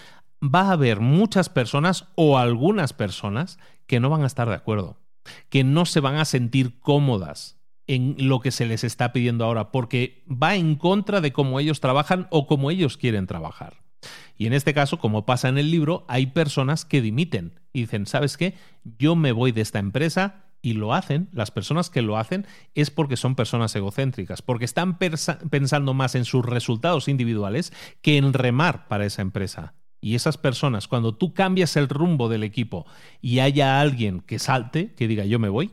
va 0.43 0.61
a 0.61 0.71
haber 0.71 1.01
muchas 1.01 1.49
personas 1.49 2.07
o 2.15 2.37
algunas 2.37 2.93
personas 2.93 3.59
que 3.87 3.99
no 3.99 4.09
van 4.09 4.23
a 4.23 4.27
estar 4.27 4.47
de 4.47 4.55
acuerdo, 4.55 4.97
que 5.49 5.65
no 5.65 5.85
se 5.85 5.99
van 5.99 6.15
a 6.15 6.25
sentir 6.25 6.79
cómodas 6.79 7.62
en 7.87 8.15
lo 8.17 8.39
que 8.39 8.51
se 8.51 8.65
les 8.65 8.83
está 8.83 9.11
pidiendo 9.13 9.45
ahora, 9.45 9.71
porque 9.71 10.23
va 10.29 10.55
en 10.55 10.75
contra 10.75 11.21
de 11.21 11.33
cómo 11.33 11.59
ellos 11.59 11.79
trabajan 11.79 12.27
o 12.31 12.47
cómo 12.47 12.71
ellos 12.71 12.97
quieren 12.97 13.27
trabajar. 13.27 13.83
Y 14.37 14.47
en 14.47 14.53
este 14.53 14.73
caso, 14.73 14.99
como 14.99 15.25
pasa 15.25 15.49
en 15.49 15.57
el 15.57 15.71
libro, 15.71 16.05
hay 16.07 16.27
personas 16.27 16.85
que 16.85 17.01
dimiten 17.01 17.59
y 17.71 17.81
dicen, 17.81 18.05
¿sabes 18.05 18.37
qué? 18.37 18.55
Yo 18.83 19.15
me 19.15 19.31
voy 19.31 19.51
de 19.51 19.61
esta 19.61 19.79
empresa 19.79 20.45
y 20.61 20.73
lo 20.73 20.93
hacen, 20.93 21.27
las 21.33 21.51
personas 21.51 21.89
que 21.89 22.01
lo 22.01 22.17
hacen 22.17 22.47
es 22.73 22.89
porque 22.89 23.17
son 23.17 23.35
personas 23.35 23.75
egocéntricas, 23.75 24.41
porque 24.41 24.65
están 24.65 24.97
pensando 24.97 25.93
más 25.93 26.15
en 26.15 26.23
sus 26.23 26.45
resultados 26.45 27.09
individuales 27.09 27.73
que 28.01 28.17
en 28.17 28.31
remar 28.31 28.87
para 28.87 29.05
esa 29.05 29.21
empresa. 29.21 29.73
Y 29.99 30.15
esas 30.15 30.37
personas, 30.37 30.87
cuando 30.87 31.15
tú 31.15 31.33
cambias 31.33 31.75
el 31.75 31.89
rumbo 31.89 32.29
del 32.29 32.43
equipo 32.43 32.85
y 33.21 33.39
haya 33.39 33.79
alguien 33.79 34.21
que 34.21 34.39
salte, 34.39 34.93
que 34.95 35.07
diga 35.07 35.25
yo 35.25 35.37
me 35.37 35.49
voy, 35.49 35.71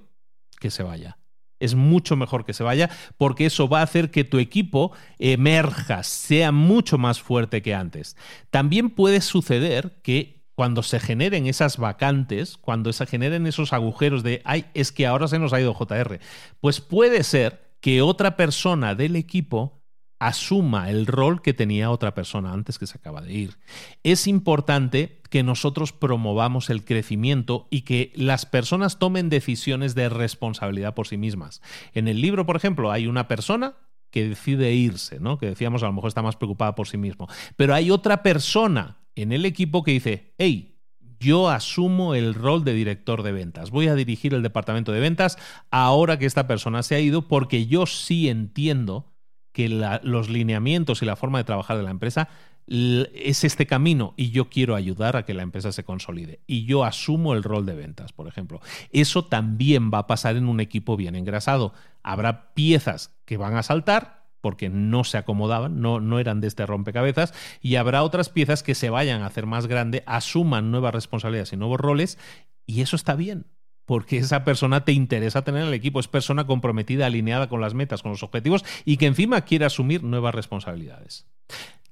que 0.58 0.70
se 0.70 0.82
vaya. 0.82 1.19
Es 1.60 1.74
mucho 1.74 2.16
mejor 2.16 2.44
que 2.44 2.54
se 2.54 2.64
vaya 2.64 2.90
porque 3.16 3.46
eso 3.46 3.68
va 3.68 3.80
a 3.80 3.84
hacer 3.84 4.10
que 4.10 4.24
tu 4.24 4.38
equipo 4.38 4.92
emerja, 5.18 6.02
sea 6.02 6.50
mucho 6.50 6.98
más 6.98 7.20
fuerte 7.20 7.62
que 7.62 7.74
antes. 7.74 8.16
También 8.50 8.90
puede 8.90 9.20
suceder 9.20 10.00
que 10.02 10.40
cuando 10.54 10.82
se 10.82 11.00
generen 11.00 11.46
esas 11.46 11.78
vacantes, 11.78 12.58
cuando 12.58 12.92
se 12.92 13.06
generen 13.06 13.46
esos 13.46 13.72
agujeros 13.72 14.22
de, 14.22 14.42
ay, 14.44 14.66
es 14.74 14.92
que 14.92 15.06
ahora 15.06 15.28
se 15.28 15.38
nos 15.38 15.52
ha 15.52 15.60
ido 15.60 15.74
JR, 15.74 16.18
pues 16.60 16.80
puede 16.80 17.22
ser 17.24 17.70
que 17.80 18.02
otra 18.02 18.36
persona 18.36 18.94
del 18.94 19.16
equipo 19.16 19.79
asuma 20.20 20.90
el 20.90 21.06
rol 21.06 21.42
que 21.42 21.54
tenía 21.54 21.90
otra 21.90 22.14
persona 22.14 22.52
antes 22.52 22.78
que 22.78 22.86
se 22.86 22.98
acaba 22.98 23.22
de 23.22 23.32
ir. 23.32 23.58
Es 24.04 24.28
importante 24.28 25.20
que 25.30 25.42
nosotros 25.42 25.92
promovamos 25.92 26.70
el 26.70 26.84
crecimiento 26.84 27.66
y 27.70 27.82
que 27.82 28.12
las 28.14 28.46
personas 28.46 28.98
tomen 28.98 29.30
decisiones 29.30 29.94
de 29.94 30.08
responsabilidad 30.08 30.94
por 30.94 31.08
sí 31.08 31.16
mismas. 31.16 31.62
En 31.94 32.06
el 32.06 32.20
libro, 32.20 32.46
por 32.46 32.56
ejemplo, 32.56 32.92
hay 32.92 33.06
una 33.06 33.28
persona 33.28 33.74
que 34.10 34.28
decide 34.28 34.72
irse, 34.74 35.20
¿no? 35.20 35.38
Que 35.38 35.46
decíamos 35.46 35.82
a 35.82 35.86
lo 35.86 35.92
mejor 35.94 36.08
está 36.08 36.22
más 36.22 36.36
preocupada 36.36 36.74
por 36.74 36.86
sí 36.86 36.98
mismo, 36.98 37.28
pero 37.56 37.74
hay 37.74 37.90
otra 37.90 38.22
persona 38.22 38.98
en 39.14 39.32
el 39.32 39.46
equipo 39.46 39.82
que 39.82 39.92
dice, 39.92 40.34
hey, 40.36 40.78
yo 41.18 41.48
asumo 41.48 42.14
el 42.14 42.34
rol 42.34 42.64
de 42.64 42.74
director 42.74 43.22
de 43.22 43.32
ventas, 43.32 43.70
voy 43.70 43.88
a 43.88 43.94
dirigir 43.94 44.34
el 44.34 44.42
departamento 44.42 44.90
de 44.90 45.00
ventas 45.00 45.38
ahora 45.70 46.18
que 46.18 46.26
esta 46.26 46.46
persona 46.46 46.82
se 46.82 46.94
ha 46.94 47.00
ido 47.00 47.28
porque 47.28 47.66
yo 47.66 47.86
sí 47.86 48.28
entiendo 48.28 49.09
que 49.52 49.68
los 49.68 50.28
lineamientos 50.28 51.02
y 51.02 51.06
la 51.06 51.16
forma 51.16 51.38
de 51.38 51.44
trabajar 51.44 51.76
de 51.76 51.82
la 51.82 51.90
empresa 51.90 52.28
es 52.66 53.42
este 53.42 53.66
camino 53.66 54.14
y 54.16 54.30
yo 54.30 54.48
quiero 54.48 54.76
ayudar 54.76 55.16
a 55.16 55.24
que 55.24 55.34
la 55.34 55.42
empresa 55.42 55.72
se 55.72 55.84
consolide. 55.84 56.40
Y 56.46 56.66
yo 56.66 56.84
asumo 56.84 57.34
el 57.34 57.42
rol 57.42 57.66
de 57.66 57.74
ventas, 57.74 58.12
por 58.12 58.28
ejemplo. 58.28 58.60
Eso 58.92 59.24
también 59.24 59.90
va 59.92 59.98
a 59.98 60.06
pasar 60.06 60.36
en 60.36 60.48
un 60.48 60.60
equipo 60.60 60.96
bien 60.96 61.16
engrasado. 61.16 61.72
Habrá 62.02 62.54
piezas 62.54 63.16
que 63.24 63.36
van 63.36 63.56
a 63.56 63.64
saltar, 63.64 64.20
porque 64.40 64.68
no 64.68 65.04
se 65.04 65.18
acomodaban, 65.18 65.80
no, 65.80 66.00
no 66.00 66.18
eran 66.18 66.40
de 66.40 66.48
este 66.48 66.64
rompecabezas, 66.64 67.34
y 67.60 67.74
habrá 67.76 68.02
otras 68.02 68.28
piezas 68.28 68.62
que 68.62 68.74
se 68.74 68.88
vayan 68.88 69.22
a 69.22 69.26
hacer 69.26 69.46
más 69.46 69.66
grande, 69.66 70.02
asuman 70.06 70.70
nuevas 70.70 70.94
responsabilidades 70.94 71.52
y 71.52 71.56
nuevos 71.56 71.78
roles, 71.78 72.18
y 72.66 72.80
eso 72.80 72.96
está 72.96 73.16
bien, 73.16 73.46
porque 73.90 74.18
esa 74.18 74.44
persona 74.44 74.84
te 74.84 74.92
interesa 74.92 75.42
tener 75.42 75.62
en 75.62 75.66
el 75.66 75.74
equipo, 75.74 75.98
es 75.98 76.06
persona 76.06 76.46
comprometida, 76.46 77.06
alineada 77.06 77.48
con 77.48 77.60
las 77.60 77.74
metas, 77.74 78.02
con 78.02 78.12
los 78.12 78.22
objetivos, 78.22 78.64
y 78.84 78.98
que 78.98 79.06
encima 79.06 79.40
quiere 79.40 79.64
asumir 79.64 80.04
nuevas 80.04 80.32
responsabilidades. 80.32 81.26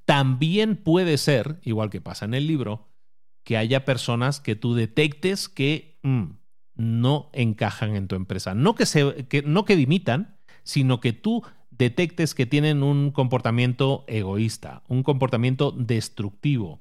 También 0.05 0.77
puede 0.77 1.19
ser, 1.19 1.59
igual 1.65 1.91
que 1.91 2.01
pasa 2.01 2.25
en 2.25 2.35
el 2.35 2.47
libro, 2.47 2.87
que 3.43 3.57
haya 3.57 3.85
personas 3.85 4.39
que 4.39 4.55
tú 4.55 4.77
detectes 4.77 5.49
que 5.49 5.99
mm, 6.05 6.27
no 6.77 7.31
encajan 7.33 7.97
en 7.97 8.07
tu 8.07 8.15
empresa. 8.15 8.55
No 8.55 8.77
que, 8.77 8.87
se, 8.87 9.27
que, 9.27 9.43
no 9.43 9.65
que 9.65 9.75
dimitan, 9.75 10.39
sino 10.63 11.01
que 11.01 11.13
tú 11.13 11.43
detectes 11.79 12.35
que 12.35 12.47
tienen 12.47 12.83
un 12.83 13.13
comportamiento 13.13 14.05
egoísta, 14.09 14.83
un 14.89 15.03
comportamiento 15.03 15.71
destructivo, 15.71 16.81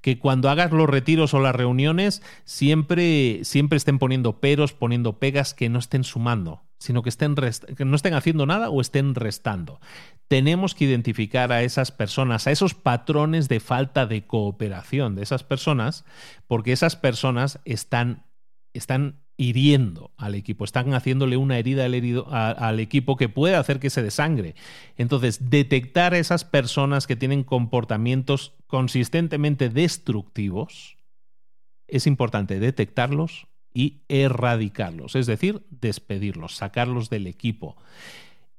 que 0.00 0.18
cuando 0.18 0.48
hagas 0.48 0.72
los 0.72 0.88
retiros 0.88 1.34
o 1.34 1.40
las 1.40 1.54
reuniones 1.54 2.22
siempre, 2.44 3.40
siempre 3.44 3.76
estén 3.76 3.98
poniendo 3.98 4.40
peros, 4.40 4.72
poniendo 4.72 5.18
pegas 5.18 5.54
que 5.54 5.68
no 5.68 5.78
estén 5.78 6.02
sumando, 6.02 6.62
sino 6.78 7.02
que, 7.02 7.10
estén 7.10 7.34
que 7.34 7.84
no 7.84 7.96
estén 7.96 8.14
haciendo 8.14 8.46
nada 8.46 8.70
o 8.70 8.80
estén 8.80 9.14
restando. 9.14 9.80
Tenemos 10.28 10.74
que 10.74 10.84
identificar 10.84 11.52
a 11.52 11.62
esas 11.62 11.90
personas, 11.90 12.46
a 12.46 12.50
esos 12.50 12.74
patrones 12.74 13.48
de 13.48 13.60
falta 13.60 14.06
de 14.06 14.26
cooperación 14.26 15.14
de 15.14 15.22
esas 15.22 15.44
personas, 15.44 16.04
porque 16.46 16.72
esas 16.72 16.96
personas 16.96 17.60
están, 17.64 18.24
están 18.72 19.20
hiriendo 19.38 20.10
al 20.16 20.34
equipo, 20.34 20.64
están 20.64 20.92
haciéndole 20.92 21.36
una 21.36 21.58
herida 21.58 21.84
al, 21.86 22.80
equipo 22.80 23.16
que 23.16 23.28
puede 23.28 23.54
hacer 23.54 23.78
que 23.78 23.88
se 23.88 24.02
desangre. 24.02 24.56
Entonces, 24.96 25.48
detectar 25.48 26.12
a 26.12 26.18
esas 26.18 26.44
personas 26.44 27.06
que 27.06 27.16
tienen 27.16 27.44
comportamientos 27.44 28.54
consistentemente 28.66 29.70
destructivos, 29.70 30.96
es 31.86 32.06
importante 32.08 32.58
detectarlos 32.58 33.46
y 33.72 34.02
erradicarlos, 34.08 35.14
es 35.14 35.26
decir, 35.26 35.62
despedirlos, 35.70 36.56
sacarlos 36.56 37.08
del 37.08 37.28
equipo. 37.28 37.76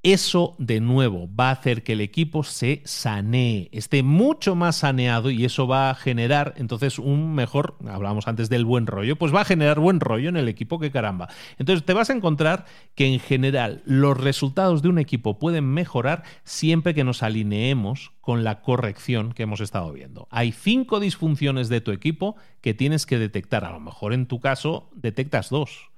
Eso 0.02 0.56
de 0.60 0.80
nuevo 0.80 1.30
va 1.36 1.50
a 1.50 1.52
hacer 1.52 1.84
que 1.84 1.92
el 1.92 2.00
equipo 2.00 2.46
se 2.46 2.82
sanee, 2.86 3.68
esté 3.74 4.02
mucho 4.02 4.56
más 4.56 4.78
saneado 4.78 5.30
y 5.30 5.44
eso 5.44 5.68
va 5.68 5.90
a 5.90 5.96
generar 5.96 6.54
entonces 6.56 7.00
un 7.00 7.36
mejor, 7.36 7.76
hablábamos 7.86 8.26
antes 8.30 8.48
del 8.48 8.64
buen 8.64 8.88
rollo, 8.88 9.18
pues 9.18 9.36
va 9.36 9.42
a 9.42 9.46
generar 9.46 9.82
buen 9.82 10.00
rollo 10.00 10.30
en 10.30 10.38
el 10.38 10.48
equipo 10.48 10.80
que 10.80 10.90
caramba. 10.90 11.28
Entonces 11.58 11.86
te 11.86 11.92
vas 11.92 12.10
a 12.10 12.14
encontrar 12.14 12.64
que 12.96 13.08
en 13.08 13.20
general 13.20 13.82
los 13.84 14.18
resultados 14.18 14.82
de 14.82 14.88
un 14.88 15.00
equipo 15.00 15.38
pueden 15.38 15.66
mejorar 15.66 16.24
siempre 16.46 16.94
que 16.94 17.04
nos 17.04 17.22
alineemos 17.22 18.14
con 18.22 18.46
la 18.46 18.62
corrección 18.62 19.34
que 19.34 19.44
hemos 19.44 19.60
estado 19.60 19.92
viendo. 19.92 20.30
Hay 20.32 20.54
cinco 20.54 21.02
disfunciones 21.02 21.68
de 21.68 21.82
tu 21.82 21.92
equipo 21.92 22.38
que 22.62 22.74
tienes 22.74 23.06
que 23.06 23.20
detectar. 23.20 23.66
A 23.66 23.74
lo 23.74 23.82
mejor 23.82 24.14
en 24.14 24.28
tu 24.28 24.40
caso 24.40 24.90
detectas 24.94 25.50
dos, 25.50 25.90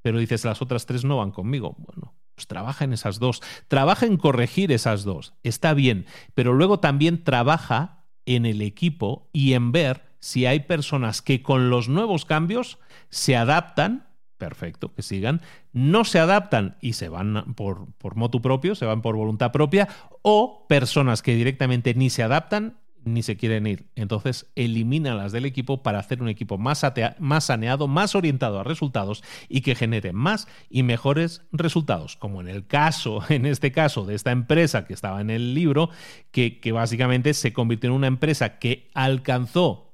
pero 0.00 0.18
dices 0.18 0.46
las 0.46 0.62
otras 0.62 0.86
tres 0.86 1.04
no 1.04 1.18
van 1.18 1.30
conmigo. 1.30 1.76
Bueno, 1.76 2.14
pues 2.40 2.46
trabaja 2.46 2.84
en 2.84 2.94
esas 2.94 3.18
dos, 3.18 3.42
trabaja 3.68 4.06
en 4.06 4.16
corregir 4.16 4.72
esas 4.72 5.04
dos, 5.04 5.34
está 5.42 5.74
bien, 5.74 6.06
pero 6.32 6.54
luego 6.54 6.80
también 6.80 7.22
trabaja 7.22 8.06
en 8.24 8.46
el 8.46 8.62
equipo 8.62 9.28
y 9.34 9.52
en 9.52 9.72
ver 9.72 10.06
si 10.20 10.46
hay 10.46 10.60
personas 10.60 11.20
que 11.20 11.42
con 11.42 11.68
los 11.68 11.90
nuevos 11.90 12.24
cambios 12.24 12.78
se 13.10 13.36
adaptan, 13.36 14.08
perfecto, 14.38 14.94
que 14.94 15.02
sigan, 15.02 15.42
no 15.74 16.04
se 16.06 16.18
adaptan 16.18 16.78
y 16.80 16.94
se 16.94 17.10
van 17.10 17.52
por, 17.56 17.92
por 17.98 18.16
motu 18.16 18.40
propio, 18.40 18.74
se 18.74 18.86
van 18.86 19.02
por 19.02 19.16
voluntad 19.16 19.52
propia, 19.52 19.88
o 20.22 20.66
personas 20.66 21.20
que 21.20 21.34
directamente 21.34 21.92
ni 21.92 22.08
se 22.08 22.22
adaptan 22.22 22.79
ni 23.04 23.22
se 23.22 23.36
quieren 23.36 23.66
ir. 23.66 23.86
Entonces, 23.94 24.50
elimínalas 24.54 25.32
del 25.32 25.44
equipo 25.44 25.82
para 25.82 25.98
hacer 25.98 26.22
un 26.22 26.28
equipo 26.28 26.58
más, 26.58 26.84
más 27.18 27.44
saneado, 27.44 27.88
más 27.88 28.14
orientado 28.14 28.60
a 28.60 28.64
resultados 28.64 29.22
y 29.48 29.62
que 29.62 29.74
genere 29.74 30.12
más 30.12 30.48
y 30.68 30.82
mejores 30.82 31.42
resultados. 31.52 32.16
Como 32.16 32.40
en 32.40 32.48
el 32.48 32.66
caso, 32.66 33.22
en 33.28 33.46
este 33.46 33.72
caso, 33.72 34.04
de 34.04 34.14
esta 34.14 34.30
empresa 34.30 34.84
que 34.84 34.94
estaba 34.94 35.20
en 35.20 35.30
el 35.30 35.54
libro, 35.54 35.90
que, 36.30 36.60
que 36.60 36.72
básicamente 36.72 37.34
se 37.34 37.52
convirtió 37.52 37.90
en 37.90 37.96
una 37.96 38.06
empresa 38.06 38.58
que 38.58 38.90
alcanzó 38.94 39.90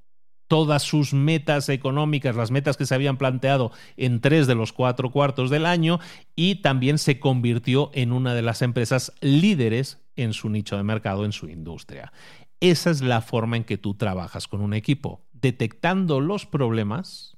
todas 0.48 0.82
sus 0.82 1.12
metas 1.12 1.68
económicas, 1.68 2.36
las 2.36 2.50
metas 2.50 2.76
que 2.76 2.86
se 2.86 2.94
habían 2.94 3.16
planteado 3.16 3.72
en 3.96 4.20
tres 4.20 4.46
de 4.46 4.54
los 4.54 4.72
cuatro 4.72 5.10
cuartos 5.10 5.50
del 5.50 5.66
año 5.66 5.98
y 6.34 6.56
también 6.56 6.98
se 6.98 7.18
convirtió 7.18 7.90
en 7.94 8.12
una 8.12 8.34
de 8.34 8.42
las 8.42 8.62
empresas 8.62 9.12
líderes 9.20 9.98
en 10.14 10.32
su 10.32 10.48
nicho 10.48 10.76
de 10.76 10.82
mercado, 10.82 11.24
en 11.24 11.32
su 11.32 11.48
industria. 11.48 12.12
Esa 12.60 12.90
es 12.90 13.02
la 13.02 13.20
forma 13.20 13.56
en 13.56 13.64
que 13.64 13.78
tú 13.78 13.94
trabajas 13.94 14.48
con 14.48 14.60
un 14.60 14.74
equipo, 14.74 15.26
detectando 15.32 16.20
los 16.20 16.46
problemas, 16.46 17.36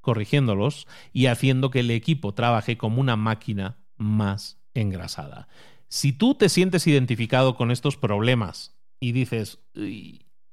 corrigiéndolos 0.00 0.86
y 1.12 1.26
haciendo 1.26 1.70
que 1.70 1.80
el 1.80 1.90
equipo 1.90 2.34
trabaje 2.34 2.76
como 2.76 3.00
una 3.00 3.16
máquina 3.16 3.78
más 3.96 4.60
engrasada. 4.74 5.48
Si 5.88 6.12
tú 6.12 6.34
te 6.34 6.48
sientes 6.48 6.86
identificado 6.86 7.54
con 7.56 7.70
estos 7.70 7.96
problemas 7.96 8.76
y 8.98 9.12
dices, 9.12 9.60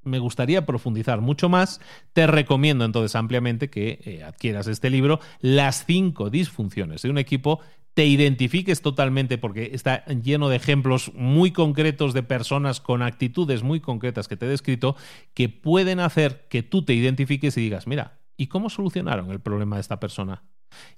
me 0.03 0.20
gustaría 0.20 0.66
profundizar 0.66 1.22
mucho 1.22 1.49
más, 1.49 1.82
te 2.14 2.28
recomiendo 2.28 2.86
entonces 2.86 3.16
ampliamente 3.16 3.70
que 3.70 3.99
eh, 4.03 4.24
adquieras 4.24 4.68
este 4.68 4.89
libro, 4.89 5.20
Las 5.39 5.86
cinco 5.86 6.30
disfunciones 6.30 7.01
de 7.01 7.09
un 7.09 7.18
equipo 7.18 7.61
te 7.93 8.05
identifiques 8.05 8.81
totalmente 8.81 9.37
porque 9.37 9.71
está 9.73 10.05
lleno 10.05 10.49
de 10.49 10.55
ejemplos 10.55 11.11
muy 11.13 11.51
concretos 11.51 12.13
de 12.13 12.23
personas 12.23 12.81
con 12.81 13.01
actitudes 13.01 13.63
muy 13.63 13.79
concretas 13.79 14.27
que 14.27 14.37
te 14.37 14.45
he 14.45 14.49
descrito 14.49 14.95
que 15.33 15.49
pueden 15.49 15.99
hacer 15.99 16.47
que 16.49 16.63
tú 16.63 16.83
te 16.83 16.93
identifiques 16.93 17.55
y 17.57 17.61
digas, 17.61 17.87
mira, 17.87 18.19
¿y 18.35 18.47
cómo 18.47 18.69
solucionaron 18.69 19.31
el 19.31 19.39
problema 19.39 19.75
de 19.75 19.81
esta 19.81 19.99
persona? 19.99 20.43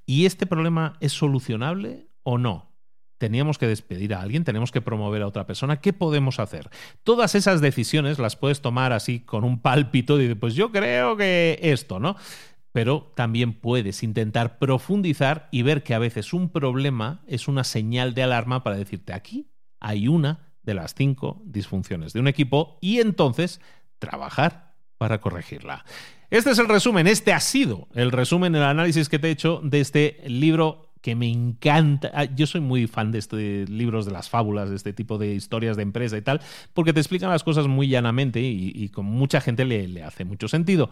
¿Y 0.06 0.26
este 0.26 0.46
problema 0.46 0.96
es 1.02 1.12
solucionable 1.12 2.08
o 2.24 2.38
no? 2.38 2.72
Teníamos 3.18 3.58
que 3.58 3.68
despedir 3.68 4.14
a 4.14 4.22
alguien, 4.22 4.44
tenemos 4.44 4.72
que 4.72 4.82
promover 4.82 5.22
a 5.22 5.28
otra 5.28 5.46
persona, 5.46 5.80
¿qué 5.80 5.94
podemos 5.94 6.40
hacer? 6.40 6.70
Todas 7.04 7.36
esas 7.36 7.62
decisiones 7.62 8.20
las 8.20 8.36
puedes 8.36 8.62
tomar 8.62 8.94
así 8.94 9.22
con 9.22 9.44
un 9.44 9.62
pálpito 9.62 10.22
y 10.22 10.36
pues 10.36 10.54
yo 10.54 10.72
creo 10.72 11.16
que 11.16 11.60
esto, 11.62 12.00
¿no? 12.00 12.18
Pero 12.76 13.10
también 13.16 13.54
puedes 13.54 14.04
intentar 14.04 14.58
profundizar 14.60 15.48
y 15.50 15.62
ver 15.62 15.82
que 15.82 15.94
a 15.94 15.98
veces 16.00 16.34
un 16.34 16.50
problema 16.50 17.24
es 17.26 17.48
una 17.48 17.64
señal 17.64 18.14
de 18.14 18.24
alarma 18.24 18.64
para 18.64 18.76
decirte 18.76 19.14
aquí 19.14 19.48
hay 19.80 20.10
una 20.10 20.52
de 20.62 20.74
las 20.74 20.94
cinco 20.94 21.42
disfunciones 21.46 22.12
de 22.12 22.20
un 22.20 22.28
equipo 22.28 22.78
y 22.82 23.00
entonces 23.00 23.62
trabajar 23.98 24.76
para 24.98 25.22
corregirla. 25.22 25.86
Este 26.30 26.52
es 26.52 26.60
el 26.60 26.68
resumen, 26.68 27.08
este 27.08 27.32
ha 27.32 27.40
sido 27.40 27.88
el 27.94 28.12
resumen, 28.12 28.54
el 28.56 28.64
análisis 28.64 29.08
que 29.08 29.20
te 29.20 29.30
he 29.30 29.32
hecho 29.32 29.62
de 29.64 29.80
este 29.80 30.22
libro 30.28 30.85
que 31.06 31.14
me 31.14 31.30
encanta. 31.30 32.10
Ah, 32.16 32.24
yo 32.24 32.48
soy 32.48 32.62
muy 32.62 32.88
fan 32.88 33.12
de 33.12 33.20
este 33.20 33.68
libros 33.68 34.08
de 34.08 34.12
las 34.12 34.28
fábulas, 34.28 34.72
de 34.72 34.76
este 34.76 34.92
tipo 34.92 35.20
de 35.20 35.36
historias 35.36 35.78
de 35.78 35.84
empresa 35.84 36.18
y 36.18 36.24
tal, 36.24 36.42
porque 36.74 36.94
te 36.94 37.00
explican 37.00 37.30
las 37.30 37.44
cosas 37.44 37.68
muy 37.68 37.88
llanamente 37.88 38.42
y, 38.42 38.90
con 38.90 39.06
mucha 39.06 39.40
gente 39.40 39.66
le, 39.66 39.88
le 39.88 40.02
hace 40.02 40.26
mucho 40.26 40.48
sentido. 40.48 40.90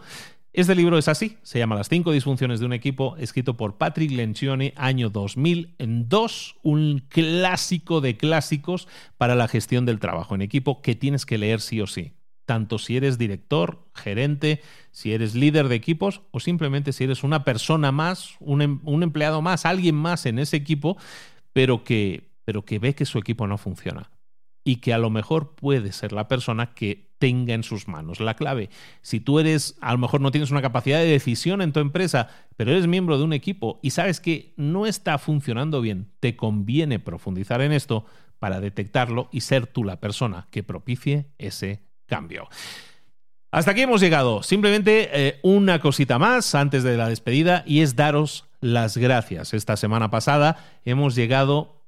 Este 0.52 0.76
libro 0.76 0.98
es 0.98 1.08
así, 1.08 1.38
se 1.42 1.58
llama 1.58 1.74
Las 1.74 1.88
cinco 1.88 2.12
disfunciones 2.12 2.60
de 2.60 2.66
un 2.66 2.72
equipo, 2.72 3.16
escrito 3.16 3.56
por 3.56 3.76
Patrick 3.76 4.12
Lencioni, 4.12 4.72
año 4.76 5.10
2002, 5.10 6.58
un 6.62 7.02
clásico 7.08 8.00
de 8.00 8.16
clásicos 8.16 8.86
para 9.18 9.34
la 9.34 9.48
gestión 9.48 9.84
del 9.84 9.98
trabajo 9.98 10.36
en 10.36 10.42
equipo 10.42 10.80
que 10.80 10.94
tienes 10.94 11.26
que 11.26 11.38
leer 11.38 11.60
sí 11.60 11.80
o 11.80 11.88
sí 11.88 12.12
tanto 12.44 12.78
si 12.78 12.96
eres 12.96 13.18
director, 13.18 13.86
gerente, 13.94 14.60
si 14.90 15.12
eres 15.12 15.34
líder 15.34 15.68
de 15.68 15.76
equipos 15.76 16.22
o 16.30 16.40
simplemente 16.40 16.92
si 16.92 17.04
eres 17.04 17.24
una 17.24 17.44
persona 17.44 17.92
más, 17.92 18.36
un, 18.40 18.62
em, 18.62 18.80
empleado 19.02 19.42
más, 19.42 19.66
alguien 19.66 19.94
más 19.94 20.26
en 20.26 20.38
ese 20.38 20.56
equipo, 20.56 20.96
pero 21.52 21.84
que, 21.84 22.30
pero 22.44 22.64
que 22.64 22.78
ve 22.78 22.94
que 22.94 23.06
su 23.06 23.18
equipo 23.18 23.46
no 23.46 23.58
funciona 23.58 24.10
y 24.64 24.76
que 24.76 24.94
a 24.94 24.98
lo 24.98 25.10
mejor 25.10 25.54
puede 25.54 25.92
ser 25.92 26.12
la 26.12 26.26
persona 26.26 26.74
que 26.74 27.12
tenga 27.18 27.54
en 27.54 27.62
sus 27.62 27.86
manos 27.86 28.20
la 28.20 28.34
clave. 28.34 28.70
Si 29.02 29.20
tú 29.20 29.38
eres, 29.38 29.76
a 29.80 29.92
lo 29.92 29.98
mejor 29.98 30.20
no 30.20 30.30
tienes 30.30 30.50
una 30.50 30.62
capacidad 30.62 30.98
de 30.98 31.06
decisión 31.06 31.62
en 31.62 31.72
tu 31.72 31.80
empresa, 31.80 32.28
pero 32.56 32.72
eres 32.72 32.86
miembro 32.86 33.18
de 33.18 33.24
un 33.24 33.32
equipo 33.32 33.78
y 33.82 33.90
sabes 33.90 34.20
que 34.20 34.54
no 34.56 34.86
está 34.86 35.18
funcionando 35.18 35.80
bien, 35.80 36.10
te 36.20 36.34
conviene 36.34 36.98
profundizar 36.98 37.60
en 37.60 37.72
esto 37.72 38.06
para 38.38 38.60
detectarlo 38.60 39.28
y 39.32 39.42
ser 39.42 39.66
tú 39.66 39.84
la 39.84 40.00
persona 40.00 40.48
que 40.50 40.62
propicie 40.62 41.30
ese 41.38 41.82
cambio. 42.06 42.48
Hasta 43.50 43.70
aquí 43.70 43.82
hemos 43.82 44.00
llegado. 44.00 44.42
Simplemente 44.42 45.10
eh, 45.12 45.40
una 45.42 45.78
cosita 45.78 46.18
más 46.18 46.54
antes 46.54 46.82
de 46.82 46.96
la 46.96 47.08
despedida 47.08 47.62
y 47.66 47.82
es 47.82 47.94
daros 47.94 48.48
las 48.60 48.96
gracias. 48.96 49.54
Esta 49.54 49.76
semana 49.76 50.10
pasada 50.10 50.56
hemos 50.84 51.14
llegado 51.14 51.86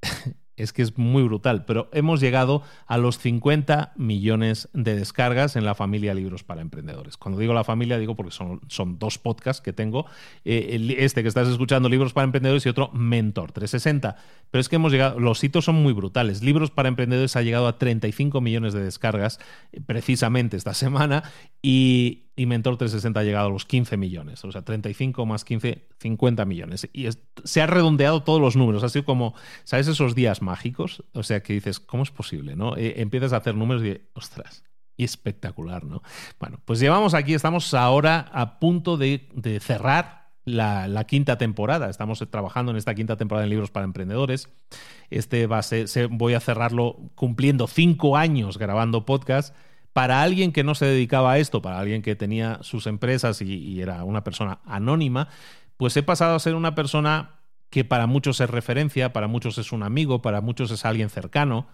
es 0.58 0.72
que 0.72 0.82
es 0.82 0.98
muy 0.98 1.22
brutal, 1.22 1.64
pero 1.64 1.88
hemos 1.92 2.20
llegado 2.20 2.62
a 2.86 2.98
los 2.98 3.18
50 3.18 3.92
millones 3.96 4.68
de 4.72 4.94
descargas 4.94 5.56
en 5.56 5.64
la 5.64 5.74
familia 5.74 6.14
Libros 6.14 6.44
para 6.44 6.60
Emprendedores. 6.60 7.16
Cuando 7.16 7.40
digo 7.40 7.54
la 7.54 7.64
familia, 7.64 7.98
digo 7.98 8.16
porque 8.16 8.32
son, 8.32 8.60
son 8.68 8.98
dos 8.98 9.18
podcasts 9.18 9.62
que 9.62 9.72
tengo, 9.72 10.06
eh, 10.44 10.96
este 10.98 11.22
que 11.22 11.28
estás 11.28 11.48
escuchando, 11.48 11.88
Libros 11.88 12.12
para 12.12 12.24
Emprendedores, 12.24 12.66
y 12.66 12.68
otro, 12.68 12.90
Mentor 12.92 13.52
360. 13.52 14.16
Pero 14.50 14.60
es 14.60 14.68
que 14.68 14.76
hemos 14.76 14.92
llegado, 14.92 15.20
los 15.20 15.42
hitos 15.42 15.64
son 15.64 15.76
muy 15.76 15.92
brutales. 15.92 16.42
Libros 16.42 16.70
para 16.70 16.88
Emprendedores 16.88 17.36
ha 17.36 17.42
llegado 17.42 17.68
a 17.68 17.78
35 17.78 18.40
millones 18.40 18.72
de 18.72 18.82
descargas 18.82 19.38
eh, 19.72 19.80
precisamente 19.84 20.56
esta 20.56 20.74
semana 20.74 21.24
y, 21.62 22.27
y 22.38 22.46
Mentor 22.46 22.76
360 22.76 23.18
ha 23.18 23.24
llegado 23.24 23.48
a 23.48 23.50
los 23.50 23.64
15 23.64 23.96
millones, 23.96 24.44
o 24.44 24.52
sea, 24.52 24.62
35 24.62 25.26
más 25.26 25.44
15, 25.44 25.88
50 25.98 26.44
millones. 26.44 26.88
Y 26.92 27.08
se 27.42 27.60
ha 27.60 27.66
redondeado 27.66 28.22
todos 28.22 28.40
los 28.40 28.54
números, 28.54 28.84
ha 28.84 28.88
sido 28.88 29.04
como, 29.04 29.34
¿sabes? 29.64 29.88
Esos 29.88 30.14
días 30.14 30.40
mágicos, 30.40 31.02
o 31.14 31.24
sea, 31.24 31.42
que 31.42 31.52
dices, 31.52 31.80
¿cómo 31.80 32.04
es 32.04 32.12
posible? 32.12 32.54
¿no? 32.54 32.76
Eh, 32.76 32.94
empiezas 32.98 33.32
a 33.32 33.38
hacer 33.38 33.56
números 33.56 33.82
y, 33.82 34.00
ostras, 34.14 34.62
espectacular, 34.96 35.82
¿no? 35.82 36.00
Bueno, 36.38 36.60
pues 36.64 36.78
llevamos 36.78 37.12
aquí, 37.12 37.34
estamos 37.34 37.74
ahora 37.74 38.30
a 38.32 38.60
punto 38.60 38.96
de, 38.96 39.26
cerrar 39.60 40.30
la, 40.44 41.04
quinta 41.08 41.38
temporada. 41.38 41.90
Estamos 41.90 42.24
trabajando 42.30 42.70
en 42.70 42.78
esta 42.78 42.94
quinta 42.94 43.16
temporada 43.16 43.46
en 43.46 43.50
libros 43.50 43.72
para 43.72 43.84
emprendedores. 43.84 44.48
Este 45.10 45.48
va 45.48 45.58
a 45.58 45.62
ser, 45.62 45.88
voy 46.08 46.34
a 46.34 46.40
cerrarlo 46.40 46.98
cumpliendo 47.16 47.66
cinco 47.66 48.16
años 48.16 48.58
grabando 48.58 49.04
podcast 49.04 49.56
para 49.98 50.22
alguien 50.22 50.52
que 50.52 50.62
no 50.62 50.76
se 50.76 50.86
dedicaba 50.86 51.32
a 51.32 51.38
esto, 51.38 51.60
para 51.60 51.80
alguien 51.80 52.02
que 52.02 52.14
tenía 52.14 52.60
sus 52.62 52.86
empresas 52.86 53.42
y, 53.42 53.82
era 53.82 54.04
una 54.04 54.22
persona 54.22 54.60
anónima, 54.64 55.26
pues 55.76 55.96
he 55.96 56.04
pasado 56.04 56.36
a 56.36 56.38
ser 56.38 56.54
una 56.54 56.76
persona 56.76 57.40
que 57.68 57.84
para 57.84 58.06
muchos 58.06 58.40
es 58.40 58.48
referencia, 58.48 59.12
para 59.12 59.26
muchos 59.26 59.58
es 59.58 59.72
un 59.72 59.82
amigo, 59.82 60.22
para 60.22 60.40
muchos 60.40 60.70
es 60.70 60.84
alguien 60.84 61.10
cercano 61.10 61.66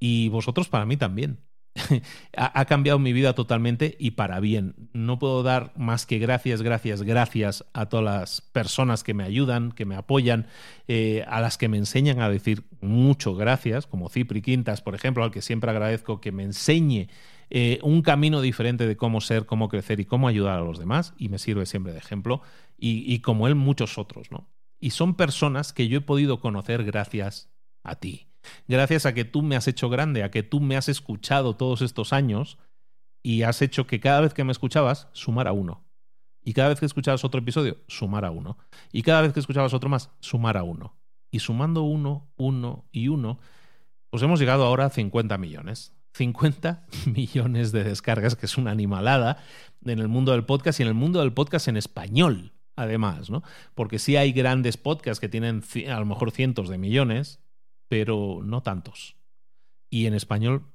y 0.00 0.30
vosotros 0.30 0.70
para 0.70 0.86
mí 0.86 0.96
también. 0.96 1.40
ha, 2.38 2.64
cambiado 2.64 2.98
mi 2.98 3.12
vida 3.12 3.34
totalmente 3.34 3.94
y 3.98 4.12
para 4.12 4.40
bien. 4.40 4.88
No 4.94 5.18
puedo 5.18 5.42
dar 5.42 5.74
más 5.76 6.06
que 6.06 6.18
gracias, 6.18 6.62
gracias, 6.62 7.02
gracias 7.02 7.66
a 7.74 7.90
todas 7.90 8.06
las 8.06 8.40
personas 8.40 9.04
que 9.04 9.12
me 9.12 9.24
ayudan, 9.24 9.70
que 9.70 9.84
me 9.84 9.96
apoyan, 9.96 10.46
eh, 10.88 11.26
a 11.28 11.42
las 11.42 11.58
que 11.58 11.68
me 11.68 11.76
enseñan 11.76 12.22
a 12.22 12.30
decir 12.30 12.64
mucho 12.80 13.34
gracias, 13.34 13.86
como 13.86 14.08
Cipri 14.08 14.40
Quintas, 14.40 14.80
por 14.80 14.94
ejemplo, 14.94 15.24
al 15.24 15.30
que 15.30 15.42
siempre 15.42 15.70
agradezco 15.70 16.22
que 16.22 16.32
me 16.32 16.44
enseñe 16.44 17.08
eh, 17.50 17.78
un 17.82 18.02
camino 18.02 18.40
diferente 18.40 18.86
de 18.86 18.96
cómo 18.96 19.20
ser, 19.20 19.46
cómo 19.46 19.68
crecer 19.68 20.00
y 20.00 20.04
cómo 20.04 20.28
ayudar 20.28 20.58
a 20.58 20.64
los 20.64 20.78
demás, 20.78 21.14
y 21.16 21.28
me 21.28 21.38
sirve 21.38 21.66
siempre 21.66 21.92
de 21.92 21.98
ejemplo, 21.98 22.42
y, 22.78 23.20
como 23.20 23.46
él 23.46 23.54
muchos 23.54 23.96
otros, 23.96 24.30
¿no? 24.30 24.50
Y 24.78 24.90
son 24.90 25.14
personas 25.14 25.72
que 25.72 25.88
yo 25.88 25.98
he 25.98 26.02
podido 26.02 26.40
conocer 26.40 26.84
gracias 26.84 27.50
a 27.82 27.96
ti, 27.96 28.28
gracias 28.68 29.06
a 29.06 29.14
que 29.14 29.24
tú 29.24 29.42
me 29.42 29.56
has 29.56 29.66
hecho 29.68 29.88
grande, 29.88 30.22
a 30.22 30.30
que 30.30 30.42
tú 30.42 30.60
me 30.60 30.76
has 30.76 30.88
escuchado 30.88 31.56
todos 31.56 31.80
estos 31.80 32.12
años 32.12 32.58
y 33.22 33.42
has 33.42 33.62
hecho 33.62 33.86
que 33.86 34.00
cada 34.00 34.20
vez 34.20 34.34
que 34.34 34.44
me 34.44 34.52
escuchabas 34.52 35.08
sumara 35.12 35.52
uno. 35.52 35.86
Y 36.44 36.52
cada 36.52 36.68
vez 36.68 36.78
que 36.78 36.86
escuchabas 36.86 37.24
otro 37.24 37.40
episodio, 37.40 37.78
sumara 37.88 38.30
uno. 38.30 38.56
Y 38.92 39.02
cada 39.02 39.22
vez 39.22 39.32
que 39.32 39.40
escuchabas 39.40 39.74
otro 39.74 39.88
más, 39.88 40.10
sumara 40.20 40.62
uno. 40.62 40.96
Y 41.32 41.40
sumando 41.40 41.82
uno, 41.82 42.30
uno 42.36 42.84
y 42.92 43.08
uno, 43.08 43.40
pues 44.10 44.22
hemos 44.22 44.38
llegado 44.38 44.64
ahora 44.64 44.86
a 44.86 44.90
50 44.90 45.38
millones. 45.38 45.95
50 46.16 46.86
millones 47.06 47.72
de 47.72 47.84
descargas, 47.84 48.36
que 48.36 48.46
es 48.46 48.56
una 48.56 48.70
animalada 48.70 49.38
en 49.84 49.98
el 49.98 50.08
mundo 50.08 50.32
del 50.32 50.44
podcast 50.44 50.80
y 50.80 50.82
en 50.82 50.88
el 50.88 50.94
mundo 50.94 51.20
del 51.20 51.32
podcast 51.32 51.68
en 51.68 51.76
español, 51.76 52.52
además, 52.74 53.30
¿no? 53.30 53.42
Porque 53.74 53.98
sí 53.98 54.16
hay 54.16 54.32
grandes 54.32 54.76
podcasts 54.76 55.20
que 55.20 55.28
tienen 55.28 55.62
a 55.88 56.00
lo 56.00 56.06
mejor 56.06 56.30
cientos 56.30 56.68
de 56.68 56.78
millones, 56.78 57.40
pero 57.88 58.40
no 58.42 58.62
tantos. 58.62 59.16
Y 59.90 60.06
en 60.06 60.14
español, 60.14 60.66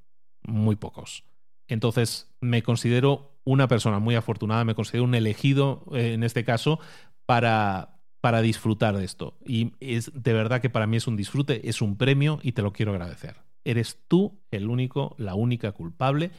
muy 0.42 0.76
pocos. 0.76 1.24
Entonces, 1.68 2.30
me 2.40 2.62
considero 2.62 3.38
una 3.44 3.68
persona 3.68 3.98
muy 3.98 4.14
afortunada, 4.14 4.64
me 4.64 4.74
considero 4.74 5.04
un 5.04 5.14
elegido 5.14 5.84
eh, 5.92 6.14
en 6.14 6.22
este 6.22 6.44
caso 6.44 6.78
para, 7.26 8.00
para 8.20 8.40
disfrutar 8.40 8.96
de 8.96 9.04
esto. 9.04 9.38
Y 9.44 9.72
es 9.80 10.10
de 10.14 10.32
verdad 10.32 10.60
que 10.60 10.70
para 10.70 10.86
mí 10.86 10.96
es 10.96 11.06
un 11.06 11.16
disfrute, 11.16 11.68
es 11.68 11.82
un 11.82 11.96
premio 11.96 12.38
y 12.42 12.52
te 12.52 12.62
lo 12.62 12.72
quiero 12.72 12.92
agradecer 12.92 13.51
eres 13.64 14.00
tú 14.08 14.40
el 14.50 14.68
único, 14.68 15.14
la 15.18 15.34
única 15.34 15.72
culpable 15.72 16.30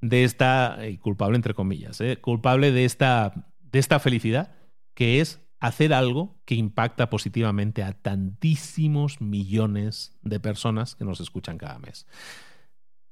de 0.00 0.24
esta, 0.24 0.84
eh, 0.84 0.98
culpable 0.98 1.36
entre 1.36 1.54
comillas, 1.54 2.00
eh, 2.00 2.18
culpable 2.20 2.72
de 2.72 2.84
esta, 2.84 3.52
de 3.60 3.78
esta 3.78 3.98
felicidad, 3.98 4.54
que 4.94 5.20
es 5.20 5.40
hacer 5.58 5.94
algo 5.94 6.38
que 6.44 6.54
impacta 6.54 7.10
positivamente 7.10 7.82
a 7.82 7.92
tantísimos 7.92 9.20
millones 9.20 10.16
de 10.22 10.40
personas 10.40 10.94
que 10.94 11.04
nos 11.04 11.20
escuchan 11.20 11.58
cada 11.58 11.78
mes. 11.78 12.06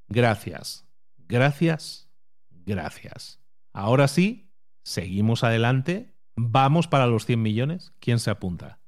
Gracias, 0.09 0.87
gracias, 1.17 2.11
gracias. 2.51 3.41
Ahora 3.73 4.09
sí, 4.09 4.51
seguimos 4.85 5.43
adelante. 5.43 6.15
Vamos 6.37 6.89
para 6.89 7.07
los 7.07 7.27
100 7.27 7.43
millones. 7.43 7.93
¿Quién 8.01 8.19
se 8.19 8.31
apunta? 8.31 8.84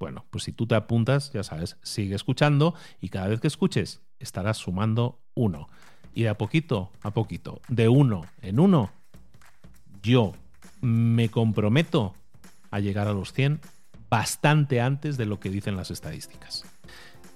Bueno, 0.00 0.24
pues 0.30 0.44
si 0.44 0.52
tú 0.52 0.66
te 0.66 0.74
apuntas, 0.74 1.30
ya 1.30 1.42
sabes, 1.42 1.76
sigue 1.82 2.14
escuchando 2.14 2.74
y 3.02 3.10
cada 3.10 3.28
vez 3.28 3.38
que 3.38 3.46
escuches 3.46 4.00
estarás 4.18 4.56
sumando 4.56 5.20
uno. 5.34 5.68
Y 6.14 6.22
de 6.22 6.30
a 6.30 6.38
poquito 6.38 6.90
a 7.02 7.10
poquito, 7.10 7.60
de 7.68 7.88
uno 7.88 8.22
en 8.40 8.58
uno, 8.58 8.90
yo 10.02 10.32
me 10.80 11.28
comprometo 11.28 12.14
a 12.70 12.80
llegar 12.80 13.08
a 13.08 13.12
los 13.12 13.34
100 13.34 13.60
bastante 14.08 14.80
antes 14.80 15.18
de 15.18 15.26
lo 15.26 15.38
que 15.38 15.50
dicen 15.50 15.76
las 15.76 15.90
estadísticas. 15.90 16.64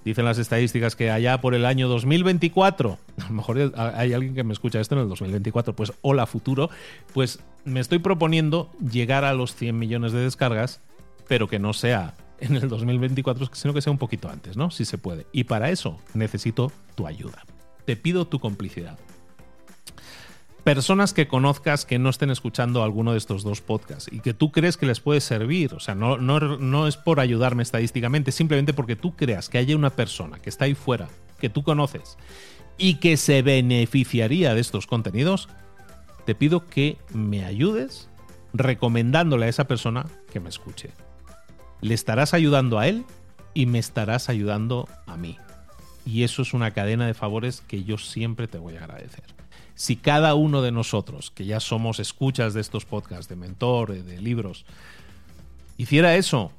Dicen 0.03 0.25
las 0.25 0.39
estadísticas 0.39 0.95
que 0.95 1.11
allá 1.11 1.41
por 1.41 1.53
el 1.53 1.67
año 1.67 1.87
2024, 1.87 2.97
a 3.21 3.27
lo 3.27 3.33
mejor 3.33 3.73
hay 3.75 4.13
alguien 4.13 4.33
que 4.33 4.43
me 4.43 4.53
escucha 4.53 4.79
esto 4.79 4.95
en 4.95 5.01
el 5.01 5.09
2024, 5.09 5.75
pues 5.75 5.93
hola 6.01 6.25
futuro, 6.25 6.71
pues 7.13 7.39
me 7.63 7.79
estoy 7.79 7.99
proponiendo 7.99 8.71
llegar 8.79 9.23
a 9.23 9.35
los 9.35 9.55
100 9.55 9.77
millones 9.77 10.13
de 10.13 10.19
descargas, 10.19 10.81
pero 11.27 11.47
que 11.47 11.59
no 11.59 11.73
sea 11.73 12.15
en 12.39 12.55
el 12.55 12.67
2024, 12.67 13.49
sino 13.53 13.73
que 13.73 13.81
sea 13.81 13.91
un 13.91 13.97
poquito 13.97 14.29
antes, 14.29 14.57
¿no? 14.57 14.71
Si 14.71 14.85
se 14.85 14.97
puede. 14.97 15.27
Y 15.31 15.45
para 15.45 15.69
eso 15.69 15.99
necesito 16.13 16.71
tu 16.95 17.07
ayuda. 17.07 17.43
Te 17.85 17.95
pido 17.95 18.25
tu 18.25 18.39
complicidad. 18.39 18.97
Personas 20.63 21.13
que 21.13 21.27
conozcas 21.27 21.85
que 21.85 21.99
no 21.99 22.09
estén 22.09 22.31
escuchando 22.31 22.83
alguno 22.83 23.11
de 23.11 23.19
estos 23.19 23.43
dos 23.43 23.61
podcasts 23.61 24.11
y 24.11 24.19
que 24.21 24.33
tú 24.33 24.51
crees 24.51 24.77
que 24.77 24.87
les 24.87 24.99
puede 24.99 25.21
servir, 25.21 25.75
o 25.75 25.79
sea, 25.79 25.93
no, 25.93 26.17
no, 26.17 26.87
es 26.87 26.97
por 26.97 27.19
ayudarme 27.19 27.61
estadísticamente, 27.61 28.31
simplemente 28.31 28.73
porque 28.73 28.95
tú 28.95 29.15
creas 29.15 29.47
que 29.47 29.59
haya 29.59 29.75
una 29.75 29.91
persona 29.91 30.39
que 30.39 30.49
está 30.49 30.65
ahí 30.65 30.73
fuera, 30.73 31.07
que 31.39 31.49
tú 31.49 31.61
conoces 31.61 32.17
y 32.79 32.95
que 32.95 33.15
se 33.15 33.43
beneficiaría 33.43 34.55
de 34.55 34.61
estos 34.61 34.87
contenidos, 34.87 35.49
te 36.25 36.33
pido 36.33 36.65
que 36.65 36.97
me 37.13 37.45
ayudes 37.45 38.09
recomendándole 38.51 39.45
a 39.45 39.49
esa 39.49 39.67
persona 39.67 40.07
que 40.33 40.39
me 40.39 40.49
escuche 40.49 40.89
le 41.81 41.93
estarás 41.93 42.33
ayudando 42.33 42.79
a 42.79 42.87
él 42.87 43.05
y 43.53 43.65
me 43.65 43.79
estarás 43.79 44.29
ayudando 44.29 44.87
a 45.05 45.17
mí. 45.17 45.37
Y 46.05 46.23
eso 46.23 46.41
es 46.41 46.53
una 46.53 46.71
cadena 46.71 47.07
de 47.07 47.13
favores 47.13 47.61
que 47.61 47.83
yo 47.83 47.97
siempre 47.97 48.47
te 48.47 48.57
voy 48.57 48.75
a 48.75 48.83
agradecer. 48.83 49.23
Si 49.73 49.95
cada 49.95 50.35
uno 50.35 50.61
de 50.61 50.71
nosotros, 50.71 51.31
que 51.31 51.45
ya 51.45 51.59
somos 51.59 51.99
escuchas 51.99 52.53
de 52.53 52.61
estos 52.61 52.85
podcasts, 52.85 53.27
de 53.27 53.35
mentor, 53.35 53.93
de 53.93 54.21
libros, 54.21 54.65
hiciera 55.77 56.15
eso, 56.15 56.51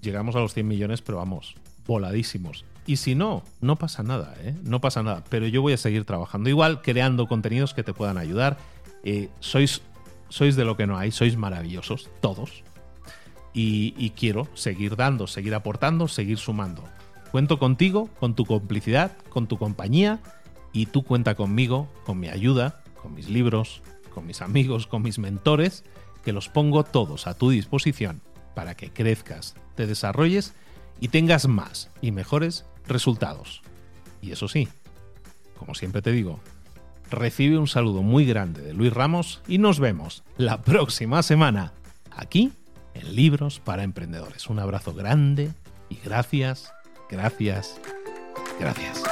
llegamos 0.00 0.36
a 0.36 0.40
los 0.40 0.54
100 0.54 0.68
millones, 0.68 1.02
pero 1.02 1.18
vamos, 1.18 1.54
voladísimos. 1.86 2.64
Y 2.86 2.96
si 2.96 3.14
no, 3.14 3.42
no 3.60 3.76
pasa 3.76 4.02
nada, 4.02 4.34
¿eh? 4.40 4.54
No 4.62 4.80
pasa 4.80 5.02
nada. 5.02 5.22
Pero 5.28 5.46
yo 5.46 5.62
voy 5.62 5.72
a 5.72 5.76
seguir 5.76 6.04
trabajando 6.04 6.48
igual, 6.48 6.82
creando 6.82 7.26
contenidos 7.26 7.74
que 7.74 7.84
te 7.84 7.92
puedan 7.92 8.18
ayudar. 8.18 8.58
Eh, 9.04 9.28
sois, 9.40 9.82
sois 10.28 10.56
de 10.56 10.64
lo 10.64 10.76
que 10.76 10.86
no 10.86 10.98
hay, 10.98 11.12
sois 11.12 11.36
maravillosos, 11.36 12.10
todos. 12.20 12.64
Y, 13.54 14.10
quiero 14.16 14.48
seguir 14.54 14.96
dando, 14.96 15.26
seguir 15.26 15.54
aportando, 15.54 16.08
seguir 16.08 16.38
sumando. 16.38 16.84
Cuento 17.30 17.58
contigo, 17.58 18.08
con 18.18 18.34
tu 18.34 18.44
complicidad, 18.44 19.12
con 19.28 19.46
tu 19.46 19.58
compañía 19.58 20.20
y 20.72 20.86
tú 20.86 21.02
cuenta 21.02 21.34
conmigo, 21.34 21.88
con 22.04 22.18
mi 22.18 22.28
ayuda, 22.28 22.82
con 23.00 23.14
mis 23.14 23.28
libros, 23.28 23.82
con 24.14 24.26
mis 24.26 24.40
amigos, 24.40 24.86
con 24.86 25.02
mis 25.02 25.18
mentores, 25.18 25.84
que 26.24 26.32
los 26.32 26.48
pongo 26.48 26.84
todos 26.84 27.26
a 27.26 27.34
tu 27.34 27.50
disposición 27.50 28.22
para 28.54 28.74
que 28.74 28.90
crezcas, 28.90 29.54
te 29.74 29.86
desarrolles 29.86 30.54
y 31.00 31.08
tengas 31.08 31.48
más 31.48 31.90
y 32.00 32.12
mejores 32.12 32.64
resultados. 32.86 33.62
Y 34.20 34.32
eso 34.32 34.48
sí, 34.48 34.68
como 35.58 35.74
siempre 35.74 36.02
te 36.02 36.12
digo, 36.12 36.40
recibe 37.10 37.58
un 37.58 37.68
saludo 37.68 38.02
muy 38.02 38.24
grande 38.24 38.62
de 38.62 38.72
Luis 38.72 38.92
Ramos 38.92 39.40
y 39.46 39.58
nos 39.58 39.80
vemos 39.80 40.22
la 40.36 40.62
próxima 40.62 41.22
semana 41.22 41.72
aquí 42.10 42.52
en 42.94 43.14
Libros 43.14 43.60
para 43.60 43.82
Emprendedores. 43.82 44.48
Un 44.48 44.58
abrazo 44.58 44.94
grande 44.94 45.50
y 45.88 45.96
gracias, 46.04 46.72
gracias, 47.10 47.80
gracias. 48.58 49.02